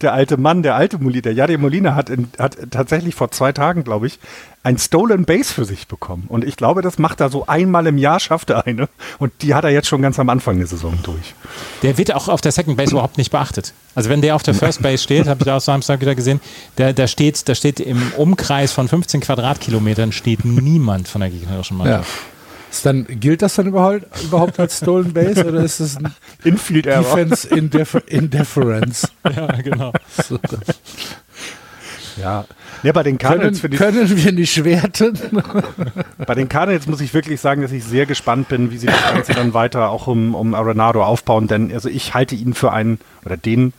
der 0.00 0.12
alte 0.12 0.36
Mann, 0.36 0.62
der 0.62 0.74
alte 0.74 0.98
Molina, 0.98 1.22
der 1.22 1.32
Jade 1.32 1.58
Molina 1.58 1.94
hat, 1.94 2.10
in, 2.10 2.28
hat 2.38 2.56
tatsächlich 2.70 3.14
vor 3.14 3.30
zwei 3.30 3.52
Tagen, 3.52 3.84
glaube 3.84 4.06
ich, 4.06 4.18
ein 4.64 4.78
Stolen 4.78 5.24
Base 5.24 5.52
für 5.52 5.64
sich 5.64 5.86
bekommen. 5.88 6.24
Und 6.28 6.42
ich 6.42 6.56
glaube, 6.56 6.80
das 6.82 6.98
macht 6.98 7.20
er 7.20 7.28
so 7.28 7.46
einmal 7.46 7.86
im 7.86 7.98
Jahr, 7.98 8.18
schafft 8.18 8.50
er 8.50 8.66
eine. 8.66 8.88
Und 9.18 9.32
die 9.42 9.54
hat 9.54 9.64
er 9.64 9.70
jetzt 9.70 9.88
schon 9.88 10.00
ganz 10.02 10.18
am 10.18 10.30
Anfang 10.30 10.56
der 10.56 10.66
Saison 10.66 10.98
durch. 11.02 11.34
Der 11.82 11.98
wird 11.98 12.14
auch 12.14 12.28
auf 12.28 12.40
der 12.40 12.50
Second 12.50 12.76
Base 12.76 12.92
überhaupt 12.92 13.18
nicht 13.18 13.30
beachtet. 13.30 13.74
Also 13.94 14.08
wenn 14.08 14.22
der 14.22 14.34
auf 14.34 14.42
der 14.42 14.54
First 14.54 14.82
Base 14.82 15.02
steht, 15.02 15.28
habe 15.28 15.40
ich 15.40 15.44
da 15.44 15.58
auch 15.58 15.60
Samstag 15.60 16.00
wieder 16.00 16.14
gesehen, 16.14 16.40
der, 16.78 16.92
der, 16.94 17.06
steht, 17.06 17.46
der 17.46 17.54
steht 17.54 17.78
im 17.78 18.12
Umkreis 18.16 18.72
von 18.72 18.88
15 18.88 19.20
Quadratkilometern 19.20 20.12
steht 20.12 20.44
niemand 20.44 21.08
von 21.08 21.20
der 21.20 21.30
gegnerischen 21.30 21.76
Mannschaft. 21.76 22.08
Ja. 22.08 22.33
Ist 22.74 22.84
dann, 22.84 23.06
gilt 23.06 23.40
das 23.40 23.54
dann 23.54 23.68
überhaupt, 23.68 24.02
überhaupt 24.24 24.58
als 24.58 24.78
Stolen 24.78 25.12
Base 25.12 25.46
oder 25.46 25.62
ist 25.62 25.78
es 25.78 25.96
ein 25.96 26.12
Infield 26.44 26.86
Defense 26.86 27.46
Indif 27.46 27.96
Indifference? 28.08 29.12
Ja, 29.36 29.46
genau. 29.46 29.92
So. 30.10 30.40
Ja. 32.16 32.44
ja, 32.82 32.92
bei 32.92 33.04
den 33.04 33.16
Cardinals 33.16 33.62
können, 33.62 33.76
können 33.76 34.16
wir 34.16 34.32
nicht 34.32 34.64
werten. 34.64 35.16
bei 36.26 36.34
den 36.34 36.48
Cardinals 36.48 36.88
muss 36.88 37.00
ich 37.00 37.14
wirklich 37.14 37.40
sagen, 37.40 37.62
dass 37.62 37.70
ich 37.70 37.84
sehr 37.84 38.06
gespannt 38.06 38.48
bin, 38.48 38.72
wie 38.72 38.78
sie 38.78 38.86
das 38.88 39.02
Ganze 39.08 39.34
dann 39.34 39.54
weiter 39.54 39.90
auch 39.90 40.08
um, 40.08 40.34
um 40.34 40.52
Arenado 40.54 41.04
aufbauen, 41.04 41.46
denn 41.46 41.72
also 41.72 41.88
ich 41.88 42.12
halte 42.12 42.34
ihn 42.34 42.54
für 42.54 42.72
einen, 42.72 42.98
oder 43.24 43.36
den, 43.36 43.72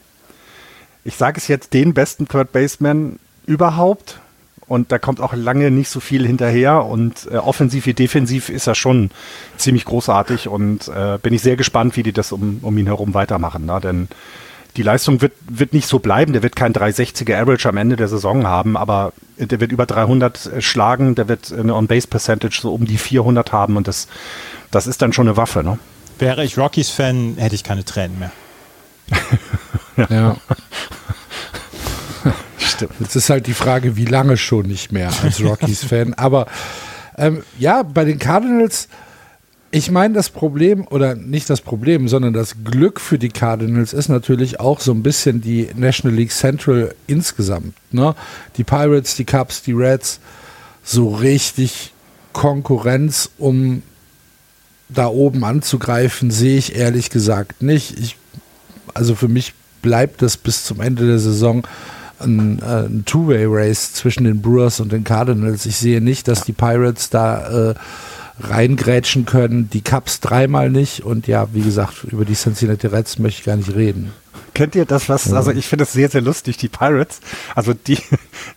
ich 1.04 1.16
sage 1.16 1.38
es 1.38 1.50
jetzt, 1.50 1.74
den 1.74 1.94
besten 1.94 2.30
Third 2.30 2.54
Baseman 2.54 3.20
überhaupt 3.46 4.20
und 4.68 4.92
da 4.92 4.98
kommt 4.98 5.22
auch 5.22 5.34
lange 5.34 5.72
nicht 5.72 5.90
so 5.90 6.00
viel 6.00 6.26
hinterher 6.26 6.86
und 6.86 7.28
äh, 7.32 7.38
offensiv 7.38 7.86
wie 7.86 7.94
defensiv 7.94 8.50
ist 8.50 8.68
er 8.68 8.76
schon 8.76 9.12
ziemlich 9.58 9.86
großartig 9.86 10.48
und 10.48 10.88
äh, 10.88 11.18
bin 11.22 11.34
ich 11.34 11.42
sehr 11.42 11.56
gespannt, 11.56 11.96
wie 11.98 12.04
die 12.04 12.14
das 12.14 12.32
um, 12.32 12.60
um 12.62 12.78
ihn 12.78 12.88
herum 12.88 13.14
weitermachen, 13.14 13.66
ne? 13.66 13.80
denn 13.82 14.08
die 14.78 14.84
Leistung 14.84 15.22
wird, 15.22 15.34
wird 15.48 15.74
nicht 15.74 15.88
so 15.88 16.00
bleiben, 16.00 16.34
der 16.34 16.44
wird 16.44 16.56
kein 16.56 16.74
360er 16.74 17.36
Average 17.36 17.70
am 17.70 17.78
Ende 17.78 17.96
der 17.96 18.10
Saison 18.10 18.46
haben, 18.46 18.76
aber 18.76 19.14
der 19.38 19.60
wird 19.62 19.72
über 19.72 19.86
300 19.86 20.46
äh, 20.46 20.62
schlagen, 20.62 21.16
der 21.16 21.28
wird 21.28 21.52
eine 21.54 21.76
On-Base-Percentage 21.76 22.60
so 22.62 22.74
um 22.74 22.86
die 22.86 22.98
400 22.98 23.52
haben 23.52 23.78
und 23.78 23.88
das, 23.88 24.08
das 24.72 24.88
ist 24.88 25.02
dann 25.02 25.14
schon 25.14 25.28
eine 25.28 25.38
Waffe. 25.38 25.64
Ne? 25.64 25.80
Wäre 26.20 26.44
ich 26.44 26.58
Rockies-Fan, 26.58 27.36
hätte 27.38 27.56
ich 27.56 27.64
keine 27.64 27.86
Tränen 27.86 28.20
mehr. 28.20 28.32
ja. 29.98 30.08
ja. 30.10 30.38
Stimmt. 32.66 32.94
Jetzt 33.00 33.16
ist 33.16 33.30
halt 33.30 33.48
die 33.48 33.54
Frage, 33.54 33.96
wie 33.96 34.06
lange 34.06 34.38
schon 34.38 34.66
nicht 34.68 34.92
mehr 34.92 35.12
als 35.24 35.44
Rockies-Fan. 35.44 36.14
Aber 36.18 36.48
ähm, 37.18 37.44
ja, 37.60 37.84
bei 37.84 38.06
den 38.06 38.20
Cardinals, 38.20 38.88
ich 39.72 39.92
meine, 39.92 40.14
das 40.14 40.30
Problem, 40.30 40.88
oder 40.88 41.16
nicht 41.16 41.50
das 41.50 41.62
Problem, 41.62 42.08
sondern 42.08 42.34
das 42.34 42.56
Glück 42.64 43.00
für 43.00 43.20
die 43.20 43.30
Cardinals 43.30 43.94
ist 43.94 44.10
natürlich 44.10 44.60
auch 44.60 44.80
so 44.80 44.92
ein 44.92 45.04
bisschen 45.04 45.42
die 45.42 45.70
National 45.76 46.16
League 46.16 46.32
Central 46.32 46.96
insgesamt. 47.08 47.74
Ne? 47.92 48.16
Die 48.58 48.64
Pirates, 48.64 49.16
die 49.16 49.26
Cubs, 49.26 49.62
die 49.62 49.74
Reds, 49.74 50.20
so 50.84 51.10
richtig 51.10 51.94
Konkurrenz, 52.34 53.30
um 53.38 53.82
da 54.90 55.08
oben 55.08 55.44
anzugreifen, 55.44 56.32
sehe 56.32 56.58
ich 56.58 56.76
ehrlich 56.76 57.10
gesagt 57.10 57.62
nicht. 57.64 57.98
Ich, 58.00 58.18
also 58.94 59.16
für 59.16 59.28
mich 59.28 59.54
bleibt 59.82 60.22
das 60.22 60.38
bis 60.38 60.64
zum 60.64 60.80
Ende 60.80 61.08
der 61.08 61.20
Saison 61.20 61.66
ein, 62.20 62.60
äh, 62.62 62.86
ein 62.86 63.04
Two-Way-Race 63.06 63.94
zwischen 63.94 64.24
den 64.24 64.42
Brewers 64.42 64.80
und 64.80 64.92
den 64.92 65.04
Cardinals. 65.04 65.66
Ich 65.66 65.78
sehe 65.78 66.02
nicht, 66.02 66.28
dass 66.28 66.44
die 66.44 66.54
Pirates 66.54 67.10
da 67.10 67.72
äh, 67.72 67.76
reingrätschen 68.40 69.26
können. 69.26 69.70
Die 69.70 69.82
Cups 69.82 70.20
dreimal 70.20 70.70
nicht. 70.70 71.02
Und 71.02 71.28
ja, 71.28 71.48
wie 71.54 71.62
gesagt, 71.62 72.04
über 72.04 72.26
die 72.26 72.34
Cincinnati 72.34 72.88
Reds 72.88 73.20
möchte 73.20 73.40
ich 73.40 73.46
gar 73.46 73.56
nicht 73.56 73.76
reden. 73.76 74.12
Kennt 74.54 74.74
ihr 74.74 74.86
das, 74.86 75.10
was, 75.10 75.34
also 75.34 75.52
ich 75.52 75.68
finde 75.68 75.84
das 75.84 75.92
sehr, 75.92 76.10
sehr 76.10 76.22
lustig, 76.22 76.56
die 76.56 76.70
Pirates. 76.70 77.20
Also 77.56 77.74
die, 77.74 77.98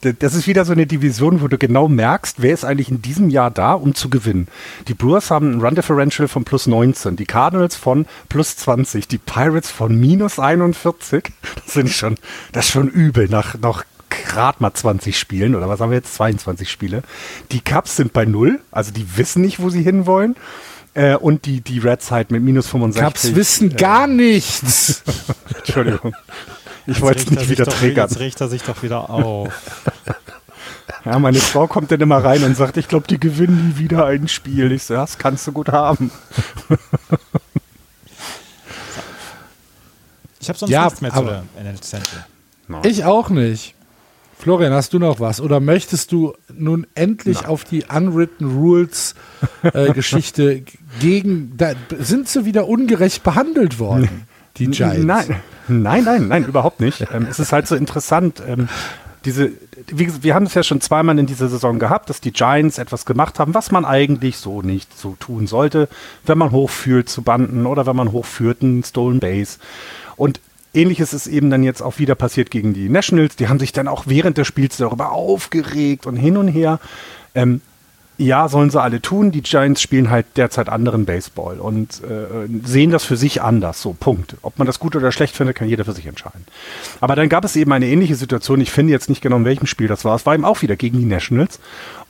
das 0.21 0.35
ist 0.35 0.47
wieder 0.47 0.65
so 0.65 0.73
eine 0.73 0.87
Division, 0.87 1.41
wo 1.41 1.49
du 1.49 1.59
genau 1.59 1.89
merkst, 1.89 2.41
wer 2.41 2.55
ist 2.55 2.65
eigentlich 2.65 2.89
in 2.89 3.03
diesem 3.03 3.31
Jahr 3.31 3.51
da, 3.51 3.73
um 3.73 3.97
zu 3.97 4.09
gewinnen. 4.09 4.47
Die 4.87 4.95
Brewers 4.95 5.33
haben 5.33 5.53
ein 5.53 5.61
Run 5.61 5.75
Differential 5.75 6.29
von 6.29 6.45
plus 6.45 6.69
19, 6.69 7.17
die 7.17 7.27
Cardinals 7.27 7.75
von 7.75 8.07
plus 8.29 8.57
20, 8.57 9.09
die 9.09 9.19
Pirates 9.19 9.73
von 9.73 9.99
minus 9.99 10.39
41. 10.39 11.33
Das 11.57 11.73
finde 11.73 11.91
ich 11.91 11.97
schon, 11.97 12.15
das 12.53 12.67
ist 12.67 12.73
schon 12.73 12.89
übel 12.89 13.29
nach, 13.29 13.59
noch 13.59 13.83
gerade 14.11 14.59
mal 14.61 14.73
20 14.73 15.19
Spielen 15.19 15.55
oder 15.55 15.69
was 15.69 15.81
haben 15.81 15.91
wir 15.91 15.99
jetzt? 15.99 16.15
22 16.15 16.71
Spiele. 16.71 17.03
Die 17.53 17.61
Cubs 17.61 17.97
sind 17.97 18.13
bei 18.13 18.25
null, 18.25 18.61
also 18.71 18.93
die 18.93 19.17
wissen 19.17 19.43
nicht, 19.43 19.61
wo 19.61 19.71
sie 19.71 19.83
hinwollen. 19.83 20.37
Äh, 20.95 21.17
und 21.17 21.45
die, 21.45 21.61
die 21.61 21.79
Reds 21.79 22.11
halt 22.11 22.31
mit 22.31 22.43
minus 22.43 22.69
65. 22.69 23.05
Cubs 23.05 23.37
wissen 23.37 23.77
gar 23.77 24.07
nichts. 24.07 25.03
Entschuldigung. 25.59 26.15
Ich 26.87 27.01
wollte 27.01 27.21
es 27.21 27.31
nicht 27.31 27.49
wieder 27.51 27.67
triggern. 27.67 28.09
Jetzt 28.09 28.19
riecht 28.19 28.41
er 28.41 28.49
sich 28.49 28.63
doch 28.63 28.83
wieder 28.83 29.11
auf. 29.11 29.53
Ja, 31.05 31.19
meine 31.19 31.39
Frau 31.39 31.67
kommt 31.67 31.91
dann 31.91 32.01
immer 32.01 32.23
rein 32.23 32.43
und 32.45 32.57
sagt, 32.57 32.77
ich 32.77 32.89
glaube, 32.89 33.07
die 33.07 33.21
gewinnen 33.21 33.69
nie 33.69 33.79
wieder 33.79 34.07
ein 34.07 34.27
Spiel. 34.27 34.73
Ich 34.73 34.83
so, 34.83 34.95
ja, 34.95 35.01
das 35.03 35.17
kannst 35.17 35.47
du 35.47 35.53
gut 35.53 35.69
haben. 35.69 36.11
Ich 40.41 40.49
habe 40.49 40.59
sonst 40.59 40.71
Ja, 40.71 40.85
nichts 40.85 41.01
mehr 41.01 41.13
zu 41.13 41.25
der 41.25 41.43
NL 41.63 41.81
Central. 41.81 42.25
Ich 42.85 43.05
auch 43.05 43.29
nicht. 43.29 43.75
Florian, 44.39 44.73
hast 44.73 44.93
du 44.95 45.01
noch 45.01 45.19
was? 45.19 45.41
Oder 45.41 45.59
möchtest 45.59 46.13
du 46.13 46.33
nun 46.55 46.87
endlich 46.95 47.47
auf 47.47 47.65
die 47.65 47.85
Unwritten 47.85 48.57
Rules 48.57 49.17
äh, 49.65 49.93
Geschichte 49.95 50.63
gegen, 51.01 51.57
da 51.57 51.73
sind 51.99 52.29
sie 52.29 52.45
wieder 52.45 52.69
ungerecht 52.69 53.25
behandelt 53.25 53.81
worden, 53.81 54.27
die 54.57 54.69
Giants? 54.69 55.05
Nein, 55.05 55.41
nein, 55.67 56.05
nein, 56.05 56.29
nein, 56.29 56.45
überhaupt 56.45 56.79
nicht. 56.79 57.05
Ähm, 57.13 57.27
es 57.29 57.41
ist 57.41 57.53
halt 57.53 57.67
so 57.67 57.75
interessant. 57.75 58.41
Ähm, 58.47 58.69
diese, 59.25 59.51
wie, 59.89 60.23
wir 60.23 60.37
haben 60.37 60.47
es 60.47 60.55
ja 60.55 60.63
schon 60.63 60.81
zweimal 60.81 61.19
in 61.19 61.27
dieser 61.27 61.49
Saison 61.49 61.81
gehabt, 61.81 62.09
dass 62.09 62.21
die 62.21 62.33
Giants 62.33 62.79
etwas 62.79 63.07
gemacht 63.07 63.41
haben, 63.41 63.55
was 63.55 63.73
man 63.73 63.85
eigentlich 63.85 64.37
so 64.37 64.63
nicht 64.63 64.97
so 64.97 65.17
tun 65.19 65.49
sollte, 65.49 65.89
wenn 66.25 66.39
man 66.39 66.53
hochführt 66.53 67.09
zu 67.09 67.23
Banden 67.23 67.67
oder 67.67 67.87
wenn 67.87 67.97
man 67.97 68.13
hochführt 68.13 68.63
einen 68.63 68.85
Stolen 68.85 69.19
Base. 69.19 69.59
Und 70.15 70.41
ähnliches 70.75 71.13
ist 71.13 71.27
eben 71.27 71.51
dann 71.51 71.63
jetzt 71.63 71.83
auch 71.83 71.99
wieder 71.99 72.15
passiert 72.15 72.51
gegen 72.51 72.75
die 72.75 72.89
Nationals. 72.89 73.37
Die 73.37 73.49
haben 73.49 73.59
sich 73.59 73.73
dann 73.73 73.89
auch 73.89 74.05
während 74.07 74.39
des 74.39 74.47
Spiels 74.47 74.77
darüber 74.77 75.13
aufgeregt 75.13 76.07
und 76.07 76.17
hin 76.17 76.37
und 76.37 76.49
her. 76.49 76.81
Ähm, 77.35 77.61
ja, 78.19 78.49
sollen 78.49 78.69
sie 78.69 78.83
alle 78.83 79.01
tun. 79.01 79.31
Die 79.31 79.43
Giants 79.43 79.81
spielen 79.81 80.11
halt 80.11 80.27
derzeit 80.37 80.69
anderen 80.69 81.05
Baseball 81.05 81.61
und 81.61 82.03
äh, 82.03 82.49
sehen 82.65 82.91
das 82.91 83.05
für 83.05 83.17
sich 83.17 83.43
anders. 83.43 83.81
So, 83.81 83.93
Punkt. 83.93 84.37
Ob 84.43 84.59
man 84.59 84.67
das 84.67 84.81
gut 84.81 84.97
oder 84.97 85.13
schlecht 85.13 85.37
findet, 85.37 85.57
kann 85.57 85.69
jeder 85.69 85.85
für 85.85 85.93
sich 85.93 86.07
entscheiden. 86.07 86.45
Aber 87.01 87.15
dann 87.15 87.29
gab 87.29 87.45
es 87.45 87.55
eben 87.55 87.73
eine 87.73 87.87
ähnliche 87.87 88.17
Situation. 88.17 88.61
Ich 88.61 88.73
finde 88.73 88.93
jetzt 88.93 89.09
nicht 89.09 89.23
genau, 89.23 89.37
in 89.37 89.45
welchem 89.45 89.67
Spiel 89.67 89.87
das 89.87 90.05
war. 90.05 90.17
Es 90.17 90.27
war 90.27 90.35
eben 90.35 90.45
auch 90.45 90.63
wieder 90.63 90.75
gegen 90.75 90.99
die 90.99 91.07
Nationals. 91.07 91.61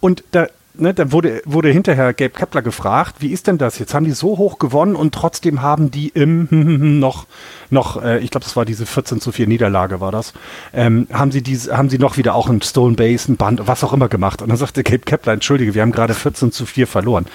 Und 0.00 0.24
da, 0.30 0.46
ne, 0.80 0.94
da 0.94 1.12
wurde, 1.12 1.42
wurde 1.44 1.70
hinterher 1.70 2.14
Gabe 2.14 2.30
Kepler 2.30 2.62
gefragt, 2.62 3.16
wie 3.20 3.28
ist 3.32 3.46
denn 3.46 3.58
das? 3.58 3.78
Jetzt 3.78 3.94
haben 3.94 4.04
die 4.04 4.12
so 4.12 4.38
hoch 4.38 4.58
gewonnen 4.58 4.96
und 4.96 5.14
trotzdem 5.14 5.62
haben 5.62 5.90
die 5.90 6.08
im 6.08 6.48
noch, 7.00 7.26
noch 7.70 8.02
äh, 8.02 8.18
ich 8.18 8.30
glaube, 8.30 8.44
das 8.44 8.56
war 8.56 8.64
diese 8.64 8.86
14 8.86 9.20
zu 9.20 9.32
4 9.32 9.46
Niederlage, 9.46 10.00
war 10.00 10.12
das, 10.12 10.32
ähm, 10.72 11.06
haben, 11.12 11.30
sie 11.30 11.42
diese, 11.42 11.76
haben 11.76 11.90
sie 11.90 11.98
noch 11.98 12.16
wieder 12.16 12.34
auch 12.34 12.48
ein 12.48 12.62
Stone 12.62 12.96
Base, 12.96 13.30
ein 13.30 13.36
Band, 13.36 13.66
was 13.66 13.84
auch 13.84 13.92
immer 13.92 14.08
gemacht. 14.08 14.42
Und 14.42 14.48
dann 14.48 14.56
sagte 14.56 14.82
Gabe 14.82 14.98
Kepler, 15.00 15.32
entschuldige, 15.32 15.74
wir 15.74 15.82
haben 15.82 15.92
gerade 15.92 16.14
14 16.14 16.52
zu 16.52 16.66
4 16.66 16.86
verloren. 16.86 17.26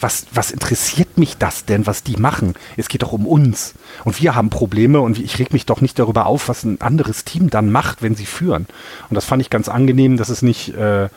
Was, 0.00 0.26
was 0.32 0.50
interessiert 0.50 1.18
mich 1.18 1.36
das 1.36 1.66
denn, 1.66 1.86
was 1.86 2.02
die 2.02 2.16
machen? 2.16 2.54
Es 2.78 2.88
geht 2.88 3.02
doch 3.02 3.12
um 3.12 3.26
uns. 3.26 3.74
Und 4.04 4.20
wir 4.22 4.34
haben 4.34 4.48
Probleme 4.48 5.00
und 5.00 5.18
ich 5.18 5.38
reg 5.38 5.52
mich 5.52 5.66
doch 5.66 5.82
nicht 5.82 5.98
darüber 5.98 6.24
auf, 6.24 6.48
was 6.48 6.64
ein 6.64 6.80
anderes 6.80 7.26
Team 7.26 7.50
dann 7.50 7.70
macht, 7.70 8.00
wenn 8.00 8.14
sie 8.14 8.24
führen. 8.24 8.66
Und 9.10 9.14
das 9.14 9.26
fand 9.26 9.42
ich 9.42 9.50
ganz 9.50 9.68
angenehm, 9.68 10.16
dass 10.16 10.30
es 10.30 10.40
nicht, 10.40 10.74
äh, 10.74 11.10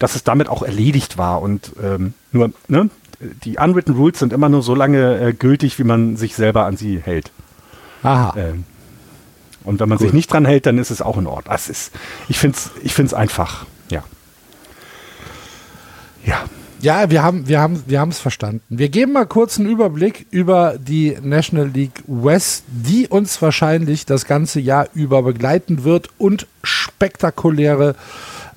dass 0.00 0.16
es 0.16 0.24
damit 0.24 0.48
auch 0.48 0.64
erledigt 0.64 1.16
war. 1.18 1.40
Und 1.40 1.72
ähm, 1.80 2.14
nur, 2.32 2.50
ne, 2.66 2.90
die 3.44 3.58
unwritten 3.58 3.92
Rules 3.92 4.18
sind 4.18 4.32
immer 4.32 4.48
nur 4.48 4.62
so 4.62 4.74
lange 4.74 5.20
äh, 5.20 5.32
gültig, 5.32 5.78
wie 5.78 5.84
man 5.84 6.16
sich 6.16 6.34
selber 6.34 6.64
an 6.64 6.76
sie 6.76 6.98
hält. 6.98 7.30
Aha. 8.02 8.34
Ähm, 8.36 8.64
und 9.62 9.78
wenn 9.78 9.88
man 9.88 9.98
sich 9.98 10.14
nicht 10.14 10.32
dran 10.32 10.46
hält, 10.46 10.64
dann 10.66 10.78
ist 10.78 10.90
es 10.90 11.02
auch 11.02 11.18
in 11.18 11.26
Ordnung. 11.26 11.52
Das 11.52 11.68
ist, 11.68 11.92
ich 12.28 12.38
finde 12.38 12.56
es 12.56 12.70
ich 12.82 12.94
find's 12.94 13.14
einfach, 13.14 13.66
ja. 13.90 14.02
Ja. 16.24 16.44
Ja, 16.80 17.10
wir 17.10 17.22
haben 17.22 17.46
wir 17.46 17.60
haben 17.60 17.84
wir 17.86 18.00
haben 18.00 18.08
es 18.08 18.20
verstanden. 18.20 18.62
Wir 18.70 18.88
geben 18.88 19.12
mal 19.12 19.26
kurz 19.26 19.58
einen 19.58 19.68
Überblick 19.68 20.26
über 20.30 20.78
die 20.78 21.14
National 21.22 21.68
League 21.68 22.02
West, 22.06 22.64
die 22.68 23.06
uns 23.06 23.42
wahrscheinlich 23.42 24.06
das 24.06 24.24
ganze 24.24 24.60
Jahr 24.60 24.88
über 24.94 25.22
begleiten 25.22 25.84
wird 25.84 26.08
und 26.16 26.46
spektakuläre 26.64 27.90
äh, 27.90 27.94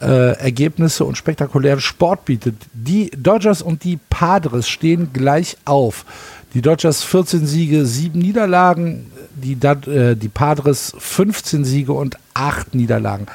Ergebnisse 0.06 1.06
und 1.06 1.18
spektakulären 1.18 1.80
Sport 1.80 2.26
bietet. 2.26 2.56
Die 2.74 3.10
Dodgers 3.12 3.62
und 3.62 3.84
die 3.84 4.00
Padres 4.10 4.68
stehen 4.68 5.12
gleich 5.14 5.58
auf. 5.66 6.06
Die 6.54 6.62
Dodgers 6.62 7.04
14 7.04 7.46
Siege, 7.48 7.86
7 7.86 8.20
Niederlagen, 8.20 9.12
die, 9.36 9.54
äh, 9.54 10.16
die 10.16 10.30
Padres 10.30 10.94
15 10.98 11.66
Siege 11.66 11.94
und 11.94 12.18
8 12.34 12.76
Niederlagen. 12.76 13.26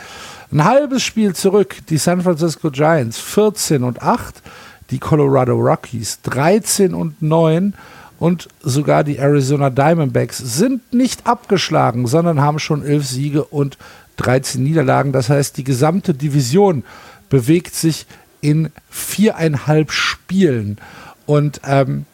Ein 0.52 0.64
halbes 0.64 1.02
Spiel 1.02 1.34
zurück, 1.34 1.76
die 1.90 1.98
San 1.98 2.22
Francisco 2.22 2.70
Giants 2.70 3.18
14 3.18 3.82
und 3.82 4.02
8, 4.02 4.42
die 4.90 4.98
Colorado 4.98 5.54
Rockies 5.54 6.20
13 6.22 6.94
und 6.94 7.20
9 7.20 7.74
und 8.18 8.48
sogar 8.62 9.04
die 9.04 9.18
Arizona 9.18 9.70
Diamondbacks 9.70 10.38
sind 10.38 10.92
nicht 10.92 11.26
abgeschlagen, 11.26 12.06
sondern 12.06 12.40
haben 12.40 12.58
schon 12.58 12.84
11 12.84 13.06
Siege 13.06 13.44
und 13.44 13.78
13 14.18 14.62
Niederlagen. 14.62 15.12
Das 15.12 15.30
heißt, 15.30 15.56
die 15.56 15.64
gesamte 15.64 16.14
Division 16.14 16.84
bewegt 17.28 17.74
sich 17.74 18.06
in 18.40 18.70
viereinhalb 18.90 19.90
Spielen. 19.90 20.78
Und 21.26 21.60
ähm, 21.64 22.06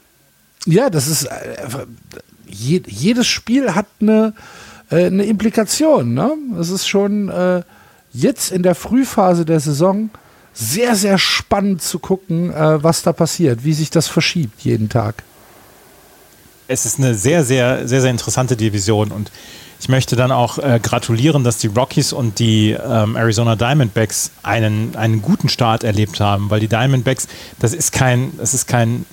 ja, 0.66 0.90
das 0.90 1.08
ist 1.08 1.24
äh, 1.24 1.56
je, 2.46 2.82
jedes 2.86 3.26
Spiel 3.26 3.74
hat 3.74 3.86
eine, 4.00 4.34
äh, 4.90 5.06
eine 5.06 5.24
Implikation. 5.24 6.14
Ne? 6.14 6.32
Es 6.58 6.70
ist 6.70 6.86
schon 6.86 7.28
äh, 7.28 7.62
jetzt 8.12 8.52
in 8.52 8.62
der 8.62 8.74
Frühphase 8.74 9.44
der 9.44 9.60
Saison 9.60 10.10
sehr, 10.52 10.94
sehr 10.94 11.18
spannend 11.18 11.82
zu 11.82 11.98
gucken, 11.98 12.52
äh, 12.52 12.82
was 12.82 13.02
da 13.02 13.12
passiert, 13.12 13.64
wie 13.64 13.72
sich 13.72 13.90
das 13.90 14.06
verschiebt 14.06 14.60
jeden 14.60 14.88
Tag. 14.88 15.22
es 16.68 16.86
ist 16.86 16.98
eine 16.98 17.14
sehr, 17.14 17.44
sehr, 17.44 17.86
sehr, 17.88 18.00
sehr 18.00 18.10
interessante 18.10 18.56
Division 18.56 19.10
und 19.10 19.30
ich 19.84 19.90
möchte 19.90 20.16
dann 20.16 20.32
auch 20.32 20.56
äh, 20.56 20.80
gratulieren, 20.82 21.44
dass 21.44 21.58
die 21.58 21.66
Rockies 21.66 22.14
und 22.14 22.38
die 22.38 22.70
ähm, 22.70 23.16
Arizona 23.16 23.54
Diamondbacks 23.54 24.30
einen, 24.42 24.96
einen 24.96 25.20
guten 25.20 25.50
Start 25.50 25.84
erlebt 25.84 26.20
haben, 26.20 26.48
weil 26.48 26.58
die 26.58 26.68
Diamondbacks, 26.68 27.28
das 27.58 27.74
ist 27.74 27.92
kein, 27.92 28.32
das 28.38 28.54
ist 28.54 28.66
kein, 28.66 29.04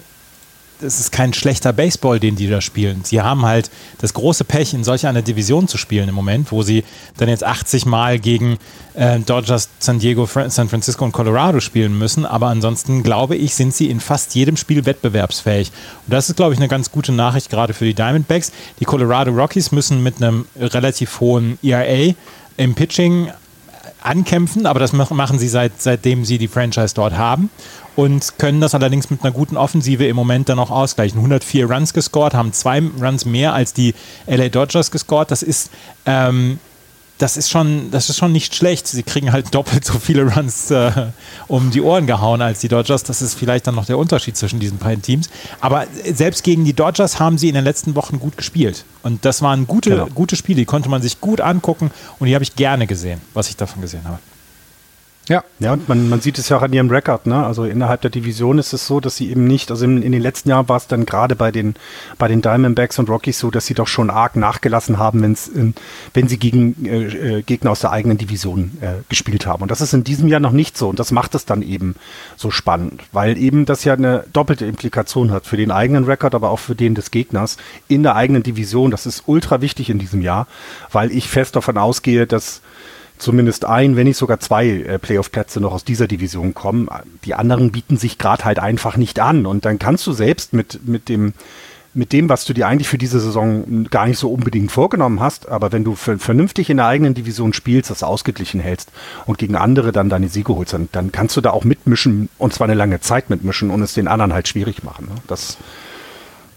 das 0.81 0.99
ist 0.99 1.11
kein 1.11 1.33
schlechter 1.33 1.71
Baseball, 1.73 2.19
den 2.19 2.35
die 2.35 2.47
da 2.47 2.59
spielen. 2.61 3.01
Sie 3.03 3.21
haben 3.21 3.45
halt 3.45 3.69
das 3.99 4.13
große 4.13 4.43
Pech, 4.43 4.73
in 4.73 4.83
solch 4.83 5.05
einer 5.07 5.21
Division 5.21 5.67
zu 5.67 5.77
spielen 5.77 6.09
im 6.09 6.15
Moment, 6.15 6.51
wo 6.51 6.63
sie 6.63 6.83
dann 7.17 7.29
jetzt 7.29 7.43
80 7.43 7.85
Mal 7.85 8.19
gegen 8.19 8.57
äh, 8.93 9.19
Dodgers, 9.19 9.69
San 9.79 9.99
Diego, 9.99 10.27
San 10.47 10.69
Francisco 10.69 11.05
und 11.05 11.11
Colorado 11.11 11.59
spielen 11.59 11.97
müssen. 11.97 12.25
Aber 12.25 12.47
ansonsten 12.47 13.03
glaube 13.03 13.35
ich, 13.35 13.55
sind 13.55 13.73
sie 13.73 13.89
in 13.89 13.99
fast 13.99 14.35
jedem 14.35 14.57
Spiel 14.57 14.85
wettbewerbsfähig. 14.85 15.71
Und 16.07 16.13
das 16.13 16.29
ist, 16.29 16.35
glaube 16.35 16.53
ich, 16.53 16.59
eine 16.59 16.67
ganz 16.67 16.91
gute 16.91 17.11
Nachricht 17.11 17.49
gerade 17.49 17.73
für 17.73 17.85
die 17.85 17.93
Diamondbacks. 17.93 18.51
Die 18.79 18.85
Colorado 18.85 19.31
Rockies 19.31 19.71
müssen 19.71 20.03
mit 20.03 20.17
einem 20.21 20.45
relativ 20.59 21.19
hohen 21.19 21.57
ERA 21.63 22.13
im 22.57 22.75
Pitching 22.75 23.29
ankämpfen, 24.03 24.65
aber 24.65 24.79
das 24.79 24.93
mach- 24.93 25.11
machen 25.11 25.37
sie 25.37 25.47
seit, 25.47 25.79
seitdem 25.79 26.25
sie 26.25 26.37
die 26.39 26.47
Franchise 26.47 26.93
dort 26.95 27.13
haben 27.13 27.49
und 27.95 28.37
können 28.37 28.61
das 28.61 28.73
allerdings 28.73 29.09
mit 29.09 29.23
einer 29.23 29.31
guten 29.31 29.57
Offensive 29.57 30.05
im 30.05 30.15
Moment 30.15 30.49
dann 30.49 30.59
auch 30.59 30.71
ausgleichen. 30.71 31.17
104 31.19 31.69
Runs 31.69 31.93
gescored, 31.93 32.33
haben 32.33 32.53
zwei 32.53 32.81
Runs 33.01 33.25
mehr 33.25 33.53
als 33.53 33.73
die 33.73 33.93
LA 34.27 34.49
Dodgers 34.49 34.91
gescored. 34.91 35.29
Das 35.31 35.43
ist, 35.43 35.69
ähm, 36.05 36.59
das 37.17 37.37
ist 37.37 37.51
schon, 37.51 37.91
das 37.91 38.09
ist 38.09 38.17
schon 38.17 38.31
nicht 38.31 38.55
schlecht. 38.55 38.87
Sie 38.87 39.03
kriegen 39.03 39.31
halt 39.31 39.53
doppelt 39.53 39.85
so 39.85 39.99
viele 39.99 40.23
Runs 40.23 40.71
äh, 40.71 40.91
um 41.47 41.69
die 41.69 41.81
Ohren 41.81 42.07
gehauen 42.07 42.41
als 42.41 42.61
die 42.61 42.67
Dodgers. 42.67 43.03
Das 43.03 43.21
ist 43.21 43.35
vielleicht 43.35 43.67
dann 43.67 43.75
noch 43.75 43.85
der 43.85 43.97
Unterschied 43.97 44.35
zwischen 44.37 44.59
diesen 44.59 44.77
beiden 44.77 45.01
Teams. 45.03 45.29
Aber 45.59 45.85
selbst 46.11 46.43
gegen 46.43 46.65
die 46.65 46.73
Dodgers 46.73 47.19
haben 47.19 47.37
sie 47.37 47.49
in 47.49 47.55
den 47.55 47.63
letzten 47.63 47.95
Wochen 47.95 48.19
gut 48.19 48.37
gespielt. 48.37 48.85
Und 49.03 49.23
das 49.25 49.41
waren 49.41 49.67
gute, 49.67 49.91
Genau. 49.91 50.05
gute 50.07 50.35
Spiele, 50.35 50.57
die 50.61 50.65
konnte 50.65 50.89
man 50.89 51.01
sich 51.01 51.21
gut 51.21 51.41
angucken 51.41 51.91
und 52.19 52.27
die 52.27 52.33
habe 52.33 52.43
ich 52.43 52.55
gerne 52.55 52.87
gesehen, 52.87 53.21
was 53.33 53.49
ich 53.49 53.57
davon 53.57 53.81
gesehen 53.81 54.05
habe. 54.05 54.17
Ja. 55.29 55.43
Ja, 55.59 55.73
und 55.73 55.87
man, 55.87 56.09
man 56.09 56.19
sieht 56.19 56.39
es 56.39 56.49
ja 56.49 56.57
auch 56.57 56.63
an 56.63 56.73
ihrem 56.73 56.89
Rekord, 56.89 57.27
ne? 57.27 57.45
Also 57.45 57.65
innerhalb 57.65 58.01
der 58.01 58.09
Division 58.09 58.57
ist 58.57 58.73
es 58.73 58.87
so, 58.87 58.99
dass 58.99 59.17
sie 59.17 59.29
eben 59.29 59.45
nicht, 59.45 59.69
also 59.69 59.85
in, 59.85 60.01
in 60.01 60.11
den 60.11 60.21
letzten 60.21 60.49
Jahren 60.49 60.67
war 60.67 60.77
es 60.77 60.87
dann 60.87 61.05
gerade 61.05 61.35
bei 61.35 61.51
den, 61.51 61.75
bei 62.17 62.27
den 62.27 62.41
Diamondbacks 62.41 62.97
und 62.97 63.07
Rockies 63.07 63.37
so, 63.37 63.51
dass 63.51 63.67
sie 63.67 63.75
doch 63.75 63.87
schon 63.87 64.09
arg 64.09 64.35
nachgelassen 64.35 64.97
haben, 64.97 65.21
wenn's 65.21 65.47
in, 65.47 65.75
wenn 66.15 66.27
sie 66.27 66.39
gegen 66.39 66.85
äh, 66.85 67.37
äh, 67.37 67.41
Gegner 67.43 67.71
aus 67.71 67.81
der 67.81 67.91
eigenen 67.91 68.17
Division 68.17 68.77
äh, 68.81 68.93
gespielt 69.09 69.45
haben. 69.45 69.61
Und 69.61 69.69
das 69.69 69.79
ist 69.79 69.93
in 69.93 70.03
diesem 70.03 70.27
Jahr 70.27 70.39
noch 70.39 70.51
nicht 70.51 70.75
so. 70.75 70.89
Und 70.89 70.99
das 70.99 71.11
macht 71.11 71.35
es 71.35 71.45
dann 71.45 71.61
eben 71.61 71.95
so 72.35 72.49
spannend, 72.49 73.03
weil 73.11 73.37
eben 73.37 73.65
das 73.65 73.83
ja 73.83 73.93
eine 73.93 74.25
doppelte 74.33 74.65
Implikation 74.65 75.31
hat 75.31 75.45
für 75.45 75.57
den 75.57 75.69
eigenen 75.69 76.05
Rekord, 76.05 76.33
aber 76.33 76.49
auch 76.49 76.59
für 76.59 76.75
den 76.75 76.95
des 76.95 77.11
Gegners 77.11 77.57
in 77.87 78.01
der 78.01 78.15
eigenen 78.15 78.41
Division. 78.41 78.89
Das 78.89 79.05
ist 79.05 79.23
ultra 79.27 79.61
wichtig 79.61 79.91
in 79.91 79.99
diesem 79.99 80.23
Jahr, 80.23 80.47
weil 80.91 81.11
ich 81.11 81.29
fest 81.29 81.55
davon 81.55 81.77
ausgehe, 81.77 82.25
dass 82.25 82.61
zumindest 83.21 83.65
ein, 83.65 83.95
wenn 83.95 84.07
nicht 84.07 84.17
sogar 84.17 84.39
zwei 84.39 84.67
äh, 84.67 84.99
Playoff-Plätze 84.99 85.61
noch 85.61 85.73
aus 85.73 85.85
dieser 85.85 86.07
Division 86.07 86.53
kommen. 86.53 86.89
Die 87.23 87.35
anderen 87.35 87.71
bieten 87.71 87.97
sich 87.97 88.17
gerade 88.17 88.45
halt 88.45 88.59
einfach 88.59 88.97
nicht 88.97 89.19
an. 89.19 89.45
Und 89.45 89.65
dann 89.65 89.79
kannst 89.79 90.05
du 90.07 90.11
selbst 90.11 90.53
mit, 90.53 90.87
mit 90.87 91.07
dem 91.09 91.33
mit 91.93 92.13
dem, 92.13 92.29
was 92.29 92.45
du 92.45 92.53
dir 92.53 92.67
eigentlich 92.67 92.87
für 92.87 92.97
diese 92.97 93.19
Saison 93.19 93.85
gar 93.89 94.07
nicht 94.07 94.17
so 94.17 94.31
unbedingt 94.31 94.71
vorgenommen 94.71 95.19
hast, 95.19 95.49
aber 95.49 95.73
wenn 95.73 95.83
du 95.83 95.95
vernünftig 95.95 96.69
in 96.69 96.77
der 96.77 96.85
eigenen 96.85 97.13
Division 97.13 97.51
spielst, 97.51 97.89
das 97.89 98.01
ausgeglichen 98.01 98.61
hältst 98.61 98.93
und 99.25 99.37
gegen 99.37 99.55
andere 99.55 99.91
dann 99.91 100.07
deine 100.07 100.29
Siege 100.29 100.55
holst, 100.55 100.73
dann, 100.73 100.87
dann 100.93 101.11
kannst 101.11 101.35
du 101.35 101.41
da 101.41 101.49
auch 101.49 101.65
mitmischen 101.65 102.29
und 102.37 102.53
zwar 102.53 102.67
eine 102.67 102.75
lange 102.75 103.01
Zeit 103.01 103.29
mitmischen 103.29 103.69
und 103.69 103.81
es 103.81 103.93
den 103.93 104.07
anderen 104.07 104.33
halt 104.33 104.47
schwierig 104.47 104.83
machen. 104.83 105.07
Ne? 105.07 105.15
Das, 105.27 105.57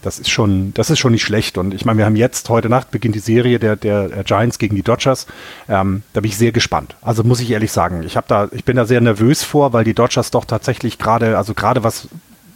das 0.05 0.19
ist 0.19 0.29
schon, 0.29 0.73
das 0.75 0.91
ist 0.91 0.99
schon 0.99 1.13
nicht 1.13 1.23
schlecht. 1.23 1.57
Und 1.57 1.73
ich 1.73 1.83
meine, 1.83 1.97
wir 1.97 2.05
haben 2.05 2.15
jetzt, 2.15 2.49
heute 2.49 2.69
Nacht 2.69 2.91
beginnt 2.91 3.15
die 3.15 3.19
Serie 3.19 3.57
der, 3.57 3.75
der 3.75 4.23
Giants 4.23 4.59
gegen 4.59 4.75
die 4.75 4.83
Dodgers. 4.83 5.25
Ähm, 5.67 6.03
da 6.13 6.21
bin 6.21 6.29
ich 6.29 6.37
sehr 6.37 6.51
gespannt. 6.51 6.95
Also 7.01 7.23
muss 7.23 7.39
ich 7.39 7.49
ehrlich 7.49 7.71
sagen, 7.71 8.03
ich 8.03 8.15
habe 8.15 8.27
da, 8.27 8.49
ich 8.51 8.63
bin 8.63 8.75
da 8.77 8.85
sehr 8.85 9.01
nervös 9.01 9.43
vor, 9.43 9.73
weil 9.73 9.83
die 9.83 9.95
Dodgers 9.95 10.29
doch 10.29 10.45
tatsächlich 10.45 10.99
gerade, 10.99 11.37
also 11.37 11.55
gerade 11.55 11.83
was, 11.83 12.07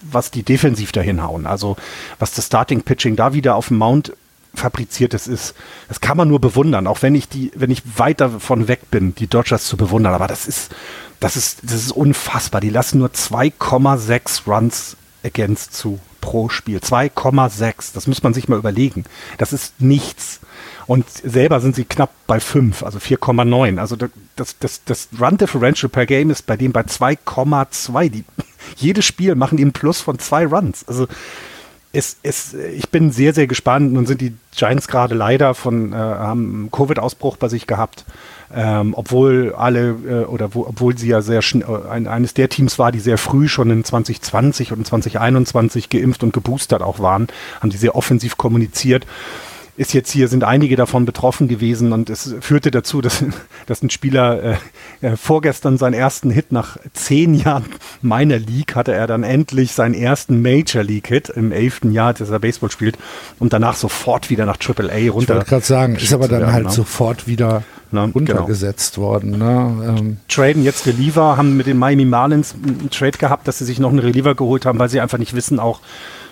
was 0.04 0.30
die 0.30 0.44
defensiv 0.44 0.92
dahin 0.92 1.24
hauen, 1.24 1.48
also 1.48 1.76
was 2.20 2.34
das 2.34 2.46
Starting 2.46 2.84
Pitching 2.84 3.16
da 3.16 3.34
wieder 3.34 3.56
auf 3.56 3.70
dem 3.70 3.78
Mount 3.78 4.14
fabriziertes 4.54 5.28
ist, 5.28 5.56
das 5.88 6.02
kann 6.02 6.18
man 6.18 6.28
nur 6.28 6.40
bewundern, 6.40 6.86
auch 6.86 7.02
wenn 7.02 7.16
ich 7.16 7.30
die, 7.30 7.52
wenn 7.56 7.72
ich 7.72 7.82
weit 7.98 8.22
davon 8.22 8.68
weg 8.68 8.92
bin, 8.92 9.16
die 9.16 9.28
Dodgers 9.28 9.66
zu 9.66 9.76
bewundern. 9.76 10.14
Aber 10.14 10.28
das 10.28 10.48
ist, 10.48 10.72
das 11.20 11.36
ist, 11.36 11.60
das 11.64 11.74
ist 11.74 11.92
unfassbar. 11.92 12.62
Die 12.62 12.70
lassen 12.70 13.00
nur 13.00 13.10
2,6 13.10 14.48
Runs 14.48 14.98
against 15.24 15.74
zu 15.74 16.00
pro 16.22 16.50
Spiel. 16.50 16.80
2,6. 16.80 17.94
Das 17.94 18.08
muss 18.08 18.24
man 18.24 18.34
sich 18.34 18.48
mal 18.48 18.60
überlegen. 18.60 19.06
Das 19.38 19.54
ist 19.54 19.80
nichts. 19.82 20.40
Und 20.88 21.08
selber 21.10 21.60
sind 21.60 21.76
sie 21.76 21.86
knapp 21.86 22.12
bei 22.26 22.40
5, 22.40 22.84
also 22.84 22.98
4,9. 22.98 23.78
Also 23.78 23.96
das, 24.36 24.58
das, 24.60 24.84
das 24.86 25.10
Run 25.20 25.38
Differential 25.38 25.90
per 25.90 26.06
Game 26.06 26.30
ist 26.32 26.46
bei 26.46 26.58
dem 26.58 26.72
bei 26.72 26.82
2,2. 26.82 28.24
Jedes 28.76 29.06
Spiel 29.06 29.36
machen 29.36 29.58
die 29.58 29.64
einen 29.64 29.74
Plus 29.74 30.02
von 30.02 30.20
zwei 30.20 30.46
Runs. 30.46 30.88
Also 30.88 31.08
es, 31.92 32.18
es, 32.24 32.54
ich 32.54 32.90
bin 32.90 33.12
sehr, 33.12 33.34
sehr 33.34 33.48
gespannt. 33.48 33.94
Nun 33.94 34.06
sind 34.06 34.22
die 34.22 34.36
Giants 34.56 34.88
gerade 34.88 35.16
leider 35.16 35.54
von, 35.56 35.94
äh, 35.94 35.96
haben 35.96 36.54
einen 36.54 36.72
Covid-Ausbruch 36.72 37.38
bei 37.38 37.50
sich 37.50 37.68
gehabt. 37.68 38.06
Ähm, 38.54 38.94
obwohl 38.96 39.54
alle 39.56 39.96
äh, 40.08 40.26
oder 40.26 40.56
wo, 40.56 40.66
obwohl 40.66 40.98
sie 40.98 41.08
ja 41.08 41.22
sehr 41.22 41.42
äh, 41.42 41.90
ein, 41.90 42.08
eines 42.08 42.34
der 42.34 42.50
Teams 42.50 42.80
war, 42.80 42.92
die 42.92 43.00
sehr 43.00 43.20
früh 43.20 43.48
schon 43.48 43.70
in 43.70 43.84
2020 43.84 44.72
und 44.72 44.88
2021 44.88 45.90
geimpft 45.90 46.24
und 46.24 46.34
geboostert 46.34 46.82
auch 46.82 47.00
waren, 47.00 47.28
haben 47.62 47.70
die 47.70 47.78
sehr 47.78 47.96
offensiv 47.96 48.38
kommuniziert 48.38 49.06
ist 49.80 49.94
jetzt 49.94 50.12
hier, 50.12 50.28
sind 50.28 50.44
einige 50.44 50.76
davon 50.76 51.06
betroffen 51.06 51.48
gewesen 51.48 51.94
und 51.94 52.10
es 52.10 52.36
führte 52.42 52.70
dazu, 52.70 53.00
dass, 53.00 53.24
dass 53.66 53.82
ein 53.82 53.90
Spieler 53.90 54.44
äh, 54.44 55.08
äh, 55.08 55.16
vorgestern 55.16 55.78
seinen 55.78 55.94
ersten 55.94 56.32
Hit 56.32 56.52
nach 56.52 56.76
zehn 56.92 57.34
Jahren 57.34 57.64
meiner 58.02 58.38
League 58.40 58.76
hatte 58.76 58.92
er 58.92 59.08
dann 59.08 59.24
endlich 59.24 59.72
seinen 59.72 59.94
ersten 59.94 60.42
Major 60.42 60.84
League 60.84 61.08
Hit 61.08 61.30
im 61.30 61.54
elften 61.54 61.94
Jahr, 61.94 62.14
dass 62.14 62.30
er 62.30 62.40
Baseball 62.40 62.70
spielt 62.72 62.98
und 63.40 63.54
danach 63.54 63.76
sofort 63.76 64.30
wieder 64.30 64.46
nach 64.46 64.58
Triple 64.58 64.92
A 64.92 65.12
runter. 65.12 65.22
Ich 65.22 65.30
wollte 65.30 65.46
gerade 65.50 65.66
sagen, 65.66 65.96
ist 65.96 66.12
aber 66.12 66.28
dann 66.28 66.52
halt 66.52 66.66
ne? 66.66 66.72
sofort 66.72 67.28
wieder 67.28 67.64
ne? 67.92 68.12
runtergesetzt 68.14 68.96
genau. 68.96 69.08
worden. 69.08 69.38
Ne? 69.38 69.96
Ähm. 70.00 70.18
Traden 70.28 70.64
jetzt 70.64 70.86
Reliever, 70.86 71.38
haben 71.38 71.58
mit 71.58 71.68
den 71.68 71.78
Miami 71.78 72.06
Marlins 72.06 72.54
einen 72.54 72.90
Trade 72.90 73.18
gehabt, 73.18 73.48
dass 73.48 73.60
sie 73.60 73.66
sich 73.66 73.80
noch 73.80 73.90
einen 73.90 74.00
Reliever 74.00 74.36
geholt 74.36 74.66
haben, 74.66 74.80
weil 74.80 74.90
sie 74.90 75.02
einfach 75.02 75.18
nicht 75.18 75.34
wissen 75.34 75.60
auch, 75.60 75.80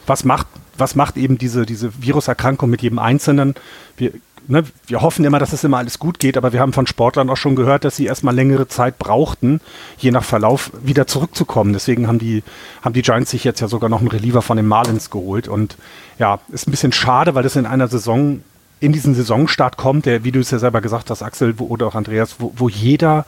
was 0.06 0.24
macht 0.24 0.48
was 0.78 0.96
macht 0.96 1.18
eben 1.18 1.38
diese, 1.38 1.66
diese 1.66 2.02
Viruserkrankung 2.02 2.70
mit 2.70 2.82
jedem 2.82 3.00
Einzelnen? 3.00 3.56
Wir, 3.96 4.12
ne, 4.48 4.64
wir 4.86 5.02
hoffen 5.02 5.26
immer, 5.26 5.40
dass 5.40 5.54
es 5.54 5.64
immer 5.64 5.78
alles 5.78 6.00
gut 6.00 6.20
geht, 6.20 6.38
aber 6.38 6.54
wir 6.54 6.60
haben 6.60 6.74
von 6.74 6.88
Sportlern 6.88 7.30
auch 7.30 7.38
schon 7.38 7.56
gehört, 7.56 7.84
dass 7.84 7.96
sie 7.96 8.06
erstmal 8.06 8.36
längere 8.36 8.68
Zeit 8.68 8.98
brauchten, 8.98 9.62
je 9.98 10.12
nach 10.12 10.24
Verlauf 10.24 10.72
wieder 10.82 11.08
zurückzukommen. 11.08 11.74
Deswegen 11.74 12.08
haben 12.08 12.20
die, 12.20 12.44
haben 12.82 12.94
die 12.94 13.02
Giants 13.02 13.32
sich 13.32 13.44
jetzt 13.44 13.60
ja 13.60 13.68
sogar 13.68 13.90
noch 13.90 14.00
einen 14.00 14.10
Reliever 14.10 14.42
von 14.42 14.58
den 14.58 14.68
Marlins 14.68 15.10
geholt. 15.10 15.48
Und 15.48 15.78
ja, 16.20 16.40
ist 16.50 16.68
ein 16.68 16.72
bisschen 16.72 16.92
schade, 16.94 17.36
weil 17.36 17.44
das 17.44 17.56
in 17.56 17.66
einer 17.66 17.88
Saison, 17.88 18.42
in 18.80 18.94
diesen 18.94 19.16
Saisonstart 19.16 19.78
kommt, 19.78 20.06
der, 20.06 20.24
wie 20.24 20.32
du 20.32 20.40
es 20.40 20.52
ja 20.52 20.60
selber 20.60 20.82
gesagt 20.82 21.10
hast, 21.10 21.22
Axel 21.22 21.58
wo, 21.60 21.66
oder 21.66 21.88
auch 21.88 21.96
Andreas, 21.96 22.36
wo, 22.40 22.54
wo 22.56 22.70
jeder, 22.70 23.26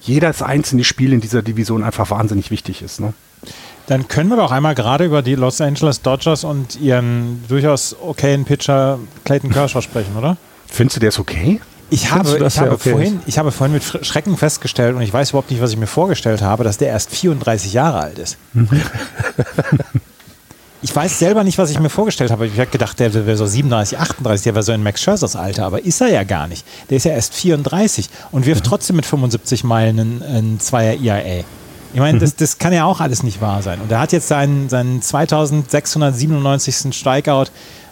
jedes 0.00 0.42
einzelne 0.42 0.84
Spiel 0.84 1.12
in 1.12 1.20
dieser 1.20 1.42
Division 1.42 1.82
einfach 1.82 2.10
wahnsinnig 2.10 2.50
wichtig 2.50 2.82
ist. 2.82 3.00
Ne? 3.00 3.12
Dann 3.86 4.08
können 4.08 4.30
wir 4.30 4.36
doch 4.36 4.52
einmal 4.52 4.74
gerade 4.74 5.04
über 5.04 5.22
die 5.22 5.34
Los 5.34 5.60
Angeles 5.60 6.02
Dodgers 6.02 6.44
und 6.44 6.80
ihren 6.80 7.44
durchaus 7.48 7.96
okayen 8.00 8.44
Pitcher 8.44 8.98
Clayton 9.24 9.50
Kershaw 9.50 9.82
sprechen, 9.82 10.16
oder? 10.16 10.36
Findest 10.66 10.96
du, 10.96 11.00
der 11.00 11.08
ist 11.08 11.18
okay? 11.18 11.60
Ich 11.90 12.10
habe, 12.10 12.46
ich, 12.46 12.58
habe 12.58 12.70
okay 12.70 12.90
vorhin, 12.92 13.20
ich 13.26 13.36
habe 13.36 13.52
vorhin 13.52 13.74
mit 13.74 14.06
Schrecken 14.06 14.38
festgestellt, 14.38 14.96
und 14.96 15.02
ich 15.02 15.12
weiß 15.12 15.30
überhaupt 15.30 15.50
nicht, 15.50 15.60
was 15.60 15.72
ich 15.72 15.76
mir 15.76 15.86
vorgestellt 15.86 16.40
habe, 16.40 16.64
dass 16.64 16.78
der 16.78 16.88
erst 16.88 17.10
34 17.10 17.74
Jahre 17.74 18.00
alt 18.00 18.18
ist. 18.18 18.38
ich 20.82 20.94
weiß 20.94 21.18
selber 21.18 21.44
nicht, 21.44 21.58
was 21.58 21.70
ich 21.70 21.78
mir 21.78 21.88
vorgestellt 21.88 22.32
habe. 22.32 22.46
Ich 22.46 22.58
habe 22.58 22.70
gedacht, 22.70 22.98
der 22.98 23.14
wäre 23.14 23.36
so 23.36 23.46
37, 23.46 23.98
38, 23.98 24.44
der 24.44 24.54
wäre 24.54 24.62
so 24.64 24.72
in 24.72 24.82
Max 24.82 25.00
Scherzers 25.00 25.36
Alter, 25.36 25.64
aber 25.64 25.84
ist 25.84 26.00
er 26.00 26.08
ja 26.08 26.24
gar 26.24 26.48
nicht. 26.48 26.66
Der 26.90 26.96
ist 26.96 27.04
ja 27.04 27.12
erst 27.12 27.34
34 27.34 28.10
und 28.32 28.46
wirft 28.46 28.64
trotzdem 28.64 28.96
mit 28.96 29.06
75 29.06 29.62
Meilen 29.62 29.98
ein, 29.98 30.22
ein 30.22 30.60
Zweier 30.60 30.94
IAA. 30.94 31.44
Ich 31.94 32.00
meine, 32.00 32.18
das, 32.18 32.34
das 32.34 32.58
kann 32.58 32.72
ja 32.72 32.84
auch 32.84 33.00
alles 33.00 33.22
nicht 33.22 33.40
wahr 33.40 33.62
sein. 33.62 33.80
Und 33.80 33.92
er 33.92 34.00
hat 34.00 34.12
jetzt 34.12 34.26
seinen, 34.26 34.68
seinen 34.68 35.02
2697. 35.02 36.96
Strikeout 36.96 37.46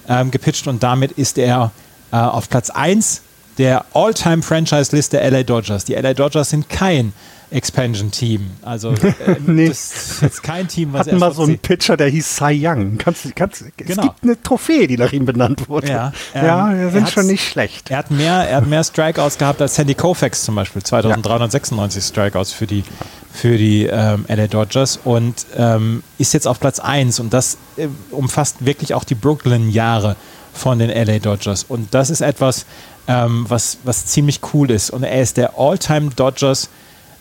ähm, 0.08 0.30
gepitcht 0.30 0.66
und 0.66 0.82
damit 0.82 1.12
ist 1.12 1.38
er 1.38 1.70
äh, 2.12 2.16
auf 2.16 2.48
Platz 2.48 2.70
1 2.70 3.22
der 3.58 3.84
All-Time-Franchise-Liste 3.92 5.18
der 5.18 5.30
LA 5.30 5.42
Dodgers. 5.44 5.84
Die 5.84 5.94
LA 5.94 6.14
Dodgers 6.14 6.50
sind 6.50 6.68
kein 6.68 7.12
Expansion-Team. 7.50 8.50
Also 8.62 8.90
äh, 8.92 9.36
nee. 9.46 9.68
das 9.68 9.92
ist 9.92 10.22
jetzt 10.22 10.42
kein 10.42 10.68
Team, 10.68 10.92
was 10.92 11.06
Hatten 11.06 11.18
mal 11.18 11.32
so 11.32 11.42
einen 11.42 11.58
Pitcher, 11.58 11.96
der 11.96 12.08
hieß 12.08 12.36
Cy 12.36 12.58
Young. 12.66 12.98
Kannst, 12.98 13.34
kannst, 13.34 13.64
genau. 13.76 13.90
Es 13.90 14.08
gibt 14.08 14.22
eine 14.22 14.40
Trophäe, 14.42 14.86
die 14.86 14.96
nach 14.96 15.12
ihm 15.12 15.24
benannt 15.24 15.68
wurde. 15.68 15.88
Ja, 15.88 16.12
ähm, 16.34 16.44
ja 16.44 16.78
wir 16.78 16.90
sind 16.90 17.10
schon 17.10 17.26
nicht 17.26 17.46
schlecht. 17.46 17.90
Er 17.90 17.98
hat, 17.98 18.10
mehr, 18.10 18.48
er 18.48 18.58
hat 18.58 18.66
mehr 18.66 18.84
Strikeouts 18.84 19.38
gehabt 19.38 19.60
als 19.60 19.74
Sandy 19.74 19.94
Koufax 19.94 20.44
zum 20.44 20.54
Beispiel. 20.54 20.82
2396 20.82 22.02
ja. 22.02 22.08
Strikeouts 22.08 22.52
für 22.52 22.66
die, 22.66 22.84
für 23.32 23.56
die 23.56 23.86
ähm, 23.86 24.24
LA 24.28 24.46
Dodgers 24.46 24.98
und 25.02 25.46
ähm, 25.56 26.02
ist 26.18 26.34
jetzt 26.34 26.46
auf 26.46 26.60
Platz 26.60 26.78
1 26.78 27.20
und 27.20 27.32
das 27.32 27.58
äh, 27.76 27.88
umfasst 28.10 28.64
wirklich 28.64 28.94
auch 28.94 29.04
die 29.04 29.14
Brooklyn-Jahre 29.14 30.16
von 30.52 30.78
den 30.78 30.90
LA 30.90 31.18
Dodgers. 31.18 31.64
Und 31.64 31.94
das 31.94 32.10
ist 32.10 32.20
etwas, 32.20 32.66
ähm, 33.08 33.46
was, 33.48 33.78
was 33.84 34.06
ziemlich 34.06 34.40
cool 34.52 34.70
ist. 34.70 34.90
Und 34.90 35.02
er 35.02 35.20
ist 35.20 35.36
der 35.36 35.58
All-Time 35.58 36.10
Dodgers 36.14 36.68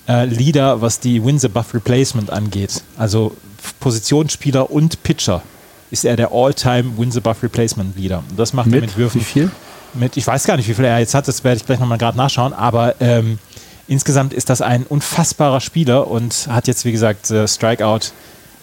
äh, 0.09 0.25
Leader, 0.25 0.81
was 0.81 0.99
die 0.99 1.23
Wins-Above 1.23 1.75
Replacement 1.75 2.31
angeht. 2.31 2.81
Also 2.97 3.35
Positionsspieler 3.79 4.71
und 4.71 5.03
Pitcher 5.03 5.43
ist 5.91 6.05
er 6.05 6.15
der 6.15 6.31
All-Time 6.31 6.97
Wins-Above 6.97 7.43
Replacement 7.43 7.97
Leader. 7.97 8.23
Und 8.29 8.39
das 8.39 8.53
macht 8.53 8.67
mit, 8.67 8.75
er 8.75 8.81
mit 8.81 8.97
Würfen. 8.97 9.21
Wie 9.21 9.25
viel? 9.25 9.51
Mit, 9.93 10.17
ich 10.17 10.27
weiß 10.27 10.45
gar 10.45 10.57
nicht, 10.57 10.67
wie 10.67 10.73
viel 10.73 10.85
er 10.85 10.99
jetzt 10.99 11.15
hat, 11.15 11.27
das 11.27 11.43
werde 11.43 11.57
ich 11.57 11.65
gleich 11.65 11.79
nochmal 11.79 11.97
gerade 11.97 12.17
nachschauen, 12.17 12.53
aber 12.53 12.95
ähm, 12.99 13.39
insgesamt 13.87 14.33
ist 14.33 14.49
das 14.49 14.61
ein 14.61 14.83
unfassbarer 14.83 15.61
Spieler 15.61 16.07
und 16.07 16.47
hat 16.49 16.67
jetzt, 16.67 16.85
wie 16.85 16.91
gesagt, 16.91 17.31
äh, 17.31 17.47
Strikeout-Rekord 17.47 18.13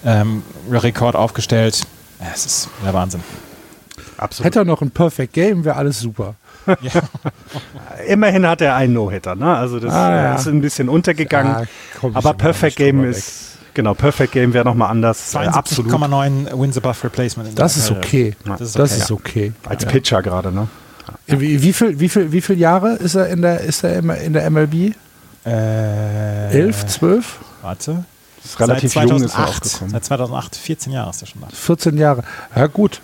ähm, 0.05 1.21
aufgestellt. 1.21 1.83
Es 2.33 2.47
ist 2.47 2.69
der 2.85 2.95
Wahnsinn. 2.95 3.23
Absolut. 4.17 4.47
Hätte 4.47 4.61
er 4.61 4.65
noch 4.65 4.83
ein 4.83 4.91
Perfect 4.91 5.33
Game, 5.33 5.65
wäre 5.65 5.77
alles 5.77 6.01
super. 6.01 6.37
Ja. 6.67 7.03
Immerhin 8.07 8.47
hat 8.47 8.61
er 8.61 8.75
einen 8.77 8.93
No-Hitter, 8.93 9.35
ne? 9.35 9.57
Also 9.57 9.81
das 9.81 9.93
ah, 9.93 10.15
ja. 10.15 10.35
ist 10.35 10.47
ein 10.47 10.61
bisschen 10.61 10.89
untergegangen. 10.89 11.67
Ja, 12.03 12.11
aber 12.13 12.35
Perfect 12.35 12.77
Game 12.77 13.05
ist, 13.05 13.59
genau, 13.75 13.95
Perfect 13.95 14.33
Game 14.33 14.53
wäre 14.53 14.65
nochmal 14.65 14.91
anders. 14.91 15.35
72,9 15.35 16.49
äh, 16.49 16.61
Wins 16.61 16.77
above 16.77 17.05
Replacement. 17.05 17.59
Das 17.59 17.77
ist, 17.77 17.91
okay. 17.91 18.35
das 18.45 18.61
ist 18.61 18.77
okay. 18.77 18.83
Das 18.83 18.97
ist 18.97 19.11
okay. 19.11 19.53
Als 19.69 19.85
Pitcher 19.87 20.23
gerade, 20.23 20.53
ne? 20.53 20.69
Wie, 21.27 21.63
wie, 21.63 21.73
viel, 21.73 21.99
wie, 21.99 22.09
viel, 22.09 22.33
wie 22.33 22.41
viele 22.41 22.59
Jahre 22.59 22.95
ist 22.95 23.15
er 23.15 23.29
in 23.29 23.43
der, 23.43 23.61
ist 23.61 23.85
er 23.85 23.99
in 23.99 24.33
der 24.33 24.51
MLB? 24.51 24.95
Äh, 25.45 26.51
Elf, 26.51 26.87
zwölf? 26.87 27.39
Warte. 27.63 28.05
Das 28.43 28.53
ist 28.53 28.61
relativ 28.61 28.93
seit 28.93 29.09
2008, 29.09 29.65
jung 29.65 29.87
ist 29.87 29.93
Seit 29.93 30.05
2008, 30.05 30.57
14 30.57 30.93
Jahre 30.93 31.11
ist 31.11 31.23
er 31.23 31.27
schon 31.27 31.41
da. 31.41 31.49
14 31.53 31.99
Jahre. 31.99 32.23
Ja, 32.55 32.67
gut. 32.67 33.01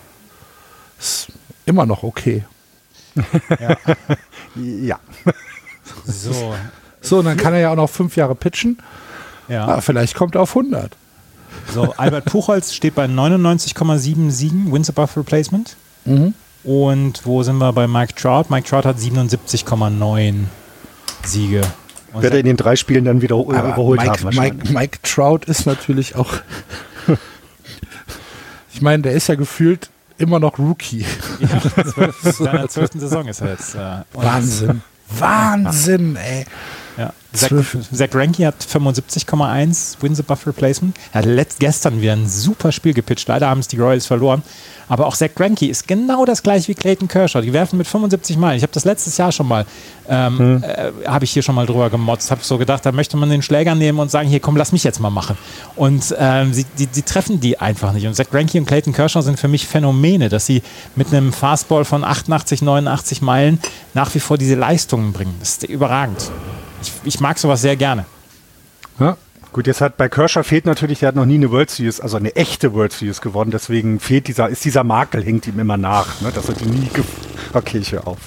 Ist 0.98 1.28
immer 1.66 1.86
noch 1.86 2.02
okay. 2.02 2.44
Ja. 3.60 3.76
ja. 4.54 4.98
So. 6.04 6.54
So, 7.00 7.18
und 7.18 7.24
dann 7.24 7.36
kann 7.36 7.52
er 7.52 7.60
ja 7.60 7.70
auch 7.72 7.76
noch 7.76 7.90
fünf 7.90 8.16
Jahre 8.16 8.34
pitchen. 8.34 8.78
Ja. 9.48 9.66
Ah, 9.66 9.80
vielleicht 9.80 10.14
kommt 10.14 10.36
er 10.36 10.42
auf 10.42 10.56
100. 10.56 10.96
So, 11.72 11.92
Albert 11.96 12.26
Puchholz 12.26 12.72
steht 12.72 12.94
bei 12.94 13.06
99,7 13.06 14.30
Siegen, 14.30 14.72
Wins 14.72 14.88
above 14.88 15.20
Replacement. 15.20 15.76
Mhm. 16.04 16.34
Und 16.64 17.26
wo 17.26 17.42
sind 17.42 17.58
wir 17.58 17.72
bei 17.72 17.88
Mike 17.88 18.14
Trout? 18.14 18.44
Mike 18.48 18.68
Trout 18.68 18.84
hat 18.84 18.98
77,9 18.98 20.34
Siege. 21.24 21.62
Und 22.12 22.22
Wird 22.22 22.34
er 22.34 22.40
in 22.40 22.46
den 22.46 22.56
drei 22.56 22.76
Spielen 22.76 23.04
dann 23.04 23.22
wieder 23.22 23.36
überholt 23.36 24.00
Mike, 24.00 24.24
haben. 24.24 24.36
Mike, 24.36 24.72
Mike 24.72 24.98
Trout 25.02 25.40
ist 25.46 25.66
natürlich 25.66 26.14
auch. 26.14 26.32
ich 28.72 28.82
meine, 28.82 29.02
der 29.02 29.12
ist 29.12 29.28
ja 29.28 29.34
gefühlt 29.34 29.90
immer 30.18 30.38
noch 30.38 30.58
Rookie. 30.58 31.04
ja, 31.40 31.48
in 32.24 32.32
seiner 32.32 32.68
zwölften 32.68 33.00
Saison 33.00 33.26
ist 33.26 33.40
er 33.40 33.50
jetzt. 33.50 33.74
Äh, 33.74 34.02
Wahnsinn. 34.12 34.82
Wahnsinn, 35.08 36.16
ey. 36.16 36.46
Ja. 36.97 37.12
Zach. 37.32 37.51
Zach 37.93 38.11
Greinke 38.11 38.47
hat 38.47 38.57
75,1 38.62 39.97
Wins 40.03 40.20
above 40.20 40.47
Replacement. 40.47 40.97
Er 41.12 41.20
hat 41.20 41.24
letzt, 41.24 41.61
gestern 41.61 42.01
wieder 42.01 42.12
ein 42.12 42.28
super 42.28 42.72
Spiel 42.72 42.93
gepitcht. 42.93 43.26
Leider 43.28 43.49
haben 43.49 43.61
es 43.61 43.68
die 43.68 43.78
Royals 43.78 44.07
verloren. 44.07 44.43
Aber 44.88 45.07
auch 45.07 45.16
Zach 45.16 45.30
Greinke 45.34 45.66
ist 45.66 45.88
genau 45.88 46.26
das 46.26 46.43
gleiche 46.43 46.68
wie 46.68 46.74
Clayton 46.74 47.09
Kershaw. 47.09 47.40
Die 47.40 47.55
werfen 47.55 47.78
mit 47.78 47.86
75 47.86 48.36
Meilen. 48.36 48.59
Ich 48.59 48.62
habe 48.62 48.72
das 48.74 48.84
letztes 48.84 49.16
Jahr 49.16 49.32
schon 49.32 49.49
mal, 49.49 49.64
ähm, 50.07 50.62
äh, 50.62 50.90
habe 51.07 51.24
ich 51.24 51.30
hier 51.30 51.43
schon 51.43 51.55
mal 51.55 51.64
drüber 51.64 51.88
gemotzt. 51.88 52.30
Habe 52.30 52.43
so 52.45 52.59
gedacht, 52.59 52.84
da 52.84 52.93
möchte 52.93 53.16
man 53.16 53.30
den 53.30 53.40
Schläger 53.40 53.74
nehmen 53.74 53.99
und 53.99 54.11
sagen, 54.11 54.28
hier 54.28 54.40
komm, 54.40 54.57
lass 54.57 54.72
mich 54.72 54.84
jetzt 54.84 55.01
mal 55.01 55.09
machen. 55.09 55.38
Und 55.76 56.14
ähm, 56.18 56.53
sie, 56.53 56.66
die, 56.78 56.86
die 56.86 57.03
treffen 57.03 57.40
die 57.40 57.59
einfach 57.59 57.93
nicht. 57.93 58.07
Und 58.07 58.14
Zach 58.14 58.28
Greinke 58.30 58.59
und 58.59 58.66
Clayton 58.66 58.93
Kershaw 58.93 59.22
sind 59.22 59.40
für 59.40 59.49
mich 59.49 59.66
Phänomene, 59.66 60.28
dass 60.28 60.45
sie 60.45 60.62
mit 60.97 61.09
einem 61.09 61.32
Fastball 61.32 61.86
von 61.86 62.05
88, 62.05 62.61
89 62.61 63.22
Meilen 63.22 63.59
nach 63.95 64.14
wie 64.14 64.20
vor 64.20 64.36
diese 64.36 64.57
Leistungen 64.57 65.14
bringen. 65.14 65.34
Das 65.40 65.53
ist 65.53 65.64
überragend. 65.64 66.30
Ich, 66.83 66.93
ich 67.05 67.20
mag 67.20 67.39
sowas 67.39 67.62
sehr 67.62 67.76
gerne. 67.76 68.05
Ja. 68.99 69.16
Gut, 69.53 69.66
jetzt 69.66 69.83
hat 69.83 69.99
bei 69.99 70.09
Kershaw 70.09 70.43
fehlt 70.43 70.64
natürlich, 70.64 71.01
der 71.01 71.09
hat 71.09 71.14
noch 71.14 71.26
nie 71.26 71.35
eine 71.35 71.51
World 71.51 71.68
Series, 71.68 72.01
also 72.01 72.16
eine 72.16 72.35
echte 72.37 72.72
World 72.72 72.93
Series 72.93 73.20
gewonnen, 73.20 73.51
deswegen 73.51 74.01
fehlt 74.01 74.26
dieser, 74.26 74.49
ist 74.49 74.64
dieser 74.64 74.83
Makel, 74.83 75.22
hängt 75.22 75.47
ihm 75.47 75.61
immer 75.61 75.76
nach, 75.76 76.22
ne, 76.22 76.33
dass 76.33 76.49
er 76.49 76.55
die 76.55 76.64
nie 76.64 76.89
Okay, 77.53 77.78
ich 77.78 77.93
hör 77.93 78.07
auf. 78.07 78.18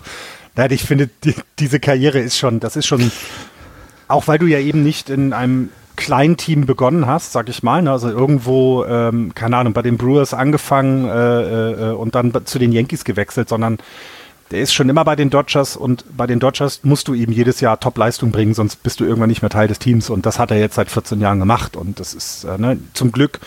Nein, 0.56 0.72
ich 0.72 0.84
finde, 0.84 1.10
die, 1.24 1.34
diese 1.58 1.80
Karriere 1.80 2.20
ist 2.20 2.38
schon, 2.38 2.60
das 2.60 2.76
ist 2.76 2.86
schon, 2.86 3.12
auch 4.08 4.28
weil 4.28 4.38
du 4.38 4.46
ja 4.46 4.60
eben 4.60 4.84
nicht 4.84 5.10
in 5.10 5.34
einem 5.34 5.70
kleinen 5.96 6.38
Team 6.38 6.68
begonnen 6.68 7.08
hast, 7.08 7.32
sag 7.32 7.50
ich 7.50 7.64
mal, 7.64 7.82
ne, 7.82 7.92
also 7.92 8.10
irgendwo, 8.10 8.86
ähm, 8.86 9.34
keine 9.34 9.58
Ahnung, 9.58 9.74
bei 9.74 9.82
den 9.82 9.98
Brewers 9.98 10.36
angefangen 10.36 11.08
äh, 11.08 11.72
äh, 11.72 11.92
und 11.94 12.14
dann 12.14 12.46
zu 12.46 12.60
den 12.60 12.72
Yankees 12.72 13.04
gewechselt, 13.04 13.50
sondern 13.50 13.80
der 14.52 14.62
ist 14.62 14.74
schon 14.74 14.90
immer 14.90 15.04
bei 15.04 15.16
den 15.16 15.30
Dodgers 15.30 15.76
und 15.76 16.06
bei 16.16 16.28
den 16.28 16.40
Dodgers 16.40 16.82
musst 16.84 17.08
du 17.08 17.14
eben 17.14 17.32
jedes 17.32 17.62
Jahr 17.62 17.80
Top-Leistung 17.80 18.32
bringen, 18.32 18.54
sonst 18.54 18.84
bist 18.84 19.00
du 19.00 19.06
irgendwann 19.06 19.30
nicht 19.30 19.42
mehr 19.42 19.50
Teil 19.50 19.68
des 19.68 19.80
Teams 19.80 20.10
und 20.10 20.26
das 20.26 20.40
hat 20.40 20.52
er 20.52 20.60
jetzt 20.60 20.76
seit 20.76 20.92
14 20.92 21.20
Jahren 21.20 21.40
gemacht 21.40 21.76
und 21.76 22.00
das 22.00 22.14
ist 22.14 22.44
äh, 22.44 22.58
ne, 22.58 22.78
zum 22.94 23.12
Glück 23.12 23.40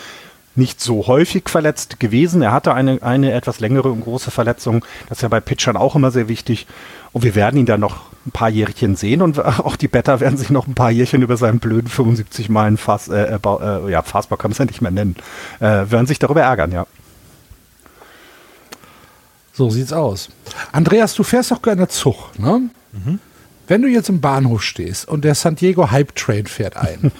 nicht 0.58 0.80
so 0.80 1.06
häufig 1.06 1.48
verletzt 1.48 2.00
gewesen. 2.00 2.42
Er 2.42 2.52
hatte 2.52 2.74
eine, 2.74 3.02
eine 3.02 3.32
etwas 3.32 3.60
längere 3.60 3.90
und 3.90 4.00
große 4.00 4.32
Verletzung. 4.32 4.84
Das 5.08 5.18
ist 5.18 5.22
ja 5.22 5.28
bei 5.28 5.40
Pitchern 5.40 5.76
auch 5.76 5.94
immer 5.94 6.10
sehr 6.10 6.28
wichtig. 6.28 6.66
Und 7.12 7.22
wir 7.22 7.34
werden 7.34 7.58
ihn 7.58 7.66
dann 7.66 7.80
noch 7.80 8.08
ein 8.26 8.32
paar 8.32 8.50
Jährchen 8.50 8.96
sehen 8.96 9.22
und 9.22 9.38
auch 9.44 9.76
die 9.76 9.88
Better 9.88 10.20
werden 10.20 10.36
sich 10.36 10.50
noch 10.50 10.66
ein 10.66 10.74
paar 10.74 10.90
Jährchen 10.90 11.22
über 11.22 11.36
seinen 11.36 11.60
blöden 11.60 11.88
75 11.88 12.48
Meilen 12.50 12.76
Fast, 12.76 13.08
äh, 13.08 13.36
äh, 13.36 13.38
äh, 13.44 13.90
ja, 13.90 14.02
Fastball 14.02 14.36
kann 14.36 14.50
man 14.50 14.52
es 14.52 14.58
ja 14.58 14.64
nicht 14.66 14.82
mehr 14.82 14.90
nennen, 14.90 15.16
äh, 15.60 15.90
werden 15.90 16.06
sich 16.06 16.18
darüber 16.18 16.42
ärgern, 16.42 16.72
ja. 16.72 16.86
So 19.58 19.68
sieht's 19.70 19.92
aus. 19.92 20.28
Andreas, 20.70 21.14
du 21.14 21.24
fährst 21.24 21.50
doch 21.50 21.60
gerne 21.60 21.88
Zug, 21.88 22.30
ne? 22.38 22.70
Wenn 23.66 23.82
du 23.82 23.88
jetzt 23.88 24.08
im 24.08 24.20
Bahnhof 24.20 24.62
stehst 24.62 25.08
und 25.08 25.24
der 25.24 25.34
San 25.34 25.56
Diego 25.56 25.90
Hype 25.90 26.14
Train 26.14 26.46
fährt 26.46 26.76
ein, 26.76 27.10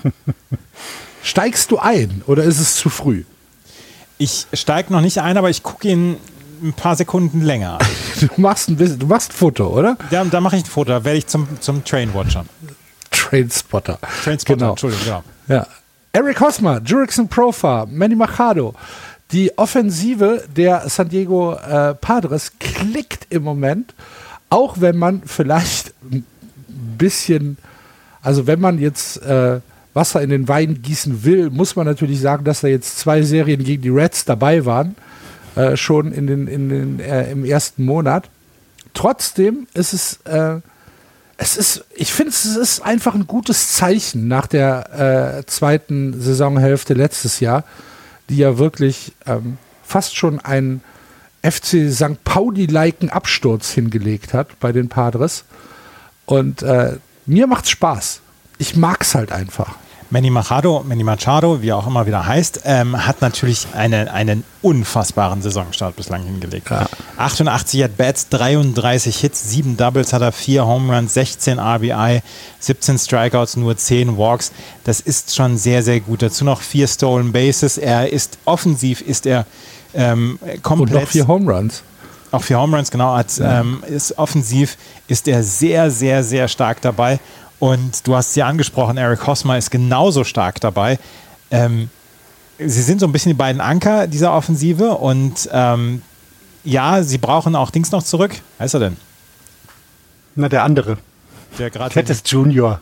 steigst 1.24 1.72
du 1.72 1.78
ein 1.80 2.22
oder 2.28 2.44
ist 2.44 2.60
es 2.60 2.76
zu 2.76 2.90
früh? 2.90 3.24
Ich 4.18 4.46
steige 4.52 4.92
noch 4.92 5.00
nicht 5.00 5.18
ein, 5.20 5.36
aber 5.36 5.50
ich 5.50 5.64
gucke 5.64 5.88
ihn 5.88 6.16
ein 6.62 6.72
paar 6.74 6.94
Sekunden 6.96 7.40
länger. 7.42 7.78
Du 8.20 8.28
machst 8.40 8.68
ein 8.68 8.76
bisschen, 8.76 8.98
du 8.98 9.06
machst 9.06 9.30
ein 9.30 9.34
Foto, 9.36 9.66
oder? 9.68 9.96
Da, 10.10 10.24
da 10.24 10.40
mache 10.40 10.56
ich 10.56 10.62
ein 10.64 10.66
Foto, 10.66 10.90
da 10.90 11.04
werde 11.04 11.18
ich 11.18 11.26
zum, 11.28 11.46
zum 11.60 11.84
Trainwatcher. 11.84 12.44
Trainspotter. 13.12 13.98
Trainspotter, 14.24 14.56
Genau. 14.58 14.70
Entschuldigung, 14.70 15.04
genau. 15.04 15.22
Ja. 15.48 15.66
Eric 16.12 16.40
Hosmer, 16.40 16.80
Jurickson 16.84 17.28
Profar, 17.28 17.86
Manny 17.86 18.16
Machado. 18.16 18.74
Die 19.32 19.56
Offensive 19.58 20.44
der 20.56 20.88
San 20.88 21.08
Diego 21.08 21.54
äh, 21.54 21.94
Padres 21.94 22.52
klickt 22.58 23.26
im 23.30 23.42
Moment, 23.42 23.94
auch 24.48 24.80
wenn 24.80 24.96
man 24.96 25.22
vielleicht 25.26 25.92
ein 26.10 26.24
bisschen, 26.96 27.58
also 28.22 28.46
wenn 28.46 28.60
man 28.60 28.78
jetzt 28.78 29.22
äh, 29.22 29.60
Wasser 29.92 30.22
in 30.22 30.30
den 30.30 30.48
Wein 30.48 30.80
gießen 30.80 31.24
will, 31.24 31.50
muss 31.50 31.76
man 31.76 31.86
natürlich 31.86 32.20
sagen, 32.20 32.44
dass 32.44 32.62
da 32.62 32.68
jetzt 32.68 32.98
zwei 32.98 33.22
Serien 33.22 33.64
gegen 33.64 33.82
die 33.82 33.88
Reds 33.90 34.24
dabei 34.24 34.64
waren, 34.64 34.96
äh, 35.56 35.76
schon 35.76 36.12
in 36.12 36.26
den, 36.26 36.46
in 36.46 36.68
den, 36.68 37.00
äh, 37.00 37.30
im 37.30 37.44
ersten 37.44 37.84
Monat. 37.84 38.30
Trotzdem 38.94 39.66
ist 39.74 39.92
es 39.92 40.20
äh, 40.24 40.60
es 41.40 41.56
ist, 41.56 41.84
ich 41.94 42.12
finde, 42.12 42.30
es 42.30 42.44
ist 42.44 42.80
einfach 42.80 43.14
ein 43.14 43.28
gutes 43.28 43.72
Zeichen 43.72 44.26
nach 44.26 44.48
der 44.48 45.38
äh, 45.38 45.46
zweiten 45.46 46.20
Saisonhälfte 46.20 46.94
letztes 46.94 47.38
Jahr, 47.38 47.62
die 48.28 48.38
ja 48.38 48.58
wirklich 48.58 49.12
ähm, 49.26 49.58
fast 49.82 50.16
schon 50.16 50.40
einen 50.40 50.82
FC 51.42 51.90
St. 51.90 52.22
Pauli-liken 52.24 53.10
Absturz 53.10 53.70
hingelegt 53.70 54.34
hat 54.34 54.58
bei 54.60 54.72
den 54.72 54.88
Padres. 54.88 55.44
Und 56.26 56.62
äh, 56.62 56.96
mir 57.26 57.46
macht's 57.46 57.70
Spaß. 57.70 58.20
Ich 58.58 58.76
mag's 58.76 59.14
halt 59.14 59.32
einfach. 59.32 59.76
Manny 60.10 60.30
Machado, 60.30 60.82
Manny 60.86 61.04
Machado, 61.04 61.60
wie 61.60 61.68
er 61.68 61.76
auch 61.76 61.86
immer 61.86 62.06
wieder 62.06 62.26
heißt, 62.26 62.62
ähm, 62.64 63.06
hat 63.06 63.20
natürlich 63.20 63.66
eine, 63.74 64.10
einen 64.12 64.42
unfassbaren 64.62 65.42
Saisonstart 65.42 65.96
bislang 65.96 66.22
hingelegt. 66.22 66.70
88 67.18 67.84
at 67.84 67.96
Bats, 67.98 68.28
33 68.30 69.18
Hits, 69.18 69.50
7 69.50 69.76
Doubles 69.76 70.14
hat 70.14 70.22
er, 70.22 70.32
4 70.32 70.64
Home 70.64 70.94
Runs, 70.96 71.12
16 71.12 71.58
RBI, 71.58 72.22
17 72.58 72.98
Strikeouts, 72.98 73.56
nur 73.56 73.76
10 73.76 74.16
Walks. 74.16 74.52
Das 74.84 75.00
ist 75.00 75.34
schon 75.36 75.58
sehr, 75.58 75.82
sehr 75.82 76.00
gut. 76.00 76.22
Dazu 76.22 76.44
noch 76.44 76.62
4 76.62 76.88
Stolen 76.88 77.32
Bases. 77.32 77.76
Er 77.76 78.10
ist 78.10 78.38
offensiv, 78.46 79.02
ist 79.02 79.26
er 79.26 79.44
ähm, 79.94 80.38
Und 80.40 80.62
komplett. 80.62 81.02
noch 81.02 81.08
vier 81.08 81.26
Home 81.26 81.52
Runs. 81.52 81.82
Auch 82.30 82.42
für 82.42 82.58
Home 82.58 82.76
Runs, 82.76 82.90
genau. 82.90 83.14
Hat, 83.16 83.26
ähm, 83.40 83.82
ist 83.86 84.16
offensiv 84.18 84.76
ist 85.06 85.26
er 85.28 85.42
sehr, 85.42 85.90
sehr, 85.90 86.22
sehr 86.22 86.48
stark 86.48 86.80
dabei. 86.82 87.18
Und 87.58 88.06
du 88.06 88.14
hast 88.14 88.30
es 88.30 88.34
ja 88.36 88.46
angesprochen, 88.46 88.96
Eric 88.96 89.26
Hosmer 89.26 89.58
ist 89.58 89.70
genauso 89.70 90.24
stark 90.24 90.60
dabei. 90.60 90.98
Ähm, 91.50 91.90
sie 92.58 92.82
sind 92.82 93.00
so 93.00 93.06
ein 93.06 93.12
bisschen 93.12 93.30
die 93.30 93.38
beiden 93.38 93.60
Anker 93.60 94.06
dieser 94.06 94.32
Offensive 94.32 94.92
und 94.92 95.48
ähm, 95.52 96.02
ja, 96.64 97.02
sie 97.02 97.18
brauchen 97.18 97.56
auch 97.56 97.70
Dings 97.70 97.90
noch 97.90 98.02
zurück. 98.02 98.32
Wer 98.58 98.66
ist 98.66 98.74
er 98.74 98.80
denn? 98.80 98.96
Na, 100.34 100.48
der 100.48 100.62
andere. 100.62 100.98
Der 101.58 101.70
gerade 101.70 101.92
Tettis 101.92 102.22
Junior. 102.26 102.80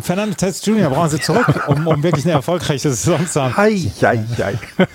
Fernando 0.00 0.34
Tatis 0.36 0.64
Jr. 0.64 0.90
brauchen 0.90 1.10
sie 1.10 1.20
zurück, 1.20 1.64
um, 1.66 1.86
um 1.86 2.02
wirklich 2.02 2.24
eine 2.24 2.34
erfolgreiche 2.34 2.90
Saison 2.90 3.26
zu 3.26 3.42
haben. 3.42 3.56
Hei, 3.56 3.90
hei, 4.00 4.24
hei. 4.38 4.58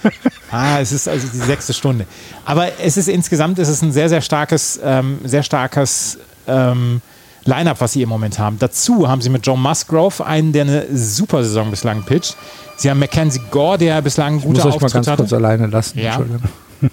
Ah, 0.50 0.80
es 0.80 0.94
ist 0.94 1.10
also 1.10 1.28
die 1.28 1.40
sechste 1.40 1.74
Stunde. 1.74 2.06
Aber 2.46 2.80
es 2.80 2.96
ist 2.96 3.10
insgesamt 3.10 3.60
es 3.60 3.68
ist 3.68 3.82
ein 3.82 3.92
sehr, 3.92 4.08
sehr 4.08 4.22
starkes, 4.22 4.80
ähm, 4.82 5.20
sehr 5.26 5.44
starkes 5.44 6.18
ähm, 6.48 7.02
Line-Up, 7.48 7.82
was 7.82 7.94
sie 7.94 8.02
im 8.02 8.10
Moment 8.10 8.38
haben. 8.40 8.60
Dazu 8.60 9.08
haben 9.08 9.22
sie 9.22 9.30
mit 9.30 9.46
Joe 9.46 9.58
Musgrove 9.58 10.26
einen, 10.26 10.54
der 10.54 10.64
eine 10.64 10.86
super 10.96 11.44
Saison 11.44 11.72
bislang 11.72 12.04
pitcht. 12.04 12.36
Sie 12.78 12.90
haben 12.90 13.00
Mackenzie 13.00 13.42
Gore, 13.50 13.78
der 13.78 14.02
bislang 14.02 14.38
Ich 14.38 14.46
muss 14.46 14.58
gute 14.62 14.68
euch 14.68 14.82
mal 14.82 14.90
ganz 14.90 15.08
kurz 15.08 15.20
hatte. 15.20 15.36
alleine 15.36 15.68
lassen. 15.68 15.98
Ja. 16.00 16.16
Entschuldigung. 16.18 16.42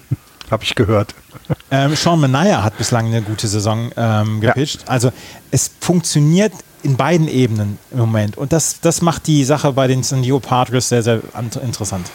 Hab 0.51 0.61
ich 0.63 0.75
gehört. 0.75 1.13
Ähm, 1.71 1.95
Sean 1.95 2.19
Manaya 2.19 2.63
hat 2.63 2.77
bislang 2.77 3.07
eine 3.07 3.21
gute 3.21 3.47
Saison 3.47 3.91
ähm, 3.97 4.41
gepitcht. 4.41 4.83
Also 4.87 5.11
es 5.51 5.71
funktioniert 5.79 6.53
in 6.83 6.97
beiden 6.97 7.27
Ebenen 7.27 7.79
im 7.91 7.97
Moment. 7.99 8.37
Und 8.37 8.53
das, 8.53 8.79
das 8.79 9.01
macht 9.01 9.25
die 9.25 9.43
Sache 9.43 9.73
bei 9.73 9.87
den 9.87 10.03
San 10.03 10.21
Diego 10.21 10.39
Padres 10.39 10.89
sehr, 10.89 11.01
sehr 11.01 11.21
an- 11.33 11.49
interessant. 11.63 12.07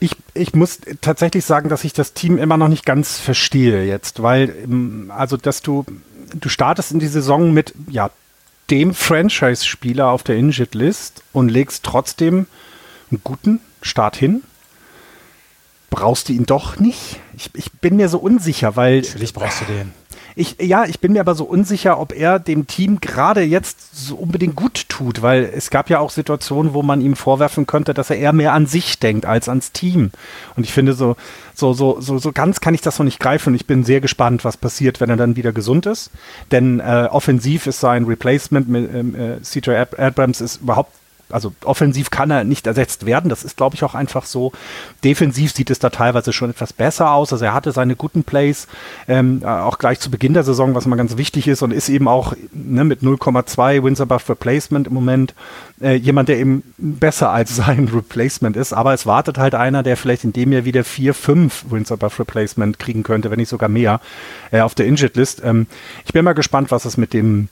Ich, 0.00 0.10
ich 0.34 0.52
muss 0.54 0.80
tatsächlich 1.00 1.46
sagen, 1.46 1.70
dass 1.70 1.82
ich 1.84 1.94
das 1.94 2.12
Team 2.12 2.36
immer 2.36 2.58
noch 2.58 2.68
nicht 2.68 2.84
ganz 2.84 3.18
verstehe 3.18 3.84
jetzt, 3.86 4.22
weil, 4.22 4.54
ähm, 4.64 5.10
also, 5.16 5.38
dass 5.38 5.62
du, 5.62 5.86
du 6.34 6.48
startest 6.48 6.92
in 6.92 6.98
die 6.98 7.06
Saison 7.06 7.52
mit, 7.52 7.74
ja, 7.88 8.10
dem 8.70 8.94
Franchise-Spieler 8.94 10.08
auf 10.08 10.22
der 10.22 10.36
Injured-List 10.36 11.22
und 11.32 11.48
legst 11.48 11.84
trotzdem 11.84 12.46
einen 13.10 13.20
guten 13.22 13.60
Start 13.82 14.16
hin. 14.16 14.42
Brauchst 15.90 16.28
du 16.28 16.32
ihn 16.32 16.46
doch 16.46 16.78
nicht? 16.78 17.20
Ich, 17.36 17.50
ich 17.54 17.70
bin 17.72 17.96
mir 17.96 18.08
so 18.08 18.18
unsicher, 18.18 18.74
weil 18.74 19.02
Natürlich 19.02 19.34
brauchst 19.34 19.60
du 19.60 19.64
den. 19.66 19.92
Ich, 20.36 20.56
ja, 20.60 20.84
ich 20.84 20.98
bin 20.98 21.12
mir 21.12 21.20
aber 21.20 21.36
so 21.36 21.44
unsicher, 21.44 22.00
ob 22.00 22.12
er 22.12 22.40
dem 22.40 22.66
Team 22.66 23.00
gerade 23.00 23.42
jetzt 23.42 23.94
so 23.94 24.16
unbedingt 24.16 24.56
gut 24.56 24.88
tut, 24.88 25.22
weil 25.22 25.44
es 25.54 25.70
gab 25.70 25.88
ja 25.90 26.00
auch 26.00 26.10
Situationen, 26.10 26.74
wo 26.74 26.82
man 26.82 27.00
ihm 27.00 27.14
vorwerfen 27.14 27.66
könnte, 27.66 27.94
dass 27.94 28.10
er 28.10 28.16
eher 28.16 28.32
mehr 28.32 28.52
an 28.52 28.66
sich 28.66 28.98
denkt 28.98 29.26
als 29.26 29.48
ans 29.48 29.70
Team. 29.70 30.10
Und 30.56 30.64
ich 30.64 30.72
finde, 30.72 30.94
so, 30.94 31.16
so, 31.54 31.72
so, 31.72 32.00
so, 32.00 32.18
so 32.18 32.32
ganz 32.32 32.60
kann 32.60 32.74
ich 32.74 32.80
das 32.80 32.98
noch 32.98 33.04
nicht 33.04 33.20
greifen. 33.20 33.50
Und 33.50 33.54
ich 33.54 33.66
bin 33.66 33.84
sehr 33.84 34.00
gespannt, 34.00 34.44
was 34.44 34.56
passiert, 34.56 35.00
wenn 35.00 35.10
er 35.10 35.16
dann 35.16 35.36
wieder 35.36 35.52
gesund 35.52 35.86
ist. 35.86 36.10
Denn 36.50 36.80
äh, 36.80 37.08
offensiv 37.10 37.68
ist 37.68 37.78
sein 37.78 38.04
Replacement 38.04 38.68
mit 38.68 38.92
ähm, 38.92 39.14
äh, 39.14 39.40
CJ 39.40 39.70
Abrams 39.98 40.40
ist 40.40 40.62
überhaupt 40.62 40.92
also 41.30 41.52
offensiv 41.64 42.10
kann 42.10 42.30
er 42.30 42.44
nicht 42.44 42.66
ersetzt 42.66 43.06
werden. 43.06 43.28
Das 43.28 43.44
ist, 43.44 43.56
glaube 43.56 43.76
ich, 43.76 43.84
auch 43.84 43.94
einfach 43.94 44.24
so. 44.24 44.52
Defensiv 45.02 45.52
sieht 45.52 45.70
es 45.70 45.78
da 45.78 45.90
teilweise 45.90 46.32
schon 46.32 46.50
etwas 46.50 46.72
besser 46.72 47.12
aus. 47.12 47.32
Also 47.32 47.44
er 47.44 47.54
hatte 47.54 47.72
seine 47.72 47.96
guten 47.96 48.24
Plays 48.24 48.66
ähm, 49.08 49.42
auch 49.44 49.78
gleich 49.78 50.00
zu 50.00 50.10
Beginn 50.10 50.34
der 50.34 50.44
Saison, 50.44 50.74
was 50.74 50.86
mal 50.86 50.96
ganz 50.96 51.16
wichtig 51.16 51.48
ist 51.48 51.62
und 51.62 51.72
ist 51.72 51.88
eben 51.88 52.08
auch 52.08 52.34
ne, 52.52 52.84
mit 52.84 53.00
0,2 53.00 53.82
Wins 53.82 54.00
above 54.00 54.28
Replacement 54.28 54.86
im 54.86 54.94
Moment 54.94 55.34
äh, 55.80 55.94
jemand, 55.94 56.28
der 56.28 56.38
eben 56.38 56.62
besser 56.78 57.30
als 57.30 57.56
sein 57.56 57.88
Replacement 57.92 58.56
ist. 58.56 58.72
Aber 58.72 58.94
es 58.94 59.06
wartet 59.06 59.38
halt 59.38 59.54
einer, 59.54 59.82
der 59.82 59.96
vielleicht 59.96 60.24
in 60.24 60.32
dem 60.32 60.52
Jahr 60.52 60.64
wieder 60.64 60.84
4, 60.84 61.14
5 61.14 61.66
Wins 61.70 61.92
above 61.92 62.18
Replacement 62.18 62.78
kriegen 62.78 63.02
könnte, 63.02 63.30
wenn 63.30 63.38
nicht 63.38 63.48
sogar 63.48 63.68
mehr 63.68 64.00
äh, 64.50 64.60
auf 64.60 64.74
der 64.74 64.86
Injured 64.86 65.16
List. 65.16 65.42
Ähm, 65.44 65.66
ich 66.04 66.12
bin 66.12 66.24
mal 66.24 66.34
gespannt, 66.34 66.70
was 66.70 66.84
es 66.84 66.96
mit 66.96 67.12
dem 67.12 67.48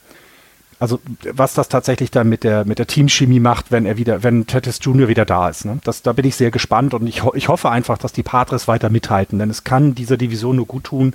also 0.83 0.99
was 1.33 1.55
das 1.55 1.69
tatsächlich 1.69 2.11
dann 2.11 2.29
mit 2.29 2.43
der, 2.43 2.65
mit 2.65 2.81
der 2.81 2.89
Teamchemie 2.89 3.39
macht, 3.39 3.71
wenn 3.71 3.87
er 3.87 3.99
wieder, 3.99 4.25
wenn 4.25 4.49
Tettis 4.49 4.81
Junior 4.83 5.07
wieder 5.07 5.25
da 5.25 5.49
ist. 5.49 5.65
Ne? 5.65 5.79
Das, 5.85 6.03
da 6.03 6.13
bin 6.13 6.25
ich 6.25 6.35
sehr 6.35 6.51
gespannt 6.51 6.93
und 6.93 7.07
ich, 7.07 7.23
ich 7.35 7.49
hoffe 7.49 7.71
einfach, 7.71 7.99
dass 7.99 8.13
die 8.13 8.25
Padres 8.25 8.67
weiter 8.67 8.91
mithalten, 8.91 9.39
denn 9.39 9.49
es 9.49 9.63
kann 9.63 9.95
dieser 9.95 10.17
Division 10.17 10.57
nur 10.57 10.67
gut 10.67 10.83
tun, 10.83 11.15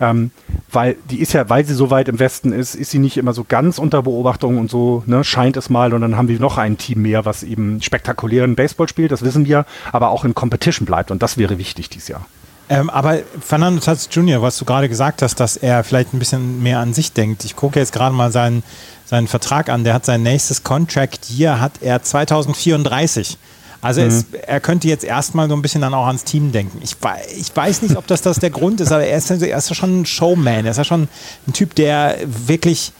ähm, 0.00 0.32
weil 0.72 0.96
die 1.08 1.20
ist 1.20 1.32
ja, 1.32 1.48
weil 1.48 1.64
sie 1.64 1.74
so 1.74 1.90
weit 1.90 2.08
im 2.08 2.18
Westen 2.18 2.50
ist, 2.50 2.74
ist 2.74 2.90
sie 2.90 2.98
nicht 2.98 3.16
immer 3.16 3.34
so 3.34 3.44
ganz 3.48 3.78
unter 3.78 4.02
Beobachtung 4.02 4.58
und 4.58 4.68
so, 4.68 5.04
ne, 5.06 5.22
scheint 5.22 5.56
es 5.56 5.70
mal 5.70 5.94
und 5.94 6.00
dann 6.00 6.16
haben 6.16 6.26
wir 6.26 6.40
noch 6.40 6.58
ein 6.58 6.76
Team 6.76 7.02
mehr, 7.02 7.24
was 7.24 7.44
eben 7.44 7.80
spektakulären 7.80 8.56
Baseball 8.56 8.88
spielt, 8.88 9.12
das 9.12 9.22
wissen 9.22 9.46
wir, 9.46 9.64
aber 9.92 10.08
auch 10.08 10.24
in 10.24 10.34
Competition 10.34 10.86
bleibt 10.86 11.12
und 11.12 11.22
das 11.22 11.38
wäre 11.38 11.56
wichtig 11.56 11.88
dieses 11.88 12.08
Jahr. 12.08 12.26
Ähm, 12.68 12.88
aber 12.88 13.18
Fernando 13.40 13.80
Tatis 13.80 14.08
Jr., 14.10 14.40
was 14.40 14.56
du 14.56 14.64
gerade 14.64 14.88
gesagt 14.88 15.20
hast, 15.20 15.38
dass 15.38 15.56
er 15.56 15.84
vielleicht 15.84 16.14
ein 16.14 16.18
bisschen 16.18 16.62
mehr 16.62 16.78
an 16.78 16.94
sich 16.94 17.12
denkt. 17.12 17.44
Ich 17.44 17.56
gucke 17.56 17.78
jetzt 17.78 17.92
gerade 17.92 18.14
mal 18.14 18.32
seinen, 18.32 18.62
seinen 19.06 19.28
Vertrag 19.28 19.68
an. 19.68 19.84
Der 19.84 19.94
hat 19.94 20.04
sein 20.04 20.22
nächstes 20.22 20.62
Contract 20.62 21.30
Year 21.30 21.60
hat 21.60 21.72
er 21.80 22.02
2034. 22.02 23.38
Also 23.80 24.00
mhm. 24.00 24.08
es, 24.08 24.24
er 24.46 24.60
könnte 24.60 24.88
jetzt 24.88 25.04
erstmal 25.04 25.48
so 25.48 25.54
ein 25.54 25.60
bisschen 25.60 25.82
dann 25.82 25.92
auch 25.92 26.06
ans 26.06 26.24
Team 26.24 26.52
denken. 26.52 26.80
Ich, 26.82 26.96
ich 27.36 27.54
weiß 27.54 27.82
nicht, 27.82 27.96
ob 27.96 28.06
das, 28.06 28.22
das 28.22 28.38
der 28.38 28.50
Grund 28.50 28.80
ist, 28.80 28.90
aber 28.90 29.04
er 29.04 29.18
ist, 29.18 29.30
er 29.30 29.58
ist 29.58 29.68
ja 29.68 29.74
schon 29.74 30.00
ein 30.00 30.06
Showman. 30.06 30.64
Er 30.64 30.70
ist 30.70 30.78
ja 30.78 30.84
schon 30.84 31.08
ein 31.46 31.52
Typ, 31.52 31.74
der 31.74 32.16
wirklich, 32.24 32.92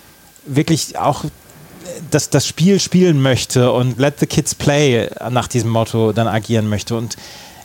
wirklich 0.44 0.98
auch 0.98 1.24
das, 2.10 2.28
das 2.28 2.46
Spiel 2.46 2.80
spielen 2.80 3.20
möchte 3.22 3.72
und 3.72 3.98
let 3.98 4.20
the 4.20 4.26
kids 4.26 4.54
play 4.54 5.08
nach 5.30 5.48
diesem 5.48 5.70
Motto 5.70 6.12
dann 6.12 6.28
agieren 6.28 6.68
möchte. 6.68 6.96
Und 6.96 7.16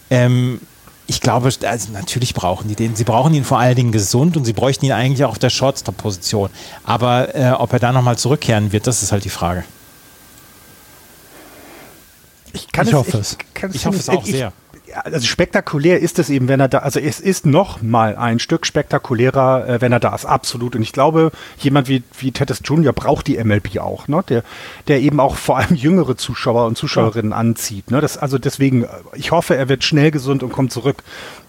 ähm, 0.09 0.61
ich 1.09 1.21
glaube, 1.21 1.49
also 1.63 1.91
natürlich 1.91 2.33
brauchen 2.35 2.67
die 2.67 2.75
den. 2.75 2.95
Sie 2.95 3.03
brauchen 3.03 3.33
ihn 3.33 3.43
vor 3.43 3.59
allen 3.59 3.75
Dingen 3.75 3.91
gesund 3.91 4.37
und 4.37 4.45
sie 4.45 4.53
bräuchten 4.53 4.85
ihn 4.85 4.91
eigentlich 4.91 5.25
auch 5.25 5.31
auf 5.31 5.39
der 5.39 5.49
Shortstop-Position. 5.49 6.49
Aber 6.83 7.35
äh, 7.35 7.51
ob 7.51 7.73
er 7.73 7.79
da 7.79 7.91
nochmal 7.91 8.17
zurückkehren 8.17 8.71
wird, 8.71 8.85
das 8.85 9.01
ist 9.01 9.11
halt 9.11 9.25
die 9.25 9.29
Frage. 9.29 9.63
Ich, 12.53 12.67
ich 12.71 12.93
hoffe 12.93 13.17
es. 13.17 13.37
Ich, 13.55 13.75
ich 13.75 13.85
hoffe 13.85 13.97
es 13.97 14.09
auch 14.09 14.23
ich, 14.23 14.31
sehr 14.31 14.53
also 14.93 15.25
spektakulär 15.25 15.99
ist 15.99 16.19
es 16.19 16.29
eben, 16.29 16.47
wenn 16.47 16.59
er 16.59 16.67
da, 16.67 16.79
also 16.79 16.99
es 16.99 17.19
ist 17.19 17.45
noch 17.45 17.81
mal 17.81 18.15
ein 18.15 18.39
Stück 18.39 18.65
spektakulärer, 18.65 19.67
äh, 19.67 19.81
wenn 19.81 19.91
er 19.91 19.99
da 19.99 20.15
ist, 20.15 20.25
absolut. 20.25 20.75
Und 20.75 20.81
ich 20.81 20.93
glaube, 20.93 21.31
jemand 21.59 21.87
wie, 21.87 22.03
wie 22.17 22.31
Tettis 22.31 22.61
Junior 22.63 22.93
braucht 22.93 23.27
die 23.27 23.43
MLB 23.43 23.79
auch, 23.79 24.07
ne? 24.07 24.23
der, 24.27 24.43
der 24.87 25.01
eben 25.01 25.19
auch 25.19 25.35
vor 25.35 25.57
allem 25.57 25.75
jüngere 25.75 26.17
Zuschauer 26.17 26.65
und 26.65 26.77
Zuschauerinnen 26.77 27.31
ja. 27.31 27.37
anzieht. 27.37 27.91
Ne? 27.91 28.01
Das, 28.01 28.17
also 28.17 28.37
deswegen, 28.37 28.85
ich 29.13 29.31
hoffe, 29.31 29.55
er 29.55 29.69
wird 29.69 29.83
schnell 29.83 30.11
gesund 30.11 30.43
und 30.43 30.51
kommt 30.51 30.71
zurück. 30.71 31.03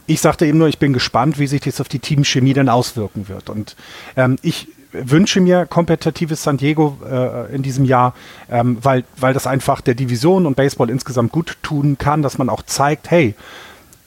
Ich 0.06 0.20
sagte 0.20 0.46
eben 0.46 0.58
nur, 0.58 0.68
ich 0.68 0.78
bin 0.78 0.92
gespannt, 0.92 1.38
wie 1.38 1.46
sich 1.46 1.60
das 1.60 1.80
auf 1.80 1.88
die 1.88 2.00
Teamchemie 2.00 2.52
dann 2.52 2.68
auswirken 2.68 3.28
wird. 3.28 3.48
Und 3.48 3.76
ähm, 4.16 4.36
ich 4.42 4.68
wünsche 4.92 5.40
mir 5.40 5.66
kompetitives 5.66 6.42
San 6.42 6.56
Diego 6.56 6.98
äh, 7.08 7.54
in 7.54 7.62
diesem 7.62 7.84
Jahr, 7.84 8.14
ähm, 8.50 8.78
weil, 8.82 9.04
weil 9.16 9.34
das 9.34 9.46
einfach 9.46 9.80
der 9.80 9.94
Division 9.94 10.46
und 10.46 10.56
Baseball 10.56 10.90
insgesamt 10.90 11.32
gut 11.32 11.56
tun 11.62 11.96
kann, 11.98 12.22
dass 12.22 12.38
man 12.38 12.48
auch 12.48 12.62
zeigt, 12.62 13.10
hey, 13.10 13.34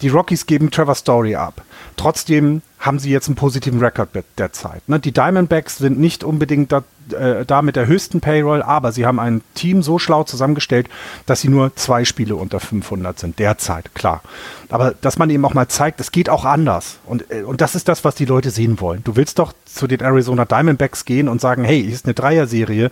die 0.03 0.09
Rockies 0.09 0.45
geben 0.45 0.69
Trevor 0.69 0.95
Story 0.95 1.35
ab. 1.35 1.61
Trotzdem 1.95 2.61
haben 2.79 2.99
sie 2.99 3.09
jetzt 3.09 3.27
einen 3.27 3.35
positiven 3.35 3.79
Rekord 3.79 4.09
derzeit. 4.37 4.87
Ne? 4.87 4.99
Die 4.99 5.13
Diamondbacks 5.13 5.77
sind 5.77 5.97
nicht 5.97 6.25
unbedingt 6.25 6.73
da, 6.73 6.83
äh, 7.17 7.45
da 7.45 7.61
mit 7.61 7.77
der 7.77 7.87
höchsten 7.87 8.19
Payroll, 8.19 8.61
aber 8.61 8.91
sie 8.91 9.05
haben 9.05 9.19
ein 9.19 9.41
Team 9.53 9.81
so 9.81 9.99
schlau 9.99 10.25
zusammengestellt, 10.25 10.89
dass 11.25 11.39
sie 11.39 11.47
nur 11.47 11.73
zwei 11.77 12.03
Spiele 12.03 12.35
unter 12.35 12.59
500 12.59 13.17
sind, 13.17 13.39
derzeit, 13.39 13.95
klar. 13.95 14.21
Aber 14.69 14.93
dass 14.99 15.17
man 15.17 15.29
eben 15.29 15.45
auch 15.45 15.53
mal 15.53 15.69
zeigt, 15.69 16.01
es 16.01 16.11
geht 16.11 16.29
auch 16.29 16.43
anders. 16.43 16.97
Und, 17.05 17.31
äh, 17.31 17.43
und 17.43 17.61
das 17.61 17.75
ist 17.75 17.87
das, 17.87 18.03
was 18.03 18.15
die 18.15 18.25
Leute 18.25 18.51
sehen 18.51 18.81
wollen. 18.81 19.01
Du 19.05 19.15
willst 19.15 19.39
doch 19.39 19.53
zu 19.63 19.87
den 19.87 20.01
Arizona 20.01 20.43
Diamondbacks 20.43 21.05
gehen 21.05 21.29
und 21.29 21.39
sagen, 21.39 21.63
hey, 21.63 21.81
hier 21.81 21.93
ist 21.93 22.05
eine 22.05 22.13
Dreier-Serie. 22.13 22.91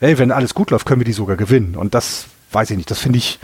Hey, 0.00 0.18
wenn 0.18 0.32
alles 0.32 0.54
gut 0.54 0.70
läuft, 0.70 0.86
können 0.86 1.00
wir 1.02 1.04
die 1.04 1.12
sogar 1.12 1.36
gewinnen. 1.36 1.76
Und 1.76 1.92
das 1.92 2.24
weiß 2.52 2.70
ich 2.70 2.78
nicht, 2.78 2.90
das 2.90 3.00
finde 3.00 3.18
ich 3.18 3.38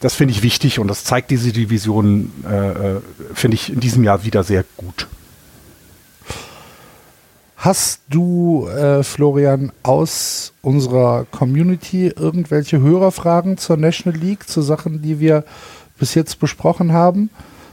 das 0.00 0.14
finde 0.14 0.32
ich 0.32 0.42
wichtig 0.42 0.78
und 0.78 0.88
das 0.88 1.04
zeigt 1.04 1.30
diese 1.30 1.52
Division, 1.52 2.32
äh, 2.48 2.70
äh, 2.70 3.00
finde 3.34 3.54
ich, 3.54 3.72
in 3.72 3.80
diesem 3.80 4.02
Jahr 4.02 4.24
wieder 4.24 4.42
sehr 4.42 4.64
gut. 4.76 5.06
Hast 7.56 8.00
du, 8.08 8.66
äh, 8.68 9.02
Florian, 9.02 9.70
aus 9.82 10.54
unserer 10.62 11.26
Community 11.30 12.08
irgendwelche 12.08 12.80
Hörerfragen 12.80 13.58
zur 13.58 13.76
National 13.76 14.18
League, 14.18 14.48
zu 14.48 14.62
Sachen, 14.62 15.02
die 15.02 15.20
wir 15.20 15.44
bis 15.98 16.14
jetzt 16.14 16.40
besprochen 16.40 16.94
haben? 16.94 17.28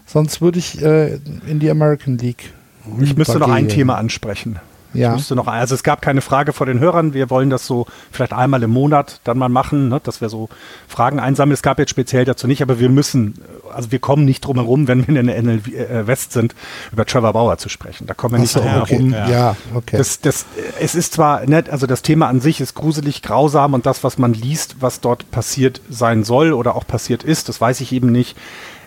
Sonst 0.05 0.41
würde 0.41 0.59
ich 0.59 0.81
äh, 0.81 1.19
in 1.47 1.59
die 1.59 1.69
American 1.69 2.17
League. 2.17 2.51
Ich 2.99 3.15
müsste 3.15 3.39
noch 3.39 3.49
ein 3.49 3.69
Thema 3.69 3.95
ansprechen. 3.95 4.59
Ja. 4.93 5.09
Ich 5.09 5.15
müsste 5.17 5.35
noch, 5.35 5.47
also 5.47 5.75
es 5.75 5.83
gab 5.83 6.01
keine 6.01 6.21
Frage 6.21 6.53
vor 6.53 6.65
den 6.65 6.79
Hörern. 6.79 7.13
Wir 7.13 7.29
wollen 7.29 7.49
das 7.49 7.67
so 7.67 7.85
vielleicht 8.11 8.33
einmal 8.33 8.63
im 8.63 8.71
Monat 8.71 9.19
dann 9.23 9.37
mal 9.37 9.49
machen, 9.49 9.89
ne, 9.89 9.99
dass 10.01 10.21
wir 10.21 10.29
so 10.29 10.49
Fragen 10.87 11.19
einsammeln. 11.19 11.53
Es 11.53 11.61
gab 11.61 11.79
jetzt 11.79 11.89
speziell 11.89 12.25
dazu 12.25 12.47
nicht, 12.47 12.61
aber 12.61 12.79
wir 12.79 12.89
müssen, 12.89 13.35
also 13.73 13.91
wir 13.91 13.99
kommen 13.99 14.25
nicht 14.25 14.41
drum 14.41 14.57
herum, 14.57 14.87
wenn 14.87 15.07
wir 15.07 15.19
in 15.19 15.27
der 15.27 15.37
NL 15.37 15.61
äh, 15.67 16.07
West 16.07 16.31
sind, 16.31 16.55
über 16.91 17.05
Trevor 17.05 17.33
Bauer 17.33 17.57
zu 17.57 17.69
sprechen. 17.69 18.07
Da 18.07 18.13
kommen 18.13 18.35
wir 18.35 18.39
nicht 18.39 18.51
so, 18.51 18.59
drum 18.59 18.69
herum. 18.69 19.13
Okay. 19.13 19.31
Ja, 19.31 19.55
okay. 19.73 19.97
Das, 19.97 20.21
das, 20.21 20.45
es 20.79 20.95
ist 20.95 21.13
zwar 21.13 21.45
nett, 21.45 21.69
also 21.69 21.87
das 21.87 22.01
Thema 22.01 22.27
an 22.27 22.39
sich 22.39 22.61
ist 22.61 22.73
gruselig, 22.73 23.21
grausam 23.21 23.73
und 23.73 23.85
das, 23.85 24.03
was 24.03 24.17
man 24.17 24.33
liest, 24.33 24.77
was 24.79 25.01
dort 25.01 25.29
passiert 25.31 25.81
sein 25.89 26.23
soll 26.23 26.53
oder 26.53 26.75
auch 26.75 26.87
passiert 26.87 27.23
ist, 27.23 27.49
das 27.49 27.61
weiß 27.61 27.81
ich 27.81 27.91
eben 27.91 28.11
nicht, 28.11 28.37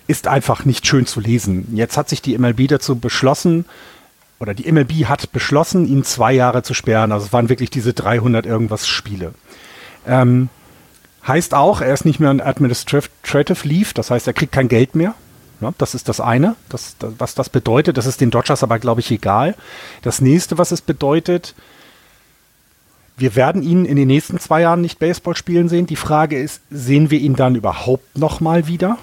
ist 0.07 0.27
einfach 0.27 0.65
nicht 0.65 0.87
schön 0.87 1.07
zu 1.07 1.21
lesen. 1.21 1.69
Jetzt 1.73 1.97
hat 1.97 2.09
sich 2.09 2.21
die 2.21 2.37
MLB 2.37 2.67
dazu 2.67 2.97
beschlossen, 2.97 3.65
oder 4.41 4.55
die 4.55 4.71
MLB 4.71 5.05
hat 5.05 5.33
beschlossen, 5.33 5.87
ihn 5.87 6.03
zwei 6.03 6.33
Jahre 6.33 6.63
zu 6.63 6.73
sperren. 6.73 7.13
Also 7.13 7.27
es 7.27 7.33
waren 7.33 7.51
wirklich 7.51 7.71
diese 7.71 7.93
300 7.93 8.47
irgendwas 8.47 8.89
Spiele. 8.89 9.35
Ähm, 10.07 10.49
heißt 11.29 11.55
auch, 11.55 11.83
er 11.83 11.93
ist 11.93 12.07
nicht 12.07 12.21
mehr 12.21 12.31
ein 12.31 12.41
Administrative 12.41 13.69
Leave, 13.69 13.93
das 13.95 14.11
heißt, 14.11 14.27
er 14.27 14.33
kriegt 14.33 14.53
kein 14.53 14.69
Geld 14.69 14.95
mehr. 14.95 15.15
Ja, 15.61 15.75
das 15.77 15.95
ist 15.95 16.09
das 16.09 16.21
eine, 16.21 16.57
das, 16.71 16.97
das, 16.99 17.13
was 17.19 17.35
das 17.35 17.51
bedeutet. 17.51 17.99
Das 17.99 18.07
ist 18.07 18.23
den 18.23 18.31
Dodgers 18.31 18.63
aber, 18.63 18.79
glaube 18.79 19.01
ich, 19.01 19.11
egal. 19.11 19.55
Das 20.01 20.23
nächste, 20.23 20.57
was 20.57 20.73
es 20.73 20.81
bedeutet, 20.81 21.55
wir 23.19 23.37
werden 23.37 23.63
ihn 23.63 23.85
in 23.85 23.97
den 23.97 24.09
nächsten 24.09 24.39
zwei 24.39 24.63
Jahren 24.63 24.81
nicht 24.81 24.99
Baseball 24.99 25.37
spielen 25.37 25.69
sehen. 25.69 25.87
Die 25.87 25.97
Frage 25.97 26.39
ist, 26.39 26.63
sehen 26.71 27.11
wir 27.11 27.19
ihn 27.19 27.37
dann 27.37 27.57
überhaupt 27.57 28.17
noch 28.17 28.41
mal 28.41 28.67
wieder? 28.67 28.97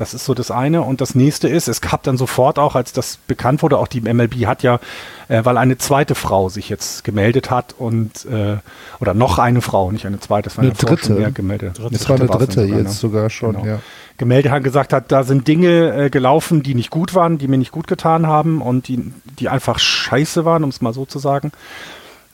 Das 0.00 0.14
ist 0.14 0.24
so 0.24 0.32
das 0.32 0.50
eine. 0.50 0.80
Und 0.80 1.02
das 1.02 1.14
nächste 1.14 1.46
ist, 1.46 1.68
es 1.68 1.82
gab 1.82 2.02
dann 2.04 2.16
sofort 2.16 2.58
auch, 2.58 2.74
als 2.74 2.94
das 2.94 3.18
bekannt 3.26 3.62
wurde, 3.62 3.76
auch 3.76 3.86
die 3.86 4.00
MLB 4.00 4.46
hat 4.46 4.62
ja, 4.62 4.80
äh, 5.28 5.44
weil 5.44 5.58
eine 5.58 5.76
zweite 5.76 6.14
Frau 6.14 6.48
sich 6.48 6.70
jetzt 6.70 7.04
gemeldet 7.04 7.50
hat 7.50 7.74
und 7.76 8.24
äh, 8.24 8.56
oder 9.00 9.12
noch 9.12 9.38
eine 9.38 9.60
Frau, 9.60 9.92
nicht 9.92 10.06
eine 10.06 10.18
zweite, 10.18 10.48
es 10.48 10.56
war 10.56 10.62
eine, 10.62 10.72
eine 10.72 10.78
dritte. 10.78 11.12
Mehr 11.12 11.30
gemeldet. 11.32 11.78
Dritte. 11.78 11.92
Das 11.92 12.08
war 12.08 12.16
eine 12.16 12.28
dritte 12.28 12.62
sogar, 12.62 12.78
jetzt 12.78 12.86
ne? 12.86 12.92
sogar 12.92 13.30
schon, 13.30 13.52
genau. 13.52 13.66
ja. 13.66 13.80
Gemeldet 14.16 14.52
hat, 14.52 14.64
gesagt 14.64 14.92
hat, 14.94 15.12
da 15.12 15.22
sind 15.22 15.46
Dinge 15.46 16.06
äh, 16.06 16.10
gelaufen, 16.10 16.62
die 16.62 16.74
nicht 16.74 16.90
gut 16.90 17.14
waren, 17.14 17.36
die 17.36 17.46
mir 17.46 17.58
nicht 17.58 17.72
gut 17.72 17.86
getan 17.86 18.26
haben 18.26 18.62
und 18.62 18.88
die, 18.88 19.12
die 19.38 19.50
einfach 19.50 19.78
scheiße 19.78 20.46
waren, 20.46 20.64
um 20.64 20.70
es 20.70 20.80
mal 20.80 20.94
so 20.94 21.04
zu 21.04 21.18
sagen. 21.18 21.52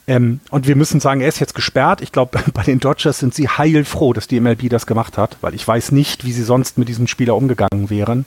Ähm, 0.07 0.39
und 0.51 0.67
wir 0.67 0.77
müssen 0.77 1.01
sagen, 1.01 1.19
er 1.19 1.27
ist 1.27 1.39
jetzt 1.39 1.53
gesperrt. 1.53 2.01
Ich 2.01 2.13
glaube, 2.13 2.39
bei 2.53 2.63
den 2.63 2.79
Dodgers 2.79 3.19
sind 3.19 3.33
sie 3.33 3.49
heilfroh, 3.49 4.13
dass 4.13 4.27
die 4.27 4.39
MLB 4.39 4.69
das 4.69 4.87
gemacht 4.87 5.17
hat, 5.17 5.37
weil 5.41 5.53
ich 5.53 5.67
weiß 5.67 5.91
nicht, 5.91 6.23
wie 6.25 6.31
sie 6.31 6.43
sonst 6.43 6.77
mit 6.77 6.87
diesem 6.87 7.07
Spieler 7.07 7.35
umgegangen 7.35 7.89
wären. 7.89 8.25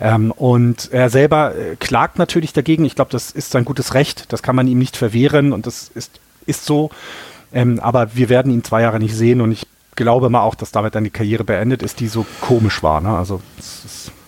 Ähm, 0.00 0.32
und 0.32 0.90
er 0.92 1.10
selber 1.10 1.54
äh, 1.54 1.76
klagt 1.76 2.18
natürlich 2.18 2.52
dagegen. 2.52 2.84
Ich 2.84 2.96
glaube, 2.96 3.12
das 3.12 3.30
ist 3.30 3.52
sein 3.52 3.64
gutes 3.64 3.94
Recht. 3.94 4.32
Das 4.32 4.42
kann 4.42 4.56
man 4.56 4.66
ihm 4.66 4.78
nicht 4.78 4.96
verwehren 4.96 5.52
und 5.52 5.66
das 5.66 5.90
ist, 5.94 6.20
ist 6.46 6.64
so. 6.64 6.90
Ähm, 7.52 7.78
aber 7.80 8.16
wir 8.16 8.28
werden 8.28 8.52
ihn 8.52 8.64
zwei 8.64 8.82
Jahre 8.82 8.98
nicht 8.98 9.14
sehen 9.14 9.40
und 9.40 9.52
ich 9.52 9.66
glaube 9.94 10.30
mal 10.30 10.40
auch, 10.40 10.54
dass 10.54 10.72
damit 10.72 10.94
dann 10.94 11.04
die 11.04 11.10
Karriere 11.10 11.44
beendet 11.44 11.82
ist, 11.82 12.00
die 12.00 12.08
so 12.08 12.26
komisch 12.40 12.82
war. 12.82 13.00
Ne? 13.00 13.10
Also, 13.16 13.40
ist, 13.58 13.84
ja. 13.84 14.21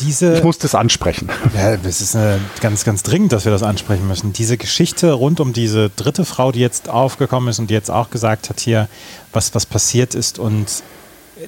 Diese. 0.00 0.34
Ich 0.34 0.44
muss 0.44 0.58
das 0.58 0.74
ansprechen. 0.74 1.28
Ja, 1.54 1.74
es 1.74 2.00
ist 2.00 2.16
ganz, 2.60 2.84
ganz 2.84 3.02
dringend, 3.02 3.32
dass 3.32 3.44
wir 3.44 3.52
das 3.52 3.62
ansprechen 3.62 4.06
müssen. 4.06 4.32
Diese 4.32 4.56
Geschichte 4.56 5.12
rund 5.12 5.40
um 5.40 5.52
diese 5.52 5.90
dritte 5.90 6.24
Frau, 6.24 6.52
die 6.52 6.60
jetzt 6.60 6.88
aufgekommen 6.88 7.48
ist 7.48 7.58
und 7.58 7.70
die 7.70 7.74
jetzt 7.74 7.90
auch 7.90 8.10
gesagt 8.10 8.50
hat 8.50 8.60
hier, 8.60 8.88
was, 9.32 9.54
was 9.54 9.66
passiert 9.66 10.14
ist 10.14 10.38
und 10.38 10.82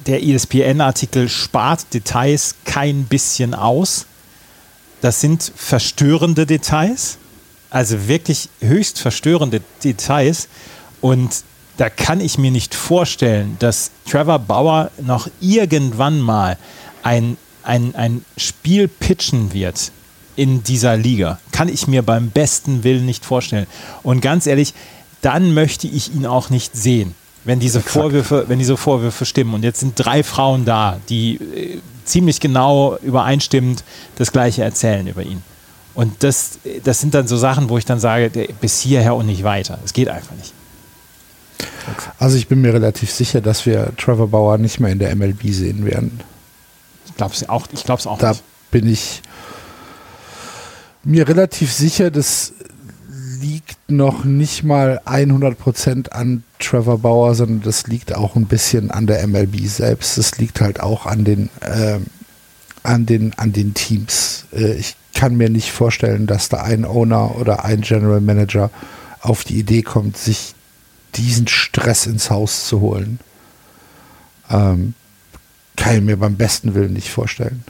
der 0.06 0.22
ESPN-Artikel 0.22 1.28
spart 1.28 1.92
Details 1.92 2.54
kein 2.64 3.04
bisschen 3.04 3.54
aus. 3.54 4.06
Das 5.00 5.20
sind 5.20 5.52
verstörende 5.54 6.46
Details, 6.46 7.18
also 7.70 8.08
wirklich 8.08 8.48
höchst 8.60 9.00
verstörende 9.00 9.60
Details. 9.82 10.48
Und 11.00 11.44
da 11.76 11.90
kann 11.90 12.20
ich 12.20 12.38
mir 12.38 12.50
nicht 12.50 12.74
vorstellen, 12.74 13.56
dass 13.58 13.90
Trevor 14.08 14.38
Bauer 14.38 14.90
noch 15.00 15.28
irgendwann 15.40 16.20
mal 16.20 16.56
ein, 17.02 17.36
ein, 17.64 17.94
ein 17.94 18.24
Spiel 18.36 18.88
pitchen 18.88 19.52
wird 19.52 19.92
in 20.36 20.62
dieser 20.62 20.96
Liga. 20.96 21.38
Kann 21.50 21.68
ich 21.68 21.86
mir 21.86 22.02
beim 22.02 22.30
besten 22.30 22.84
Willen 22.84 23.06
nicht 23.06 23.24
vorstellen. 23.24 23.66
Und 24.02 24.20
ganz 24.20 24.46
ehrlich, 24.46 24.74
dann 25.20 25.54
möchte 25.54 25.86
ich 25.86 26.14
ihn 26.14 26.26
auch 26.26 26.50
nicht 26.50 26.76
sehen 26.76 27.14
wenn 27.44 27.60
diese 27.60 27.80
Vorwürfe, 27.80 28.44
wenn 28.48 28.58
diese 28.58 28.76
Vorwürfe 28.76 29.24
stimmen. 29.24 29.54
Und 29.54 29.64
jetzt 29.64 29.80
sind 29.80 29.94
drei 29.96 30.22
Frauen 30.22 30.64
da, 30.64 30.98
die 31.08 31.34
äh, 31.36 31.78
ziemlich 32.04 32.40
genau 32.40 32.96
übereinstimmend 33.02 33.84
das 34.16 34.32
Gleiche 34.32 34.62
erzählen 34.62 35.06
über 35.06 35.22
ihn. 35.22 35.42
Und 35.94 36.22
das, 36.22 36.58
das 36.84 37.00
sind 37.00 37.14
dann 37.14 37.26
so 37.26 37.36
Sachen, 37.36 37.68
wo 37.68 37.78
ich 37.78 37.84
dann 37.84 38.00
sage, 38.00 38.30
bis 38.60 38.80
hierher 38.80 39.14
und 39.14 39.26
nicht 39.26 39.44
weiter. 39.44 39.78
Es 39.84 39.92
geht 39.92 40.08
einfach 40.08 40.34
nicht. 40.36 40.54
Also 42.18 42.36
ich 42.36 42.48
bin 42.48 42.60
mir 42.60 42.72
relativ 42.72 43.10
sicher, 43.10 43.40
dass 43.40 43.66
wir 43.66 43.92
Trevor 43.96 44.28
Bauer 44.28 44.56
nicht 44.56 44.80
mehr 44.80 44.90
in 44.90 44.98
der 44.98 45.14
MLB 45.14 45.48
sehen 45.50 45.84
werden. 45.84 46.20
Ich 47.12 47.16
glaube 47.16 47.34
es 47.34 47.48
auch, 47.48 47.66
ich 47.72 47.84
glaub's 47.84 48.06
auch 48.06 48.18
da 48.18 48.30
nicht. 48.30 48.42
bin 48.70 48.86
ich 48.86 49.22
mir 51.04 51.28
relativ 51.28 51.72
sicher, 51.72 52.10
dass 52.10 52.52
liegt 53.42 53.90
noch 53.90 54.24
nicht 54.24 54.62
mal 54.62 55.00
100% 55.04 56.10
an 56.10 56.44
Trevor 56.58 56.98
Bauer, 56.98 57.34
sondern 57.34 57.62
das 57.62 57.86
liegt 57.88 58.14
auch 58.14 58.36
ein 58.36 58.46
bisschen 58.46 58.90
an 58.90 59.06
der 59.06 59.26
MLB 59.26 59.66
selbst. 59.66 60.16
Das 60.16 60.38
liegt 60.38 60.60
halt 60.60 60.80
auch 60.80 61.06
an 61.06 61.24
den, 61.24 61.50
äh, 61.60 61.98
an 62.84 63.04
den, 63.04 63.34
an 63.36 63.52
den 63.52 63.74
Teams. 63.74 64.46
Äh, 64.52 64.74
ich 64.74 64.96
kann 65.14 65.36
mir 65.36 65.50
nicht 65.50 65.72
vorstellen, 65.72 66.26
dass 66.26 66.48
da 66.48 66.62
ein 66.62 66.84
Owner 66.84 67.36
oder 67.36 67.64
ein 67.64 67.80
General 67.80 68.20
Manager 68.20 68.70
auf 69.20 69.44
die 69.44 69.58
Idee 69.58 69.82
kommt, 69.82 70.16
sich 70.16 70.54
diesen 71.16 71.48
Stress 71.48 72.06
ins 72.06 72.30
Haus 72.30 72.66
zu 72.66 72.80
holen. 72.80 73.18
Ähm, 74.50 74.94
kann 75.76 75.96
ich 75.96 76.02
mir 76.02 76.16
beim 76.16 76.36
besten 76.36 76.74
Willen 76.74 76.92
nicht 76.92 77.10
vorstellen. 77.10 77.64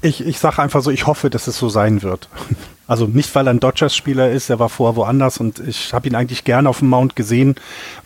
Ich, 0.00 0.24
ich 0.24 0.38
sage 0.38 0.62
einfach 0.62 0.82
so, 0.82 0.90
ich 0.90 1.06
hoffe, 1.06 1.28
dass 1.28 1.46
es 1.48 1.58
so 1.58 1.68
sein 1.68 2.02
wird. 2.02 2.28
Also 2.88 3.06
nicht, 3.06 3.34
weil 3.34 3.46
er 3.46 3.54
ein 3.54 3.60
Dodgers-Spieler 3.60 4.32
ist, 4.32 4.50
er 4.50 4.58
war 4.58 4.68
vorher 4.68 4.96
woanders 4.96 5.38
und 5.38 5.60
ich 5.60 5.94
habe 5.94 6.08
ihn 6.08 6.14
eigentlich 6.14 6.44
gerne 6.44 6.68
auf 6.68 6.80
dem 6.80 6.88
Mount 6.88 7.16
gesehen, 7.16 7.54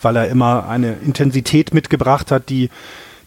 weil 0.01 0.15
er 0.15 0.29
immer 0.29 0.69
eine 0.69 0.93
Intensität 0.93 1.73
mitgebracht 1.73 2.31
hat, 2.31 2.47
die 2.47 2.69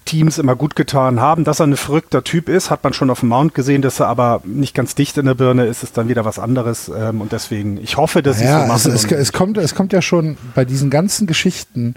Teams 0.07 0.38
immer 0.38 0.57
gut 0.57 0.74
getan 0.74 1.20
haben. 1.20 1.45
Dass 1.45 1.61
er 1.61 1.66
ein 1.66 1.76
verrückter 1.76 2.24
Typ 2.24 2.49
ist, 2.49 2.70
hat 2.70 2.82
man 2.82 2.95
schon 2.95 3.11
auf 3.11 3.20
dem 3.20 3.28
Mount 3.28 3.55
gesehen, 3.55 3.82
dass 3.82 4.01
er 4.01 4.07
aber 4.07 4.41
nicht 4.45 4.74
ganz 4.74 4.95
dicht 4.95 5.18
in 5.18 5.26
der 5.26 5.34
Birne 5.34 5.66
ist, 5.66 5.82
ist 5.82 5.99
dann 5.99 6.09
wieder 6.09 6.24
was 6.24 6.38
anderes. 6.38 6.88
Ähm, 6.88 7.20
und 7.20 7.32
deswegen, 7.32 7.76
ich 7.82 7.97
hoffe, 7.97 8.22
dass 8.22 8.41
ja, 8.41 8.47
sie 8.47 8.62
so 8.62 8.66
machen. 8.68 8.93
Es, 8.95 9.05
es, 9.05 9.12
es, 9.12 9.32
kommt, 9.32 9.59
es 9.59 9.74
kommt 9.74 9.93
ja 9.93 10.01
schon 10.01 10.38
bei 10.55 10.64
diesen 10.64 10.88
ganzen 10.88 11.26
Geschichten, 11.26 11.95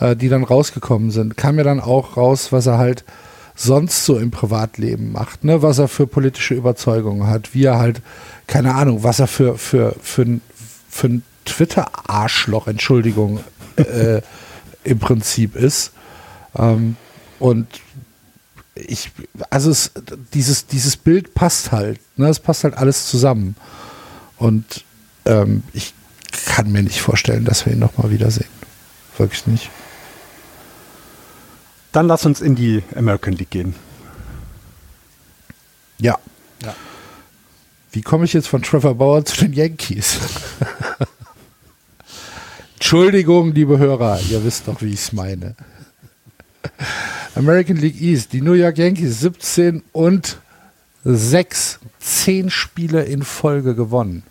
äh, 0.00 0.16
die 0.16 0.28
dann 0.28 0.42
rausgekommen 0.42 1.10
sind, 1.10 1.36
kam 1.36 1.56
ja 1.58 1.64
dann 1.64 1.80
auch 1.80 2.16
raus, 2.16 2.52
was 2.52 2.66
er 2.66 2.78
halt 2.78 3.04
sonst 3.54 4.04
so 4.04 4.18
im 4.18 4.30
Privatleben 4.30 5.12
macht, 5.12 5.44
ne? 5.44 5.62
was 5.62 5.78
er 5.78 5.88
für 5.88 6.06
politische 6.06 6.54
Überzeugungen 6.54 7.28
hat, 7.28 7.54
wie 7.54 7.64
er 7.64 7.78
halt 7.78 8.02
keine 8.46 8.74
Ahnung, 8.74 9.02
was 9.02 9.20
er 9.20 9.26
für, 9.26 9.56
für, 9.56 9.94
für, 10.02 10.40
für 10.88 11.06
ein 11.06 11.22
Twitter-Arschloch, 11.44 12.66
Entschuldigung, 12.66 13.40
äh, 13.76 14.20
im 14.82 14.98
Prinzip 14.98 15.56
ist. 15.56 15.92
Ähm, 16.56 16.96
und 17.38 17.66
ich, 18.74 19.12
also 19.50 19.70
es, 19.70 19.92
dieses, 20.32 20.66
dieses 20.66 20.96
Bild 20.96 21.34
passt 21.34 21.72
halt, 21.72 22.00
ne? 22.16 22.28
es 22.28 22.40
passt 22.40 22.64
halt 22.64 22.76
alles 22.76 23.06
zusammen. 23.06 23.56
Und 24.36 24.84
ähm, 25.26 25.62
ich 25.72 25.94
kann 26.46 26.72
mir 26.72 26.82
nicht 26.82 27.00
vorstellen, 27.00 27.44
dass 27.44 27.66
wir 27.66 27.72
ihn 27.72 27.78
nochmal 27.78 28.10
wiedersehen. 28.10 28.48
Wirklich 29.16 29.46
nicht. 29.46 29.70
Dann 31.94 32.08
lass 32.08 32.26
uns 32.26 32.40
in 32.40 32.56
die 32.56 32.82
American 32.96 33.34
League 33.34 33.50
gehen. 33.50 33.72
Ja. 36.00 36.18
ja. 36.60 36.74
Wie 37.92 38.02
komme 38.02 38.24
ich 38.24 38.32
jetzt 38.32 38.48
von 38.48 38.62
Trevor 38.62 38.96
Bauer 38.96 39.24
zu 39.24 39.36
den 39.36 39.52
Yankees? 39.52 40.18
Entschuldigung, 42.74 43.52
liebe 43.52 43.78
Hörer, 43.78 44.18
ihr 44.28 44.44
wisst 44.44 44.66
doch, 44.66 44.82
wie 44.82 44.88
ich 44.88 45.02
es 45.02 45.12
meine. 45.12 45.54
American 47.36 47.76
League 47.76 48.00
East, 48.00 48.32
die 48.32 48.40
New 48.40 48.54
York 48.54 48.76
Yankees 48.76 49.20
17 49.20 49.84
und 49.92 50.38
6, 51.04 51.78
10 52.00 52.50
Spiele 52.50 53.04
in 53.04 53.22
Folge 53.22 53.76
gewonnen. 53.76 54.24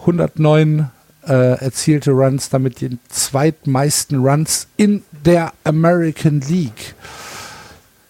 109 0.00 0.90
äh, 1.26 1.58
erzielte 1.64 2.12
Runs, 2.12 2.48
damit 2.48 2.80
die 2.80 2.98
zweitmeisten 3.08 4.24
Runs 4.24 4.66
in 4.76 5.02
der 5.24 5.52
American 5.64 6.40
League. 6.40 6.94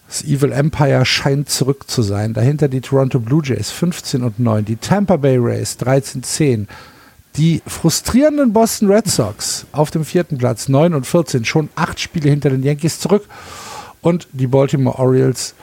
Das 0.09 0.23
Evil 0.23 0.53
Empire 0.53 1.05
scheint 1.05 1.51
zurück 1.51 1.91
zu 1.91 2.03
sein. 2.03 2.35
Dahinter 2.35 2.69
die 2.69 2.81
Toronto 2.81 3.19
Blue 3.19 3.43
Jays 3.45 3.71
15 3.71 4.23
und 4.23 4.39
9, 4.39 4.65
die 4.65 4.77
Tampa 4.77 5.17
Bay 5.17 5.39
Rays 5.39 5.77
13 5.79 6.23
10, 6.23 6.69
die 7.37 7.63
frustrierenden 7.67 8.53
Boston 8.53 8.91
Red 8.91 9.09
Sox 9.09 9.67
auf 9.73 9.91
dem 9.91 10.05
vierten 10.05 10.39
Platz 10.39 10.69
9 10.69 10.95
und 10.95 11.07
14, 11.07 11.45
schon 11.45 11.69
acht 11.75 11.99
Spiele 11.99 12.31
hinter 12.31 12.51
den 12.51 12.63
Yankees 12.63 13.01
zurück 13.01 13.27
und 14.03 14.29
die 14.33 14.47
Baltimore 14.47 14.99
Orioles 14.99 15.55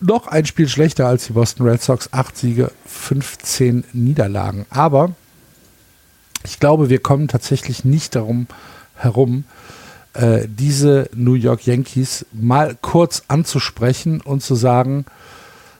noch 0.00 0.26
ein 0.26 0.46
Spiel 0.46 0.68
schlechter 0.68 1.06
als 1.06 1.26
die 1.26 1.32
Boston 1.32 1.68
Red 1.68 1.82
Sox, 1.82 2.08
acht 2.12 2.36
Siege, 2.36 2.70
15 2.86 3.84
Niederlagen. 3.92 4.66
Aber 4.70 5.14
ich 6.44 6.60
glaube, 6.60 6.90
wir 6.90 7.00
kommen 7.00 7.28
tatsächlich 7.28 7.84
nicht 7.84 8.14
darum 8.14 8.46
herum, 8.96 9.44
äh, 10.14 10.46
diese 10.46 11.08
New 11.14 11.34
York 11.34 11.66
Yankees 11.66 12.26
mal 12.32 12.76
kurz 12.80 13.22
anzusprechen 13.28 14.20
und 14.20 14.42
zu 14.42 14.54
sagen, 14.54 15.06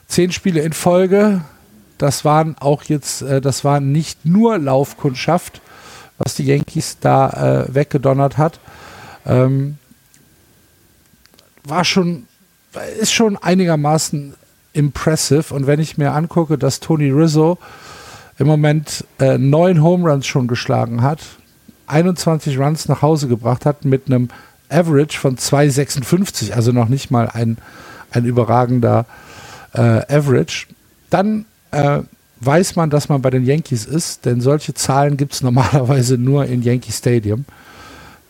zehn 0.07 0.31
Spiele 0.31 0.61
in 0.61 0.73
Folge, 0.73 1.41
das 1.97 2.25
waren 2.25 2.55
auch 2.59 2.83
jetzt, 2.83 3.21
äh, 3.21 3.41
das 3.41 3.63
war 3.63 3.79
nicht 3.79 4.25
nur 4.25 4.57
Laufkundschaft, 4.57 5.61
was 6.17 6.35
die 6.35 6.45
Yankees 6.45 6.97
da 6.99 7.65
äh, 7.65 7.73
weggedonnert 7.73 8.37
hat. 8.37 8.59
Ähm, 9.25 9.77
war 11.63 11.85
schon, 11.85 12.27
ist 12.99 13.13
schon 13.13 13.37
einigermaßen 13.37 14.35
impressive. 14.73 15.53
Und 15.53 15.67
wenn 15.67 15.79
ich 15.79 15.97
mir 15.97 16.11
angucke, 16.11 16.57
dass 16.57 16.79
Tony 16.79 17.09
Rizzo 17.09 17.57
im 18.43 18.49
Moment 18.49 19.05
äh, 19.19 19.37
neun 19.37 19.81
Home 19.81 20.09
Runs 20.09 20.27
schon 20.27 20.47
geschlagen 20.47 21.01
hat, 21.01 21.19
21 21.87 22.59
Runs 22.59 22.89
nach 22.89 23.01
Hause 23.01 23.29
gebracht 23.29 23.65
hat 23.65 23.85
mit 23.85 24.07
einem 24.07 24.27
Average 24.69 25.17
von 25.17 25.37
2,56, 25.37 26.51
also 26.51 26.73
noch 26.73 26.89
nicht 26.89 27.09
mal 27.09 27.29
ein, 27.29 27.57
ein 28.11 28.25
überragender 28.25 29.05
äh, 29.73 29.79
Average, 30.13 30.67
dann 31.09 31.45
äh, 31.71 31.99
weiß 32.41 32.75
man, 32.75 32.89
dass 32.89 33.07
man 33.07 33.21
bei 33.21 33.29
den 33.29 33.45
Yankees 33.45 33.85
ist, 33.85 34.25
denn 34.25 34.41
solche 34.41 34.73
Zahlen 34.73 35.15
gibt 35.15 35.33
es 35.33 35.41
normalerweise 35.41 36.17
nur 36.17 36.45
in 36.45 36.63
Yankee 36.63 36.91
Stadium, 36.91 37.45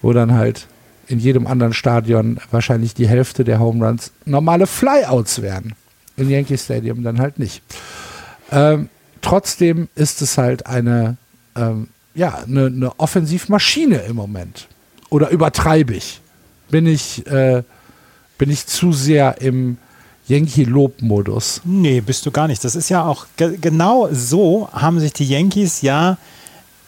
wo 0.03 0.13
dann 0.13 0.33
halt 0.33 0.67
in 1.07 1.17
jedem 1.17 1.47
anderen 1.47 1.73
Stadion 1.73 2.37
wahrscheinlich 2.51 2.93
die 2.93 3.07
Hälfte 3.07 3.43
der 3.43 3.59
Home 3.59 3.83
Runs 3.83 4.11
normale 4.25 4.67
Flyouts 4.67 5.41
wären. 5.41 5.73
In 6.17 6.29
Yankee 6.29 6.57
Stadium 6.57 7.01
dann 7.01 7.19
halt 7.19 7.39
nicht. 7.39 7.63
Ähm, 8.51 8.89
trotzdem 9.23 9.89
ist 9.95 10.21
es 10.21 10.37
halt 10.37 10.67
eine 10.67 11.17
ähm, 11.55 11.87
ja, 12.15 12.43
eine, 12.45 12.67
eine 12.67 12.99
Offensivmaschine 12.99 13.97
im 13.97 14.15
Moment. 14.15 14.67
Oder 15.09 15.29
übertreibe 15.29 15.93
ich? 15.93 16.21
Bin 16.69 16.87
ich, 16.87 17.25
äh, 17.27 17.63
bin 18.37 18.49
ich 18.49 18.65
zu 18.65 18.93
sehr 18.93 19.41
im 19.41 19.77
Yankee-Lob-Modus? 20.27 21.61
Nee, 21.63 22.01
bist 22.01 22.25
du 22.25 22.31
gar 22.31 22.47
nicht. 22.47 22.63
Das 22.63 22.75
ist 22.75 22.89
ja 22.89 23.05
auch 23.05 23.27
ge 23.37 23.57
genau 23.59 24.09
so 24.11 24.69
haben 24.71 24.99
sich 24.99 25.13
die 25.13 25.27
Yankees 25.27 25.81
ja 25.81 26.17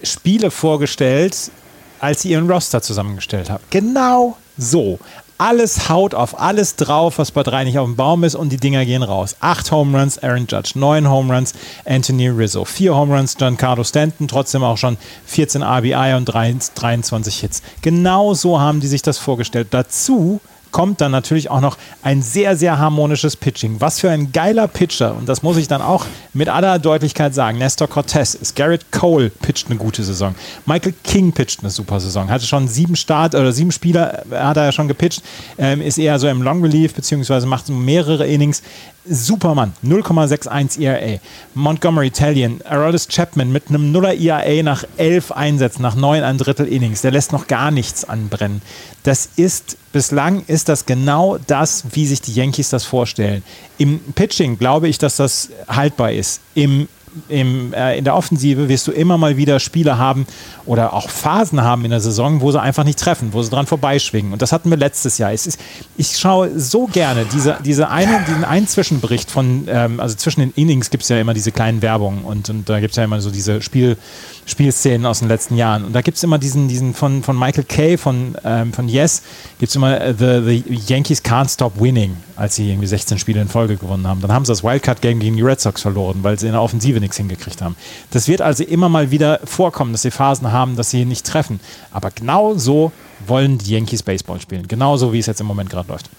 Spiele 0.02 0.52
vorgestellt, 0.52 1.52
als 2.00 2.22
sie 2.22 2.32
ihren 2.32 2.50
Roster 2.50 2.82
zusammengestellt 2.82 3.50
haben. 3.50 3.64
Genau 3.70 4.38
so 4.58 5.00
alles 5.38 5.90
haut 5.90 6.14
auf 6.14 6.40
alles 6.40 6.76
drauf, 6.76 7.18
was 7.18 7.32
bei 7.32 7.44
drei 7.44 7.64
nicht 7.64 7.78
auf 7.78 7.86
dem 7.86 7.96
Baum 7.96 8.24
ist 8.24 8.36
und 8.36 8.50
die 8.50 8.58
Dinger 8.58 8.86
gehen 8.86 9.04
raus. 9.04 9.36
Acht 9.40 9.72
Home 9.72 10.00
Runs, 10.00 10.18
Aaron 10.18 10.48
Judge, 10.48 10.72
neun 10.76 11.10
Home 11.10 11.34
Runs, 11.34 11.54
Anthony 11.86 12.30
Rizzo, 12.30 12.66
vier 12.66 12.96
Home 12.96 13.16
Runs, 13.16 13.36
Giancarlo 13.36 13.84
Stanton, 13.84 14.28
trotzdem 14.28 14.64
auch 14.64 14.78
schon 14.78 14.98
14 15.26 15.64
RBI 15.64 16.14
und 16.16 16.26
23 16.26 17.40
Hits. 17.40 17.62
Genau 17.82 18.34
so 18.34 18.60
haben 18.60 18.80
die 18.80 18.88
sich 18.88 19.02
das 19.02 19.18
vorgestellt. 19.18 19.68
Dazu 19.72 20.40
kommt 20.76 21.00
dann 21.00 21.14
natürlich 21.14 21.50
auch 21.50 21.62
noch 21.62 21.78
ein 22.04 22.22
sehr, 22.22 22.58
sehr 22.58 22.78
harmonisches 22.78 23.38
Pitching. 23.38 23.80
Was 23.80 24.02
für 24.02 24.10
ein 24.10 24.34
geiler 24.34 24.68
Pitcher, 24.68 25.16
und 25.16 25.30
das 25.30 25.42
muss 25.42 25.56
ich 25.56 25.70
dann 25.70 25.82
auch 25.82 26.06
mit 26.34 26.50
aller 26.50 26.80
Deutlichkeit 26.80 27.34
sagen. 27.34 27.60
Nestor 27.60 27.88
Cortez 27.88 28.34
ist, 28.34 28.58
Garrett 28.58 28.92
Cole 28.92 29.30
pitcht 29.30 29.68
eine 29.70 29.78
gute 29.78 30.04
Saison. 30.04 30.36
Michael 30.66 30.94
King 31.06 31.32
pitcht 31.32 31.62
eine 31.62 31.70
super 31.70 32.02
Saison. 32.02 32.30
Hatte 32.30 32.46
schon 32.46 32.68
sieben 32.68 32.98
Start 32.98 33.36
oder 33.36 33.54
sieben 33.54 33.72
Spieler 33.72 34.26
hat 34.30 34.58
er 34.58 34.66
ja 34.66 34.72
schon 34.74 34.90
gepitcht. 34.90 35.24
Ähm, 35.58 35.80
ist 35.80 35.98
eher 35.98 36.20
so 36.20 36.28
im 36.28 36.42
Long 36.42 36.62
Relief, 36.62 36.94
beziehungsweise 36.94 37.48
macht 37.48 37.70
mehrere 37.70 38.28
Innings. 38.28 38.62
Supermann, 39.08 39.74
0,61 39.84 40.80
ERA. 40.82 41.20
Montgomery 41.54 42.12
Talion, 42.12 42.60
Aroldis 42.66 43.08
Chapman 43.08 43.52
mit 43.52 43.70
einem 43.70 43.92
Nuller 43.92 44.16
ERA 44.16 44.64
nach 44.64 44.84
elf 44.98 45.32
Einsätzen, 45.32 45.82
nach 45.82 45.96
neun 45.96 46.24
ein 46.24 46.38
Drittel 46.38 46.68
Innings. 46.68 47.02
Der 47.02 47.12
lässt 47.12 47.32
noch 47.32 47.48
gar 47.48 47.72
nichts 47.72 48.04
anbrennen. 48.04 48.62
Das 49.04 49.30
ist, 49.36 49.78
bislang 49.92 50.44
ist 50.48 50.70
das 50.70 50.86
genau 50.86 51.38
das, 51.48 51.84
wie 51.92 52.08
sich 52.08 52.22
die 52.22 52.34
Yankees 52.34 52.70
das 52.70 52.84
vorstellen. 52.86 53.44
Im 53.78 54.00
Pitching 54.16 54.58
glaube 54.58 54.88
ich, 54.88 54.98
dass 54.98 55.18
das 55.18 55.50
haltbar 55.68 56.12
ist. 56.12 56.42
Im 56.56 56.88
im, 57.30 57.74
äh, 57.74 57.98
in 57.98 58.04
der 58.04 58.16
Offensive 58.16 58.70
wirst 58.70 58.88
du 58.88 58.92
immer 58.92 59.18
mal 59.18 59.38
wieder 59.38 59.60
Spiele 59.60 59.98
haben 59.98 60.26
oder 60.66 60.94
auch 60.94 61.10
Phasen 61.10 61.62
haben 61.62 61.86
in 61.86 61.92
der 61.92 62.00
Saison, 62.00 62.42
wo 62.42 62.52
sie 62.52 62.62
einfach 62.62 62.84
nicht 62.84 63.00
treffen, 63.00 63.34
wo 63.34 63.42
sie 63.42 63.50
dran 63.50 63.66
vorbeischwingen. 63.66 64.34
Und 64.34 64.42
das 64.42 64.52
hatten 64.52 64.70
wir 64.70 64.78
letztes 64.78 65.18
Jahr. 65.18 65.34
Ist, 65.34 65.58
ich 65.98 66.18
schaue 66.18 66.60
so 66.60 66.88
gerne 66.88 67.26
diese, 67.32 67.58
diese 67.64 67.90
eine, 67.90 68.24
diesen 68.28 68.44
einen 68.44 68.68
Zwischenbericht 68.68 69.32
von, 69.32 69.68
ähm, 69.68 70.00
also 70.00 70.16
zwischen 70.16 70.42
den 70.42 70.52
Innings 70.56 70.90
gibt 70.90 71.04
es 71.04 71.10
ja 71.10 71.20
immer 71.20 71.34
diese 71.34 71.52
kleinen 71.52 71.82
Werbungen 71.82 72.24
und, 72.24 72.50
und 72.50 72.70
da 72.70 72.80
gibt 72.80 72.92
es 72.92 72.98
ja 72.98 73.04
immer 73.04 73.22
so 73.22 73.32
diese 73.32 73.62
Spiel, 73.62 73.98
Spielszenen 74.46 75.06
aus 75.06 75.20
den 75.20 75.28
letzten 75.28 75.56
Jahren. 75.56 75.86
Und 75.86 75.94
da 75.94 76.02
gibt 76.02 76.18
es 76.18 76.24
immer 76.24 76.38
diesen, 76.38 76.68
diesen 76.68 76.94
von, 76.94 77.24
von 77.24 77.38
Michael 77.38 77.64
Kay 77.64 77.98
von, 77.98 78.36
ähm, 78.44 78.74
von 78.74 78.88
Yes, 78.88 79.24
gibt 79.60 79.70
es 79.70 79.76
immer 79.76 80.00
uh, 80.00 80.14
the, 80.18 80.42
the 80.44 80.64
Yankees 80.88 81.24
can't 81.24 81.52
stop 81.52 81.80
winning, 81.80 82.16
als 82.36 82.56
sie 82.56 82.70
irgendwie 82.70 82.88
16 82.88 83.18
Spiele 83.18 83.42
in 83.42 83.48
Folge 83.48 83.78
gewonnen 83.78 84.06
haben. 84.08 84.22
Dann 84.22 84.32
haben 84.32 84.46
sie 84.46 84.52
das 84.52 84.64
Wildcard-Game 84.64 85.20
gegen 85.20 85.36
die 85.36 85.42
Red 85.42 85.60
Sox 85.60 85.82
verloren, 85.82 86.20
weil 86.22 86.38
sie 86.38 86.46
in 86.46 86.54
der 86.54 86.62
Offensive 86.62 87.00
nichts 87.00 87.18
hingekriegt 87.18 87.62
haben. 87.62 87.76
Das 88.12 88.28
wird 88.28 88.42
also 88.42 88.64
immer 88.64 88.88
mal 88.88 89.10
wieder 89.10 89.40
vorkommen, 89.44 89.92
dass 89.94 90.04
sie 90.04 90.12
Phasen 90.12 90.52
haben, 90.52 90.76
dass 90.76 90.92
sie 90.92 91.06
nicht 91.06 91.26
treffen. 91.26 91.60
Aber 91.92 92.12
genau 92.12 92.56
so 92.56 92.92
wollen 93.26 93.58
die 93.58 93.72
Yankees 93.72 94.04
Baseball 94.04 94.40
spielen. 94.40 94.68
Genauso 94.68 95.12
wie 95.12 95.20
es 95.20 95.26
jetzt 95.26 95.42
im 95.42 95.48
Moment 95.48 95.72
gerade 95.72 95.90
läuft. 95.90 96.10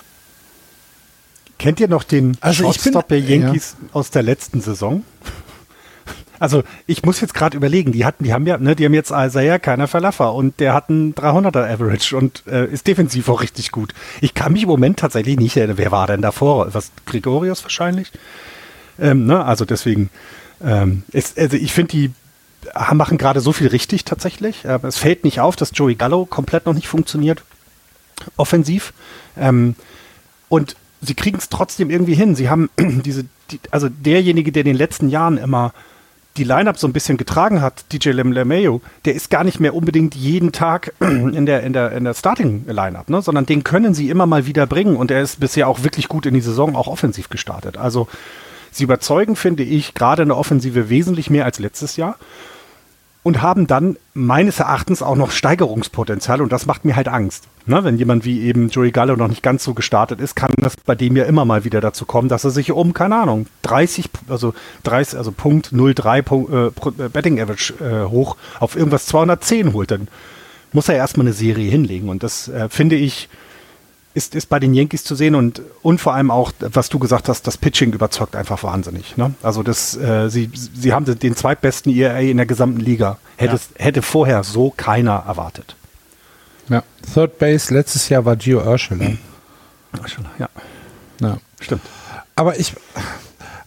Kennt 1.59 1.81
ihr 1.81 1.89
noch 1.89 2.03
den 2.03 2.37
also 2.41 2.64
Shortstop 2.64 3.09
der 3.09 3.20
Yankees 3.20 3.77
ja. 3.81 3.89
aus 3.95 4.11
der 4.11 4.22
letzten 4.22 4.61
Saison? 4.61 5.05
Also 6.39 6.62
ich 6.87 7.03
muss 7.05 7.20
jetzt 7.20 7.34
gerade 7.34 7.57
überlegen, 7.57 7.93
die 7.93 8.05
hatten, 8.05 8.24
die 8.24 8.32
haben 8.32 8.47
ja, 8.47 8.59
ne, 8.59 8.76
die 8.76 8.84
haben 8.84 8.95
jetzt 8.95 9.11
Isaiah 9.11 9.59
keiner 9.59 9.89
Verlaffer 9.89 10.34
und 10.34 10.61
der 10.61 10.74
hat 10.74 10.91
einen 10.91 11.14
300er 11.14 11.72
Average 11.72 12.16
und 12.16 12.43
äh, 12.47 12.66
ist 12.66 12.87
defensiv 12.87 13.28
auch 13.28 13.43
richtig 13.43 13.72
gut. 13.72 13.95
Ich 14.20 14.34
kann 14.34 14.53
mich 14.53 14.62
im 14.62 14.68
Moment 14.68 14.99
tatsächlich 14.99 15.39
nicht 15.39 15.57
erinnern, 15.57 15.78
wer 15.78 15.93
war 15.93 16.07
denn 16.07 16.22
davor? 16.22 16.74
Was 16.74 16.91
Gregorius 17.07 17.62
wahrscheinlich? 17.62 18.12
Ähm, 18.99 19.26
ne, 19.26 19.45
also 19.45 19.64
deswegen, 19.64 20.11
ähm, 20.64 21.03
ist, 21.12 21.39
also 21.39 21.57
ich 21.57 21.72
finde 21.72 21.93
die 21.93 22.11
machen 22.93 23.18
gerade 23.18 23.41
so 23.41 23.53
viel 23.53 23.68
richtig 23.68 24.05
tatsächlich. 24.05 24.68
Aber 24.68 24.89
es 24.89 24.99
fällt 24.99 25.24
nicht 25.24 25.41
auf, 25.41 25.57
dass 25.57 25.70
Joey 25.74 25.95
Gallo 25.95 26.26
komplett 26.26 26.66
noch 26.66 26.74
nicht 26.74 26.89
funktioniert 26.89 27.43
offensiv. 28.37 28.93
Ähm, 29.37 29.74
und 30.49 30.76
sie 31.01 31.14
kriegen 31.14 31.39
es 31.39 31.49
trotzdem 31.49 31.91
irgendwie 31.91 32.14
hin. 32.14 32.34
Sie 32.34 32.49
haben 32.49 32.70
diese, 32.78 33.26
die, 33.51 33.61
also 33.70 33.89
derjenige, 33.89 34.53
der 34.53 34.62
in 34.62 34.68
den 34.68 34.76
letzten 34.76 35.09
Jahren 35.09 35.37
immer 35.37 35.72
die 36.37 36.45
Line-Up 36.45 36.78
so 36.78 36.87
ein 36.87 36.93
bisschen 36.93 37.16
getragen 37.16 37.61
hat, 37.61 37.84
DJ 37.93 38.11
LeMayo, 38.11 38.80
der 39.05 39.14
ist 39.14 39.30
gar 39.30 39.45
nicht 39.45 39.61
mehr 39.61 39.74
unbedingt 39.74 40.14
jeden 40.14 40.53
Tag 40.53 40.93
in 41.01 41.47
der, 41.47 41.62
in 41.62 41.72
der, 41.72 41.93
in 41.93 42.05
der 42.05 42.14
Starting-Line-Up, 42.14 43.09
ne? 43.09 43.22
sondern 43.22 43.47
den 43.47 43.64
können 43.64 43.95
sie 43.95 44.11
immer 44.11 44.26
mal 44.26 44.47
wieder 44.47 44.66
bringen 44.66 44.97
und 44.97 45.11
er 45.11 45.22
ist 45.22 45.41
bisher 45.41 45.68
auch 45.68 45.82
wirklich 45.82 46.09
gut 46.09 46.26
in 46.26 46.34
die 46.34 46.41
Saison 46.41 46.76
auch 46.76 46.89
offensiv 46.89 47.28
gestartet. 47.28 47.76
Also 47.76 48.09
sie 48.70 48.84
überzeugen, 48.84 49.37
finde 49.37 49.62
ich, 49.62 49.95
gerade 49.95 50.22
in 50.22 50.28
der 50.28 50.39
Offensive 50.39 50.91
wesentlich 50.91 51.30
mehr 51.30 51.45
als 51.45 51.59
letztes 51.59 51.97
Jahr 51.97 52.16
und 53.27 53.43
haben 53.43 53.66
dann 53.66 53.97
meines 54.14 54.61
Erachtens 54.61 55.03
auch 55.03 55.16
noch 55.16 55.33
Steigerungspotenzial 55.33 56.41
und 56.41 56.53
das 56.53 56.66
macht 56.66 56.85
mir 56.85 56.95
halt 56.95 57.09
Angst. 57.09 57.49
Ne, 57.66 57.83
wenn 57.83 57.99
jemand 57.99 58.24
wie 58.24 58.43
eben 58.43 58.68
Joey 58.68 58.93
Gallo 58.93 59.16
noch 59.16 59.27
nicht 59.27 59.43
ganz 59.43 59.64
so 59.64 59.74
gestartet 59.74 60.20
ist, 60.20 60.37
kann 60.37 60.53
das 60.59 60.77
bei 60.77 60.95
dem 60.95 61.16
ja 61.16 61.24
immer 61.24 61.45
mal 61.45 61.64
wieder 61.64 61.81
dazu 61.81 62.05
kommen, 62.05 62.29
dass 62.29 62.45
er 62.45 62.53
sich 62.53 62.70
um, 62.70 62.95
keine 62.95 63.16
Ahnung, 63.16 63.49
30, 63.62 64.11
also 64.29 64.55
30, 64.85 65.18
also 65.18 65.33
Punkt 65.33 65.72
03 65.72 66.22
Punkt, 66.22 66.53
äh, 66.53 66.66
äh, 66.66 67.09
Betting 67.09 67.41
Average 67.41 67.74
äh, 67.81 68.09
hoch 68.09 68.37
auf 68.61 68.77
irgendwas 68.77 69.07
210 69.07 69.72
holt, 69.72 69.91
dann 69.91 70.07
muss 70.72 70.89
er 70.89 70.95
erstmal 70.95 71.27
eine 71.27 71.35
Serie 71.35 71.68
hinlegen 71.68 72.09
und 72.09 72.22
das 72.22 72.47
äh, 72.47 72.68
finde 72.68 72.95
ich, 72.95 73.29
ist, 74.17 74.35
ist 74.35 74.49
bei 74.49 74.59
den 74.59 74.73
Yankees 74.73 75.05
zu 75.05 75.14
sehen 75.14 75.35
und, 75.35 75.61
und 75.83 76.01
vor 76.01 76.14
allem 76.14 76.31
auch, 76.31 76.51
was 76.61 76.89
du 76.89 76.99
gesagt 76.99 77.29
hast, 77.29 77.47
das 77.47 77.59
Pitching 77.59 77.93
überzeugt 77.93 78.35
einfach 78.35 78.62
wahnsinnig. 78.62 79.19
Ne? 79.19 79.35
Also 79.43 79.62
das, 79.62 79.95
äh, 79.95 80.31
sie, 80.31 80.51
sie 80.55 80.95
haben 80.95 81.05
den 81.05 81.37
zweitbesten 81.37 81.93
ERA 81.95 82.21
in 82.21 82.39
der 82.39 82.47
gesamten 82.47 82.81
Liga. 82.81 83.19
Hätte, 83.37 83.57
ja. 83.57 83.85
hätte 83.85 84.01
vorher 84.01 84.43
so 84.43 84.73
keiner 84.75 85.25
erwartet. 85.27 85.77
Ja, 86.71 86.83
Third 87.12 87.39
Base 87.39 87.73
letztes 87.75 88.09
Jahr 88.09 88.25
war 88.25 88.37
Gio 88.37 88.67
Urshela. 88.67 89.19
Urshela, 90.01 90.31
ja. 90.39 90.49
ja. 91.21 91.37
Stimmt. 91.61 91.83
Aber 92.37 92.59
ich, 92.59 92.73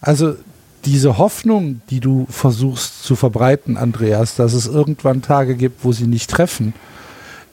also 0.01 0.35
diese 0.83 1.19
Hoffnung, 1.19 1.81
die 1.91 1.99
du 1.99 2.25
versuchst 2.27 3.03
zu 3.03 3.15
verbreiten, 3.15 3.77
Andreas, 3.77 4.35
dass 4.35 4.53
es 4.53 4.65
irgendwann 4.65 5.21
Tage 5.21 5.55
gibt, 5.55 5.85
wo 5.85 5.91
sie 5.91 6.07
nicht 6.07 6.31
treffen, 6.31 6.73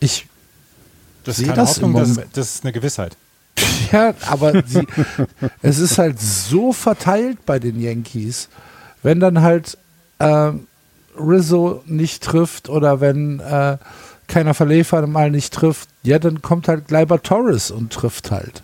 ich 0.01 0.27
das 1.27 1.39
ist 1.39 1.45
keine 1.45 1.57
das 1.57 1.71
Hoffnung, 1.71 1.95
das, 1.95 2.19
das 2.33 2.55
ist 2.55 2.65
eine 2.65 2.73
Gewissheit. 2.73 3.17
Ja, 3.93 4.15
aber 4.29 4.65
sie, 4.67 4.85
es 5.63 5.79
ist 5.79 5.99
halt 5.99 6.21
so 6.21 6.73
verteilt 6.73 7.47
bei 7.47 7.61
den 7.61 7.81
Yankees. 7.81 8.49
Wenn 9.03 9.21
dann 9.21 9.43
halt 9.43 9.79
äh, 10.19 10.51
Rizzo 11.17 11.83
nicht 11.87 12.23
trifft 12.23 12.69
oder 12.69 13.01
wenn 13.01 13.39
äh, 13.39 13.79
keiner 14.27 14.55
Verlefer 14.55 15.07
mal 15.07 15.31
nicht 15.31 15.55
trifft, 15.55 15.89
ja, 16.03 16.19
dann 16.19 16.43
kommt 16.43 16.67
halt 16.69 16.89
Gleiber 16.89 17.23
Torres 17.23 17.71
und 17.71 17.93
trifft 17.93 18.33
halt. 18.33 18.63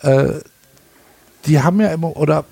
Äh, 0.00 0.40
die 1.46 1.60
haben 1.60 1.80
ja 1.80 1.88
immer, 1.88 2.16
oder 2.16 2.44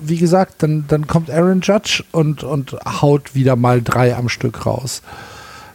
wie 0.00 0.18
gesagt, 0.18 0.62
dann, 0.62 0.84
dann 0.88 1.06
kommt 1.06 1.30
Aaron 1.30 1.60
Judge 1.60 2.04
und, 2.12 2.42
und 2.42 2.76
haut 2.84 3.34
wieder 3.34 3.56
mal 3.56 3.82
drei 3.82 4.14
am 4.16 4.28
Stück 4.28 4.66
raus. 4.66 5.02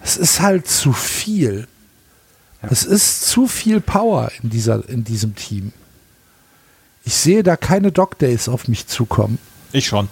Es 0.03 0.18
ist 0.18 0.41
halt 0.41 0.68
zu 0.68 0.93
viel. 0.93 1.68
Es 2.70 2.84
ist 2.84 3.26
zu 3.26 3.47
viel 3.47 3.82
Power 3.82 4.32
in, 4.41 4.49
dieser, 4.49 4.88
in 4.88 5.03
diesem 5.03 5.36
Team. 5.36 5.74
Ich 7.03 7.16
sehe 7.16 7.43
da 7.43 7.57
keine 7.57 7.91
Dog 7.91 8.18
Days 8.20 8.47
auf 8.47 8.68
mich 8.68 8.88
zukommen. 8.88 9.38
Ich 9.74 9.88
schon. 9.88 10.07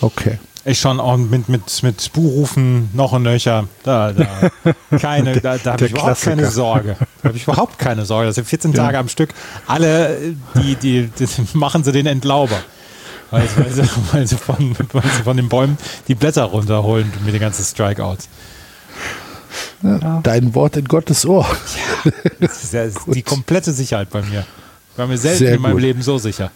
Okay. 0.00 0.38
Ich 0.64 0.80
schon 0.80 1.00
auch 1.00 1.16
mit, 1.16 1.48
mit, 1.48 1.82
mit 1.82 2.12
Buhrufen 2.12 2.90
noch 2.92 3.12
und 3.12 3.22
nöcher. 3.22 3.68
Da, 3.84 4.12
da, 4.12 4.50
keine, 4.98 5.40
da, 5.40 5.56
da 5.56 5.72
habe 5.72 5.86
ich 5.86 5.92
überhaupt 5.92 6.20
Klassiker. 6.20 6.36
keine 6.36 6.50
Sorge. 6.50 6.96
Da 7.22 7.28
habe 7.28 7.36
ich 7.36 7.44
überhaupt 7.44 7.78
keine 7.78 8.04
Sorge. 8.04 8.26
Das 8.26 8.34
sind 8.34 8.46
14 8.46 8.72
ja. 8.72 8.84
Tage 8.84 8.98
am 8.98 9.08
Stück. 9.08 9.30
Alle, 9.66 10.34
die, 10.56 10.74
die, 10.74 11.08
die 11.18 11.26
machen 11.54 11.84
sie 11.84 11.92
den 11.92 12.06
Entlauber. 12.06 12.58
Weil, 13.30 13.48
weil, 13.56 13.72
sie, 13.72 13.82
weil, 14.12 14.26
sie 14.26 14.36
von, 14.36 14.76
weil 14.92 15.02
sie 15.02 15.22
von 15.22 15.36
den 15.36 15.48
Bäumen 15.48 15.78
die 16.08 16.14
Blätter 16.14 16.44
runterholen 16.44 17.10
mit 17.24 17.34
den 17.34 17.40
ganzen 17.40 17.64
Strikeouts. 17.64 18.28
Ja. 19.82 20.20
Dein 20.22 20.54
Wort 20.54 20.76
in 20.76 20.86
Gottes 20.86 21.24
Ohr. 21.24 21.46
Ja, 22.04 22.12
das 22.40 22.64
ist 22.64 22.72
ja 22.72 22.86
die 23.06 23.22
komplette 23.22 23.72
Sicherheit 23.72 24.10
bei 24.10 24.22
mir. 24.22 24.44
Ich 24.92 24.98
war 24.98 25.06
mir 25.06 25.18
selten 25.18 25.38
Sehr 25.38 25.54
in 25.54 25.60
meinem 25.60 25.72
gut. 25.72 25.82
Leben 25.82 26.02
so 26.02 26.18
sicher. 26.18 26.50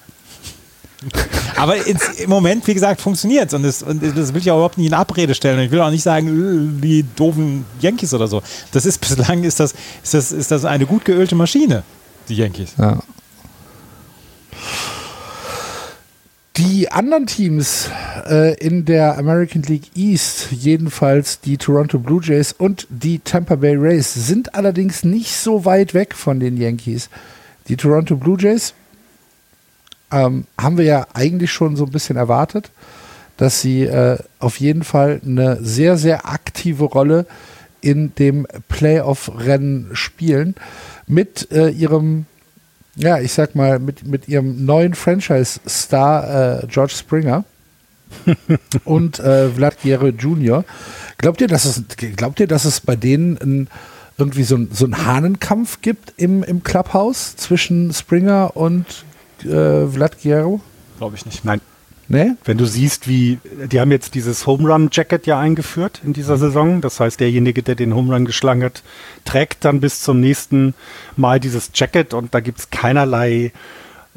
Aber 1.56 1.86
ins, 1.86 2.08
im 2.20 2.30
Moment, 2.30 2.66
wie 2.66 2.74
gesagt, 2.74 3.00
funktioniert 3.00 3.48
es. 3.48 3.54
Und, 3.54 3.62
das, 3.62 3.82
und 3.82 4.02
das 4.16 4.32
will 4.34 4.40
ich 4.40 4.50
auch 4.50 4.56
überhaupt 4.56 4.78
nicht 4.78 4.88
in 4.88 4.94
Abrede 4.94 5.34
stellen. 5.34 5.58
Und 5.58 5.64
ich 5.64 5.70
will 5.70 5.80
auch 5.80 5.90
nicht 5.90 6.02
sagen, 6.02 6.80
die 6.80 7.00
äh, 7.00 7.04
doofen 7.16 7.64
Yankees 7.80 8.14
oder 8.14 8.26
so. 8.26 8.42
Das 8.72 8.86
ist 8.86 8.98
bislang 9.00 9.44
ist 9.44 9.60
das, 9.60 9.74
ist 10.02 10.14
das, 10.14 10.32
ist 10.32 10.50
das 10.50 10.64
eine 10.64 10.86
gut 10.86 11.04
geölte 11.04 11.34
Maschine, 11.34 11.82
die 12.28 12.36
Yankees. 12.36 12.74
Ja. 12.78 13.00
Die 16.58 16.90
anderen 16.90 17.26
Teams 17.26 17.88
äh, 18.28 18.54
in 18.58 18.84
der 18.84 19.16
American 19.16 19.62
League 19.62 19.96
East, 19.96 20.48
jedenfalls 20.50 21.40
die 21.40 21.56
Toronto 21.56 21.98
Blue 21.98 22.20
Jays 22.22 22.52
und 22.52 22.86
die 22.90 23.20
Tampa 23.20 23.56
Bay 23.56 23.74
Rays, 23.74 24.12
sind 24.12 24.54
allerdings 24.54 25.02
nicht 25.02 25.34
so 25.34 25.64
weit 25.64 25.94
weg 25.94 26.14
von 26.14 26.40
den 26.40 26.58
Yankees. 26.58 27.08
Die 27.68 27.76
Toronto 27.76 28.16
Blue 28.16 28.36
Jays 28.38 28.74
ähm, 30.10 30.44
haben 30.60 30.76
wir 30.76 30.84
ja 30.84 31.06
eigentlich 31.14 31.50
schon 31.50 31.74
so 31.76 31.86
ein 31.86 31.90
bisschen 31.90 32.16
erwartet, 32.16 32.70
dass 33.38 33.62
sie 33.62 33.84
äh, 33.84 34.18
auf 34.38 34.60
jeden 34.60 34.84
Fall 34.84 35.22
eine 35.24 35.56
sehr, 35.62 35.96
sehr 35.96 36.28
aktive 36.28 36.84
Rolle 36.84 37.24
in 37.80 38.14
dem 38.16 38.46
Playoff-Rennen 38.68 39.90
spielen 39.94 40.54
mit 41.06 41.50
äh, 41.50 41.70
ihrem 41.70 42.26
ja, 42.96 43.18
ich 43.18 43.32
sag 43.32 43.54
mal, 43.54 43.78
mit, 43.78 44.06
mit 44.06 44.28
ihrem 44.28 44.64
neuen 44.64 44.94
Franchise-Star 44.94 46.62
äh, 46.62 46.66
George 46.66 46.94
Springer 46.94 47.44
und 48.84 49.18
äh, 49.18 49.48
Vlad 49.50 49.80
Guerrero 49.82 50.08
Jr. 50.08 50.64
Glaubt 51.18 51.40
ihr, 51.40 51.48
dass 51.48 51.64
es, 51.64 51.82
glaubt 52.16 52.40
ihr, 52.40 52.46
dass 52.46 52.64
es 52.64 52.80
bei 52.80 52.96
denen 52.96 53.38
ein 53.38 53.68
irgendwie 54.18 54.44
so, 54.44 54.58
so 54.70 54.84
einen 54.84 55.06
Hahnenkampf 55.06 55.80
gibt 55.80 56.12
im, 56.18 56.42
im 56.42 56.62
Clubhouse 56.62 57.34
zwischen 57.36 57.92
Springer 57.92 58.56
und 58.56 59.04
äh, 59.42 59.86
Vlad 59.86 60.22
Guerrero? 60.22 60.60
Glaube 60.98 61.16
ich 61.16 61.24
nicht. 61.24 61.44
Nein. 61.44 61.60
Nee? 62.08 62.32
Wenn 62.44 62.58
du 62.58 62.66
siehst, 62.66 63.08
wie, 63.08 63.38
die 63.70 63.80
haben 63.80 63.90
jetzt 63.90 64.14
dieses 64.14 64.46
Home 64.46 64.68
Run 64.68 64.88
Jacket 64.92 65.26
ja 65.26 65.38
eingeführt 65.38 66.02
in 66.04 66.12
dieser 66.12 66.36
Saison. 66.36 66.80
Das 66.80 67.00
heißt, 67.00 67.20
derjenige, 67.20 67.62
der 67.62 67.74
den 67.74 67.94
Home 67.94 68.12
Run 68.12 68.24
geschlagen 68.24 68.64
hat, 68.64 68.82
trägt 69.24 69.64
dann 69.64 69.80
bis 69.80 70.02
zum 70.02 70.20
nächsten 70.20 70.74
Mal 71.16 71.40
dieses 71.40 71.70
Jacket 71.74 72.12
und 72.12 72.34
da 72.34 72.40
gibt 72.40 72.58
es 72.58 72.70
keinerlei, 72.70 73.52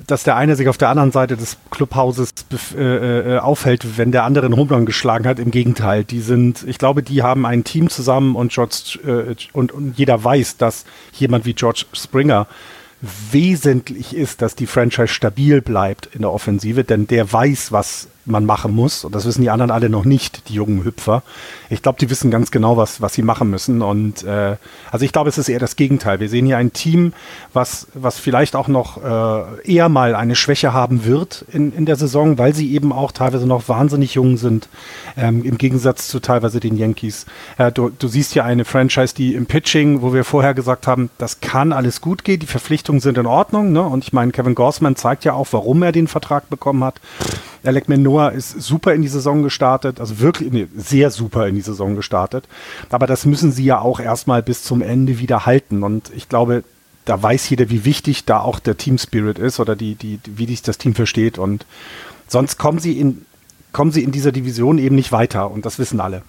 dass 0.07 0.23
der 0.23 0.35
eine 0.35 0.55
sich 0.55 0.67
auf 0.67 0.77
der 0.77 0.89
anderen 0.89 1.11
Seite 1.11 1.37
des 1.37 1.57
Clubhauses 1.71 2.33
äh, 2.75 3.35
äh, 3.35 3.37
aufhält, 3.39 3.97
wenn 3.97 4.11
der 4.11 4.25
andere 4.25 4.47
einen 4.47 4.57
Home 4.57 4.73
Run 4.73 4.85
geschlagen 4.85 5.25
hat. 5.25 5.39
Im 5.39 5.51
Gegenteil, 5.51 6.03
die 6.03 6.19
sind, 6.19 6.65
ich 6.67 6.77
glaube, 6.77 7.01
die 7.01 7.23
haben 7.23 7.45
ein 7.45 7.63
Team 7.63 7.89
zusammen 7.89 8.35
und 8.35 8.51
George 8.51 8.99
äh, 9.05 9.35
und, 9.53 9.71
und 9.71 9.97
jeder 9.97 10.21
weiß, 10.21 10.57
dass 10.57 10.85
jemand 11.13 11.45
wie 11.45 11.53
George 11.53 11.85
Springer 11.93 12.47
wesentlich 13.31 14.15
ist, 14.15 14.41
dass 14.41 14.55
die 14.55 14.67
Franchise 14.67 15.07
stabil 15.07 15.61
bleibt 15.61 16.09
in 16.13 16.21
der 16.21 16.31
Offensive, 16.31 16.83
denn 16.83 17.07
der 17.07 17.31
weiß, 17.31 17.71
was 17.71 18.07
man 18.25 18.45
machen 18.45 18.73
muss. 18.73 19.05
Und 19.05 19.13
das 19.13 19.25
wissen 19.25 19.41
die 19.41 19.49
anderen 19.49 19.71
alle 19.71 19.89
noch 19.89 20.05
nicht, 20.05 20.49
die 20.49 20.53
jungen 20.53 20.83
Hüpfer. 20.83 21.23
Ich 21.69 21.81
glaube, 21.81 21.99
die 21.99 22.09
wissen 22.09 22.31
ganz 22.31 22.51
genau, 22.51 22.77
was, 22.77 23.01
was 23.01 23.13
sie 23.13 23.21
machen 23.21 23.49
müssen. 23.49 23.81
Und 23.81 24.23
äh, 24.23 24.57
also 24.91 25.05
ich 25.05 25.11
glaube, 25.11 25.29
es 25.29 25.37
ist 25.37 25.49
eher 25.49 25.59
das 25.59 25.75
Gegenteil. 25.75 26.19
Wir 26.19 26.29
sehen 26.29 26.45
hier 26.45 26.57
ein 26.57 26.73
Team, 26.73 27.13
was, 27.53 27.87
was 27.93 28.17
vielleicht 28.19 28.55
auch 28.55 28.67
noch 28.67 29.03
äh, 29.03 29.71
eher 29.71 29.89
mal 29.89 30.15
eine 30.15 30.35
Schwäche 30.35 30.73
haben 30.73 31.05
wird 31.05 31.45
in, 31.51 31.71
in 31.71 31.85
der 31.85 31.95
Saison, 31.95 32.37
weil 32.37 32.53
sie 32.53 32.73
eben 32.73 32.91
auch 32.91 33.11
teilweise 33.11 33.45
noch 33.45 33.67
wahnsinnig 33.69 34.15
jung 34.15 34.37
sind, 34.37 34.69
ähm, 35.17 35.43
im 35.43 35.57
Gegensatz 35.57 36.07
zu 36.07 36.19
teilweise 36.19 36.59
den 36.59 36.77
Yankees. 36.77 37.25
Äh, 37.57 37.71
du, 37.71 37.89
du 37.89 38.07
siehst 38.07 38.33
hier 38.33 38.45
eine 38.45 38.65
Franchise, 38.65 39.13
die 39.15 39.35
im 39.35 39.45
Pitching, 39.45 40.01
wo 40.01 40.13
wir 40.13 40.23
vorher 40.23 40.53
gesagt 40.53 40.87
haben, 40.87 41.09
das 41.17 41.41
kann 41.41 41.73
alles 41.73 42.01
gut 42.01 42.23
gehen, 42.23 42.39
die 42.39 42.47
Verpflichtungen 42.47 43.01
sind 43.01 43.17
in 43.17 43.25
Ordnung. 43.25 43.71
Ne? 43.71 43.83
Und 43.83 44.03
ich 44.03 44.13
meine, 44.13 44.31
Kevin 44.31 44.55
Gorsman 44.55 44.95
zeigt 44.95 45.25
ja 45.25 45.33
auch, 45.33 45.47
warum 45.51 45.83
er 45.83 45.91
den 45.91 46.07
Vertrag 46.07 46.49
bekommen 46.49 46.83
hat. 46.83 46.95
Alec 47.65 47.89
Manoa 47.89 48.29
ist 48.29 48.61
super 48.61 48.93
in 48.93 49.01
die 49.01 49.07
Saison 49.07 49.43
gestartet, 49.43 49.99
also 49.99 50.19
wirklich 50.19 50.51
nee, 50.51 50.67
sehr 50.75 51.11
super 51.11 51.47
in 51.47 51.55
die 51.55 51.61
Saison 51.61 51.95
gestartet. 51.95 52.45
Aber 52.89 53.07
das 53.07 53.25
müssen 53.25 53.51
sie 53.51 53.65
ja 53.65 53.79
auch 53.79 53.99
erstmal 53.99 54.43
bis 54.43 54.63
zum 54.63 54.81
Ende 54.81 55.19
wieder 55.19 55.45
halten. 55.45 55.83
Und 55.83 56.11
ich 56.15 56.29
glaube, 56.29 56.63
da 57.05 57.21
weiß 57.21 57.49
jeder, 57.49 57.69
wie 57.69 57.85
wichtig 57.85 58.25
da 58.25 58.39
auch 58.39 58.59
der 58.59 58.77
Team 58.77 58.97
Spirit 58.97 59.39
ist 59.39 59.59
oder 59.59 59.75
die, 59.75 59.95
die, 59.95 60.19
wie 60.25 60.47
sich 60.47 60.61
das 60.61 60.77
Team 60.77 60.95
versteht. 60.95 61.37
Und 61.37 61.65
sonst 62.27 62.57
kommen 62.57 62.79
sie 62.79 62.99
in, 62.99 63.25
kommen 63.71 63.91
sie 63.91 64.03
in 64.03 64.11
dieser 64.11 64.31
Division 64.31 64.77
eben 64.77 64.95
nicht 64.95 65.11
weiter. 65.11 65.51
Und 65.51 65.65
das 65.65 65.79
wissen 65.79 65.99
alle. 65.99 66.23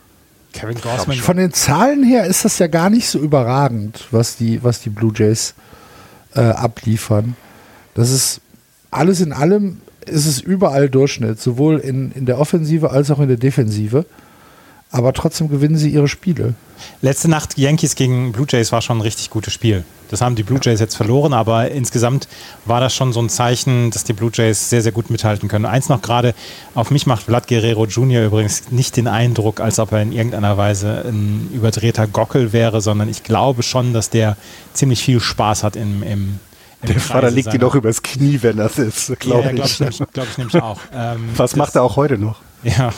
Kevin 0.53 0.81
Grossman. 0.81 1.17
Von 1.17 1.37
den 1.37 1.53
Zahlen 1.53 2.03
her 2.03 2.25
ist 2.25 2.45
das 2.45 2.59
ja 2.59 2.67
gar 2.67 2.91
nicht 2.91 3.09
so 3.09 3.19
überragend, 3.19 4.07
was 4.11 4.37
die, 4.37 4.63
was 4.63 4.81
die 4.81 4.91
Blue 4.91 5.13
Jays 5.15 5.55
äh, 6.35 6.41
abliefern. 6.41 7.37
Das 7.95 8.11
ist 8.11 8.41
alles 8.91 9.21
in 9.21 9.33
allem 9.33 9.81
ist 10.07 10.27
es 10.27 10.41
überall 10.41 10.89
Durchschnitt, 10.89 11.41
sowohl 11.41 11.79
in, 11.79 12.13
in 12.13 12.27
der 12.27 12.39
Offensive 12.39 12.91
als 12.91 13.11
auch 13.11 13.21
in 13.21 13.29
der 13.29 13.37
Defensive. 13.37 14.07
Aber 14.91 15.13
trotzdem 15.13 15.49
gewinnen 15.49 15.77
sie 15.77 15.91
ihre 15.91 16.09
Spiele. 16.09 16.55
Letzte 17.03 17.29
Nacht 17.29 17.59
Yankees 17.59 17.97
gegen 17.97 18.33
Blue 18.33 18.47
Jays 18.49 18.71
war 18.71 18.81
schon 18.83 18.99
ein 18.99 19.03
richtig 19.03 19.31
gutes 19.31 19.53
Spiel. 19.53 19.85
Das 20.09 20.21
haben 20.21 20.37
die 20.37 20.45
Blue 20.45 20.61
Jays 20.63 20.79
jetzt 20.79 20.95
verloren, 20.95 21.33
aber 21.33 21.71
insgesamt 21.73 22.29
war 22.65 22.81
das 22.81 22.95
schon 22.95 23.13
so 23.13 23.21
ein 23.21 23.29
Zeichen, 23.29 23.91
dass 23.91 24.05
die 24.05 24.13
Blue 24.13 24.31
Jays 24.33 24.71
sehr, 24.71 24.83
sehr 24.83 24.93
gut 24.93 25.11
mithalten 25.11 25.49
können. 25.49 25.67
Eins 25.67 25.89
noch 25.89 26.03
gerade, 26.03 26.35
auf 26.75 26.93
mich 26.93 27.07
macht 27.07 27.25
Vlad 27.25 27.49
Guerrero 27.49 27.87
Jr. 27.87 28.27
übrigens 28.27 28.71
nicht 28.71 28.97
den 28.97 29.09
Eindruck, 29.09 29.61
als 29.61 29.81
ob 29.81 29.93
er 29.93 30.03
in 30.03 30.13
irgendeiner 30.13 30.57
Weise 30.57 31.05
ein 31.05 31.51
überdrehter 31.53 32.07
Gockel 32.07 32.53
wäre, 32.53 32.81
sondern 32.81 33.09
ich 33.09 33.25
glaube 33.25 33.65
schon, 33.65 33.93
dass 33.93 34.11
der 34.11 34.37
ziemlich 34.73 35.03
viel 35.03 35.19
Spaß 35.19 35.65
hat 35.65 35.75
im, 35.75 36.05
im 36.05 36.39
der 36.83 37.01
Vater 37.01 37.31
liegt 37.31 37.53
dir 37.53 37.59
doch 37.59 37.75
übers 37.75 38.03
Knie, 38.03 38.39
wenn 38.43 38.59
das 38.59 38.79
ist, 38.79 39.19
glaube 39.19 39.53
ja, 39.55 39.65
ich. 39.65 39.77
Glaube 39.77 39.93
ich, 39.93 40.03
glaub 40.13 40.27
ich 40.31 40.39
nämlich 40.39 40.63
auch. 40.63 40.81
Ähm, 40.93 41.31
Was 41.37 41.57
macht 41.57 41.75
er 41.75 41.83
auch 41.83 41.97
heute 41.97 42.19
noch? 42.19 42.41
Ja, 42.79 42.93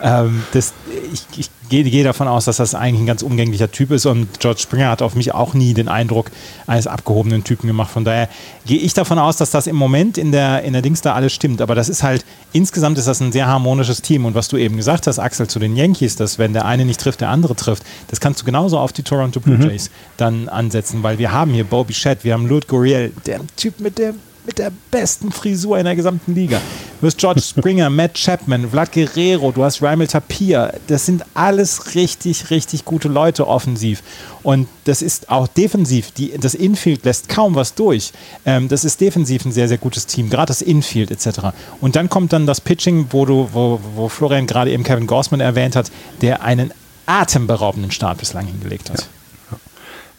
ähm, 0.00 0.42
das, 0.52 0.74
ich, 1.12 1.24
ich 1.38 1.50
gehe, 1.70 1.84
gehe 1.84 2.04
davon 2.04 2.28
aus, 2.28 2.44
dass 2.44 2.58
das 2.58 2.74
eigentlich 2.74 3.00
ein 3.00 3.06
ganz 3.06 3.22
umgänglicher 3.22 3.70
Typ 3.70 3.90
ist 3.90 4.04
und 4.04 4.40
George 4.40 4.60
Springer 4.60 4.90
hat 4.90 5.00
auf 5.00 5.14
mich 5.14 5.32
auch 5.32 5.54
nie 5.54 5.72
den 5.72 5.88
Eindruck 5.88 6.30
eines 6.66 6.86
abgehobenen 6.86 7.42
Typen 7.42 7.66
gemacht. 7.66 7.90
Von 7.90 8.04
daher 8.04 8.28
gehe 8.66 8.78
ich 8.78 8.92
davon 8.92 9.18
aus, 9.18 9.38
dass 9.38 9.50
das 9.50 9.66
im 9.66 9.76
Moment 9.76 10.18
in 10.18 10.32
der, 10.32 10.62
in 10.64 10.74
der 10.74 10.82
Dings 10.82 11.00
da 11.00 11.14
alles 11.14 11.32
stimmt. 11.32 11.62
Aber 11.62 11.74
das 11.74 11.88
ist 11.88 12.02
halt, 12.02 12.26
insgesamt 12.52 12.98
ist 12.98 13.08
das 13.08 13.20
ein 13.20 13.32
sehr 13.32 13.46
harmonisches 13.46 14.02
Team. 14.02 14.26
Und 14.26 14.34
was 14.34 14.48
du 14.48 14.58
eben 14.58 14.76
gesagt 14.76 15.06
hast, 15.06 15.18
Axel, 15.18 15.48
zu 15.48 15.58
den 15.58 15.76
Yankees, 15.76 16.16
dass 16.16 16.38
wenn 16.38 16.52
der 16.52 16.66
eine 16.66 16.84
nicht 16.84 17.00
trifft, 17.00 17.22
der 17.22 17.30
andere 17.30 17.56
trifft, 17.56 17.84
das 18.08 18.20
kannst 18.20 18.42
du 18.42 18.44
genauso 18.44 18.78
auf 18.78 18.92
die 18.92 19.02
Toronto 19.02 19.40
Blue 19.40 19.56
mhm. 19.56 19.62
Jays 19.70 19.88
mhm. 19.88 19.94
dann 20.18 20.48
ansetzen, 20.50 21.02
weil 21.02 21.18
wir 21.18 21.32
haben 21.32 21.52
hier 21.52 21.64
Bobby 21.64 21.94
Shedd, 21.94 22.22
wir 22.22 22.34
haben 22.34 22.46
Lud 22.46 22.68
Guriel, 22.68 23.12
der 23.24 23.40
Typ 23.56 23.80
mit 23.80 23.96
der 23.96 24.14
mit 24.46 24.58
der 24.58 24.70
besten 24.90 25.32
Frisur 25.32 25.78
in 25.78 25.84
der 25.84 25.96
gesamten 25.96 26.34
Liga. 26.34 26.60
Du 27.00 27.06
hast 27.06 27.18
George 27.18 27.40
Springer, 27.42 27.90
Matt 27.90 28.14
Chapman, 28.14 28.70
Vlad 28.70 28.92
Guerrero, 28.92 29.52
du 29.52 29.64
hast 29.64 29.82
Raimel 29.82 30.06
Tapir. 30.06 30.72
Das 30.86 31.04
sind 31.04 31.24
alles 31.34 31.94
richtig, 31.94 32.50
richtig 32.50 32.84
gute 32.84 33.08
Leute 33.08 33.46
offensiv. 33.46 34.02
Und 34.42 34.68
das 34.84 35.02
ist 35.02 35.28
auch 35.30 35.48
defensiv. 35.48 36.12
Die, 36.12 36.38
das 36.38 36.54
Infield 36.54 37.04
lässt 37.04 37.28
kaum 37.28 37.54
was 37.56 37.74
durch. 37.74 38.12
Ähm, 38.44 38.68
das 38.68 38.84
ist 38.84 39.00
defensiv 39.00 39.44
ein 39.44 39.52
sehr, 39.52 39.68
sehr 39.68 39.78
gutes 39.78 40.06
Team, 40.06 40.30
gerade 40.30 40.46
das 40.46 40.62
Infield 40.62 41.10
etc. 41.10 41.48
Und 41.80 41.96
dann 41.96 42.08
kommt 42.08 42.32
dann 42.32 42.46
das 42.46 42.60
Pitching, 42.60 43.08
wo, 43.10 43.26
du, 43.26 43.48
wo, 43.52 43.80
wo 43.94 44.08
Florian 44.08 44.46
gerade 44.46 44.70
eben 44.70 44.84
Kevin 44.84 45.06
Gorsman 45.06 45.40
erwähnt 45.40 45.76
hat, 45.76 45.90
der 46.22 46.42
einen 46.42 46.72
atemberaubenden 47.06 47.90
Start 47.90 48.18
bislang 48.18 48.46
hingelegt 48.46 48.90
hat. 48.90 49.08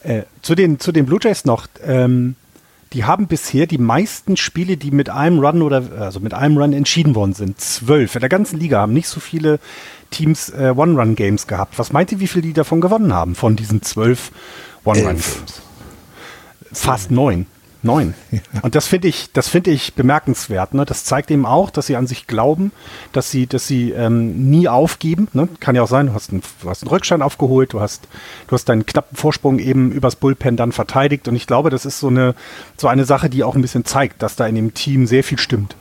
Ja. 0.03 0.11
Äh, 0.11 0.23
zu, 0.41 0.55
den, 0.55 0.79
zu 0.79 0.91
den 0.91 1.05
Blue 1.05 1.19
Jays 1.21 1.45
noch. 1.45 1.67
Ähm 1.85 2.35
die 2.97 3.05
haben 3.05 3.27
bisher 3.27 3.67
die 3.67 3.77
meisten 3.77 4.37
Spiele, 4.37 4.75
die 4.75 4.89
mit 4.89 5.07
einem 5.07 5.37
Run 5.37 5.61
oder 5.61 5.83
also 5.99 6.19
mit 6.19 6.33
einem 6.33 6.57
Run 6.57 6.73
entschieden 6.73 7.13
worden 7.13 7.33
sind. 7.33 7.61
Zwölf. 7.61 8.15
In 8.15 8.21
der 8.21 8.29
ganzen 8.29 8.59
Liga 8.59 8.79
haben 8.79 8.93
nicht 8.93 9.07
so 9.07 9.19
viele 9.19 9.59
Teams 10.09 10.49
äh, 10.49 10.73
One-Run-Games 10.75 11.45
gehabt. 11.45 11.77
Was 11.77 11.93
meint 11.93 12.11
ihr, 12.11 12.19
wie 12.19 12.25
viele 12.25 12.41
die 12.41 12.53
davon 12.53 12.81
gewonnen 12.81 13.13
haben, 13.13 13.35
von 13.35 13.55
diesen 13.55 13.83
zwölf 13.83 14.31
One-Run-Games? 14.83 15.43
Fast 16.73 17.11
neun. 17.11 17.45
Neun. 17.87 18.13
Und 18.61 18.75
das 18.75 18.85
finde 18.85 19.07
ich, 19.07 19.31
das 19.31 19.47
finde 19.47 19.71
ich 19.71 19.93
bemerkenswert. 19.93 20.73
Ne? 20.73 20.85
Das 20.85 21.05
zeigt 21.05 21.31
eben 21.31 21.45
auch, 21.45 21.69
dass 21.69 21.87
sie 21.87 21.95
an 21.95 22.05
sich 22.05 22.27
glauben, 22.27 22.73
dass 23.13 23.31
sie, 23.31 23.47
dass 23.47 23.65
sie 23.65 23.91
ähm, 23.91 24.49
nie 24.49 24.67
aufgeben. 24.67 25.29
Ne? 25.31 25.47
Kann 25.61 25.75
ja 25.75 25.83
auch 25.83 25.87
sein, 25.87 26.07
du 26.07 26.13
hast, 26.13 26.31
einen, 26.31 26.43
du 26.61 26.69
hast 26.69 26.83
einen 26.83 26.89
Rückstand 26.89 27.23
aufgeholt, 27.23 27.71
du 27.73 27.79
hast, 27.79 28.07
du 28.47 28.51
hast 28.53 28.65
deinen 28.65 28.85
knappen 28.85 29.15
Vorsprung 29.15 29.57
eben 29.59 29.91
übers 29.91 30.17
Bullpen 30.17 30.57
dann 30.57 30.73
verteidigt. 30.73 31.27
Und 31.29 31.35
ich 31.35 31.47
glaube, 31.47 31.69
das 31.69 31.85
ist 31.85 31.99
so 31.99 32.09
eine, 32.09 32.35
so 32.75 32.87
eine 32.89 33.05
Sache, 33.05 33.29
die 33.29 33.43
auch 33.43 33.55
ein 33.55 33.61
bisschen 33.61 33.85
zeigt, 33.85 34.21
dass 34.21 34.35
da 34.35 34.45
in 34.45 34.55
dem 34.55 34.73
Team 34.73 35.07
sehr 35.07 35.23
viel 35.23 35.39
stimmt. 35.39 35.75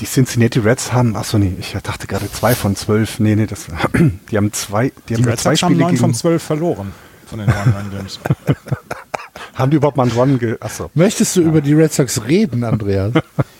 Die 0.00 0.06
Cincinnati 0.06 0.58
Reds 0.58 0.92
haben, 0.92 1.16
achso, 1.16 1.38
nee, 1.38 1.54
ich 1.58 1.76
dachte 1.82 2.06
gerade 2.06 2.30
zwei 2.30 2.54
von 2.54 2.76
zwölf. 2.76 3.18
Nee, 3.18 3.36
nee, 3.36 3.46
das, 3.46 3.66
die 4.30 4.36
haben 4.36 4.52
zwei, 4.52 4.88
die, 4.88 4.92
die 5.08 5.14
haben 5.16 5.24
Red 5.24 5.40
zwei 5.40 5.56
Spiele 5.56 5.84
haben 5.84 5.92
neun 5.92 5.96
von 5.96 6.14
zwölf 6.14 6.42
verloren 6.42 6.92
von 7.26 7.38
den 7.38 7.48
One-Run-Games. 7.48 8.20
Haben 9.54 9.70
die 9.70 9.78
überhaupt 9.78 9.96
mal 9.96 10.04
einen 10.04 10.12
Run 10.12 10.38
ge 10.38 10.56
Achso. 10.60 10.90
Möchtest 10.94 11.36
du 11.36 11.40
ja. 11.40 11.48
über 11.48 11.60
die 11.62 11.72
Red 11.72 11.92
Sox 11.92 12.24
reden, 12.24 12.62
Andreas? 12.62 13.12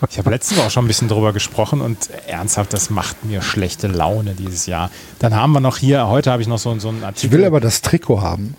Ich 0.09 0.19
habe 0.19 0.29
letztens 0.29 0.59
auch 0.59 0.69
schon 0.69 0.85
ein 0.85 0.87
bisschen 0.87 1.07
drüber 1.07 1.33
gesprochen 1.33 1.81
und 1.81 2.09
ernsthaft, 2.27 2.71
das 2.71 2.91
macht 2.91 3.25
mir 3.25 3.41
schlechte 3.41 3.87
Laune 3.87 4.35
dieses 4.35 4.67
Jahr. 4.67 4.91
Dann 5.17 5.35
haben 5.35 5.53
wir 5.53 5.59
noch 5.59 5.77
hier, 5.77 6.07
heute 6.07 6.31
habe 6.31 6.41
ich 6.41 6.47
noch 6.47 6.59
so, 6.59 6.77
so 6.79 6.89
einen 6.89 7.03
Artikel. 7.03 7.25
Ich 7.25 7.31
will 7.31 7.45
aber 7.45 7.59
das 7.59 7.81
Trikot 7.81 8.21
haben. 8.21 8.55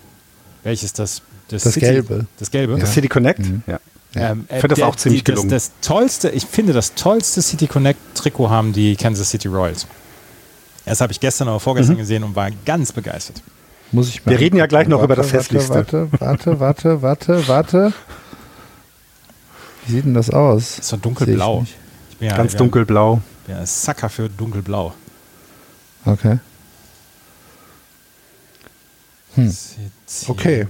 Welches 0.63 0.91
das? 0.91 1.21
Das, 1.47 1.63
das 1.63 1.73
City, 1.73 1.85
Gelbe. 1.85 2.27
Das 2.37 2.51
Gelbe? 2.51 2.77
Das 2.77 2.93
City 2.93 3.07
Connect? 3.07 3.39
Mhm. 3.39 3.63
Ja. 3.65 3.79
Ähm, 4.15 4.45
ich 4.49 4.59
finde 4.59 4.75
das 4.75 4.81
auch 4.81 4.95
ziemlich 4.95 5.23
die, 5.23 5.31
gelungen. 5.31 5.49
Das, 5.49 5.71
das, 5.79 5.87
tollste, 5.87 6.29
ich 6.29 6.45
finde, 6.45 6.73
das 6.73 6.93
tollste 6.95 7.41
City 7.41 7.67
Connect 7.67 7.99
Trikot 8.15 8.49
haben 8.49 8.73
die 8.73 8.95
Kansas 8.95 9.29
City 9.29 9.47
Royals. 9.47 9.87
Das 10.85 11.01
habe 11.01 11.11
ich 11.13 11.19
gestern 11.19 11.47
oder 11.47 11.59
vorgestern 11.59 11.95
mhm. 11.95 11.99
gesehen 11.99 12.23
und 12.23 12.35
war 12.35 12.49
ganz 12.65 12.91
begeistert. 12.91 13.41
Muss 13.91 14.09
ich 14.09 14.25
Wir 14.25 14.39
reden 14.39 14.57
ja 14.57 14.67
gleich 14.67 14.87
noch 14.87 14.99
warte, 14.99 15.13
über 15.13 15.15
das 15.15 15.33
Hässlichste. 15.33 15.73
Warte, 15.75 16.09
warte, 16.19 16.59
warte, 16.59 17.01
warte, 17.01 17.47
warte. 17.47 17.93
Wie 19.85 19.93
sieht 19.93 20.05
denn 20.05 20.13
das 20.13 20.29
aus? 20.29 20.75
Das 20.75 20.79
ist 20.79 20.89
so 20.89 20.97
dunkelblau. 20.97 21.65
Ja, 22.19 22.37
Ganz 22.37 22.55
dunkelblau. 22.55 23.21
Ja, 23.47 23.65
Sacker 23.65 24.09
für 24.09 24.29
dunkelblau. 24.29 24.93
Okay. 26.05 26.39
Hm. 29.35 29.55
Okay. 30.27 30.67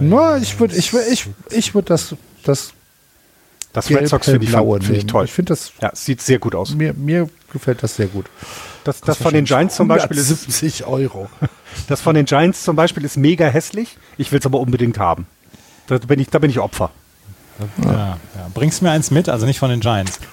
Na, 0.00 0.36
ich 0.38 0.58
würde 0.58 0.76
ich 0.76 0.92
ich, 0.92 1.28
ich 1.50 1.74
würd 1.74 1.90
das, 1.90 2.14
das 2.44 2.72
das 3.76 3.90
Red 3.90 4.08
Sox 4.08 4.24
finde 4.24 4.44
ich, 4.46 4.50
find 4.50 4.90
ich 4.90 5.06
toll. 5.06 5.26
Ich 5.26 5.32
finde 5.32 5.50
das. 5.50 5.72
Ja, 5.82 5.90
sieht 5.94 6.22
sehr 6.22 6.38
gut 6.38 6.54
aus. 6.54 6.74
Mir, 6.74 6.94
mir 6.94 7.28
gefällt 7.52 7.82
das 7.82 7.96
sehr 7.96 8.06
gut. 8.06 8.24
Das, 8.84 9.02
das 9.02 9.18
von 9.18 9.34
den 9.34 9.44
Giants 9.44 9.76
zum 9.76 9.86
Beispiel 9.86 10.16
ist 10.16 10.28
70 10.28 10.84
Euro. 10.86 11.28
Das 11.88 12.00
von 12.00 12.14
den 12.14 12.24
Giants 12.24 12.64
zum 12.64 12.74
Beispiel 12.74 13.04
ist 13.04 13.18
mega 13.18 13.46
hässlich. 13.48 13.98
Ich 14.16 14.32
will 14.32 14.38
es 14.38 14.46
aber 14.46 14.60
unbedingt 14.60 14.98
haben. 14.98 15.26
Da 15.88 15.98
bin 15.98 16.18
ich, 16.18 16.30
da 16.30 16.38
bin 16.38 16.48
ich 16.50 16.58
Opfer. 16.58 16.90
Ja, 17.84 17.92
ja. 17.94 18.18
Bringst 18.54 18.80
mir 18.80 18.90
eins 18.90 19.10
mit, 19.10 19.28
also 19.28 19.44
nicht 19.44 19.58
von 19.58 19.68
den 19.70 19.80
Giants. 19.80 20.18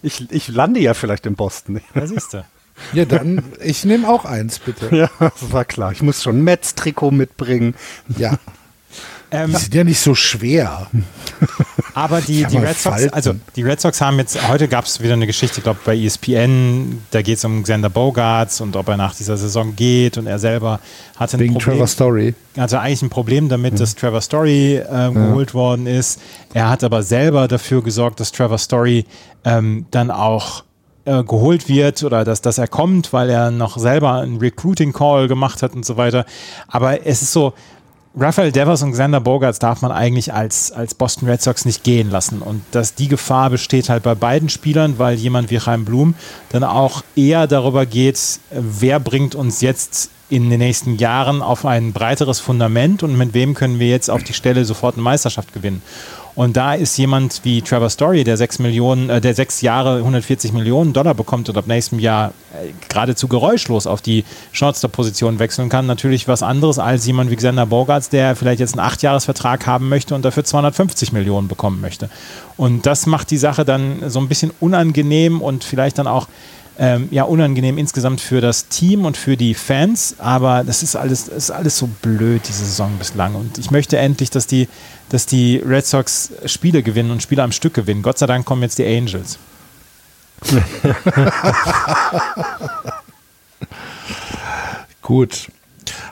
Ich, 0.00 0.30
ich 0.30 0.46
lande 0.46 0.78
ja 0.78 0.94
vielleicht 0.94 1.26
in 1.26 1.34
Boston. 1.34 1.80
Ja, 1.92 2.06
siehst 2.06 2.32
du. 2.32 2.44
Ja, 2.92 3.04
dann, 3.04 3.42
ich 3.60 3.84
nehme 3.84 4.08
auch 4.08 4.24
eins, 4.24 4.60
bitte. 4.60 4.94
Ja, 4.94 5.10
das 5.18 5.50
war 5.50 5.64
klar. 5.64 5.90
Ich 5.90 6.02
muss 6.02 6.22
schon 6.22 6.42
Metz-Trikot 6.42 7.10
mitbringen. 7.10 7.74
Ja. 8.16 8.38
Ähm, 9.30 9.50
Die 9.50 9.56
sind 9.56 9.74
ja 9.74 9.84
nicht 9.84 10.00
so 10.00 10.14
schwer. 10.14 10.88
Aber 11.94 12.20
die, 12.20 12.44
die 12.44 12.56
Red 12.56 12.78
Sox, 12.78 12.82
falten. 12.82 13.12
also 13.12 13.34
die 13.56 13.62
Red 13.62 13.80
Sox 13.80 14.00
haben 14.00 14.18
jetzt, 14.18 14.48
heute 14.48 14.68
gab 14.68 14.84
es 14.84 15.02
wieder 15.02 15.14
eine 15.14 15.26
Geschichte, 15.26 15.58
ich 15.58 15.64
glaube 15.64 15.80
bei 15.84 15.96
ESPN, 15.96 17.02
da 17.10 17.22
geht 17.22 17.38
es 17.38 17.44
um 17.44 17.62
Xander 17.62 17.90
Bogarts 17.90 18.60
und 18.60 18.76
ob 18.76 18.88
er 18.88 18.96
nach 18.96 19.14
dieser 19.14 19.36
Saison 19.36 19.74
geht 19.74 20.16
und 20.16 20.26
er 20.26 20.38
selber 20.38 20.80
hatte 21.16 21.36
ein 21.36 21.40
Wegen 21.40 21.54
Problem. 21.54 21.74
Trevor 21.74 21.86
Story. 21.88 22.34
Also 22.56 22.76
eigentlich 22.78 23.02
ein 23.02 23.10
Problem 23.10 23.48
damit, 23.48 23.80
dass 23.80 23.94
Trevor 23.94 24.20
Story 24.20 24.80
ähm, 24.90 25.14
geholt 25.14 25.54
worden 25.54 25.86
ist. 25.86 26.20
Er 26.54 26.70
hat 26.70 26.84
aber 26.84 27.02
selber 27.02 27.48
dafür 27.48 27.82
gesorgt, 27.82 28.20
dass 28.20 28.32
Trevor 28.32 28.58
Story 28.58 29.04
ähm, 29.44 29.86
dann 29.90 30.10
auch 30.10 30.64
äh, 31.04 31.24
geholt 31.24 31.68
wird 31.68 32.02
oder 32.02 32.24
dass, 32.24 32.42
dass 32.42 32.58
er 32.58 32.68
kommt, 32.68 33.12
weil 33.12 33.30
er 33.30 33.50
noch 33.50 33.78
selber 33.78 34.20
einen 34.20 34.38
Recruiting 34.38 34.92
Call 34.92 35.26
gemacht 35.26 35.62
hat 35.62 35.74
und 35.74 35.84
so 35.84 35.96
weiter. 35.96 36.26
Aber 36.68 37.06
es 37.06 37.22
ist 37.22 37.32
so, 37.32 37.54
Rafael 38.20 38.50
Devers 38.50 38.82
und 38.82 38.92
Xander 38.92 39.20
Bogarts 39.20 39.60
darf 39.60 39.80
man 39.80 39.92
eigentlich 39.92 40.32
als, 40.32 40.72
als 40.72 40.94
Boston 40.94 41.28
Red 41.28 41.40
Sox 41.40 41.64
nicht 41.64 41.84
gehen 41.84 42.10
lassen. 42.10 42.42
Und 42.42 42.62
dass 42.72 42.94
die 42.94 43.06
Gefahr 43.06 43.48
besteht 43.48 43.88
halt 43.88 44.02
bei 44.02 44.16
beiden 44.16 44.48
Spielern, 44.48 44.98
weil 44.98 45.16
jemand 45.16 45.50
wie 45.50 45.58
Chaim 45.58 45.84
Blum 45.84 46.14
dann 46.48 46.64
auch 46.64 47.04
eher 47.14 47.46
darüber 47.46 47.86
geht, 47.86 48.40
wer 48.50 48.98
bringt 48.98 49.36
uns 49.36 49.60
jetzt 49.60 50.10
in 50.30 50.50
den 50.50 50.58
nächsten 50.58 50.96
Jahren 50.96 51.42
auf 51.42 51.64
ein 51.64 51.92
breiteres 51.92 52.40
Fundament 52.40 53.02
und 53.02 53.16
mit 53.16 53.34
wem 53.34 53.54
können 53.54 53.78
wir 53.78 53.88
jetzt 53.88 54.10
auf 54.10 54.24
die 54.24 54.34
Stelle 54.34 54.64
sofort 54.64 54.96
eine 54.96 55.02
Meisterschaft 55.02 55.54
gewinnen. 55.54 55.80
Und 56.38 56.56
da 56.56 56.74
ist 56.74 56.96
jemand 56.96 57.40
wie 57.42 57.62
Trevor 57.62 57.90
Story, 57.90 58.22
der 58.22 58.36
sechs 58.36 58.60
Millionen, 58.60 59.10
äh, 59.10 59.20
der 59.20 59.34
sechs 59.34 59.60
Jahre 59.60 59.96
140 59.96 60.52
Millionen 60.52 60.92
Dollar 60.92 61.14
bekommt 61.14 61.48
und 61.48 61.58
ab 61.58 61.66
nächstem 61.66 61.98
Jahr 61.98 62.28
äh, 62.54 62.68
geradezu 62.88 63.26
geräuschlos 63.26 63.88
auf 63.88 64.02
die 64.02 64.24
Shortstop-Position 64.52 65.40
wechseln 65.40 65.68
kann, 65.68 65.86
natürlich 65.86 66.28
was 66.28 66.44
anderes 66.44 66.78
als 66.78 67.04
jemand 67.08 67.32
wie 67.32 67.34
Xander 67.34 67.66
Bogarts, 67.66 68.08
der 68.08 68.36
vielleicht 68.36 68.60
jetzt 68.60 68.78
einen 68.78 68.86
Achtjahresvertrag 68.86 69.66
haben 69.66 69.88
möchte 69.88 70.14
und 70.14 70.24
dafür 70.24 70.44
250 70.44 71.10
Millionen 71.10 71.48
bekommen 71.48 71.80
möchte. 71.80 72.08
Und 72.56 72.86
das 72.86 73.06
macht 73.06 73.32
die 73.32 73.36
Sache 73.36 73.64
dann 73.64 74.08
so 74.08 74.20
ein 74.20 74.28
bisschen 74.28 74.52
unangenehm 74.60 75.42
und 75.42 75.64
vielleicht 75.64 75.98
dann 75.98 76.06
auch 76.06 76.28
ähm, 76.78 77.08
ja, 77.10 77.24
unangenehm 77.24 77.76
insgesamt 77.76 78.20
für 78.20 78.40
das 78.40 78.68
Team 78.68 79.04
und 79.04 79.16
für 79.16 79.36
die 79.36 79.54
Fans, 79.54 80.14
aber 80.18 80.62
das 80.64 80.84
ist 80.84 80.94
alles, 80.94 81.24
das 81.26 81.36
ist 81.36 81.50
alles 81.50 81.76
so 81.76 81.88
blöd, 81.88 82.42
diese 82.46 82.64
Saison 82.64 82.92
bislang. 82.98 83.34
Und 83.34 83.58
ich 83.58 83.72
möchte 83.72 83.98
endlich, 83.98 84.30
dass 84.30 84.46
die, 84.46 84.68
dass 85.08 85.26
die 85.26 85.56
Red 85.56 85.86
Sox 85.86 86.30
Spiele 86.46 86.84
gewinnen 86.84 87.10
und 87.10 87.20
Spiele 87.22 87.42
am 87.42 87.50
Stück 87.52 87.74
gewinnen. 87.74 88.02
Gott 88.02 88.18
sei 88.18 88.26
Dank 88.26 88.46
kommen 88.46 88.62
jetzt 88.62 88.78
die 88.78 88.86
Angels. 88.86 89.38
Gut. 95.02 95.48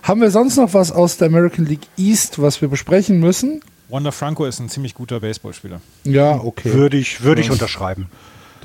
Haben 0.02 0.20
wir 0.20 0.32
sonst 0.32 0.56
noch 0.56 0.74
was 0.74 0.90
aus 0.90 1.16
der 1.16 1.28
American 1.28 1.64
League 1.66 1.86
East, 1.96 2.42
was 2.42 2.60
wir 2.60 2.66
besprechen 2.68 3.20
müssen? 3.20 3.60
Wanda 3.88 4.10
Franco 4.10 4.44
ist 4.46 4.58
ein 4.58 4.68
ziemlich 4.68 4.94
guter 4.94 5.20
Baseballspieler. 5.20 5.80
Ja, 6.02 6.40
okay. 6.40 6.72
Würde 6.72 6.96
ich, 6.96 7.22
würde 7.22 7.40
ich 7.40 7.52
unterschreiben. 7.52 8.08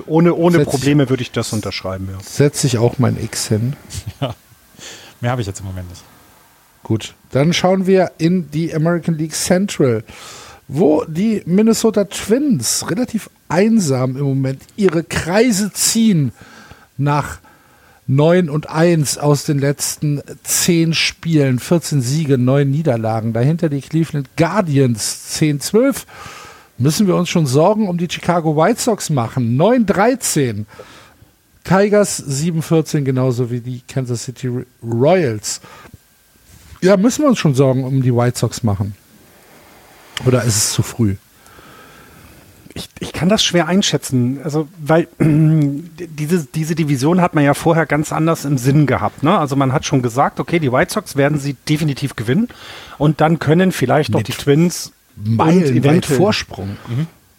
Ohne, 0.07 0.33
ohne 0.33 0.59
Setz- 0.59 0.65
Probleme 0.69 1.09
würde 1.09 1.23
ich 1.23 1.31
das 1.31 1.53
unterschreiben, 1.53 2.07
ja. 2.11 2.17
Setze 2.23 2.67
ich 2.67 2.77
auch 2.77 2.99
mein 2.99 3.21
X 3.21 3.47
hin. 3.47 3.75
Mehr 5.21 5.31
habe 5.31 5.41
ich 5.41 5.47
jetzt 5.47 5.59
im 5.59 5.67
Moment 5.67 5.89
nicht. 5.89 6.03
Gut, 6.83 7.13
dann 7.31 7.53
schauen 7.53 7.85
wir 7.85 8.11
in 8.17 8.49
die 8.51 8.73
American 8.73 9.15
League 9.17 9.33
Central, 9.35 10.03
wo 10.67 11.03
die 11.05 11.43
Minnesota 11.45 12.05
Twins 12.05 12.89
relativ 12.89 13.29
einsam 13.49 14.17
im 14.17 14.23
Moment 14.23 14.61
ihre 14.77 15.03
Kreise 15.03 15.71
ziehen 15.73 16.31
nach 16.97 17.37
9 18.07 18.49
und 18.49 18.69
1 18.69 19.19
aus 19.19 19.45
den 19.45 19.59
letzten 19.59 20.21
10 20.43 20.93
Spielen, 20.93 21.59
14 21.59 22.01
Siege, 22.01 22.37
9 22.37 22.69
Niederlagen. 22.69 23.31
Dahinter 23.31 23.69
die 23.69 23.81
Cleveland 23.81 24.27
Guardians 24.35 25.37
10-12. 25.39 26.03
Müssen 26.81 27.05
wir 27.05 27.15
uns 27.15 27.29
schon 27.29 27.45
Sorgen 27.45 27.87
um 27.87 27.97
die 27.99 28.07
Chicago 28.09 28.57
White 28.57 28.81
Sox 28.81 29.11
machen? 29.11 29.55
9-13. 29.55 30.65
Tigers 31.63 32.23
7-14, 32.27 33.03
genauso 33.03 33.51
wie 33.51 33.59
die 33.59 33.81
Kansas 33.87 34.23
City 34.23 34.49
Royals. 34.83 35.61
Ja, 36.81 36.97
müssen 36.97 37.21
wir 37.21 37.29
uns 37.29 37.37
schon 37.37 37.53
Sorgen 37.53 37.83
um 37.83 38.01
die 38.01 38.15
White 38.15 38.39
Sox 38.39 38.63
machen? 38.63 38.95
Oder 40.25 40.43
ist 40.43 40.57
es 40.57 40.73
zu 40.73 40.81
früh? 40.81 41.17
Ich, 42.73 42.89
ich 42.99 43.13
kann 43.13 43.29
das 43.29 43.43
schwer 43.43 43.67
einschätzen. 43.67 44.39
Also, 44.43 44.67
weil 44.79 45.07
diese, 45.19 46.45
diese 46.45 46.73
Division 46.73 47.21
hat 47.21 47.35
man 47.35 47.43
ja 47.43 47.53
vorher 47.53 47.85
ganz 47.85 48.11
anders 48.11 48.43
im 48.43 48.57
Sinn 48.57 48.87
gehabt. 48.87 49.21
Ne? 49.21 49.37
Also 49.37 49.55
man 49.55 49.71
hat 49.71 49.85
schon 49.85 50.01
gesagt, 50.01 50.39
okay, 50.39 50.57
die 50.57 50.71
White 50.71 50.91
Sox 50.91 51.15
werden 51.15 51.37
sie 51.37 51.55
definitiv 51.69 52.15
gewinnen. 52.15 52.47
Und 52.97 53.21
dann 53.21 53.37
können 53.37 53.71
vielleicht 53.71 54.09
noch 54.09 54.23
die 54.23 54.31
Twins 54.31 54.93
und 55.25 55.35
Meilenweit 55.35 55.71
eventuell- 55.71 56.17
Vorsprung. 56.17 56.77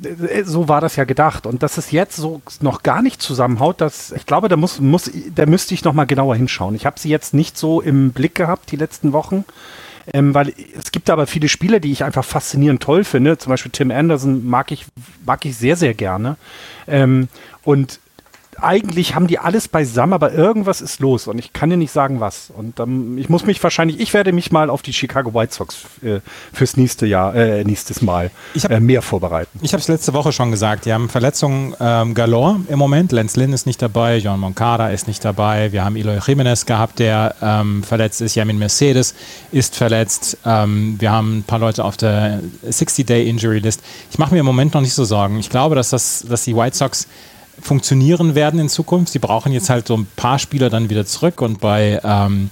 Äh, 0.02 0.42
So 0.44 0.68
war 0.68 0.80
das 0.80 0.96
ja 0.96 1.04
gedacht. 1.04 1.46
Und 1.46 1.62
dass 1.62 1.78
es 1.78 1.90
jetzt 1.92 2.16
so 2.16 2.40
noch 2.60 2.82
gar 2.82 3.02
nicht 3.02 3.22
zusammenhaut, 3.22 3.80
das, 3.80 4.10
ich 4.12 4.26
glaube, 4.26 4.48
da 4.48 4.56
muss, 4.56 4.80
muss, 4.80 5.10
da 5.34 5.46
müsste 5.46 5.74
ich 5.74 5.84
noch 5.84 5.92
mal 5.92 6.06
genauer 6.06 6.34
hinschauen. 6.36 6.74
Ich 6.74 6.86
habe 6.86 6.98
sie 6.98 7.08
jetzt 7.08 7.34
nicht 7.34 7.56
so 7.56 7.80
im 7.80 8.10
Blick 8.12 8.34
gehabt 8.34 8.72
die 8.72 8.76
letzten 8.76 9.12
Wochen. 9.12 9.44
Ähm, 10.12 10.34
weil 10.34 10.52
es 10.76 10.90
gibt 10.90 11.08
aber 11.10 11.28
viele 11.28 11.48
Spieler, 11.48 11.78
die 11.78 11.92
ich 11.92 12.02
einfach 12.02 12.24
faszinierend 12.24 12.82
toll 12.82 13.04
finde. 13.04 13.38
Zum 13.38 13.50
Beispiel 13.50 13.70
Tim 13.70 13.92
Anderson 13.92 14.44
mag 14.44 14.72
ich, 14.72 14.86
mag 15.24 15.44
ich 15.44 15.56
sehr, 15.56 15.76
sehr 15.76 15.94
gerne. 15.94 16.34
Ähm, 16.88 17.28
und 17.62 18.00
eigentlich 18.60 19.14
haben 19.14 19.26
die 19.26 19.38
alles 19.38 19.68
beisammen, 19.68 20.12
aber 20.12 20.32
irgendwas 20.32 20.80
ist 20.80 21.00
los 21.00 21.26
und 21.26 21.38
ich 21.38 21.52
kann 21.52 21.70
dir 21.70 21.76
nicht 21.76 21.90
sagen, 21.92 22.20
was. 22.20 22.50
Und 22.56 22.78
ähm, 22.80 23.16
ich 23.18 23.28
muss 23.28 23.44
mich 23.46 23.62
wahrscheinlich, 23.62 23.98
ich 24.00 24.12
werde 24.14 24.32
mich 24.32 24.52
mal 24.52 24.70
auf 24.70 24.82
die 24.82 24.92
Chicago 24.92 25.32
White 25.34 25.54
Sox 25.54 25.84
äh, 26.02 26.20
fürs 26.52 26.76
nächste 26.76 27.06
Jahr, 27.06 27.34
äh, 27.34 27.64
nächstes 27.64 28.02
Mal 28.02 28.30
Ich 28.54 28.64
hab- 28.64 28.70
äh, 28.72 28.80
mehr 28.80 29.02
vorbereiten. 29.02 29.58
Ich 29.62 29.72
habe 29.72 29.80
es 29.80 29.88
letzte 29.88 30.12
Woche 30.12 30.32
schon 30.32 30.50
gesagt, 30.50 30.84
die 30.84 30.92
haben 30.92 31.08
Verletzungen 31.08 31.74
ähm, 31.80 32.14
galore 32.14 32.60
im 32.68 32.78
Moment. 32.78 33.12
Lance 33.12 33.38
Lynn 33.40 33.52
ist 33.52 33.66
nicht 33.66 33.80
dabei, 33.80 34.18
John 34.18 34.38
Moncada 34.40 34.88
ist 34.88 35.06
nicht 35.08 35.24
dabei. 35.24 35.72
Wir 35.72 35.84
haben 35.84 35.96
Eloy 35.96 36.18
Jimenez 36.24 36.66
gehabt, 36.66 36.98
der 36.98 37.34
ähm, 37.40 37.82
verletzt 37.82 38.20
ist. 38.20 38.34
Yamin 38.34 38.58
Mercedes 38.58 39.14
ist 39.50 39.76
verletzt. 39.76 40.36
Ähm, 40.44 40.96
wir 40.98 41.10
haben 41.10 41.38
ein 41.38 41.42
paar 41.42 41.58
Leute 41.58 41.84
auf 41.84 41.96
der 41.96 42.40
60-Day-Injury-List. 42.68 43.82
Ich 44.10 44.18
mache 44.18 44.34
mir 44.34 44.40
im 44.40 44.46
Moment 44.46 44.74
noch 44.74 44.80
nicht 44.80 44.94
so 44.94 45.04
Sorgen. 45.04 45.38
Ich 45.38 45.50
glaube, 45.50 45.74
dass, 45.74 45.90
das, 45.90 46.24
dass 46.28 46.44
die 46.44 46.54
White 46.56 46.76
Sox 46.76 47.06
funktionieren 47.60 48.34
werden 48.34 48.58
in 48.60 48.68
Zukunft. 48.68 49.12
Sie 49.12 49.18
brauchen 49.18 49.52
jetzt 49.52 49.70
halt 49.70 49.86
so 49.86 49.96
ein 49.96 50.06
paar 50.16 50.38
Spieler 50.38 50.70
dann 50.70 50.90
wieder 50.90 51.06
zurück 51.06 51.40
und 51.40 51.60
bei 51.60 52.00
ähm, 52.02 52.50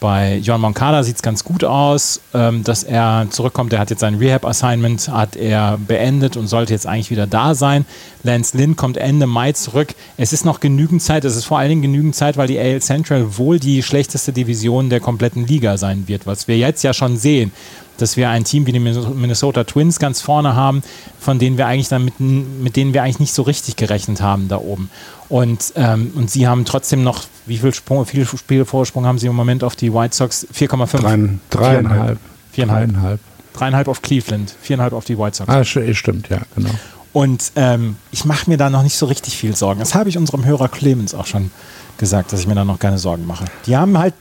bei 0.00 0.38
John 0.38 0.62
Moncada 0.62 1.02
sieht 1.02 1.16
es 1.16 1.22
ganz 1.22 1.44
gut 1.44 1.62
aus, 1.62 2.22
ähm, 2.32 2.64
dass 2.64 2.84
er 2.84 3.26
zurückkommt. 3.28 3.74
Er 3.74 3.78
hat 3.78 3.90
jetzt 3.90 4.00
sein 4.00 4.14
Rehab-Assignment, 4.14 5.08
hat 5.08 5.36
er 5.36 5.76
beendet 5.76 6.38
und 6.38 6.46
sollte 6.46 6.72
jetzt 6.72 6.86
eigentlich 6.86 7.10
wieder 7.10 7.26
da 7.26 7.54
sein. 7.54 7.84
Lance 8.22 8.56
Lynn 8.56 8.76
kommt 8.76 8.96
Ende 8.96 9.26
Mai 9.26 9.52
zurück. 9.52 9.94
Es 10.16 10.32
ist 10.32 10.46
noch 10.46 10.60
genügend 10.60 11.02
Zeit, 11.02 11.26
es 11.26 11.36
ist 11.36 11.44
vor 11.44 11.58
allen 11.58 11.68
Dingen 11.68 11.82
genügend 11.82 12.16
Zeit, 12.16 12.38
weil 12.38 12.48
die 12.48 12.58
AL 12.58 12.80
Central 12.80 13.36
wohl 13.36 13.60
die 13.60 13.82
schlechteste 13.82 14.32
Division 14.32 14.88
der 14.88 15.00
kompletten 15.00 15.46
Liga 15.46 15.76
sein 15.76 16.08
wird, 16.08 16.26
was 16.26 16.48
wir 16.48 16.56
jetzt 16.56 16.82
ja 16.82 16.94
schon 16.94 17.18
sehen 17.18 17.52
dass 18.00 18.16
wir 18.16 18.28
ein 18.30 18.44
Team 18.44 18.66
wie 18.66 18.72
die 18.72 18.80
Minnesota 18.80 19.64
Twins 19.64 19.98
ganz 19.98 20.20
vorne 20.20 20.54
haben, 20.54 20.82
von 21.18 21.38
denen 21.38 21.58
wir 21.58 21.66
eigentlich 21.66 21.88
dann 21.88 22.04
mit, 22.04 22.20
mit 22.20 22.76
denen 22.76 22.94
wir 22.94 23.02
eigentlich 23.02 23.20
nicht 23.20 23.32
so 23.34 23.42
richtig 23.42 23.76
gerechnet 23.76 24.20
haben 24.20 24.48
da 24.48 24.56
oben. 24.58 24.90
Und, 25.28 25.72
ähm, 25.76 26.12
und 26.16 26.30
sie 26.30 26.48
haben 26.48 26.64
trotzdem 26.64 27.02
noch, 27.04 27.24
wie 27.46 27.58
viel, 27.58 27.72
Sprung, 27.74 28.04
viel 28.06 28.26
Spielvorsprung 28.26 29.06
haben 29.06 29.18
sie 29.18 29.26
im 29.28 29.34
Moment 29.36 29.62
auf 29.64 29.76
die 29.76 29.92
White 29.94 30.14
Sox? 30.16 30.46
4,5. 30.52 31.00
Dreien- 31.00 31.40
Dreieinhalb. 31.50 32.18
Viereinhalb. 32.52 32.90
Dreieinhalb. 32.90 33.20
Dreieinhalb 33.52 33.88
auf 33.88 34.00
Cleveland, 34.02 34.54
viereinhalb 34.62 34.92
auf 34.92 35.04
die 35.04 35.18
White 35.18 35.36
Sox. 35.36 35.48
Ah, 35.48 35.60
st- 35.60 35.94
stimmt, 35.94 36.28
ja, 36.28 36.38
genau. 36.56 36.70
Und 37.12 37.50
ähm, 37.56 37.96
ich 38.12 38.24
mache 38.24 38.48
mir 38.48 38.56
da 38.56 38.70
noch 38.70 38.82
nicht 38.84 38.96
so 38.96 39.06
richtig 39.06 39.36
viel 39.36 39.56
Sorgen. 39.56 39.80
Das 39.80 39.94
habe 39.96 40.08
ich 40.08 40.16
unserem 40.16 40.44
Hörer 40.44 40.68
Clemens 40.68 41.12
auch 41.14 41.26
schon 41.26 41.50
gesagt, 41.98 42.32
dass 42.32 42.38
ich 42.40 42.46
mir 42.46 42.54
da 42.54 42.64
noch 42.64 42.78
keine 42.78 42.98
Sorgen 42.98 43.26
mache. 43.26 43.44
Die 43.66 43.76
haben 43.76 43.98
halt, 43.98 44.14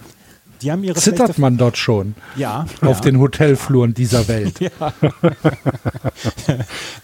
die 0.62 0.72
haben 0.72 0.84
ihre 0.84 1.00
Zittert 1.00 1.38
man 1.38 1.58
dort 1.58 1.78
schon 1.78 2.16
Ja. 2.36 2.66
auf 2.82 2.98
ja. 2.98 3.02
den 3.02 3.20
Hotelfluren 3.20 3.94
dieser 3.94 4.28
Welt? 4.28 4.60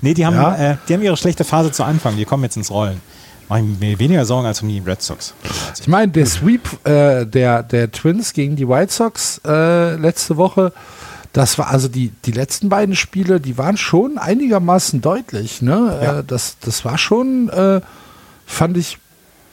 Nee, 0.02 0.14
die 0.14 0.26
haben, 0.26 0.36
Ja? 0.36 0.56
äh, 0.74 0.78
die 0.88 0.94
haben 0.94 1.02
ihre 1.02 1.18
schlechte 1.18 1.44
Phase 1.44 1.72
zu 1.72 1.84
Anfang. 1.84 2.16
Die 2.18 2.26
kommen 2.26 2.44
jetzt 2.44 2.58
ins 2.58 2.72
Rollen. 2.72 3.00
Mache 3.48 3.60
ich 3.62 3.80
mir 3.80 4.00
weniger 4.00 4.26
Sorgen 4.26 4.48
als 4.48 4.62
um 4.62 4.68
die 4.70 4.80
Red 4.80 5.02
Sox. 5.02 5.34
Ich 5.80 5.88
meine, 5.88 6.12
der 6.12 6.26
Sweep 6.26 6.68
äh, 6.88 7.26
der, 7.26 7.64
der 7.64 7.92
Twins 7.92 8.34
gegen 8.34 8.56
die 8.56 8.68
White 8.68 8.92
Sox 8.92 9.40
äh, 9.46 9.96
letzte 9.96 10.38
Woche, 10.38 10.74
das 11.32 11.58
war 11.58 11.70
also 11.70 11.88
die, 11.88 12.12
die 12.26 12.32
letzten 12.32 12.70
beiden 12.70 12.96
Spiele, 12.96 13.40
die 13.40 13.58
waren 13.58 13.78
schon 13.78 14.18
einigermaßen 14.18 15.02
deutlich. 15.02 15.62
Ne? 15.62 16.00
Ja. 16.02 16.20
Äh, 16.20 16.24
das, 16.26 16.58
das 16.62 16.86
war 16.86 16.98
schon, 16.98 17.50
äh, 17.50 17.82
fand 18.48 18.78
ich, 18.78 18.98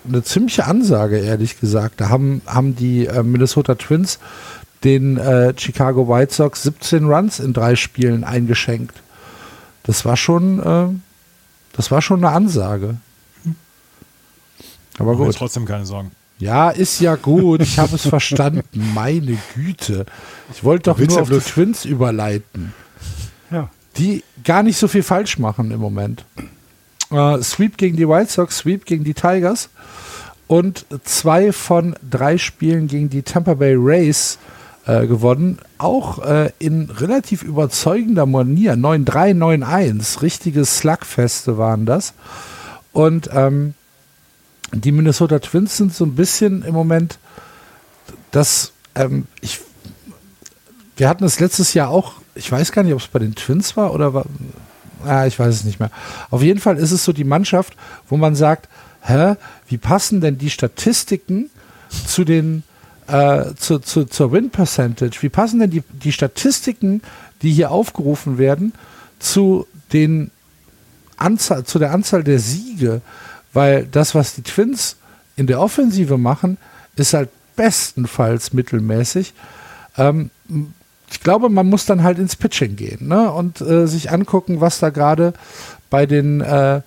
eine 0.07 0.23
ziemliche 0.23 0.67
Ansage, 0.67 1.19
ehrlich 1.19 1.61
gesagt. 1.61 2.01
Da 2.01 2.09
haben, 2.09 2.43
haben 2.47 2.75
die 2.77 3.07
äh, 3.07 3.23
Minnesota 3.23 3.75
Twins 3.75 4.19
den 4.85 5.17
äh, 5.17 5.55
Chicago 5.57 6.09
White 6.09 6.35
Sox 6.35 6.65
17 6.65 7.05
Runs 7.05 7.39
in 7.39 7.53
drei 7.53 7.77
Spielen 7.77 8.25
eingeschenkt. 8.25 9.01
Das 9.85 10.05
war 10.05 10.17
schon, 10.17 10.61
äh, 10.61 10.89
das 11.73 11.91
war 11.91 12.03
schon 12.03 12.25
eine 12.25 12.35
Ansage. 12.35 12.97
Aber 14.99 15.17
gut. 15.17 15.35
trotzdem 15.37 15.65
keine 15.65 15.87
Sorgen. 15.87 16.11
Ja, 16.39 16.71
ist 16.71 17.01
ja 17.01 17.15
gut. 17.15 17.63
Ich 17.63 17.79
habe 17.79 17.95
es 17.95 18.07
verstanden. 18.07 18.63
Meine 18.95 19.39
Güte. 19.55 20.07
Ich 20.53 20.65
wollte 20.65 20.91
doch 20.91 20.99
nur 20.99 21.23
auf 21.23 21.29
die 21.29 21.39
Twins 21.39 21.85
überleiten. 21.85 22.75
Ja. 23.51 23.71
Die 23.97 24.25
gar 24.43 24.63
nicht 24.63 24.77
so 24.77 24.89
viel 24.89 25.03
falsch 25.03 25.39
machen 25.39 25.71
im 25.71 25.81
Moment. 25.81 26.25
Äh, 27.13 27.43
Sweep 27.43 27.77
gegen 27.77 27.97
die 27.97 28.09
White 28.09 28.31
Sox, 28.31 28.59
Sweep 28.59 28.85
gegen 28.85 29.05
die 29.05 29.15
Tigers 29.15 29.69
und 30.47 30.87
zwei 31.05 31.53
von 31.53 31.95
drei 32.09 32.39
Spielen 32.39 32.87
gegen 32.89 33.11
die 33.11 33.23
Tampa 33.23 33.55
Bay 33.55 33.75
Rays 33.77 34.39
äh, 34.87 35.07
gewonnen. 35.07 35.59
Auch 35.79 36.25
äh, 36.25 36.51
in 36.59 36.91
relativ 36.91 37.43
überzeugender 37.43 38.27
Manier. 38.27 38.75
9-3, 38.75 39.65
9-1. 39.65 40.23
Richtige 40.23 40.65
Slugfeste 40.65 41.57
waren 41.59 41.87
das. 41.87 42.15
Und 42.93 43.31
ähm, 43.33 43.75
die 44.73 44.93
Minnesota 44.93 45.39
Twins 45.39 45.77
sind 45.77 45.95
so 45.95 46.05
ein 46.05 46.15
bisschen 46.15 46.63
im 46.63 46.75
Moment 46.75 47.19
das, 48.31 48.73
ähm, 48.95 49.27
ich, 49.41 49.61
wir 50.97 51.09
hatten 51.09 51.25
es 51.25 51.39
letztes 51.39 51.75
Jahr 51.75 51.91
auch, 51.91 52.15
ich 52.35 52.51
weiß 52.51 52.73
gar 52.73 52.83
nicht, 52.83 52.95
ob 52.95 53.01
es 53.01 53.09
bei 53.09 53.19
den 53.19 53.35
Twins 53.35 53.77
war 53.77 53.95
oder 53.95 54.15
war, 54.15 54.25
ah, 55.07 55.27
ich 55.27 55.39
weiß 55.39 55.55
es 55.55 55.65
nicht 55.65 55.81
mehr. 55.81 55.91
Auf 56.31 56.43
jeden 56.43 56.61
Fall 56.61 56.79
ist 56.79 56.93
es 56.93 57.05
so 57.05 57.13
die 57.13 57.25
Mannschaft, 57.25 57.77
wo 58.09 58.17
man 58.17 58.35
sagt, 58.35 58.69
hä, 59.03 59.35
wie 59.69 59.79
passen 59.79 60.21
denn 60.21 60.39
die 60.39 60.51
Statistiken 60.51 61.51
zu 62.07 62.25
den 62.25 62.63
äh, 63.09 63.55
zu, 63.57 63.79
zu, 63.79 64.05
zur 64.05 64.33
Win 64.33 64.51
Percentage? 64.51 65.19
Wie 65.21 65.29
passen 65.29 65.61
denn 65.61 65.71
die, 65.71 65.83
die 66.03 66.13
Statistiken, 66.13 67.03
die 67.43 67.53
hier 67.53 67.71
aufgerufen 67.71 68.39
werden, 68.39 68.73
zu 69.19 69.67
den 69.93 70.31
Anzahl, 71.17 71.65
zu 71.65 71.79
der 71.79 71.93
Anzahl 71.93 72.25
der 72.25 72.39
Siege? 72.39 73.01
Weil 73.53 73.87
das, 73.87 74.15
was 74.15 74.35
die 74.35 74.43
Twins 74.43 74.97
in 75.37 75.47
der 75.47 75.61
Offensive 75.61 76.17
machen, 76.17 76.59
ist 76.97 77.15
halt 77.15 77.29
bestenfalls 77.57 78.53
mittelmäßig. 78.53 79.35
Ähm, 79.99 80.31
ich 81.13 81.21
glaube, 81.21 81.51
man 81.51 81.69
muss 81.69 81.85
dann 81.85 82.03
halt 82.03 82.19
ins 82.19 82.37
Pitching 82.37 82.75
gehen 82.75 83.09
ne? 83.09 83.31
und 83.31 83.61
äh, 83.61 83.87
sich 83.87 84.11
angucken, 84.11 84.63
was 84.63 84.79
da 84.79 84.89
gerade 84.89 85.35
bei 85.91 86.07
den 86.07 86.41
äh, 86.41 86.81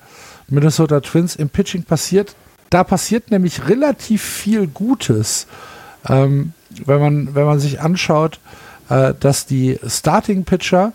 Minnesota 0.47 0.99
Twins 0.99 1.35
im 1.35 1.49
Pitching 1.49 1.83
passiert. 1.83 2.35
Da 2.71 2.83
passiert 2.83 3.29
nämlich 3.29 3.67
relativ 3.69 4.23
viel 4.23 4.65
Gutes, 4.65 5.45
ähm, 6.09 6.53
wenn, 6.85 6.99
man, 6.99 7.35
wenn 7.35 7.45
man 7.45 7.59
sich 7.59 7.81
anschaut, 7.81 8.39
äh, 8.89 9.13
dass 9.19 9.45
die 9.45 9.79
Starting 9.87 10.43
Pitcher 10.43 10.93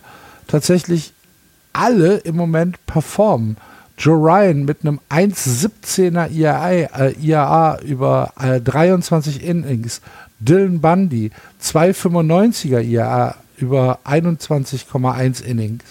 tatsächlich 0.48 1.12
alle 1.73 2.16
im 2.16 2.35
Moment 2.35 2.85
performen. 2.86 3.57
Joe 3.97 4.16
Ryan 4.16 4.65
mit 4.65 4.78
einem 4.81 4.98
1,17er 5.09 6.31
IAA, 6.31 6.70
äh, 6.70 7.12
IAA 7.20 7.81
über 7.82 8.32
äh, 8.40 8.61
23 8.61 9.44
Innings. 9.44 10.01
Dylan 10.41 10.81
Bundy 10.81 11.31
2,95er 11.62 12.81
IAA 12.81 13.37
über 13.59 14.01
21,1 14.05 15.43
Innings. 15.43 15.85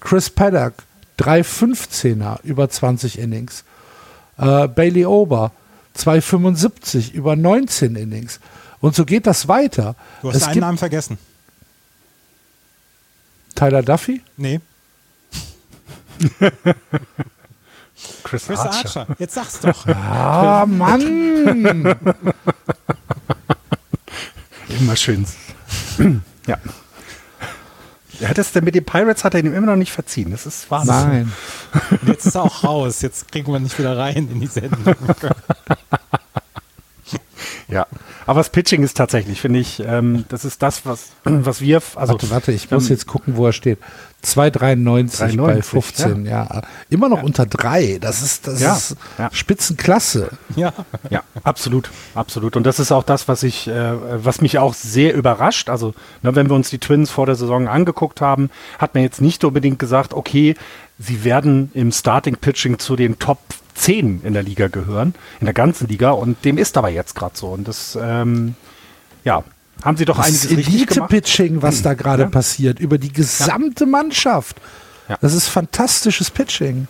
Chris 0.00 0.30
Paddock 0.30 0.74
3,15er 1.18 2.40
über 2.44 2.68
20 2.68 3.18
Innings. 3.18 3.64
Äh, 4.36 4.68
Bailey 4.68 5.06
Ober 5.06 5.52
2,75 5.96 7.12
über 7.12 7.36
19 7.36 7.96
Innings. 7.96 8.40
Und 8.80 8.94
so 8.94 9.04
geht 9.04 9.26
das 9.26 9.48
weiter. 9.48 9.96
Du 10.22 10.28
hast 10.28 10.36
es 10.36 10.44
einen 10.44 10.60
Namen 10.60 10.78
vergessen. 10.78 11.18
Tyler 13.54 13.82
Duffy? 13.82 14.22
Nee. 14.36 14.60
Chris, 18.22 18.46
Chris 18.46 18.58
Archer. 18.60 19.00
Archer. 19.00 19.06
Jetzt 19.18 19.34
sag's 19.34 19.60
doch. 19.60 19.86
Ah, 19.86 20.64
Mann! 20.66 21.96
Immer 24.68 24.96
schön. 24.96 25.26
ja. 26.46 26.58
Ja, 28.20 28.34
das 28.34 28.52
mit 28.54 28.74
den 28.74 28.84
Pirates 28.84 29.22
hat 29.22 29.34
er 29.34 29.40
ihm 29.40 29.54
immer 29.54 29.68
noch 29.68 29.76
nicht 29.76 29.92
verziehen. 29.92 30.30
Das 30.32 30.44
ist 30.44 30.70
Wahnsinn. 30.70 30.94
Nein. 30.94 31.32
Und 31.90 32.08
jetzt 32.08 32.26
ist 32.26 32.34
er 32.34 32.42
auch 32.42 32.64
raus. 32.64 33.00
Jetzt 33.00 33.30
kriegen 33.30 33.52
wir 33.52 33.60
nicht 33.60 33.78
wieder 33.78 33.96
rein 33.96 34.28
in 34.30 34.40
die 34.40 34.48
Sendung. 34.48 34.82
ja. 37.68 37.86
Aber 38.26 38.40
das 38.40 38.50
Pitching 38.50 38.82
ist 38.82 38.96
tatsächlich, 38.96 39.40
finde 39.40 39.60
ich, 39.60 39.80
ähm, 39.80 40.24
das 40.28 40.44
ist 40.44 40.62
das, 40.62 40.84
was, 40.84 41.10
was 41.24 41.60
wir. 41.60 41.80
Also, 41.94 42.14
warte, 42.14 42.30
warte, 42.30 42.52
ich 42.52 42.70
muss 42.70 42.86
ähm, 42.86 42.90
jetzt 42.90 43.06
gucken, 43.06 43.36
wo 43.36 43.46
er 43.46 43.52
steht. 43.52 43.78
2,93 44.24 45.36
bei 45.36 45.62
15, 45.62 46.26
ja. 46.26 46.30
ja. 46.52 46.62
Immer 46.90 47.08
noch 47.08 47.18
ja. 47.18 47.24
unter 47.24 47.46
3. 47.46 47.98
Das 48.00 48.20
ist, 48.20 48.48
das 48.48 48.60
ja. 48.60 48.74
ist 48.74 48.96
Spitzenklasse. 49.30 50.30
Ja. 50.56 50.72
ja, 51.10 51.22
absolut, 51.44 51.90
absolut. 52.14 52.56
Und 52.56 52.64
das 52.64 52.80
ist 52.80 52.90
auch 52.90 53.04
das, 53.04 53.28
was 53.28 53.44
ich, 53.44 53.68
äh, 53.68 53.92
was 54.24 54.40
mich 54.40 54.58
auch 54.58 54.74
sehr 54.74 55.14
überrascht. 55.14 55.68
Also, 55.70 55.94
ne, 56.22 56.34
wenn 56.34 56.48
wir 56.48 56.56
uns 56.56 56.68
die 56.68 56.78
Twins 56.78 57.10
vor 57.10 57.26
der 57.26 57.36
Saison 57.36 57.68
angeguckt 57.68 58.20
haben, 58.20 58.50
hat 58.78 58.94
man 58.94 59.04
jetzt 59.04 59.20
nicht 59.20 59.44
unbedingt 59.44 59.78
gesagt, 59.78 60.14
okay, 60.14 60.56
sie 60.98 61.22
werden 61.22 61.70
im 61.74 61.92
Starting 61.92 62.36
Pitching 62.36 62.80
zu 62.80 62.96
den 62.96 63.20
Top 63.20 63.38
10 63.74 64.22
in 64.24 64.34
der 64.34 64.42
Liga 64.42 64.66
gehören, 64.66 65.14
in 65.38 65.44
der 65.44 65.54
ganzen 65.54 65.86
Liga. 65.86 66.10
Und 66.10 66.44
dem 66.44 66.58
ist 66.58 66.76
aber 66.76 66.88
jetzt 66.88 67.14
gerade 67.14 67.36
so. 67.36 67.48
Und 67.48 67.68
das, 67.68 67.96
ähm, 68.00 68.56
ja, 69.24 69.44
haben 69.82 69.96
sie 69.96 70.04
doch 70.04 70.16
das 70.16 70.26
einiges 70.26 70.46
Elite-Pitching, 70.46 71.62
was 71.62 71.82
da 71.82 71.94
gerade 71.94 72.24
ja. 72.24 72.28
passiert, 72.28 72.80
über 72.80 72.98
die 72.98 73.12
gesamte 73.12 73.84
ja. 73.84 73.90
Mannschaft. 73.90 74.56
Ja. 75.08 75.16
Das 75.20 75.34
ist 75.34 75.48
fantastisches 75.48 76.30
Pitching. 76.30 76.88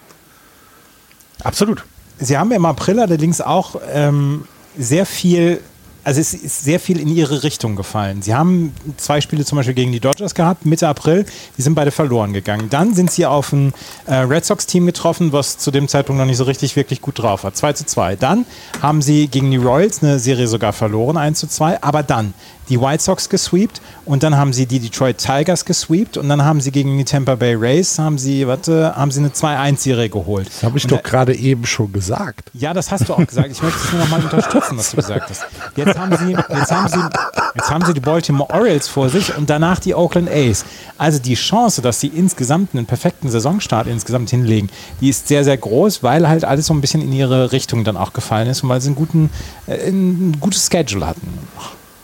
Absolut. 1.43 1.85
Sie 2.19 2.37
haben 2.37 2.51
im 2.51 2.65
April 2.65 2.99
allerdings 2.99 3.41
auch 3.41 3.81
ähm, 3.93 4.45
sehr 4.77 5.07
viel 5.07 5.61
also 6.09 6.23
es 6.23 6.33
ist 6.33 6.65
sehr 6.65 6.81
viel 6.81 7.01
in 7.01 7.09
ihre 7.09 7.43
Richtung 7.43 7.77
gefallen. 7.77 8.23
Sie 8.23 8.35
haben 8.35 8.73
zwei 8.97 9.21
Spiele 9.21 9.45
zum 9.45 9.57
Beispiel 9.57 9.75
gegen 9.75 9.93
die 9.93 10.01
Dodgers 10.01 10.35
gehabt, 10.35 10.65
Mitte 10.65 10.89
April, 10.89 11.27
die 11.59 11.63
sind 11.63 11.75
beide 11.75 11.91
verloren 11.91 12.33
gegangen. 12.33 12.71
Dann 12.71 12.95
sind 12.95 13.11
sie 13.11 13.27
auf 13.27 13.53
ein 13.53 13.75
äh, 14.07 14.15
Red 14.15 14.43
Sox-Team 14.43 14.87
getroffen, 14.87 15.33
was 15.33 15.59
zu 15.59 15.71
dem 15.71 15.87
Zeitpunkt 15.87 16.19
noch 16.19 16.25
nicht 16.25 16.39
so 16.39 16.45
richtig 16.45 16.77
wirklich 16.77 17.03
gut 17.03 17.19
drauf 17.19 17.45
war. 17.45 17.53
2 17.53 17.75
zu 17.75 17.85
2. 17.85 18.17
Dann 18.17 18.47
haben 18.81 19.03
sie 19.03 19.29
gegen 19.29 19.51
die 19.51 19.59
Royals 19.59 20.03
eine 20.03 20.19
Serie 20.19 20.49
sogar 20.49 20.73
verloren, 20.73 21.19
1 21.19 21.41
zu 21.41 21.47
2, 21.47 21.83
aber 21.83 22.03
dann 22.03 22.33
die 22.69 22.81
White 22.81 23.03
Sox 23.03 23.29
gesweept 23.29 23.81
und 24.05 24.23
dann 24.23 24.37
haben 24.37 24.53
sie 24.53 24.67
die 24.67 24.81
Detroit 24.81 25.19
Tigers 25.19 25.65
gesweept 25.65 26.17
und 26.17 26.29
dann 26.29 26.45
haben 26.45 26.61
sie 26.61 26.71
gegen 26.71 26.97
die 26.99 27.05
Tampa 27.05 27.35
Bay 27.35 27.55
Rays 27.55 27.99
haben 27.99 28.19
sie, 28.19 28.47
warte, 28.47 28.95
haben 28.97 29.11
sie 29.11 29.21
eine 29.21 29.31
2-1-Serie 29.31 30.09
geholt. 30.09 30.49
Das 30.49 30.63
habe 30.63 30.79
ich 30.79 30.85
und 30.85 30.93
doch 30.93 31.03
gerade 31.03 31.35
eben 31.35 31.67
schon 31.67 31.93
gesagt. 31.93 32.51
Ja, 32.55 32.75
das 32.75 32.91
hast 32.91 33.09
du 33.09 33.15
auch 33.15 33.27
gesagt. 33.27 33.51
Ich 33.51 33.63
möchte 33.63 33.79
es 33.79 33.93
nur 33.93 34.03
noch 34.03 34.11
mal 34.11 34.21
unterstützen, 34.23 34.77
was 34.77 34.91
du 34.91 34.97
gesagt 34.97 35.31
hast. 35.31 35.47
Jetzt 35.77 35.99
haben 35.99 36.17
sie, 36.17 36.33
jetzt 36.33 36.73
haben 36.73 36.89
sie, 36.89 37.09
jetzt 37.55 37.71
haben 37.71 37.85
sie 37.85 37.95
die 37.95 38.01
Baltimore 38.01 38.51
Orioles 38.51 38.89
vor 38.89 39.09
sich 39.09 39.37
und 39.37 39.49
danach 39.49 39.79
die 39.79 39.95
Oakland 39.95 40.29
A's. 40.31 40.65
Also 40.97 41.19
die 41.19 41.35
Chance, 41.35 41.83
dass 41.83 42.01
sie 42.01 42.09
insgesamt 42.09 42.75
einen 42.75 42.87
perfekten 42.87 43.29
Saisonstart 43.31 43.87
insgesamt 43.87 44.31
hinlegen, 44.31 44.71
die 45.01 45.09
ist 45.09 45.29
sehr, 45.29 45.45
sehr 45.45 45.57
groß, 45.57 46.03
weil 46.03 46.29
halt 46.29 46.45
alles 46.45 46.67
so 46.67 46.75
ein 46.75 46.81
bisschen 46.81 47.03
in 47.03 47.13
ihre 47.13 47.53
Richtung 47.53 47.85
dann 47.85 47.97
auch 47.97 48.13
gefallen 48.13 48.49
ist 48.49 48.63
und 48.63 48.69
weil 48.69 48.81
sie 48.81 48.89
einen 48.89 48.97
guten, 48.97 49.31
äh, 49.67 49.89
ein 49.89 50.37
gutes 50.41 50.69
Schedule 50.71 51.07
hatten. 51.07 51.39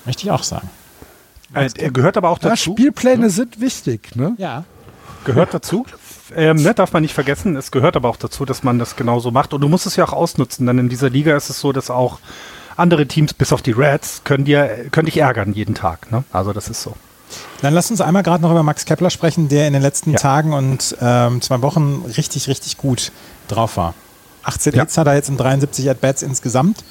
Möchte 0.04 0.24
ich 0.24 0.30
auch 0.30 0.42
sagen. 0.42 0.68
Äh, 1.54 1.70
er 1.76 1.90
gehört 1.90 2.16
aber 2.16 2.30
auch 2.30 2.38
dazu. 2.38 2.70
Ja, 2.70 2.74
Spielpläne 2.74 3.30
sind 3.30 3.60
wichtig, 3.60 4.16
ne? 4.16 4.34
Ja. 4.38 4.64
Gehört 5.24 5.54
dazu. 5.54 5.86
Ähm, 6.34 6.56
ne, 6.56 6.74
darf 6.74 6.92
man 6.92 7.02
nicht 7.02 7.14
vergessen. 7.14 7.56
Es 7.56 7.70
gehört 7.70 7.96
aber 7.96 8.08
auch 8.08 8.16
dazu, 8.16 8.44
dass 8.44 8.62
man 8.62 8.78
das 8.78 8.96
genauso 8.96 9.30
macht. 9.30 9.54
Und 9.54 9.60
du 9.60 9.68
musst 9.68 9.86
es 9.86 9.96
ja 9.96 10.04
auch 10.04 10.12
ausnutzen, 10.12 10.66
denn 10.66 10.78
in 10.78 10.88
dieser 10.88 11.10
Liga 11.10 11.36
ist 11.36 11.48
es 11.48 11.60
so, 11.60 11.72
dass 11.72 11.90
auch 11.90 12.18
andere 12.76 13.06
Teams, 13.06 13.32
bis 13.34 13.52
auf 13.52 13.62
die 13.62 13.70
Reds, 13.70 14.22
können, 14.24 14.44
dir, 14.44 14.86
können 14.90 15.06
dich 15.06 15.18
ärgern 15.18 15.52
jeden 15.52 15.74
Tag. 15.74 16.10
Ne? 16.10 16.24
Also 16.32 16.52
das 16.52 16.68
ist 16.68 16.82
so. 16.82 16.94
Dann 17.62 17.72
lass 17.74 17.90
uns 17.90 18.00
einmal 18.00 18.22
gerade 18.22 18.42
noch 18.42 18.50
über 18.50 18.62
Max 18.62 18.84
Kepler 18.84 19.10
sprechen, 19.10 19.48
der 19.48 19.66
in 19.66 19.72
den 19.72 19.82
letzten 19.82 20.12
ja. 20.12 20.18
Tagen 20.18 20.52
und 20.52 20.96
ähm, 21.00 21.40
zwei 21.40 21.62
Wochen 21.62 22.04
richtig, 22.16 22.48
richtig 22.48 22.76
gut 22.76 23.12
drauf 23.48 23.76
war. 23.76 23.94
18 24.44 24.74
ja. 24.74 24.82
Hits 24.82 24.98
hat 24.98 25.06
er 25.06 25.14
jetzt 25.14 25.28
in 25.28 25.36
73 25.36 25.88
At-Bats 25.88 26.22
insgesamt. 26.22 26.84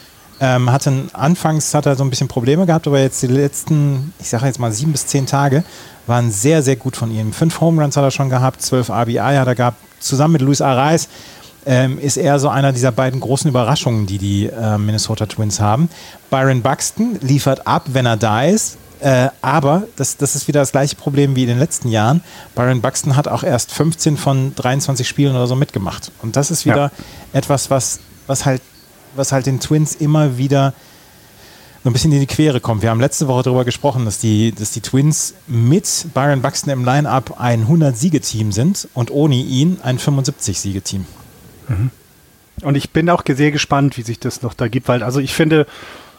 Ähm, 0.44 0.74
hatten, 0.74 1.10
anfangs 1.14 1.74
hat 1.74 1.86
er 1.86 1.96
so 1.96 2.04
ein 2.04 2.10
bisschen 2.10 2.28
Probleme 2.28 2.66
gehabt, 2.66 2.86
aber 2.86 3.00
jetzt 3.00 3.22
die 3.24 3.28
letzten, 3.28 4.14
ich 4.20 4.28
sage 4.28 4.46
jetzt 4.46 4.60
mal 4.60 4.74
sieben 4.74 4.92
bis 4.92 5.08
zehn 5.08 5.26
Tage, 5.26 5.64
waren 6.06 6.32
sehr, 6.32 6.62
sehr 6.62 6.76
gut 6.76 6.98
von 6.98 7.12
ihm. 7.12 7.32
Fünf 7.32 7.62
Home 7.62 7.82
Runs 7.82 7.96
hat 7.96 8.04
er 8.04 8.12
schon 8.12 8.30
gehabt, 8.30 8.62
zwölf 8.62 8.90
RBI 8.90 9.16
hat 9.16 9.48
er 9.48 9.56
gehabt. 9.56 9.78
Zusammen 10.02 10.34
mit 10.34 10.42
Luis 10.42 10.60
Arraez 10.60 11.08
ähm, 11.66 11.98
ist 11.98 12.18
er 12.18 12.40
so 12.40 12.50
einer 12.50 12.74
dieser 12.74 12.92
beiden 12.92 13.22
großen 13.22 13.50
Überraschungen, 13.50 14.06
die 14.06 14.18
die 14.18 14.48
äh, 14.48 14.78
Minnesota 14.78 15.28
Twins 15.28 15.62
haben. 15.62 15.88
Byron 16.30 16.62
Buxton 16.62 17.20
liefert 17.22 17.66
ab, 17.66 17.84
wenn 17.94 18.06
er 18.06 18.18
da 18.18 18.44
ist. 18.44 18.76
Äh, 19.00 19.30
aber 19.42 19.84
das, 19.96 20.18
das 20.18 20.36
ist 20.36 20.50
wieder 20.50 20.60
das 20.60 20.74
gleiche 20.74 20.98
Problem 20.98 21.38
wie 21.38 21.44
in 21.44 21.48
den 21.48 21.60
letzten 21.60 21.88
Jahren. 21.88 22.22
Byron 22.54 22.82
Buxton 22.82 23.16
hat 23.16 23.30
auch 23.30 23.44
erst 23.44 23.72
15 23.72 24.18
von 24.18 24.54
23 24.56 25.08
Spielen 25.08 25.38
oder 25.38 25.48
so 25.48 25.56
mitgemacht. 25.56 26.12
Und 26.22 26.36
das 26.36 26.52
ist 26.52 26.66
wieder 26.66 26.92
ja. 26.92 26.92
etwas, 27.32 27.70
was, 27.70 28.02
was 28.28 28.46
halt 28.46 28.62
was 29.16 29.32
halt 29.32 29.46
den 29.46 29.60
Twins 29.60 29.96
immer 29.96 30.38
wieder 30.38 30.74
so 31.84 31.90
ein 31.90 31.94
bisschen 31.94 32.14
in 32.14 32.22
die 32.22 32.28
Quere 32.28 32.62
kommt. 32.62 32.82
Wir 32.82 32.90
haben 32.90 33.02
letzte 33.02 33.28
Woche 33.28 33.44
darüber 33.44 33.66
gesprochen, 33.66 34.06
dass 34.06 34.18
die, 34.18 34.54
dass 34.54 34.72
die 34.72 34.80
Twins 34.80 35.34
mit 35.48 36.08
Byron 36.14 36.42
Buxton 36.42 36.72
im 36.72 36.86
Line-Up 36.86 37.40
ein 37.40 37.68
100-Siegeteam 37.68 38.54
sind 38.54 38.88
und 38.94 39.12
ohne 39.12 39.36
ihn 39.36 39.80
ein 39.84 40.00
75-Siegeteam. 40.00 41.02
Mhm. 41.68 41.92
Und 42.62 42.76
ich 42.76 42.92
bin 42.92 43.10
auch 43.10 43.24
sehr 43.28 43.52
gespannt, 43.52 43.98
wie 43.98 44.04
sich 44.04 44.20
das 44.20 44.42
noch 44.42 44.54
da 44.54 44.70
gibt, 44.70 44.88
weil 44.88 45.04
also 45.04 45.20
ich 45.20 45.34
finde, 45.34 45.68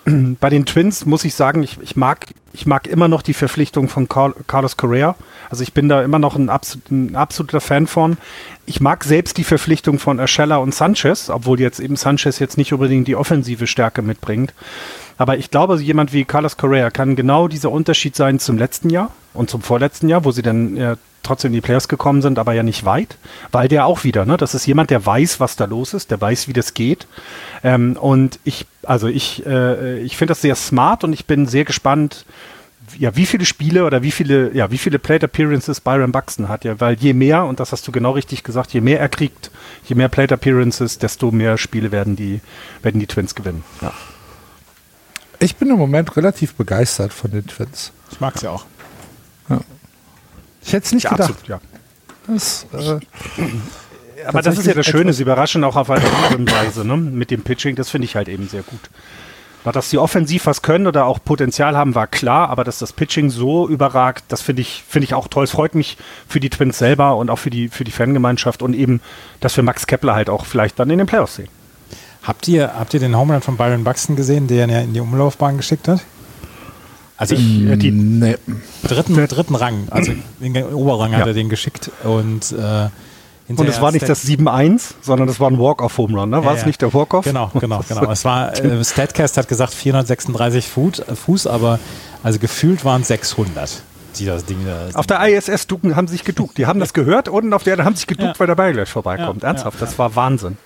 bei 0.40 0.50
den 0.50 0.66
Twins 0.66 1.06
muss 1.06 1.24
ich 1.24 1.34
sagen, 1.34 1.62
ich, 1.62 1.78
ich, 1.80 1.96
mag, 1.96 2.26
ich 2.52 2.66
mag 2.66 2.86
immer 2.86 3.08
noch 3.08 3.22
die 3.22 3.34
Verpflichtung 3.34 3.88
von 3.88 4.08
Carlos 4.08 4.76
Correa. 4.76 5.16
Also 5.50 5.62
ich 5.62 5.72
bin 5.72 5.88
da 5.88 6.02
immer 6.02 6.18
noch 6.18 6.36
ein, 6.36 6.50
absolut, 6.50 6.90
ein 6.90 7.16
absoluter 7.16 7.60
Fan 7.60 7.86
von. 7.86 8.16
Ich 8.66 8.80
mag 8.80 9.04
selbst 9.04 9.36
die 9.38 9.44
Verpflichtung 9.44 9.98
von 9.98 10.20
Urshela 10.20 10.56
und 10.56 10.74
Sanchez, 10.74 11.30
obwohl 11.30 11.60
jetzt 11.60 11.80
eben 11.80 11.96
Sanchez 11.96 12.38
jetzt 12.38 12.56
nicht 12.58 12.72
unbedingt 12.72 13.08
die 13.08 13.16
offensive 13.16 13.66
Stärke 13.66 14.02
mitbringt. 14.02 14.52
Aber 15.16 15.38
ich 15.38 15.50
glaube, 15.50 15.76
jemand 15.76 16.12
wie 16.12 16.24
Carlos 16.24 16.56
Correa 16.56 16.90
kann 16.90 17.16
genau 17.16 17.48
dieser 17.48 17.70
Unterschied 17.70 18.16
sein 18.16 18.38
zum 18.38 18.58
letzten 18.58 18.90
Jahr 18.90 19.10
und 19.32 19.50
zum 19.50 19.62
vorletzten 19.62 20.08
Jahr, 20.08 20.24
wo 20.24 20.32
sie 20.32 20.42
dann 20.42 20.76
ja, 20.76 20.96
trotzdem 21.22 21.50
in 21.50 21.54
die 21.54 21.60
Playoffs 21.60 21.88
gekommen 21.88 22.22
sind, 22.22 22.38
aber 22.38 22.52
ja 22.52 22.62
nicht 22.62 22.84
weit, 22.84 23.16
weil 23.52 23.68
der 23.68 23.86
auch 23.86 24.04
wieder, 24.04 24.24
ne, 24.24 24.36
das 24.36 24.54
ist 24.54 24.66
jemand, 24.66 24.90
der 24.90 25.04
weiß, 25.04 25.40
was 25.40 25.56
da 25.56 25.64
los 25.64 25.94
ist, 25.94 26.10
der 26.10 26.20
weiß, 26.20 26.48
wie 26.48 26.52
das 26.52 26.74
geht. 26.74 27.06
Ähm, 27.62 27.96
und 28.00 28.38
ich, 28.44 28.66
also 28.82 29.08
ich, 29.08 29.44
äh, 29.46 29.98
ich 30.00 30.16
finde 30.16 30.32
das 30.32 30.42
sehr 30.42 30.54
smart 30.54 31.04
und 31.04 31.12
ich 31.12 31.26
bin 31.26 31.46
sehr 31.46 31.64
gespannt, 31.64 32.24
ja, 32.98 33.16
wie 33.16 33.26
viele 33.26 33.46
Spiele 33.46 33.86
oder 33.86 34.02
wie 34.02 34.10
viele, 34.10 34.54
ja, 34.54 34.70
wie 34.70 34.78
viele 34.78 34.98
Plate 34.98 35.24
Appearances 35.24 35.80
Byron 35.80 36.12
Buxton 36.12 36.48
hat, 36.48 36.64
ja, 36.64 36.78
weil 36.80 36.96
je 36.96 37.14
mehr, 37.14 37.44
und 37.44 37.58
das 37.58 37.72
hast 37.72 37.88
du 37.88 37.92
genau 37.92 38.12
richtig 38.12 38.44
gesagt, 38.44 38.72
je 38.72 38.82
mehr 38.82 39.00
er 39.00 39.08
kriegt, 39.08 39.50
je 39.86 39.94
mehr 39.94 40.08
Plate 40.08 40.34
Appearances, 40.34 40.98
desto 40.98 41.30
mehr 41.30 41.56
Spiele 41.56 41.92
werden 41.92 42.14
die, 42.14 42.40
werden 42.82 43.00
die 43.00 43.06
Twins 43.06 43.34
gewinnen. 43.34 43.64
Ja. 43.80 43.92
Ich 45.44 45.56
bin 45.56 45.68
im 45.68 45.76
Moment 45.76 46.16
relativ 46.16 46.54
begeistert 46.54 47.12
von 47.12 47.30
den 47.30 47.46
Twins. 47.46 47.92
Ich 48.10 48.18
mag 48.18 48.38
sie 48.38 48.48
auch. 48.48 48.64
Ja. 49.50 49.60
Ich 50.64 50.72
hätte 50.72 50.86
es 50.86 50.92
nicht 50.92 51.04
ja, 51.04 51.10
gedacht. 51.10 51.32
Absolut, 51.32 51.48
ja. 51.48 51.60
Das, 52.26 52.66
äh, 52.72 54.24
aber 54.24 54.40
das 54.40 54.56
ist 54.56 54.66
ja 54.66 54.72
das 54.72 54.86
Schöne, 54.86 55.12
sie 55.12 55.20
überraschen 55.20 55.62
auch 55.64 55.76
auf 55.76 55.90
eine 55.90 56.02
andere 56.06 56.50
Weise, 56.50 56.86
ne? 56.86 56.96
Mit 56.96 57.30
dem 57.30 57.42
Pitching, 57.42 57.76
das 57.76 57.90
finde 57.90 58.06
ich 58.06 58.16
halt 58.16 58.28
eben 58.30 58.48
sehr 58.48 58.62
gut. 58.62 58.80
Dass 59.64 59.90
sie 59.90 59.98
offensiv 59.98 60.46
was 60.46 60.62
können 60.62 60.86
oder 60.86 61.04
auch 61.04 61.18
Potenzial 61.22 61.76
haben, 61.76 61.94
war 61.94 62.06
klar, 62.06 62.48
aber 62.48 62.64
dass 62.64 62.78
das 62.78 62.94
Pitching 62.94 63.28
so 63.28 63.68
überragt, 63.68 64.24
das 64.28 64.40
finde 64.40 64.62
ich, 64.62 64.82
finde 64.88 65.04
ich 65.04 65.12
auch 65.12 65.28
toll. 65.28 65.44
Es 65.44 65.50
freut 65.50 65.74
mich 65.74 65.98
für 66.26 66.40
die 66.40 66.48
Twins 66.48 66.78
selber 66.78 67.16
und 67.16 67.28
auch 67.28 67.38
für 67.38 67.50
die, 67.50 67.68
für 67.68 67.84
die 67.84 67.90
Fangemeinschaft 67.90 68.62
und 68.62 68.72
eben, 68.72 69.02
dass 69.40 69.58
wir 69.58 69.64
Max 69.64 69.86
Kepler 69.86 70.14
halt 70.14 70.30
auch 70.30 70.46
vielleicht 70.46 70.78
dann 70.78 70.88
in 70.88 70.96
den 70.96 71.06
Playoffs 71.06 71.36
sehen. 71.36 71.48
Habt 72.24 72.48
ihr, 72.48 72.72
habt 72.78 72.94
ihr 72.94 73.00
den 73.00 73.16
Homerun 73.16 73.42
von 73.42 73.56
Byron 73.56 73.84
Buxton 73.84 74.16
gesehen, 74.16 74.48
der 74.48 74.64
ihn 74.64 74.70
ja 74.70 74.80
in 74.80 74.94
die 74.94 75.00
Umlaufbahn 75.00 75.58
geschickt 75.58 75.88
hat? 75.88 76.00
Also 77.16 77.34
ich, 77.34 77.62
äh, 77.66 77.76
die 77.76 77.92
nee. 77.92 78.36
dritten, 78.82 79.14
dritten 79.14 79.54
Rang, 79.54 79.86
also 79.90 80.12
den 80.40 80.64
Oberrang 80.74 81.12
ja. 81.12 81.18
hat 81.18 81.26
er 81.28 81.32
den 81.34 81.48
geschickt 81.48 81.90
und 82.02 82.52
äh, 82.52 82.88
und 83.46 83.68
es 83.68 83.80
war 83.80 83.92
nicht 83.92 84.08
das 84.08 84.24
7-1, 84.24 84.94
sondern 85.02 85.28
es 85.28 85.38
war 85.38 85.50
ein 85.50 85.58
Walk-Off-Home 85.58 86.18
Run, 86.18 86.30
ne? 86.30 86.38
War 86.38 86.44
ja, 86.44 86.52
es 86.52 86.60
ja. 86.60 86.66
nicht 86.66 86.80
der 86.80 86.94
Walk-Off? 86.94 87.26
Genau, 87.26 87.50
genau, 87.52 87.84
genau. 87.88 88.10
Es 88.10 88.24
war, 88.24 88.58
äh, 88.58 88.82
Statcast 88.82 89.36
hat 89.36 89.48
gesagt 89.48 89.74
436 89.74 90.66
Fuß, 90.66 91.00
äh, 91.00 91.14
Fuß, 91.14 91.46
aber 91.46 91.78
also 92.22 92.38
gefühlt 92.38 92.86
waren 92.86 93.02
es 93.02 93.08
600. 93.08 93.82
Die 94.18 94.24
das 94.24 94.46
Ding 94.46 94.58
da 94.64 94.98
auf 94.98 95.06
der 95.06 95.20
ISS 95.28 95.66
ducken, 95.66 95.94
haben 95.94 96.08
sich 96.08 96.24
geduckt. 96.24 96.56
Die 96.56 96.66
haben 96.66 96.80
das 96.80 96.94
gehört 96.94 97.28
und 97.28 97.52
auf 97.52 97.64
der 97.64 97.84
haben 97.84 97.96
sich 97.96 98.06
geduckt, 98.06 98.34
ja. 98.34 98.40
weil 98.40 98.46
der 98.46 98.54
Ball 98.54 98.72
gleich 98.72 98.88
vorbeikommt. 98.88 99.42
Ernsthaft, 99.42 99.82
das 99.82 99.98
war 99.98 100.14
Wahnsinn. 100.16 100.56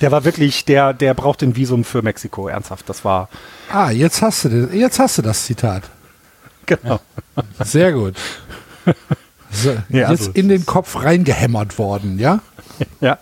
Der 0.00 0.12
war 0.12 0.24
wirklich, 0.24 0.64
der, 0.64 0.92
der 0.92 1.14
braucht 1.14 1.42
ein 1.42 1.56
Visum 1.56 1.84
für 1.84 2.02
Mexiko, 2.02 2.48
ernsthaft. 2.48 2.88
Das 2.88 3.04
war. 3.04 3.28
Ah, 3.72 3.90
jetzt 3.90 4.22
hast 4.22 4.44
du 4.44 4.48
das, 4.48 4.74
jetzt 4.74 4.98
hast 4.98 5.18
du 5.18 5.22
das 5.22 5.44
Zitat. 5.44 5.84
Genau. 6.66 7.00
Sehr 7.64 7.92
gut. 7.92 8.14
So, 9.50 9.70
ja, 9.88 10.10
jetzt 10.10 10.28
also, 10.28 10.30
in 10.32 10.48
den 10.48 10.66
Kopf 10.66 11.02
reingehämmert 11.02 11.78
worden, 11.78 12.18
ja? 12.18 12.40
Ja. 13.00 13.18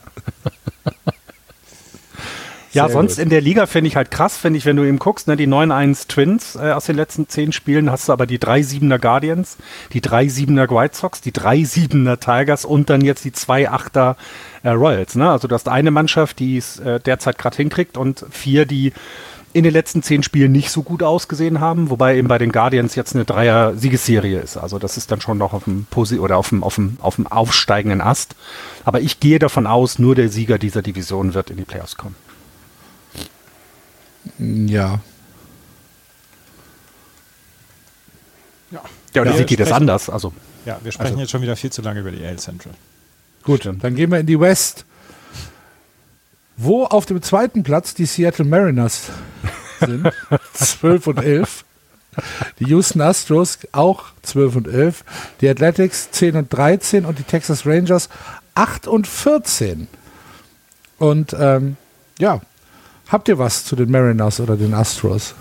ja, 2.72 2.90
sonst 2.90 3.16
gut. 3.16 3.22
in 3.22 3.30
der 3.30 3.40
Liga 3.40 3.64
finde 3.64 3.88
ich 3.88 3.96
halt 3.96 4.10
krass, 4.10 4.36
finde 4.36 4.58
ich, 4.58 4.66
wenn 4.66 4.76
du 4.76 4.84
eben 4.84 4.98
guckst, 4.98 5.28
ne, 5.28 5.36
die 5.36 5.46
9-1 5.46 6.08
Twins 6.08 6.56
äh, 6.56 6.72
aus 6.72 6.84
den 6.84 6.96
letzten 6.96 7.26
zehn 7.26 7.52
Spielen, 7.52 7.90
hast 7.90 8.08
du 8.08 8.12
aber 8.12 8.26
die 8.26 8.38
3-7er 8.38 8.98
Guardians, 8.98 9.56
die 9.94 10.02
3-7er 10.02 10.68
White 10.68 10.94
Sox, 10.94 11.22
die 11.22 11.32
3-7er 11.32 12.18
Tigers 12.18 12.66
und 12.66 12.90
dann 12.90 13.00
jetzt 13.00 13.24
die 13.24 13.30
2-8er 13.30 14.16
äh, 14.66 14.70
Royals. 14.70 15.14
Ne? 15.14 15.30
Also 15.30 15.46
du 15.46 15.54
hast 15.54 15.68
eine 15.68 15.92
Mannschaft, 15.92 16.40
die 16.40 16.56
es 16.56 16.80
äh, 16.80 16.98
derzeit 16.98 17.38
gerade 17.38 17.56
hinkriegt 17.56 17.96
und 17.96 18.26
vier, 18.30 18.66
die 18.66 18.92
in 19.52 19.62
den 19.62 19.72
letzten 19.72 20.02
zehn 20.02 20.22
Spielen 20.22 20.52
nicht 20.52 20.70
so 20.70 20.82
gut 20.82 21.02
ausgesehen 21.02 21.60
haben, 21.60 21.88
wobei 21.88 22.16
eben 22.16 22.28
bei 22.28 22.36
den 22.36 22.52
Guardians 22.52 22.94
jetzt 22.94 23.14
eine 23.14 23.24
Dreier-Siegesserie 23.24 24.40
ist. 24.40 24.56
Also 24.56 24.78
das 24.78 24.96
ist 24.96 25.10
dann 25.10 25.20
schon 25.20 25.38
noch 25.38 25.52
auf 25.52 25.64
dem 25.64 25.86
Posi 25.88 26.18
oder 26.18 26.36
auf 26.36 26.50
dem, 26.50 26.62
auf 26.64 26.74
dem, 26.74 26.98
auf 27.00 27.14
dem 27.14 27.26
aufsteigenden 27.26 28.00
Ast. 28.00 28.34
Aber 28.84 29.00
ich 29.00 29.20
gehe 29.20 29.38
davon 29.38 29.66
aus, 29.66 29.98
nur 29.98 30.14
der 30.14 30.28
Sieger 30.28 30.58
dieser 30.58 30.82
Division 30.82 31.32
wird 31.32 31.50
in 31.50 31.56
die 31.56 31.64
Playoffs 31.64 31.96
kommen. 31.96 32.16
Ja. 34.38 35.00
Ja, 38.72 38.82
ja 39.14 39.22
oder 39.22 39.36
ja, 39.36 39.44
geht 39.44 39.60
das 39.60 39.72
anders? 39.72 40.10
Also, 40.10 40.32
ja, 40.66 40.78
wir 40.82 40.90
sprechen 40.90 41.12
also, 41.12 41.20
jetzt 41.20 41.30
schon 41.30 41.40
wieder 41.40 41.56
viel 41.56 41.70
zu 41.70 41.80
lange 41.80 42.00
über 42.00 42.10
die 42.10 42.22
AL 42.26 42.38
Central. 42.38 42.74
Gut, 43.46 43.60
Stimmt. 43.60 43.84
dann 43.84 43.94
gehen 43.94 44.10
wir 44.10 44.18
in 44.18 44.26
die 44.26 44.38
West. 44.38 44.84
Wo 46.56 46.84
auf 46.84 47.06
dem 47.06 47.22
zweiten 47.22 47.62
Platz 47.62 47.94
die 47.94 48.06
Seattle 48.06 48.44
Mariners 48.44 49.10
sind, 49.80 50.10
12 50.54 51.06
und 51.06 51.18
11. 51.18 51.64
Die 52.58 52.64
Houston 52.64 53.02
Astros 53.02 53.58
auch 53.72 54.06
12 54.22 54.56
und 54.56 54.68
11. 54.68 55.04
Die 55.40 55.48
Athletics 55.48 56.10
10 56.10 56.36
und 56.36 56.52
13 56.52 57.04
und 57.04 57.18
die 57.18 57.22
Texas 57.22 57.66
Rangers 57.66 58.08
8 58.54 58.88
und 58.88 59.06
14. 59.06 59.86
Und 60.98 61.36
ähm, 61.38 61.76
ja, 62.18 62.40
habt 63.08 63.28
ihr 63.28 63.38
was 63.38 63.64
zu 63.64 63.76
den 63.76 63.90
Mariners 63.90 64.40
oder 64.40 64.56
den 64.56 64.74
Astros? 64.74 65.34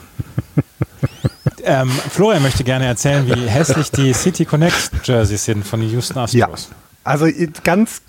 ähm, 1.64 1.90
Florian 1.90 2.44
möchte 2.44 2.66
gerne 2.66 2.86
erzählen, 2.86 3.26
wie 3.26 3.48
hässlich 3.50 3.90
die 3.90 4.14
City 4.14 4.46
Connect 4.46 4.92
Jerseys 5.04 5.46
sind 5.46 5.66
von 5.66 5.80
den 5.80 5.90
Houston 5.92 6.20
Astros. 6.20 6.70
Ja. 6.70 6.76
Also 7.06 7.28
ganz 7.64 8.02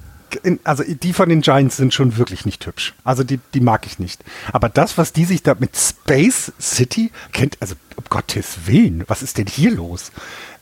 also 0.65 0.83
die 0.85 1.13
von 1.13 1.29
den 1.29 1.41
Giants 1.41 1.77
sind 1.77 1.95
schon 1.95 2.17
wirklich 2.17 2.45
nicht 2.45 2.67
hübsch. 2.67 2.95
Also 3.05 3.23
die, 3.23 3.39
die 3.55 3.61
mag 3.61 3.87
ich 3.87 3.99
nicht. 3.99 4.25
Aber 4.53 4.69
das, 4.69 4.99
was 4.99 5.13
die 5.13 5.25
sich 5.25 5.43
da 5.43 5.55
mit 5.57 5.77
Space 5.77 6.53
City 6.61 7.13
kennt, 7.33 7.57
also 7.61 7.77
um 7.95 8.05
Gottes 8.09 8.67
Willen, 8.67 9.05
was 9.07 9.23
ist 9.23 9.39
denn 9.39 9.47
hier 9.47 9.71
los? 9.71 10.11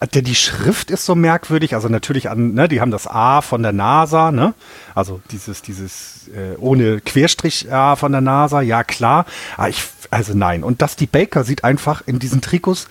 Äh, 0.01 0.23
die 0.23 0.35
Schrift 0.35 0.91
ist 0.91 1.07
so 1.07 1.15
merkwürdig, 1.15 1.75
also 1.75 1.89
natürlich 1.89 2.29
an, 2.29 2.53
ne, 2.55 2.69
die 2.69 2.81
haben 2.81 2.91
das 2.91 3.07
A 3.07 3.41
von 3.41 3.63
der 3.63 3.73
NASA, 3.73 4.31
ne? 4.31 4.55
Also 4.95 5.21
dieses, 5.31 5.63
dieses 5.63 6.29
äh, 6.29 6.57
ohne 6.59 7.01
Querstrich 7.01 7.73
A 7.73 7.97
von 7.97 8.13
der 8.13 8.21
NASA, 8.21 8.61
ja 8.61 8.85
klar. 8.85 9.25
Aber 9.57 9.71
ich, 9.71 9.83
also 10.11 10.35
nein. 10.35 10.63
Und 10.63 10.83
dass 10.83 10.97
die 10.97 11.07
Baker 11.07 11.43
sieht 11.43 11.65
einfach 11.65 12.03
in 12.07 12.19
diesen 12.19 12.41
Trikots 12.43 12.89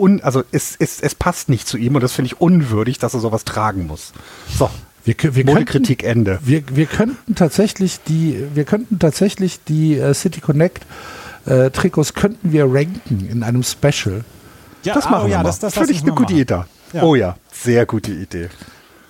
Un, 0.00 0.20
also 0.22 0.42
es, 0.52 0.76
es, 0.78 1.00
es 1.00 1.14
passt 1.14 1.48
nicht 1.48 1.68
zu 1.68 1.76
ihm 1.76 1.94
und 1.94 2.02
das 2.02 2.12
finde 2.12 2.26
ich 2.26 2.40
unwürdig, 2.40 2.98
dass 2.98 3.14
er 3.14 3.20
sowas 3.20 3.44
tragen 3.44 3.86
muss. 3.86 4.12
So, 4.58 4.70
wir, 5.04 5.14
wir 5.18 5.44
Modekritik 5.44 6.02
Ende. 6.02 6.38
Wir, 6.42 6.62
wir 6.72 6.86
könnten 6.86 7.34
tatsächlich 7.34 8.00
die, 8.08 8.42
wir 8.54 8.64
könnten 8.64 8.98
tatsächlich 8.98 9.62
die 9.64 9.98
äh, 9.98 10.14
City 10.14 10.40
Connect 10.40 10.86
äh, 11.46 11.70
Trikots 11.70 12.14
könnten 12.14 12.52
wir 12.52 12.66
ranken 12.66 13.28
in 13.30 13.42
einem 13.42 13.62
Special. 13.62 14.24
Ja, 14.84 14.94
das 14.94 15.04
machen 15.04 15.22
oh, 15.22 15.26
wir 15.26 15.32
ja, 15.32 15.38
mal. 15.38 15.44
Das, 15.44 15.58
das 15.58 15.74
Finde 15.74 15.92
ich 15.92 16.02
eine 16.02 16.12
gute 16.12 16.34
Idee. 16.34 16.64
Ja. 16.92 17.02
Oh 17.02 17.14
ja, 17.14 17.36
sehr 17.52 17.86
gute 17.86 18.12
Idee. 18.12 18.48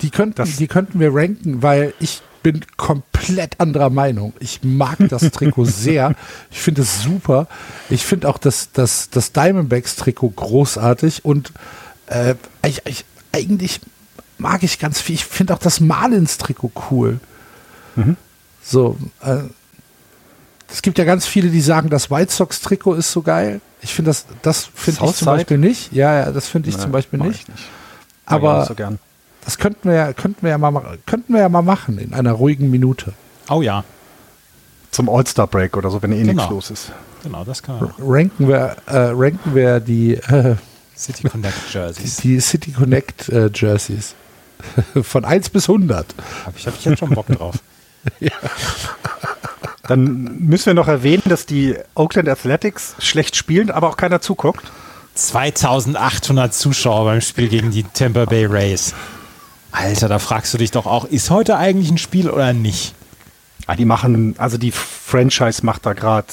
Die 0.00 0.10
könnten, 0.10 0.44
die 0.58 0.66
könnten 0.66 0.98
wir 1.00 1.14
ranken, 1.14 1.62
weil 1.62 1.92
ich 2.00 2.22
bin 2.42 2.64
komplett 2.76 3.60
anderer 3.60 3.90
Meinung. 3.90 4.32
Ich 4.40 4.60
mag 4.62 4.98
das 5.08 5.30
Trikot 5.30 5.64
sehr. 5.66 6.14
Ich 6.50 6.60
finde 6.60 6.82
es 6.82 7.02
super. 7.02 7.46
Ich 7.88 8.04
finde 8.04 8.28
auch 8.28 8.38
das, 8.38 8.70
das, 8.72 9.10
das 9.10 9.32
Diamondbacks-Trikot 9.32 10.30
großartig 10.30 11.24
und 11.24 11.52
äh, 12.06 12.34
ich, 12.66 12.82
ich, 12.86 13.04
eigentlich 13.32 13.80
mag 14.38 14.62
ich 14.62 14.78
ganz 14.78 15.00
viel. 15.00 15.14
Ich 15.14 15.24
finde 15.24 15.54
auch 15.54 15.58
das 15.58 15.80
Marlins-Trikot 15.80 16.72
cool. 16.90 17.20
Mhm. 17.96 18.16
So, 18.62 18.96
äh, 19.22 19.38
es 20.72 20.82
gibt 20.82 20.98
ja 20.98 21.04
ganz 21.04 21.26
viele, 21.26 21.50
die 21.50 21.60
sagen, 21.60 21.90
das 21.90 22.10
White 22.10 22.32
Sox-Trikot 22.32 22.94
ist 22.94 23.12
so 23.12 23.22
geil. 23.22 23.60
Ich 23.82 23.94
finde 23.94 24.10
das, 24.10 24.26
das 24.42 24.68
finde 24.74 25.04
ich 25.04 25.16
zum 25.16 25.26
Beispiel 25.26 25.58
nicht. 25.58 25.92
Ja, 25.92 26.20
ja 26.20 26.32
das 26.32 26.48
finde 26.48 26.68
ich 26.68 26.76
nee, 26.76 26.82
zum 26.82 26.92
Beispiel 26.92 27.18
nicht. 27.18 27.48
nicht. 27.48 27.68
Aber 28.26 28.66
so 28.66 28.74
das 29.44 29.58
könnten 29.58 29.88
wir 29.88 29.96
ja, 29.96 30.12
könnten 30.12 30.42
wir 30.42 30.50
ja 30.50 30.58
mal, 30.58 30.98
könnten 31.06 31.34
wir 31.34 31.40
ja 31.40 31.48
mal 31.48 31.62
machen 31.62 31.98
in 31.98 32.14
einer 32.14 32.32
ruhigen 32.32 32.70
Minute. 32.70 33.12
Oh 33.48 33.62
ja. 33.62 33.84
Zum 34.90 35.08
All-Star-Break 35.08 35.76
oder 35.76 35.90
so, 35.90 36.02
wenn 36.02 36.12
eh 36.12 36.22
genau. 36.22 36.32
nichts 36.32 36.50
los 36.50 36.70
ist. 36.70 36.92
Genau, 37.22 37.44
das 37.44 37.62
kann 37.62 37.78
man. 37.80 37.92
Ranken 37.98 38.48
wir, 38.48 38.76
äh, 38.86 38.96
ranken 39.12 39.54
wir 39.54 39.80
die 39.80 40.14
äh, 40.14 40.56
City 40.96 41.28
Connect 41.28 41.56
Jerseys. 41.72 42.16
Die, 42.16 42.28
die 42.28 42.40
City 42.40 42.72
Connect 42.72 43.28
äh, 43.28 43.50
Jerseys. 43.52 44.14
Von 45.02 45.24
1 45.24 45.50
bis 45.50 45.68
100. 45.68 46.06
Habe 46.44 46.56
ich, 46.56 46.66
hab 46.66 46.74
ich 46.74 46.84
jetzt 46.84 46.98
schon 46.98 47.10
Bock 47.10 47.26
drauf. 47.26 47.56
ja. 48.20 48.32
Dann 49.84 50.38
müssen 50.38 50.66
wir 50.66 50.74
noch 50.74 50.88
erwähnen, 50.88 51.22
dass 51.26 51.46
die 51.46 51.76
Oakland 51.94 52.28
Athletics 52.28 52.94
schlecht 52.98 53.36
spielen, 53.36 53.70
aber 53.70 53.88
auch 53.88 53.96
keiner 53.96 54.20
zuguckt. 54.20 54.70
2800 55.14 56.54
Zuschauer 56.54 57.04
beim 57.04 57.20
Spiel 57.20 57.48
gegen 57.48 57.70
die 57.70 57.82
Tampa 57.82 58.24
Bay 58.24 58.46
Rays. 58.46 58.94
Alter, 59.72 60.08
da 60.08 60.18
fragst 60.18 60.52
du 60.52 60.58
dich 60.58 60.70
doch 60.70 60.86
auch, 60.86 61.04
ist 61.04 61.30
heute 61.30 61.56
eigentlich 61.56 61.90
ein 61.90 61.98
Spiel 61.98 62.28
oder 62.28 62.52
nicht? 62.52 62.94
Ah, 63.66 63.76
die 63.76 63.84
machen, 63.84 64.34
also 64.38 64.58
die 64.58 64.72
Franchise 64.72 65.64
macht 65.64 65.86
da 65.86 65.92
gerade, 65.92 66.26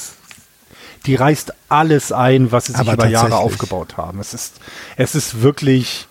die 1.06 1.14
reißt 1.14 1.52
alles 1.68 2.10
ein, 2.10 2.50
was 2.50 2.66
sie 2.66 2.72
sich 2.72 2.80
Aber 2.80 2.94
über 2.94 3.06
Jahre 3.06 3.36
aufgebaut 3.36 3.96
haben. 3.96 4.18
Es 4.18 4.34
ist, 4.34 4.60
es 4.96 5.14
ist 5.14 5.40
wirklich, 5.40 6.08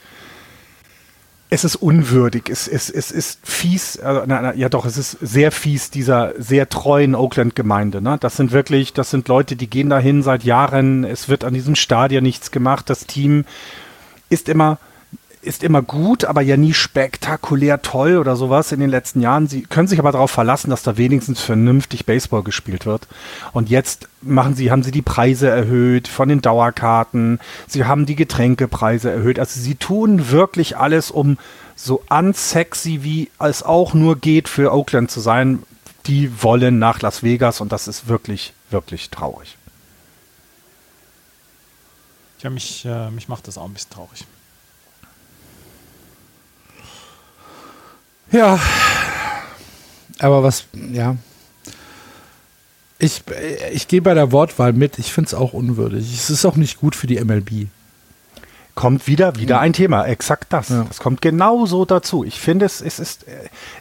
es 1.49 1.63
ist 1.63 1.75
unwürdig, 1.75 2.49
es, 2.49 2.67
es, 2.67 2.89
es 2.89 3.11
ist 3.11 3.39
fies, 3.43 3.97
äh, 3.97 4.23
na, 4.25 4.41
na, 4.41 4.53
ja 4.55 4.69
doch, 4.69 4.85
es 4.85 4.97
ist 4.97 5.17
sehr 5.21 5.51
fies 5.51 5.91
dieser 5.91 6.33
sehr 6.37 6.69
treuen 6.69 7.15
Oakland-Gemeinde. 7.15 8.01
Ne? 8.01 8.17
Das 8.19 8.37
sind 8.37 8.51
wirklich, 8.51 8.93
das 8.93 9.09
sind 9.09 9.27
Leute, 9.27 9.55
die 9.55 9.69
gehen 9.69 9.89
dahin 9.89 10.23
seit 10.23 10.43
Jahren, 10.43 11.03
es 11.03 11.27
wird 11.29 11.43
an 11.43 11.53
diesem 11.53 11.75
Stadion 11.75 12.23
nichts 12.23 12.51
gemacht, 12.51 12.89
das 12.89 13.05
Team 13.05 13.45
ist 14.29 14.49
immer, 14.49 14.77
ist 15.47 15.63
immer 15.63 15.81
gut, 15.81 16.25
aber 16.25 16.41
ja 16.41 16.57
nie 16.57 16.73
spektakulär 16.73 17.81
toll 17.81 18.17
oder 18.17 18.35
sowas 18.35 18.71
in 18.71 18.79
den 18.79 18.89
letzten 18.89 19.21
Jahren. 19.21 19.47
Sie 19.47 19.63
können 19.63 19.87
sich 19.87 19.97
aber 19.97 20.11
darauf 20.11 20.29
verlassen, 20.29 20.69
dass 20.69 20.83
da 20.83 20.97
wenigstens 20.97 21.41
vernünftig 21.41 22.05
Baseball 22.05 22.43
gespielt 22.43 22.85
wird. 22.85 23.07
Und 23.53 23.69
jetzt 23.69 24.09
machen 24.21 24.55
sie, 24.55 24.69
haben 24.69 24.83
sie 24.83 24.91
die 24.91 25.01
Preise 25.01 25.49
erhöht 25.49 26.07
von 26.07 26.29
den 26.29 26.41
Dauerkarten. 26.41 27.39
Sie 27.65 27.85
haben 27.85 28.05
die 28.05 28.15
Getränkepreise 28.15 29.09
erhöht. 29.09 29.39
Also 29.39 29.59
sie 29.59 29.75
tun 29.75 30.29
wirklich 30.29 30.77
alles, 30.77 31.09
um 31.09 31.37
so 31.75 32.03
unsexy 32.09 33.03
wie 33.03 33.31
es 33.39 33.63
auch 33.63 33.93
nur 33.93 34.17
geht 34.17 34.49
für 34.49 34.73
Oakland 34.73 35.09
zu 35.09 35.19
sein. 35.19 35.63
Die 36.05 36.43
wollen 36.43 36.79
nach 36.79 37.01
Las 37.01 37.23
Vegas 37.23 37.61
und 37.61 37.71
das 37.71 37.87
ist 37.87 38.07
wirklich, 38.07 38.53
wirklich 38.69 39.09
traurig. 39.09 39.57
Ja, 42.39 42.49
mich, 42.49 42.85
äh, 42.85 43.09
mich 43.09 43.27
macht 43.27 43.47
das 43.47 43.57
auch 43.57 43.65
ein 43.65 43.73
bisschen 43.73 43.91
traurig. 43.91 44.25
Ja, 48.38 48.59
aber 50.19 50.43
was, 50.43 50.65
ja. 50.91 51.15
Ich, 52.99 53.23
ich 53.72 53.88
gehe 53.88 54.01
bei 54.03 54.14
der 54.14 54.31
Wortwahl 54.31 54.73
mit. 54.73 54.99
Ich 54.99 55.11
finde 55.11 55.27
es 55.27 55.34
auch 55.34 55.53
unwürdig. 55.53 56.14
Es 56.14 56.30
ist 56.30 56.45
auch 56.45 56.55
nicht 56.55 56.80
gut 56.80 56.95
für 56.95 57.07
die 57.07 57.19
MLB. 57.19 57.68
kommt 58.76 59.07
wieder, 59.07 59.35
wieder 59.38 59.59
ein 59.59 59.73
Thema. 59.73 60.05
Exakt 60.05 60.53
das. 60.53 60.69
Ja. 60.69 60.84
Das 60.88 60.99
kommt 60.99 61.22
genauso 61.22 61.85
dazu. 61.85 62.23
Ich 62.23 62.39
finde, 62.39 62.65
es, 62.65 62.80
es 62.80 62.99
ist, 62.99 63.26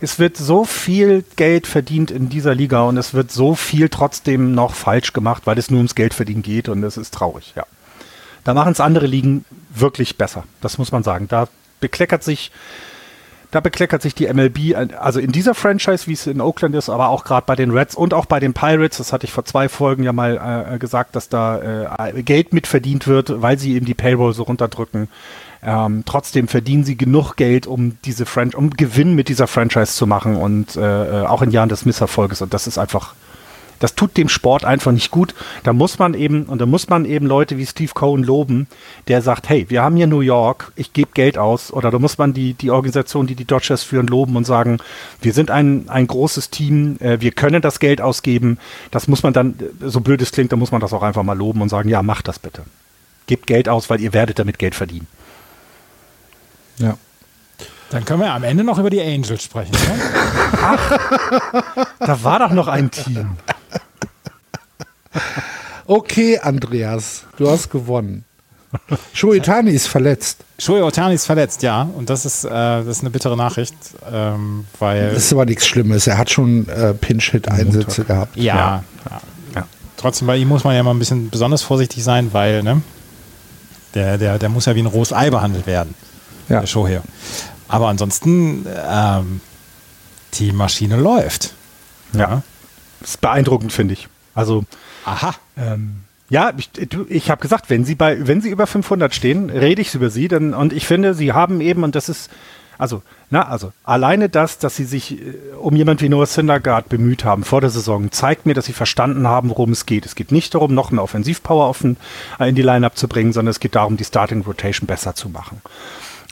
es 0.01 0.19
wird 0.19 0.39
so 0.39 0.65
viel 0.65 1.23
Geld 1.37 1.67
verdient 1.67 2.11
in 2.11 2.31
dieser 2.31 2.55
Liga 2.55 2.83
und 2.85 2.97
es 2.97 3.13
wird 3.13 3.31
so 3.31 3.55
viel 3.55 3.91
trotzdem 3.91 4.55
noch 4.55 4.75
falsch 4.75 5.13
gemacht, 5.13 5.43
weil 5.45 5.59
es 5.59 5.71
nur 5.71 5.79
ums 5.79 5.95
Geld 5.95 6.15
verdienen 6.15 6.43
geht 6.43 6.71
und 6.71 6.83
es 6.83 6.97
ist 6.97 7.13
traurig, 7.13 7.53
ja. 7.57 7.67
Da 8.45 8.55
machen 8.55 8.73
es 8.73 8.81
andere 8.81 9.07
Ligen 9.07 9.45
wirklich 9.75 10.17
besser. 10.17 10.45
Das 10.63 10.79
muss 10.79 10.93
man 10.93 11.03
sagen. 11.03 11.29
Da 11.29 11.49
bekleckert 11.81 12.23
sich, 12.25 12.53
da 13.51 13.61
bekleckert 13.61 14.03
sich 14.03 14.15
die 14.15 14.33
MLB, 14.33 14.75
also 14.99 15.21
in 15.21 15.33
dieser 15.33 15.55
Franchise, 15.55 16.07
wie 16.07 16.13
es 16.13 16.27
in 16.27 16.41
Oakland 16.41 16.75
ist, 16.75 16.89
aber 16.89 17.09
auch 17.09 17.25
gerade 17.25 17.45
bei 17.47 17.57
den 17.57 17.71
Reds 17.71 17.95
und 17.95 18.15
auch 18.15 18.27
bei 18.27 18.41
den 18.41 18.55
Pirates, 18.55 18.99
das 18.99 19.13
hatte 19.13 19.27
ich 19.27 19.33
vor 19.33 19.45
zwei 19.45 19.69
Folgen 19.69 20.03
ja 20.03 20.13
mal 20.13 20.73
äh, 20.75 20.79
gesagt, 20.79 21.17
dass 21.17 21.29
da 21.29 22.09
äh, 22.09 22.23
Geld 22.23 22.53
mitverdient 22.53 23.07
wird, 23.07 23.43
weil 23.43 23.59
sie 23.59 23.75
eben 23.75 23.87
die 23.87 23.95
Payroll 23.95 24.35
so 24.35 24.45
runterdrücken. 24.45 25.09
Ähm, 25.63 26.05
trotzdem 26.07 26.49
verdienen 26.49 26.85
sie 26.85 26.97
genug 26.97 27.35
Geld, 27.37 27.67
um 27.67 27.99
diese 28.05 28.27
Fran 28.27 28.55
um 28.55 28.71
Gewinn 28.71 29.15
mit 29.15 29.29
dieser 29.29 29.47
Franchise 29.47 29.95
zu 29.95 30.07
machen 30.07 30.37
und 30.37 30.77
äh, 30.77 31.23
äh, 31.23 31.27
auch 31.27 31.43
in 31.43 31.51
Jahren 31.51 31.69
des 31.69 31.85
Misserfolges. 31.85 32.43
Und 32.43 32.55
das 32.55 32.67
ist 32.67 32.79
einfach, 32.79 33.15
das 33.79 33.95
tut 33.95 34.17
dem 34.17 34.29
Sport 34.29 34.65
einfach 34.65 34.93
nicht 34.93 35.11
gut. 35.11 35.35
Da 35.63 35.73
muss 35.73 35.99
man 35.99 36.15
eben, 36.15 36.45
und 36.45 36.61
da 36.61 36.67
muss 36.67 36.89
man 36.89 37.05
eben 37.05 37.27
Leute 37.27 37.59
wie 37.59 37.67
Steve 37.67 37.93
Cohen 37.95 38.23
loben, 38.23 38.67
der 39.09 39.23
sagt, 39.23 39.49
hey, 39.49 39.67
wir 39.69 39.83
haben 39.83 39.97
hier 39.97 40.07
New 40.07 40.21
York, 40.21 40.73
ich 40.77 40.93
gebe 40.93 41.11
Geld 41.15 41.39
aus. 41.39 41.73
Oder 41.73 41.91
da 41.91 41.99
muss 41.99 42.19
man 42.19 42.33
die, 42.33 42.55
die 42.55 42.71
Organisation, 42.71 43.27
die 43.27 43.35
die 43.35 43.45
Dodgers 43.45 43.83
führen, 43.83 44.07
loben 44.07 44.37
und 44.37 44.45
sagen, 44.45 44.79
wir 45.21 45.33
sind 45.33 45.51
ein, 45.51 45.89
ein 45.89 46.07
großes 46.07 46.51
Team, 46.51 46.97
äh, 47.01 47.21
wir 47.21 47.33
können 47.33 47.63
das 47.63 47.81
Geld 47.81 48.01
ausgeben. 48.01 48.59
Das 48.91 49.09
muss 49.09 49.23
man 49.23 49.33
dann, 49.33 49.59
so 49.81 50.01
blöd 50.01 50.23
es 50.23 50.33
klingt, 50.33 50.53
da 50.53 50.57
muss 50.57 50.73
man 50.73 50.81
das 50.81 50.93
auch 50.93 51.03
einfach 51.03 51.23
mal 51.23 51.37
loben 51.37 51.63
und 51.63 51.69
sagen, 51.69 51.89
ja, 51.89 52.03
macht 52.03 52.29
das 52.29 52.39
bitte. 52.39 52.63
Gebt 53.27 53.47
Geld 53.47 53.69
aus, 53.69 53.91
weil 53.91 54.01
ihr 54.01 54.13
werdet 54.13 54.39
damit 54.39 54.59
Geld 54.59 54.75
verdienen. 54.75 55.07
Ja. 56.79 56.97
Dann 57.91 58.05
können 58.05 58.21
wir 58.21 58.33
am 58.33 58.43
Ende 58.43 58.65
noch 58.65 58.79
über 58.79 58.91
die 58.91 59.01
Angels 59.01 59.45
sprechen. 59.45 59.73
Ne? 59.73 60.01
Da 62.01 62.25
war 62.25 62.41
doch 62.41 62.51
noch 62.51 62.67
ein 62.69 62.91
Team. 62.91 63.37
Okay, 65.87 66.39
Andreas, 66.39 67.25
du 67.37 67.49
hast 67.49 67.71
gewonnen. 67.71 68.25
Shoitani 69.13 69.71
ist 69.71 69.87
verletzt. 69.87 70.45
Shohei 70.59 70.83
Otani 70.83 71.15
ist 71.15 71.27
verletzt, 71.27 71.63
ja. 71.63 71.83
Und 71.83 72.11
das 72.11 72.25
ist, 72.25 72.45
äh, 72.45 72.49
das 72.51 72.87
ist 72.87 73.01
eine 73.01 73.11
bittere 73.11 73.37
Nachricht, 73.37 73.75
ähm, 74.11 74.65
weil. 74.79 75.13
Das 75.13 75.25
ist 75.25 75.33
aber 75.33 75.45
nichts 75.45 75.67
Schlimmes. 75.67 76.07
Er 76.07 76.19
hat 76.19 76.31
schon 76.31 76.69
äh, 76.69 76.95
Pinch-Hit-Einsätze 76.95 78.05
gehabt. 78.05 78.37
Ja, 78.37 78.83
ja. 79.11 79.21
Ja. 79.55 79.69
Trotzdem, 79.97 80.27
bei 80.27 80.37
ihm 80.37 80.49
muss 80.49 80.65
man 80.65 80.75
ja 80.75 80.83
mal 80.83 80.93
ein 80.93 80.99
bisschen 80.99 81.31
besonders 81.31 81.63
vorsichtig 81.63 82.03
sein, 82.05 82.33
weil, 82.33 82.63
ne? 82.63 82.83
Der, 83.95 84.19
der, 84.19 84.39
der 84.39 84.49
muss 84.49 84.67
ja 84.67 84.75
wie 84.75 84.81
ein 84.81 84.87
rohes 84.87 85.13
Ei 85.13 85.31
behandelt 85.31 85.67
werden. 85.67 85.95
Ja. 86.49 86.61
Der 86.61 86.67
Shohei. 86.67 87.01
Aber 87.69 87.89
ansonsten, 87.89 88.67
ähm, 88.89 89.41
die 90.35 90.53
Maschine 90.53 90.97
läuft. 90.97 91.55
Ja. 92.13 92.43
Das 93.01 93.11
ist 93.11 93.21
beeindruckend, 93.21 93.73
finde 93.73 93.95
ich. 93.95 94.09
Also, 94.35 94.65
Aha. 95.07 95.35
Ähm, 95.57 96.01
ja, 96.29 96.53
ich, 96.57 96.71
ich 97.09 97.31
habe 97.31 97.41
gesagt, 97.41 97.71
wenn 97.71 97.85
sie 97.85 97.95
bei, 97.95 98.27
wenn 98.27 98.41
sie 98.41 98.51
über 98.51 98.67
500 98.67 99.15
stehen, 99.15 99.49
rede 99.49 99.81
ich 99.81 99.95
über 99.95 100.11
sie, 100.11 100.27
denn, 100.27 100.53
und 100.53 100.73
ich 100.73 100.87
finde, 100.87 101.15
sie 101.15 101.33
haben 101.33 101.61
eben, 101.61 101.85
und 101.85 101.95
das 101.95 102.09
ist, 102.09 102.31
also, 102.79 103.03
na, 103.31 103.49
also, 103.49 103.73
alleine 103.85 104.29
das, 104.29 104.59
dass 104.59 104.77
sie 104.77 104.85
sich 104.85 105.21
äh, 105.21 105.35
um 105.59 105.77
jemand 105.77 106.03
wie 106.03 106.09
Noah 106.09 106.27
Syndergaard 106.27 106.89
bemüht 106.89 107.25
haben 107.25 107.45
vor 107.45 107.61
der 107.61 107.71
Saison, 107.71 108.11
zeigt 108.11 108.45
mir, 108.45 108.55
dass 108.55 108.67
sie 108.67 108.73
verstanden 108.73 109.27
haben, 109.27 109.49
worum 109.49 109.71
es 109.71 109.87
geht. 109.87 110.05
Es 110.05 110.17
geht 110.17 110.33
nicht 110.33 110.55
darum, 110.55 110.75
noch 110.75 110.91
mehr 110.91 111.03
Offensivpower 111.03 111.69
offen, 111.69 111.97
äh, 112.39 112.49
in 112.49 112.57
die 112.57 112.63
Lineup 112.63 112.97
zu 112.97 113.07
bringen, 113.07 113.33
sondern 113.33 113.53
es 113.53 113.61
geht 113.61 113.77
darum, 113.77 113.97
die 113.97 114.05
Starting 114.05 114.43
Rotation 114.43 114.87
besser 114.87 115.15
zu 115.15 115.29
machen. 115.29 115.63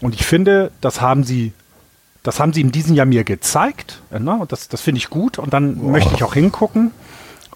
Und 0.03 0.15
ich 0.15 0.27
finde, 0.27 0.73
das 0.81 1.01
haben 1.01 1.25
sie 1.25 1.53
das 2.25 2.41
haben 2.41 2.55
sie 2.55 2.63
in 2.63 2.73
diesem 2.73 2.97
Jahr 2.97 3.05
mir 3.05 3.23
gezeigt. 3.23 4.01
Ne? 4.11 4.35
Und 4.35 4.51
das, 4.51 4.69
das 4.69 4.81
finde 4.81 4.97
ich 4.99 5.11
gut. 5.11 5.39
Und 5.39 5.53
dann 5.53 5.91
möchte 5.91 6.15
ich 6.15 6.25
auch 6.25 6.33
hingucken 6.33 6.91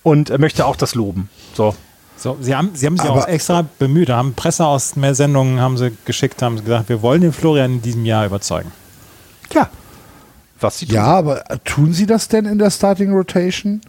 und 0.03 0.37
möchte 0.39 0.67
auch 0.67 0.77
das 0.77 0.95
loben. 0.95 1.29
So. 1.55 1.75
So, 2.17 2.37
sie 2.41 2.57
haben, 2.57 2.71
sie 2.75 2.87
haben 2.87 2.99
sich 2.99 3.09
Aber- 3.09 3.21
auch 3.23 3.29
extra 3.29 3.65
bemüht, 3.79 4.11
haben 4.11 4.35
Presse 4.35 4.67
aus 4.67 4.97
mehr 4.97 5.15
Sendungen 5.15 5.61
haben 5.61 5.77
sie 5.79 5.93
geschickt, 6.05 6.43
haben 6.43 6.59
sie 6.59 6.65
gesagt, 6.65 6.89
wir 6.89 7.01
wollen 7.01 7.21
den 7.21 7.33
Florian 7.33 7.75
in 7.75 7.83
diesem 7.83 8.05
Jahr 8.05 8.27
überzeugen. 8.27 8.73
Ja. 9.53 9.69
Was 10.61 10.79
sie 10.79 10.87
tun. 10.87 10.97
Ja, 10.97 11.05
aber 11.05 11.45
tun 11.65 11.93
sie 11.93 12.07
das 12.07 12.27
denn 12.27 12.45
in 12.45 12.59
der 12.59 12.71
Starting 12.71 13.13
Rotation? 13.13 13.81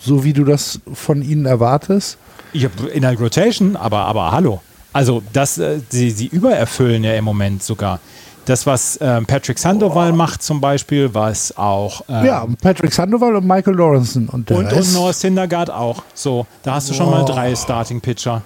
So 0.00 0.24
wie 0.24 0.32
du 0.32 0.42
das 0.42 0.80
von 0.92 1.22
ihnen 1.22 1.46
erwartest? 1.46 2.18
Ich 2.52 2.64
habe 2.64 2.88
in 2.88 3.02
der 3.02 3.16
Rotation, 3.16 3.76
aber, 3.76 3.98
aber 4.06 4.32
hallo. 4.32 4.60
Also, 4.92 5.22
das, 5.32 5.58
äh, 5.58 5.78
sie, 5.88 6.10
sie 6.10 6.26
übererfüllen 6.26 7.04
ja 7.04 7.14
im 7.14 7.24
Moment 7.24 7.62
sogar. 7.62 8.00
Das, 8.46 8.66
was 8.66 8.98
ähm, 9.02 9.26
Patrick 9.26 9.58
Sandoval 9.58 10.12
macht 10.12 10.42
zum 10.42 10.60
Beispiel, 10.60 11.12
was 11.14 11.56
auch 11.56 12.02
ähm, 12.08 12.24
Ja, 12.24 12.46
Patrick 12.62 12.92
Sandoval 12.92 13.36
und 13.36 13.46
Michael 13.46 13.76
Lawrenson 13.76 14.28
und 14.28 14.48
der 14.48 14.56
und, 14.56 14.66
und 14.66 14.72
Rest. 14.72 14.94
Noah 14.94 15.12
Syndergaard 15.12 15.70
auch. 15.70 16.02
So, 16.14 16.46
da 16.62 16.74
hast 16.74 16.88
du 16.88 16.94
schon 16.94 17.10
mal 17.10 17.24
drei 17.24 17.54
Starting-Pitcher. 17.54 18.42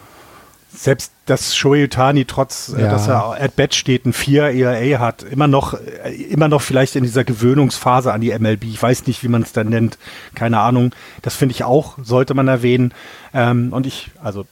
Selbst 0.72 1.12
dass 1.27 1.55
Shohei 1.56 1.86
Tani 1.89 2.24
trotz, 2.24 2.72
äh, 2.77 2.82
Ja. 2.82 2.90
dass 2.90 3.09
er 3.09 3.32
at 3.40 3.56
bat 3.56 3.74
steht, 3.74 4.06
ein 4.06 4.12
4 4.12 4.51
ERA 4.52 4.98
hat, 5.01 5.22
immer 5.22 5.47
noch, 5.48 5.74
äh, 5.74 6.12
immer 6.14 6.48
noch 6.48 6.62
vielleicht 6.62 6.97
in 6.97 7.02
dieser 7.05 7.24
Gewöhnungsphase 7.24 8.12
an 8.12 8.20
die 8.20 8.31
MLB. 8.36 8.64
Ich 8.64 8.82
weiß 8.82 9.06
nicht, 9.06 9.22
wie 9.22 9.28
man 9.28 9.43
es 9.43 9.52
dann 9.52 9.68
nennt. 9.68 9.98
Keine 10.35 10.59
Ahnung. 10.60 10.93
Das 11.22 11.35
finde 11.35 11.55
ich 11.55 11.64
auch, 11.64 11.98
sollte 12.02 12.35
man 12.35 12.48
erwähnen. 12.48 12.93
Ähm, 13.35 13.72
und 13.72 13.86
ich, 13.86 14.10
also, 14.22 14.44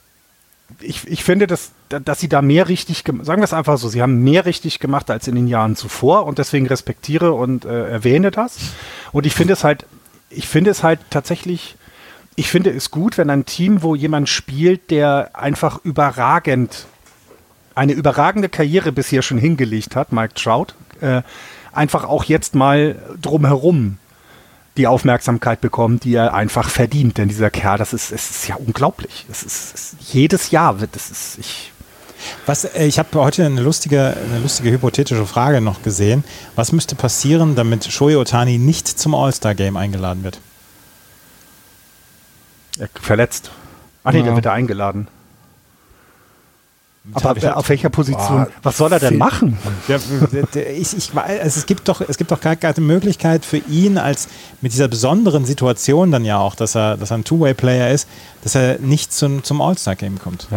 ich, 0.81 1.07
ich 1.07 1.23
finde, 1.23 1.47
dass, 1.47 1.71
dass 1.89 2.19
sie 2.19 2.29
da 2.29 2.41
mehr 2.41 2.67
richtig 2.67 3.03
gemacht, 3.03 3.25
sagen 3.25 3.41
wir 3.41 3.45
es 3.45 3.53
einfach 3.53 3.77
so, 3.77 3.89
sie 3.89 4.01
haben 4.01 4.23
mehr 4.23 4.45
richtig 4.45 4.79
gemacht 4.79 5.09
als 5.09 5.27
in 5.27 5.35
den 5.35 5.47
Jahren 5.47 5.75
zuvor 5.75 6.25
und 6.25 6.37
deswegen 6.37 6.67
respektiere 6.67 7.33
und 7.33 7.65
äh, 7.65 7.89
erwähne 7.89 8.31
das. 8.31 8.57
Und 9.11 9.25
ich 9.25 9.33
finde 9.33 9.53
es 9.53 9.63
halt, 9.63 9.85
ich 10.29 10.47
finde 10.47 10.71
es 10.71 10.83
halt 10.83 10.99
tatsächlich, 11.09 11.75
ich 12.35 12.49
finde 12.49 12.69
es 12.69 12.91
gut, 12.91 13.17
wenn 13.17 13.29
ein 13.29 13.45
Team, 13.45 13.81
wo 13.81 13.95
jemand 13.95 14.29
spielt, 14.29 14.91
der 14.91 15.31
einfach 15.33 15.83
überragend, 15.83 16.85
eine 17.75 17.93
überragende 17.93 18.49
Karriere 18.49 18.91
bisher 18.91 19.21
schon 19.21 19.37
hingelegt 19.37 19.95
hat, 19.95 20.11
Mike 20.11 20.35
Trout, 20.35 20.67
äh, 21.01 21.21
einfach 21.71 22.03
auch 22.03 22.23
jetzt 22.23 22.55
mal 22.55 22.95
drumherum 23.21 23.97
die 24.77 24.87
Aufmerksamkeit 24.87 25.61
bekommt, 25.61 26.03
die 26.03 26.15
er 26.15 26.33
einfach 26.33 26.69
verdient. 26.69 27.17
Denn 27.17 27.27
dieser 27.27 27.49
Kerl, 27.49 27.77
das 27.77 27.93
ist, 27.93 28.11
es 28.11 28.29
ist 28.29 28.47
ja 28.47 28.55
unglaublich. 28.55 29.25
Es 29.31 29.43
ist, 29.43 29.73
es, 29.75 29.95
jedes 30.13 30.51
Jahr 30.51 30.79
wird, 30.79 30.95
das 30.95 31.09
ist, 31.11 31.37
ich, 31.39 31.71
Was, 32.45 32.65
äh, 32.65 32.85
ich 32.85 32.99
habe 32.99 33.19
heute 33.19 33.45
eine 33.45 33.61
lustige, 33.61 34.15
eine 34.29 34.39
lustige 34.39 34.71
hypothetische 34.71 35.25
Frage 35.25 35.61
noch 35.61 35.81
gesehen. 35.83 36.23
Was 36.55 36.71
müsste 36.71 36.95
passieren, 36.95 37.55
damit 37.55 37.85
Shohei 37.91 38.17
Otani 38.17 38.57
nicht 38.57 38.87
zum 38.87 39.15
All-Star-Game 39.15 39.75
eingeladen 39.77 40.23
wird? 40.23 40.39
er 42.77 42.87
verletzt. 43.01 43.51
Ach 44.03 44.13
nee, 44.13 44.19
Ja. 44.19 44.25
der 44.25 44.35
wird 44.35 44.45
da 44.45 44.53
eingeladen. 44.53 45.07
Aber 47.13 47.57
auf 47.57 47.69
welcher 47.69 47.89
Position? 47.89 48.45
Boah, 48.45 48.49
was 48.61 48.77
soll 48.77 48.91
er 48.91 48.99
denn 48.99 49.17
machen? 49.17 49.57
Der, 49.87 49.99
der, 50.31 50.45
der, 50.47 50.77
ich, 50.77 50.95
ich, 50.95 51.15
weiß, 51.15 51.41
also 51.41 51.59
es 51.59 51.65
gibt 51.65 51.87
doch, 51.87 52.01
es 52.01 52.17
gibt 52.17 52.29
doch 52.29 52.41
gar 52.41 52.55
keine 52.55 52.81
Möglichkeit 52.81 53.45
für 53.45 53.57
ihn 53.57 53.97
als 53.97 54.27
mit 54.61 54.73
dieser 54.73 54.87
besonderen 54.87 55.45
Situation 55.45 56.11
dann 56.11 56.25
ja 56.25 56.37
auch, 56.37 56.55
dass 56.55 56.75
er, 56.75 56.97
dass 56.97 57.11
er 57.11 57.17
ein 57.17 57.23
Two-Way-Player 57.23 57.89
ist, 57.89 58.07
dass 58.43 58.55
er 58.55 58.79
nicht 58.79 59.13
zum, 59.13 59.43
zum 59.43 59.61
All-Star-Game 59.61 60.19
kommt. 60.19 60.47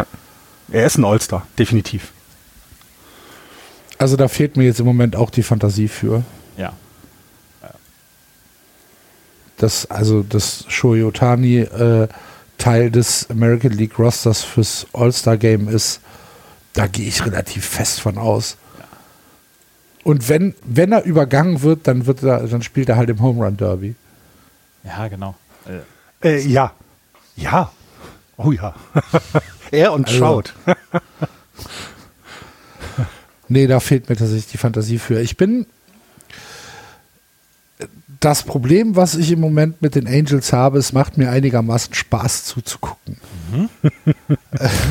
Er 0.71 0.87
ist 0.87 0.99
ein 0.99 1.05
All-Star, 1.05 1.47
definitiv. 1.59 2.13
Also 3.99 4.17
da 4.17 4.29
fehlt 4.29 4.57
mir 4.57 4.65
jetzt 4.65 4.81
im 4.81 4.87
Moment 4.87 5.15
auch 5.17 5.31
die 5.31 5.45
Fantasie 5.45 5.89
für. 5.89 6.25
Ja. 6.57 6.75
dass 9.63 9.89
also 9.89 10.25
das 10.29 10.65
Shohei 10.69 11.05
Otani 11.05 11.59
äh, 11.61 12.09
Teil 12.59 12.91
des 12.91 13.31
American 13.31 13.73
League 13.73 13.99
Rosters 13.99 14.43
fürs 14.43 14.87
All-Star 14.93 15.37
Game 15.37 15.69
ist, 15.69 16.01
da 16.75 16.87
gehe 16.87 17.07
ich 17.07 17.25
relativ 17.25 17.65
fest 17.67 18.01
von 18.01 18.19
aus. 18.19 18.57
Und 20.05 20.29
wenn, 20.29 20.55
wenn 20.65 20.93
er 20.93 21.05
übergangen 21.05 21.63
wird, 21.63 21.87
dann 21.87 22.07
wird 22.07 22.23
er, 22.23 22.47
dann 22.47 22.63
spielt 22.63 22.89
er 22.89 22.97
halt 22.97 23.09
im 23.11 23.21
Home 23.21 23.45
Run 23.45 23.57
Derby. 23.57 23.95
Ja, 24.85 25.07
genau. 25.09 25.37
Äh, 26.23 26.41
ja. 26.41 26.73
Ja. 27.37 27.71
Oh 28.37 28.51
ja. 28.53 28.75
er 29.71 29.93
und 29.93 30.09
Also- 30.09 30.19
Trout. 30.19 30.53
Nee, 33.49 33.67
da 33.67 33.81
fehlt 33.81 34.09
mir 34.09 34.17
tatsächlich 34.17 34.47
die 34.47 34.57
Fantasie 34.57 34.99
für. 34.99 35.21
Ich 35.21 35.37
bin 35.37 35.67
das 38.21 38.45
Problem, 38.45 38.97
was 38.97 39.15
ich 39.15 39.31
im 39.31 39.41
Moment 39.41 39.83
mit 39.83 39.95
den 39.95 40.07
Angels 40.07 40.55
habe, 40.55 40.79
es 40.79 40.95
macht 40.95 41.19
mir 41.19 41.31
einigermaßen 41.31 41.93
Spaß 41.93 42.45
zuzugucken. 42.45 43.19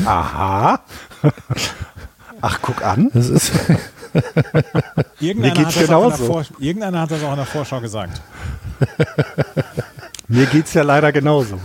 Aha. 0.05 0.81
Ach, 2.41 2.59
guck 2.61 2.83
an. 2.83 3.09
Das 3.13 3.29
ist 3.29 3.51
Irgendeiner, 5.19 5.53
geht's 5.53 5.75
hat 5.75 5.83
das 5.83 5.89
auch 5.89 6.03
in 6.03 6.09
der 6.09 6.17
genauso. 6.17 6.45
Irgendeiner 6.59 7.01
hat 7.01 7.11
das 7.11 7.23
auch 7.23 7.31
in 7.31 7.37
der 7.37 7.45
Vorschau 7.45 7.79
gesagt. 7.79 8.21
Mir 10.27 10.45
geht's 10.47 10.73
ja 10.73 10.83
leider 10.83 11.11
genauso. 11.11 11.59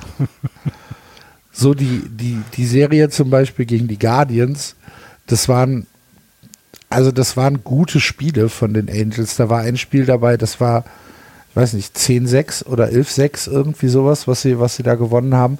so 1.53 1.75
die, 1.75 2.03
die, 2.09 2.43
die 2.55 2.67
Serie 2.67 3.09
zum 3.09 3.31
Beispiel 3.31 3.65
gegen 3.65 3.89
die 3.89 3.99
Guardians, 3.99 4.77
das 5.27 5.49
waren, 5.49 5.87
also 6.89 7.11
das 7.11 7.37
waren 7.37 7.65
gute 7.65 8.01
Spiele 8.01 8.49
von 8.49 8.75
den 8.75 8.89
Angels. 8.89 9.37
Da 9.37 9.49
war 9.49 9.61
ein 9.61 9.77
Spiel 9.77 10.05
dabei, 10.05 10.37
das 10.37 10.61
war, 10.61 10.85
ich 11.51 11.57
weiß 11.57 11.73
nicht, 11.73 11.97
10-6 11.97 12.67
oder 12.67 12.87
11-6, 12.87 13.51
irgendwie 13.51 13.89
sowas, 13.89 14.29
was 14.29 14.43
sie, 14.43 14.61
was 14.61 14.77
sie 14.77 14.83
da 14.83 14.95
gewonnen 14.95 15.35
haben. 15.35 15.59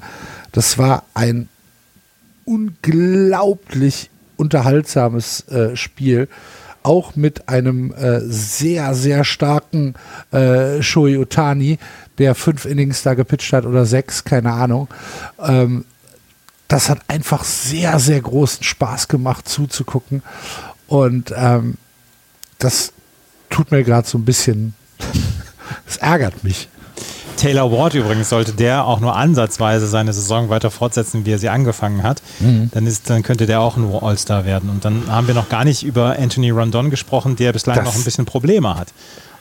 Das 0.53 0.79
war 0.79 1.05
ein 1.15 1.49
unglaublich 2.47 4.09
unterhaltsames 4.37 5.47
äh, 5.49 5.77
Spiel. 5.77 6.29
Auch 6.83 7.17
mit 7.17 7.49
einem 7.49 7.93
äh, 7.93 8.21
sehr, 8.21 8.95
sehr 8.95 9.25
starken 9.25 9.95
äh, 10.31 10.81
Shohei 10.83 11.19
Otani, 11.19 11.79
der 12.19 12.35
fünf 12.35 12.65
Innings 12.65 13.03
da 13.03 13.15
gepitcht 13.15 13.53
hat 13.53 13.67
oder 13.67 13.85
sechs, 13.85 14.25
keine 14.25 14.53
Ahnung. 14.53 14.89
Ähm, 15.41 15.85
das 16.69 16.89
hat 16.89 17.01
einfach 17.09 17.45
sehr, 17.45 17.99
sehr 17.99 18.21
großen 18.21 18.63
Spaß 18.63 19.09
gemacht 19.09 19.49
zuzugucken. 19.49 20.23
Und 20.87 21.35
ähm, 21.37 21.75
das 22.59 22.93
tut 23.51 23.71
mir 23.71 23.83
gerade 23.85 24.07
so 24.07 24.19
ein 24.19 24.25
bisschen, 24.25 24.75
das 25.87 25.97
ärgert 25.97 26.45
mich. 26.45 26.69
Taylor 27.37 27.71
Ward 27.71 27.95
übrigens 27.95 28.29
sollte 28.29 28.53
der 28.53 28.85
auch 28.87 29.01
nur 29.01 29.15
ansatzweise 29.17 29.87
seine 29.87 30.13
Saison 30.13 30.49
weiter 30.49 30.71
fortsetzen, 30.71 31.27
wie 31.27 31.33
er 31.33 31.39
sie 31.39 31.49
angefangen 31.49 32.03
hat, 32.03 32.23
dann, 32.41 32.87
ist, 32.87 33.09
dann 33.11 33.23
könnte 33.23 33.47
der 33.47 33.61
auch 33.61 33.77
nur 33.77 34.03
All-Star 34.03 34.45
werden. 34.45 34.71
Und 34.71 34.85
dann 34.85 35.05
haben 35.09 35.27
wir 35.27 35.35
noch 35.35 35.49
gar 35.49 35.65
nicht 35.65 35.83
über 35.85 36.17
Anthony 36.19 36.51
Rondon 36.51 36.91
gesprochen, 36.91 37.37
der 37.37 37.53
bislang 37.53 37.77
Das- 37.77 37.85
noch 37.85 37.95
ein 37.95 38.05
bisschen 38.05 38.25
Probleme 38.25 38.77
hat. 38.79 38.89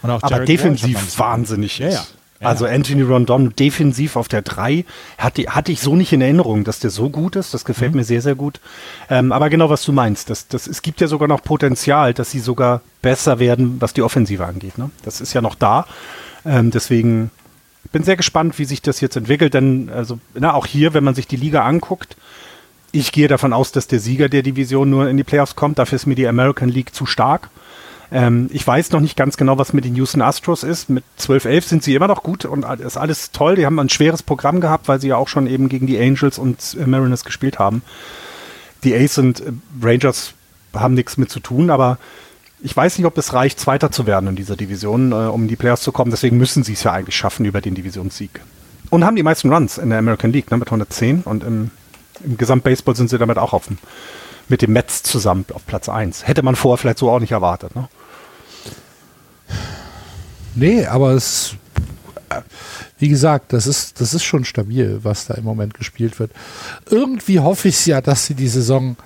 Und 0.01 0.11
auch 0.11 0.21
Aber 0.21 0.35
ein 0.35 0.45
defensiv 0.45 0.99
bisschen- 0.99 1.19
wahnsinnig 1.19 1.79
Ja, 1.79 1.87
ist. 1.87 1.93
ja. 1.95 2.03
Ja, 2.41 2.49
also. 2.49 2.65
Anthony 2.65 3.01
Rondon 3.01 3.53
defensiv 3.55 4.17
auf 4.17 4.27
der 4.27 4.41
3 4.41 4.83
hatte, 5.17 5.43
hatte 5.47 5.71
ich 5.71 5.79
so 5.79 5.95
nicht 5.95 6.11
in 6.11 6.19
Erinnerung, 6.21 6.65
dass 6.65 6.79
der 6.79 6.89
so 6.89 7.09
gut 7.09 7.37
ist. 7.37 7.53
Das 7.53 7.63
gefällt 7.63 7.91
Mhm. 7.93 7.99
mir 7.99 8.03
sehr, 8.03 8.21
sehr 8.21 8.35
gut. 8.35 8.59
Ähm, 9.09 9.31
aber 9.31 9.49
genau, 9.49 9.69
was 9.69 9.83
du 9.85 9.93
meinst. 9.93 10.29
Das, 10.29 10.49
das, 10.49 10.67
es 10.67 10.81
gibt 10.81 10.99
ja 10.99 11.07
sogar 11.07 11.29
noch 11.29 11.41
Potenzial, 11.41 12.13
dass 12.13 12.31
sie 12.31 12.41
sogar 12.41 12.81
besser 13.01 13.39
werden, 13.39 13.77
was 13.79 13.93
die 13.93 14.01
Offensive 14.01 14.45
angeht. 14.45 14.77
Ne? 14.77 14.89
Das 15.03 15.21
ist 15.21 15.31
ja 15.33 15.39
noch 15.41 15.55
da. 15.55 15.85
Ähm, 16.45 16.71
deswegen 16.71 17.31
bin 17.95 18.03
sehr 18.03 18.17
gespannt, 18.17 18.59
wie 18.59 18.65
sich 18.65 18.81
das 18.81 18.99
jetzt 18.99 19.15
entwickelt. 19.15 19.53
Denn 19.53 19.89
also, 19.89 20.19
na, 20.33 20.53
auch 20.53 20.65
hier, 20.65 20.93
wenn 20.93 21.05
man 21.05 21.15
sich 21.15 21.27
die 21.27 21.37
Liga 21.37 21.63
anguckt, 21.63 22.17
ich 22.91 23.13
gehe 23.13 23.29
davon 23.29 23.53
aus, 23.53 23.71
dass 23.71 23.87
der 23.87 24.01
Sieger 24.01 24.27
der 24.27 24.41
Division 24.41 24.89
nur 24.89 25.07
in 25.07 25.15
die 25.15 25.23
Playoffs 25.23 25.55
kommt. 25.55 25.79
Dafür 25.79 25.95
ist 25.95 26.05
mir 26.05 26.15
die 26.15 26.27
American 26.27 26.67
League 26.67 26.93
zu 26.93 27.05
stark. 27.05 27.49
Ähm, 28.11 28.49
ich 28.51 28.67
weiß 28.67 28.91
noch 28.91 28.99
nicht 28.99 29.15
ganz 29.15 29.37
genau, 29.37 29.57
was 29.57 29.71
mit 29.71 29.85
den 29.85 29.95
Houston 29.95 30.21
Astros 30.21 30.63
ist. 30.63 30.89
Mit 30.89 31.05
12-11 31.21 31.61
sind 31.61 31.83
sie 31.83 31.95
immer 31.95 32.09
noch 32.09 32.21
gut 32.21 32.43
und 32.43 32.65
ist 32.81 32.97
alles 32.97 33.31
toll. 33.31 33.55
Die 33.55 33.65
haben 33.65 33.79
ein 33.79 33.87
schweres 33.87 34.23
Programm 34.23 34.59
gehabt, 34.59 34.89
weil 34.89 34.99
sie 34.99 35.07
ja 35.07 35.15
auch 35.15 35.29
schon 35.29 35.47
eben 35.47 35.69
gegen 35.69 35.87
die 35.87 35.97
Angels 35.97 36.37
und 36.37 36.75
äh, 36.77 36.85
Mariners 36.85 37.23
gespielt 37.23 37.59
haben. 37.59 37.81
Die 38.83 38.93
Ace 38.93 39.19
und 39.19 39.39
äh, 39.39 39.53
Rangers 39.81 40.33
haben 40.73 40.95
nichts 40.95 41.15
mit 41.15 41.31
zu 41.31 41.39
tun, 41.39 41.69
aber 41.69 41.97
ich 42.65 42.75
weiß 42.75 42.97
nicht, 42.97 43.05
ob 43.05 43.15
es 43.19 43.33
reicht, 43.33 43.59
Zweiter 43.59 43.91
zu 43.91 44.07
werden 44.07 44.29
in 44.29 44.35
dieser 44.35 44.55
Division, 44.55 45.11
äh, 45.11 45.15
um 45.15 45.43
in 45.43 45.47
die 45.47 45.55
Playoffs 45.55 45.83
zu 45.83 45.91
kommen. 45.91 46.09
Deswegen 46.09 46.37
müssen 46.37 46.63
sie 46.63 46.73
es 46.73 46.81
ja 46.83 46.93
eigentlich 46.93 47.15
schaffen 47.15 47.45
über 47.45 47.61
den 47.61 47.75
Divisionssieg. 47.75 48.41
Und 48.89 49.05
haben 49.05 49.15
die 49.15 49.21
meisten 49.21 49.53
Runs 49.53 49.77
in 49.77 49.91
der 49.91 49.99
American 49.99 50.33
League 50.33 50.49
ne, 50.49 50.57
mit 50.57 50.67
110 50.67 51.21
und 51.21 51.43
im, 51.43 51.69
im 52.23 52.37
Gesamtbaseball 52.37 52.95
sind 52.95 53.11
sie 53.11 53.19
damit 53.19 53.37
auch 53.37 53.53
auf 53.53 53.67
dem, 53.67 53.77
mit 54.49 54.63
den 54.63 54.73
Mets 54.73 55.03
zusammen 55.03 55.45
auf 55.53 55.63
Platz 55.67 55.89
1. 55.89 56.27
Hätte 56.27 56.41
man 56.41 56.55
vorher 56.55 56.79
vielleicht 56.79 56.97
so 56.97 57.11
auch 57.11 57.19
nicht 57.19 57.33
erwartet. 57.33 57.75
Ne? 57.75 57.87
Nee, 60.55 60.87
aber 60.87 61.11
es, 61.11 61.55
äh, 62.29 62.41
wie 62.97 63.09
gesagt, 63.09 63.53
das 63.53 63.67
ist, 63.67 64.01
das 64.01 64.15
ist 64.15 64.23
schon 64.23 64.43
stabil, 64.43 65.01
was 65.03 65.27
da 65.27 65.35
im 65.35 65.43
Moment 65.43 65.75
gespielt 65.75 66.17
wird. 66.17 66.31
Irgendwie 66.89 67.39
hoffe 67.39 67.67
ich 67.67 67.85
ja, 67.85 68.01
dass 68.01 68.25
sie 68.25 68.33
die 68.33 68.47
Saison 68.47 68.97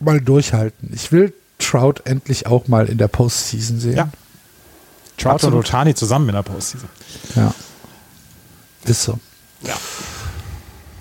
mal 0.00 0.20
durchhalten. 0.20 0.90
Ich 0.92 1.12
will 1.12 1.32
Trout 1.62 1.94
endlich 2.04 2.46
auch 2.46 2.68
mal 2.68 2.86
in 2.86 2.98
der 2.98 3.08
Postseason 3.08 3.80
sehen. 3.80 3.96
Ja. 3.96 4.08
Trout 5.16 5.46
und 5.46 5.54
Otani 5.54 5.94
zusammen 5.94 6.28
in 6.28 6.34
der 6.34 6.42
Postseason. 6.42 6.88
Ja. 7.36 7.54
Ist 8.84 9.04
so. 9.04 9.18
Ja. 9.62 9.74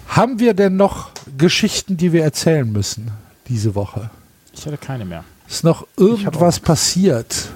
Haben 0.07 0.39
wir 0.39 0.53
denn 0.53 0.75
noch 0.75 1.11
Geschichten, 1.37 1.97
die 1.97 2.11
wir 2.11 2.23
erzählen 2.23 2.69
müssen 2.71 3.11
diese 3.47 3.75
Woche? 3.75 4.09
Ich 4.53 4.65
hatte 4.65 4.77
keine 4.77 5.05
mehr. 5.05 5.23
Ist 5.47 5.63
noch 5.63 5.87
irgendwas 5.97 6.59
passiert? 6.59 7.49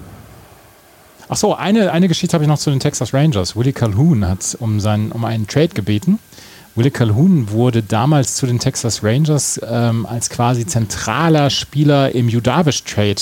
Ach 1.28 1.38
so, 1.38 1.56
eine, 1.56 1.92
eine 1.92 2.08
Geschichte 2.08 2.34
habe 2.34 2.44
ich 2.44 2.48
noch 2.48 2.60
zu 2.60 2.70
den 2.70 2.80
Texas 2.80 3.14
Rangers. 3.14 3.56
Willie 3.56 3.74
Calhoun 3.74 4.28
hat 4.28 4.58
um, 4.60 4.80
seinen, 4.80 5.12
um 5.12 5.26
einen 5.26 5.48
Trade 5.48 5.70
gebeten. 5.70 6.20
Willie 6.76 6.92
Calhoun 6.92 7.50
wurde 7.52 7.82
damals 7.82 8.36
zu 8.36 8.46
den 8.46 8.60
Texas 8.60 9.02
Rangers 9.02 9.62
ähm, 9.66 10.06
als 10.06 10.30
quasi 10.30 10.66
zentraler 10.66 11.50
Spieler 11.50 12.14
im 12.14 12.28
Judavish-Trade 12.28 13.22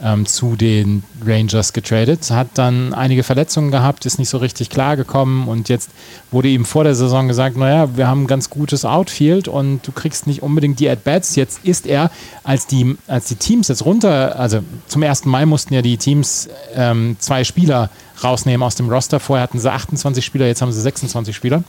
ähm, 0.00 0.24
zu 0.24 0.54
den 0.54 1.02
Rangers 1.24 1.72
getradet, 1.72 2.30
hat 2.30 2.48
dann 2.54 2.94
einige 2.94 3.24
Verletzungen 3.24 3.72
gehabt, 3.72 4.06
ist 4.06 4.20
nicht 4.20 4.28
so 4.28 4.38
richtig 4.38 4.70
klargekommen 4.70 5.48
und 5.48 5.68
jetzt 5.68 5.90
wurde 6.30 6.46
ihm 6.46 6.64
vor 6.64 6.84
der 6.84 6.94
Saison 6.94 7.26
gesagt, 7.26 7.56
naja, 7.56 7.96
wir 7.96 8.06
haben 8.06 8.24
ein 8.24 8.26
ganz 8.28 8.50
gutes 8.50 8.84
Outfield 8.84 9.48
und 9.48 9.84
du 9.84 9.90
kriegst 9.90 10.28
nicht 10.28 10.42
unbedingt 10.42 10.78
die 10.78 10.88
At-Bats. 10.88 11.34
Jetzt 11.34 11.64
ist 11.64 11.86
er, 11.86 12.12
als 12.44 12.68
die, 12.68 12.96
als 13.08 13.26
die 13.26 13.36
Teams 13.36 13.66
jetzt 13.66 13.84
runter, 13.84 14.38
also 14.38 14.60
zum 14.86 15.02
1. 15.02 15.24
Mai 15.24 15.44
mussten 15.44 15.74
ja 15.74 15.82
die 15.82 15.96
Teams 15.96 16.48
ähm, 16.74 17.16
zwei 17.18 17.42
Spieler 17.42 17.90
rausnehmen 18.22 18.62
aus 18.62 18.76
dem 18.76 18.88
Roster. 18.88 19.18
Vorher 19.18 19.42
hatten 19.42 19.58
sie 19.58 19.72
28 19.72 20.24
Spieler, 20.24 20.46
jetzt 20.46 20.62
haben 20.62 20.72
sie 20.72 20.80
26 20.80 21.34
Spieler. 21.34 21.64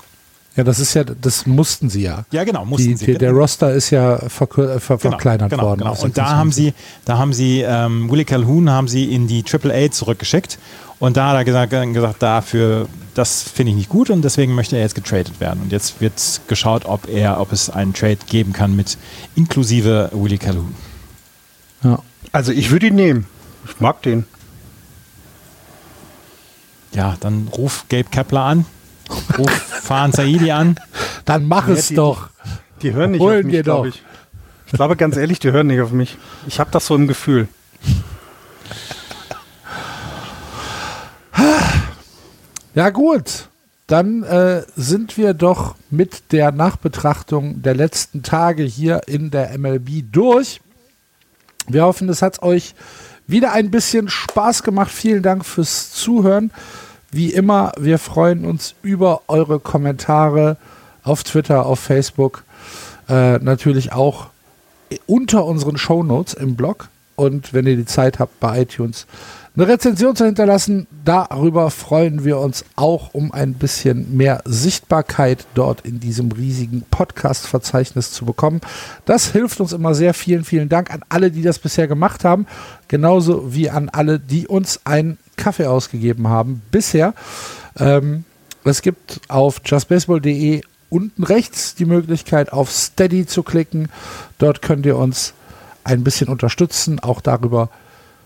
Ja, 0.58 0.64
das 0.64 0.80
ist 0.80 0.94
ja, 0.96 1.04
das 1.06 1.46
mussten 1.46 1.90
sie 1.90 2.02
ja. 2.02 2.26
Ja, 2.32 2.44
genau, 2.44 2.66
mussten 2.66 2.90
Die, 2.90 2.96
sie. 2.98 3.06
die, 3.06 3.18
der 3.18 3.32
Roster 3.32 3.72
ist 3.74 3.92
ja 3.92 4.18
verkür- 4.28 4.76
äh, 4.76 4.80
ver 4.80 4.98
Genau, 4.98 5.12
verkleinert 5.12 5.52
genau, 5.52 5.64
worden. 5.64 5.80
Genau. 5.82 5.92
Und 5.92 6.18
da 6.18 6.26
26. 6.30 6.36
haben 6.40 6.52
sie, 6.52 6.74
da 7.06 7.18
haben 7.20 7.32
sie 7.34 7.62
ähm, 7.62 8.10
Willie 8.12 8.26
Calhoun 8.26 8.70
haben 8.70 8.88
sie 8.90 9.14
in 9.14 9.28
die 9.28 9.44
AAA 9.50 9.92
zurückgeschickt. 9.92 10.58
Und 11.00 11.16
da 11.16 11.30
hat 11.30 11.36
er 11.36 11.46
gesagt, 11.46 11.74
äh, 11.74 11.86
gesagt 11.86 12.24
dafür, 12.24 12.88
das 13.14 13.44
finde 13.44 13.70
ich 13.72 13.78
nicht 13.78 13.90
gut 13.90 14.10
und 14.10 14.24
deswegen 14.24 14.56
möchte 14.56 14.76
er 14.78 14.82
jetzt 14.82 14.96
getradet 14.96 15.40
werden. 15.40 15.62
Und 15.62 15.72
jetzt 15.72 16.02
wird 16.02 16.14
geschaut, 16.48 16.86
ob 16.86 17.08
er, 17.08 17.40
ob 17.40 17.52
es 17.54 17.70
einen 17.70 17.94
Trade 17.94 18.18
geben 18.28 18.52
kann 18.52 18.76
mit 18.76 18.98
inklusive 19.36 20.10
Willie 20.14 20.40
Calhoun. 20.40 20.74
Ja. 21.84 22.00
Also 22.32 22.52
ich 22.52 22.72
würde 22.72 22.88
ihn 22.88 22.96
nehmen. 22.96 23.28
Ich 23.68 23.80
mag 23.80 24.02
den. 24.02 24.26
Ja, 26.94 27.16
dann 27.20 27.48
ruf 27.56 27.86
Gabe 27.90 28.06
Kepler 28.10 28.42
an, 28.42 28.66
ruf 29.38 29.50
Fahan 29.52 30.12
Saidi 30.12 30.52
an. 30.52 30.76
Dann 31.26 31.46
mach 31.48 31.68
es 31.68 31.88
die- 31.90 31.96
doch. 31.96 32.30
Die 32.82 32.94
hören 32.94 33.12
nicht 33.12 33.22
Holen 33.22 33.40
auf 33.40 33.44
mich, 33.46 33.54
wir 33.54 33.64
glaube 33.64 33.88
ich. 33.90 34.04
Ich 34.68 34.74
glaube 34.74 34.96
ganz 34.98 35.18
ehrlich, 35.18 35.40
die 35.40 35.52
hören 35.52 35.68
nicht 35.68 35.82
auf 35.82 35.92
mich. 35.92 36.18
Ich 36.48 36.60
habe 36.60 36.70
das 36.72 36.86
so 36.86 36.96
im 36.96 37.08
Gefühl. 37.08 37.48
Ja, 42.76 42.90
gut. 42.90 43.50
dann 43.88 44.24
äh, 44.24 44.64
sind 44.76 45.16
wir 45.18 45.34
doch 45.34 45.76
mit 45.90 46.34
der 46.34 46.52
Nachbetrachtung 46.52 47.62
der 47.62 47.74
letzten 47.74 48.22
Tage 48.22 48.64
hier 48.64 49.02
in 49.08 49.32
der 49.32 49.58
MLB 49.58 50.04
durch. 50.12 50.60
Wir 51.68 51.84
hoffen, 51.86 52.10
es 52.10 52.22
hat 52.22 52.42
euch 52.44 52.76
wieder 53.28 53.54
ein 53.54 53.72
bisschen 53.72 54.10
Spaß 54.10 54.64
gemacht. 54.64 54.92
Vielen 54.92 55.24
Dank 55.24 55.46
fürs 55.46 55.92
Zuhören. 55.94 56.52
Wie 57.12 57.32
immer, 57.34 57.72
wir 57.80 58.00
freuen 58.00 58.46
uns 58.46 58.76
über 58.82 59.22
eure 59.28 59.60
Kommentare 59.60 60.58
auf 61.04 61.24
Twitter, 61.24 61.66
auf 61.66 61.80
Facebook, 61.80 62.44
äh, 63.08 63.38
natürlich 63.38 63.94
auch 63.94 64.28
unter 65.06 65.46
unseren 65.46 65.78
Shownotes 65.78 66.34
im 66.34 66.56
Blog 66.56 66.90
und 67.16 67.54
wenn 67.54 67.66
ihr 67.66 67.78
die 67.78 67.86
Zeit 67.86 68.20
habt 68.20 68.40
bei 68.40 68.62
iTunes 68.62 69.08
eine 69.58 69.68
Rezension 69.68 70.16
zu 70.16 70.24
hinterlassen. 70.24 70.86
Darüber 71.04 71.72
freuen 71.72 72.24
wir 72.24 72.38
uns 72.38 72.64
auch 72.76 73.16
um 73.16 73.32
ein 73.32 73.56
bisschen 73.56 74.16
mehr 74.16 74.44
Sichtbarkeit 74.46 75.48
dort 75.56 75.82
in 75.82 76.00
diesem 76.00 76.32
riesigen 76.32 76.84
Podcast-Verzeichnis 76.92 78.12
zu 78.12 78.24
bekommen. 78.24 78.62
Das 79.06 79.32
hilft 79.32 79.60
uns 79.60 79.74
immer 79.74 79.96
sehr. 79.96 80.14
Vielen, 80.14 80.44
vielen 80.44 80.70
Dank 80.70 80.94
an 80.94 81.02
alle, 81.10 81.32
die 81.32 81.42
das 81.42 81.58
bisher 81.58 81.88
gemacht 81.88 82.24
haben. 82.24 82.46
Genauso 82.88 83.52
wie 83.52 83.72
an 83.72 83.90
alle, 83.90 84.20
die 84.20 84.48
uns 84.48 84.82
einen 84.84 85.18
Kaffee 85.38 85.68
ausgegeben 85.68 86.28
haben 86.28 86.62
bisher. 86.72 87.14
Ähm, 87.80 88.26
es 88.64 88.82
gibt 88.82 89.22
auf 89.30 89.62
justbaseball.de 89.64 90.62
unten 90.90 91.24
rechts 91.24 91.76
die 91.76 91.86
Möglichkeit, 91.86 92.52
auf 92.52 92.72
Steady 92.72 93.26
zu 93.26 93.44
klicken. 93.44 93.90
Dort 94.38 94.62
könnt 94.62 94.86
ihr 94.86 94.98
uns 94.98 95.34
ein 95.84 96.04
bisschen 96.04 96.28
unterstützen. 96.28 97.00
Auch 97.00 97.22
darüber 97.22 97.70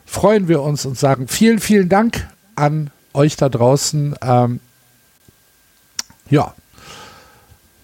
freuen 0.05 0.47
wir 0.47 0.61
uns 0.61 0.85
und 0.85 0.97
sagen 0.97 1.27
vielen, 1.27 1.59
vielen 1.59 1.89
Dank 1.89 2.27
an 2.55 2.91
euch 3.13 3.35
da 3.35 3.49
draußen. 3.49 4.15
Ähm, 4.21 4.59
ja, 6.29 6.53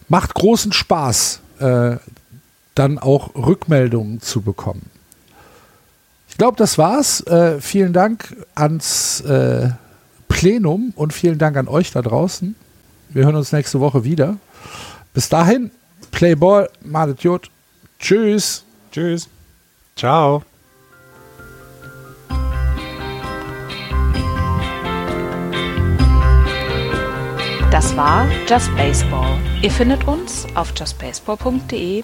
macht 0.08 0.34
großen 0.34 0.72
Spaß, 0.72 1.42
äh, 1.60 1.98
dann 2.76 3.00
auch 3.00 3.36
Rückmeldungen 3.36 4.22
zu 4.22 4.42
bekommen. 4.42 4.90
Ich 6.38 6.40
glaube, 6.40 6.56
das 6.56 6.78
war's. 6.78 7.22
Äh, 7.22 7.60
vielen 7.60 7.94
Dank 7.94 8.38
ans 8.54 9.22
äh, 9.22 9.72
Plenum 10.28 10.94
und 10.96 11.12
vielen 11.12 11.40
Dank 11.40 11.58
an 11.58 11.68
euch 11.68 11.90
da 11.90 12.04
draußen. 12.04 12.54
Wir 13.10 13.26
hören 13.26 13.36
uns 13.36 13.52
nächste 13.52 13.80
Woche 13.80 14.04
wieder. 14.04 14.38
Bis 15.16 15.30
dahin, 15.30 15.72
Playball, 16.12 16.70
Madet 16.86 17.22
Jod. 17.22 17.50
Tschüss. 17.98 18.64
Tschüss. 18.92 19.28
Ciao. 19.96 20.44
Das 27.72 27.98
war 27.98 28.28
Just 28.48 28.70
Baseball. 28.76 29.40
Ihr 29.64 29.72
findet 29.72 30.08
uns 30.08 30.46
auf 30.54 30.72
justbaseball.de, 30.78 32.04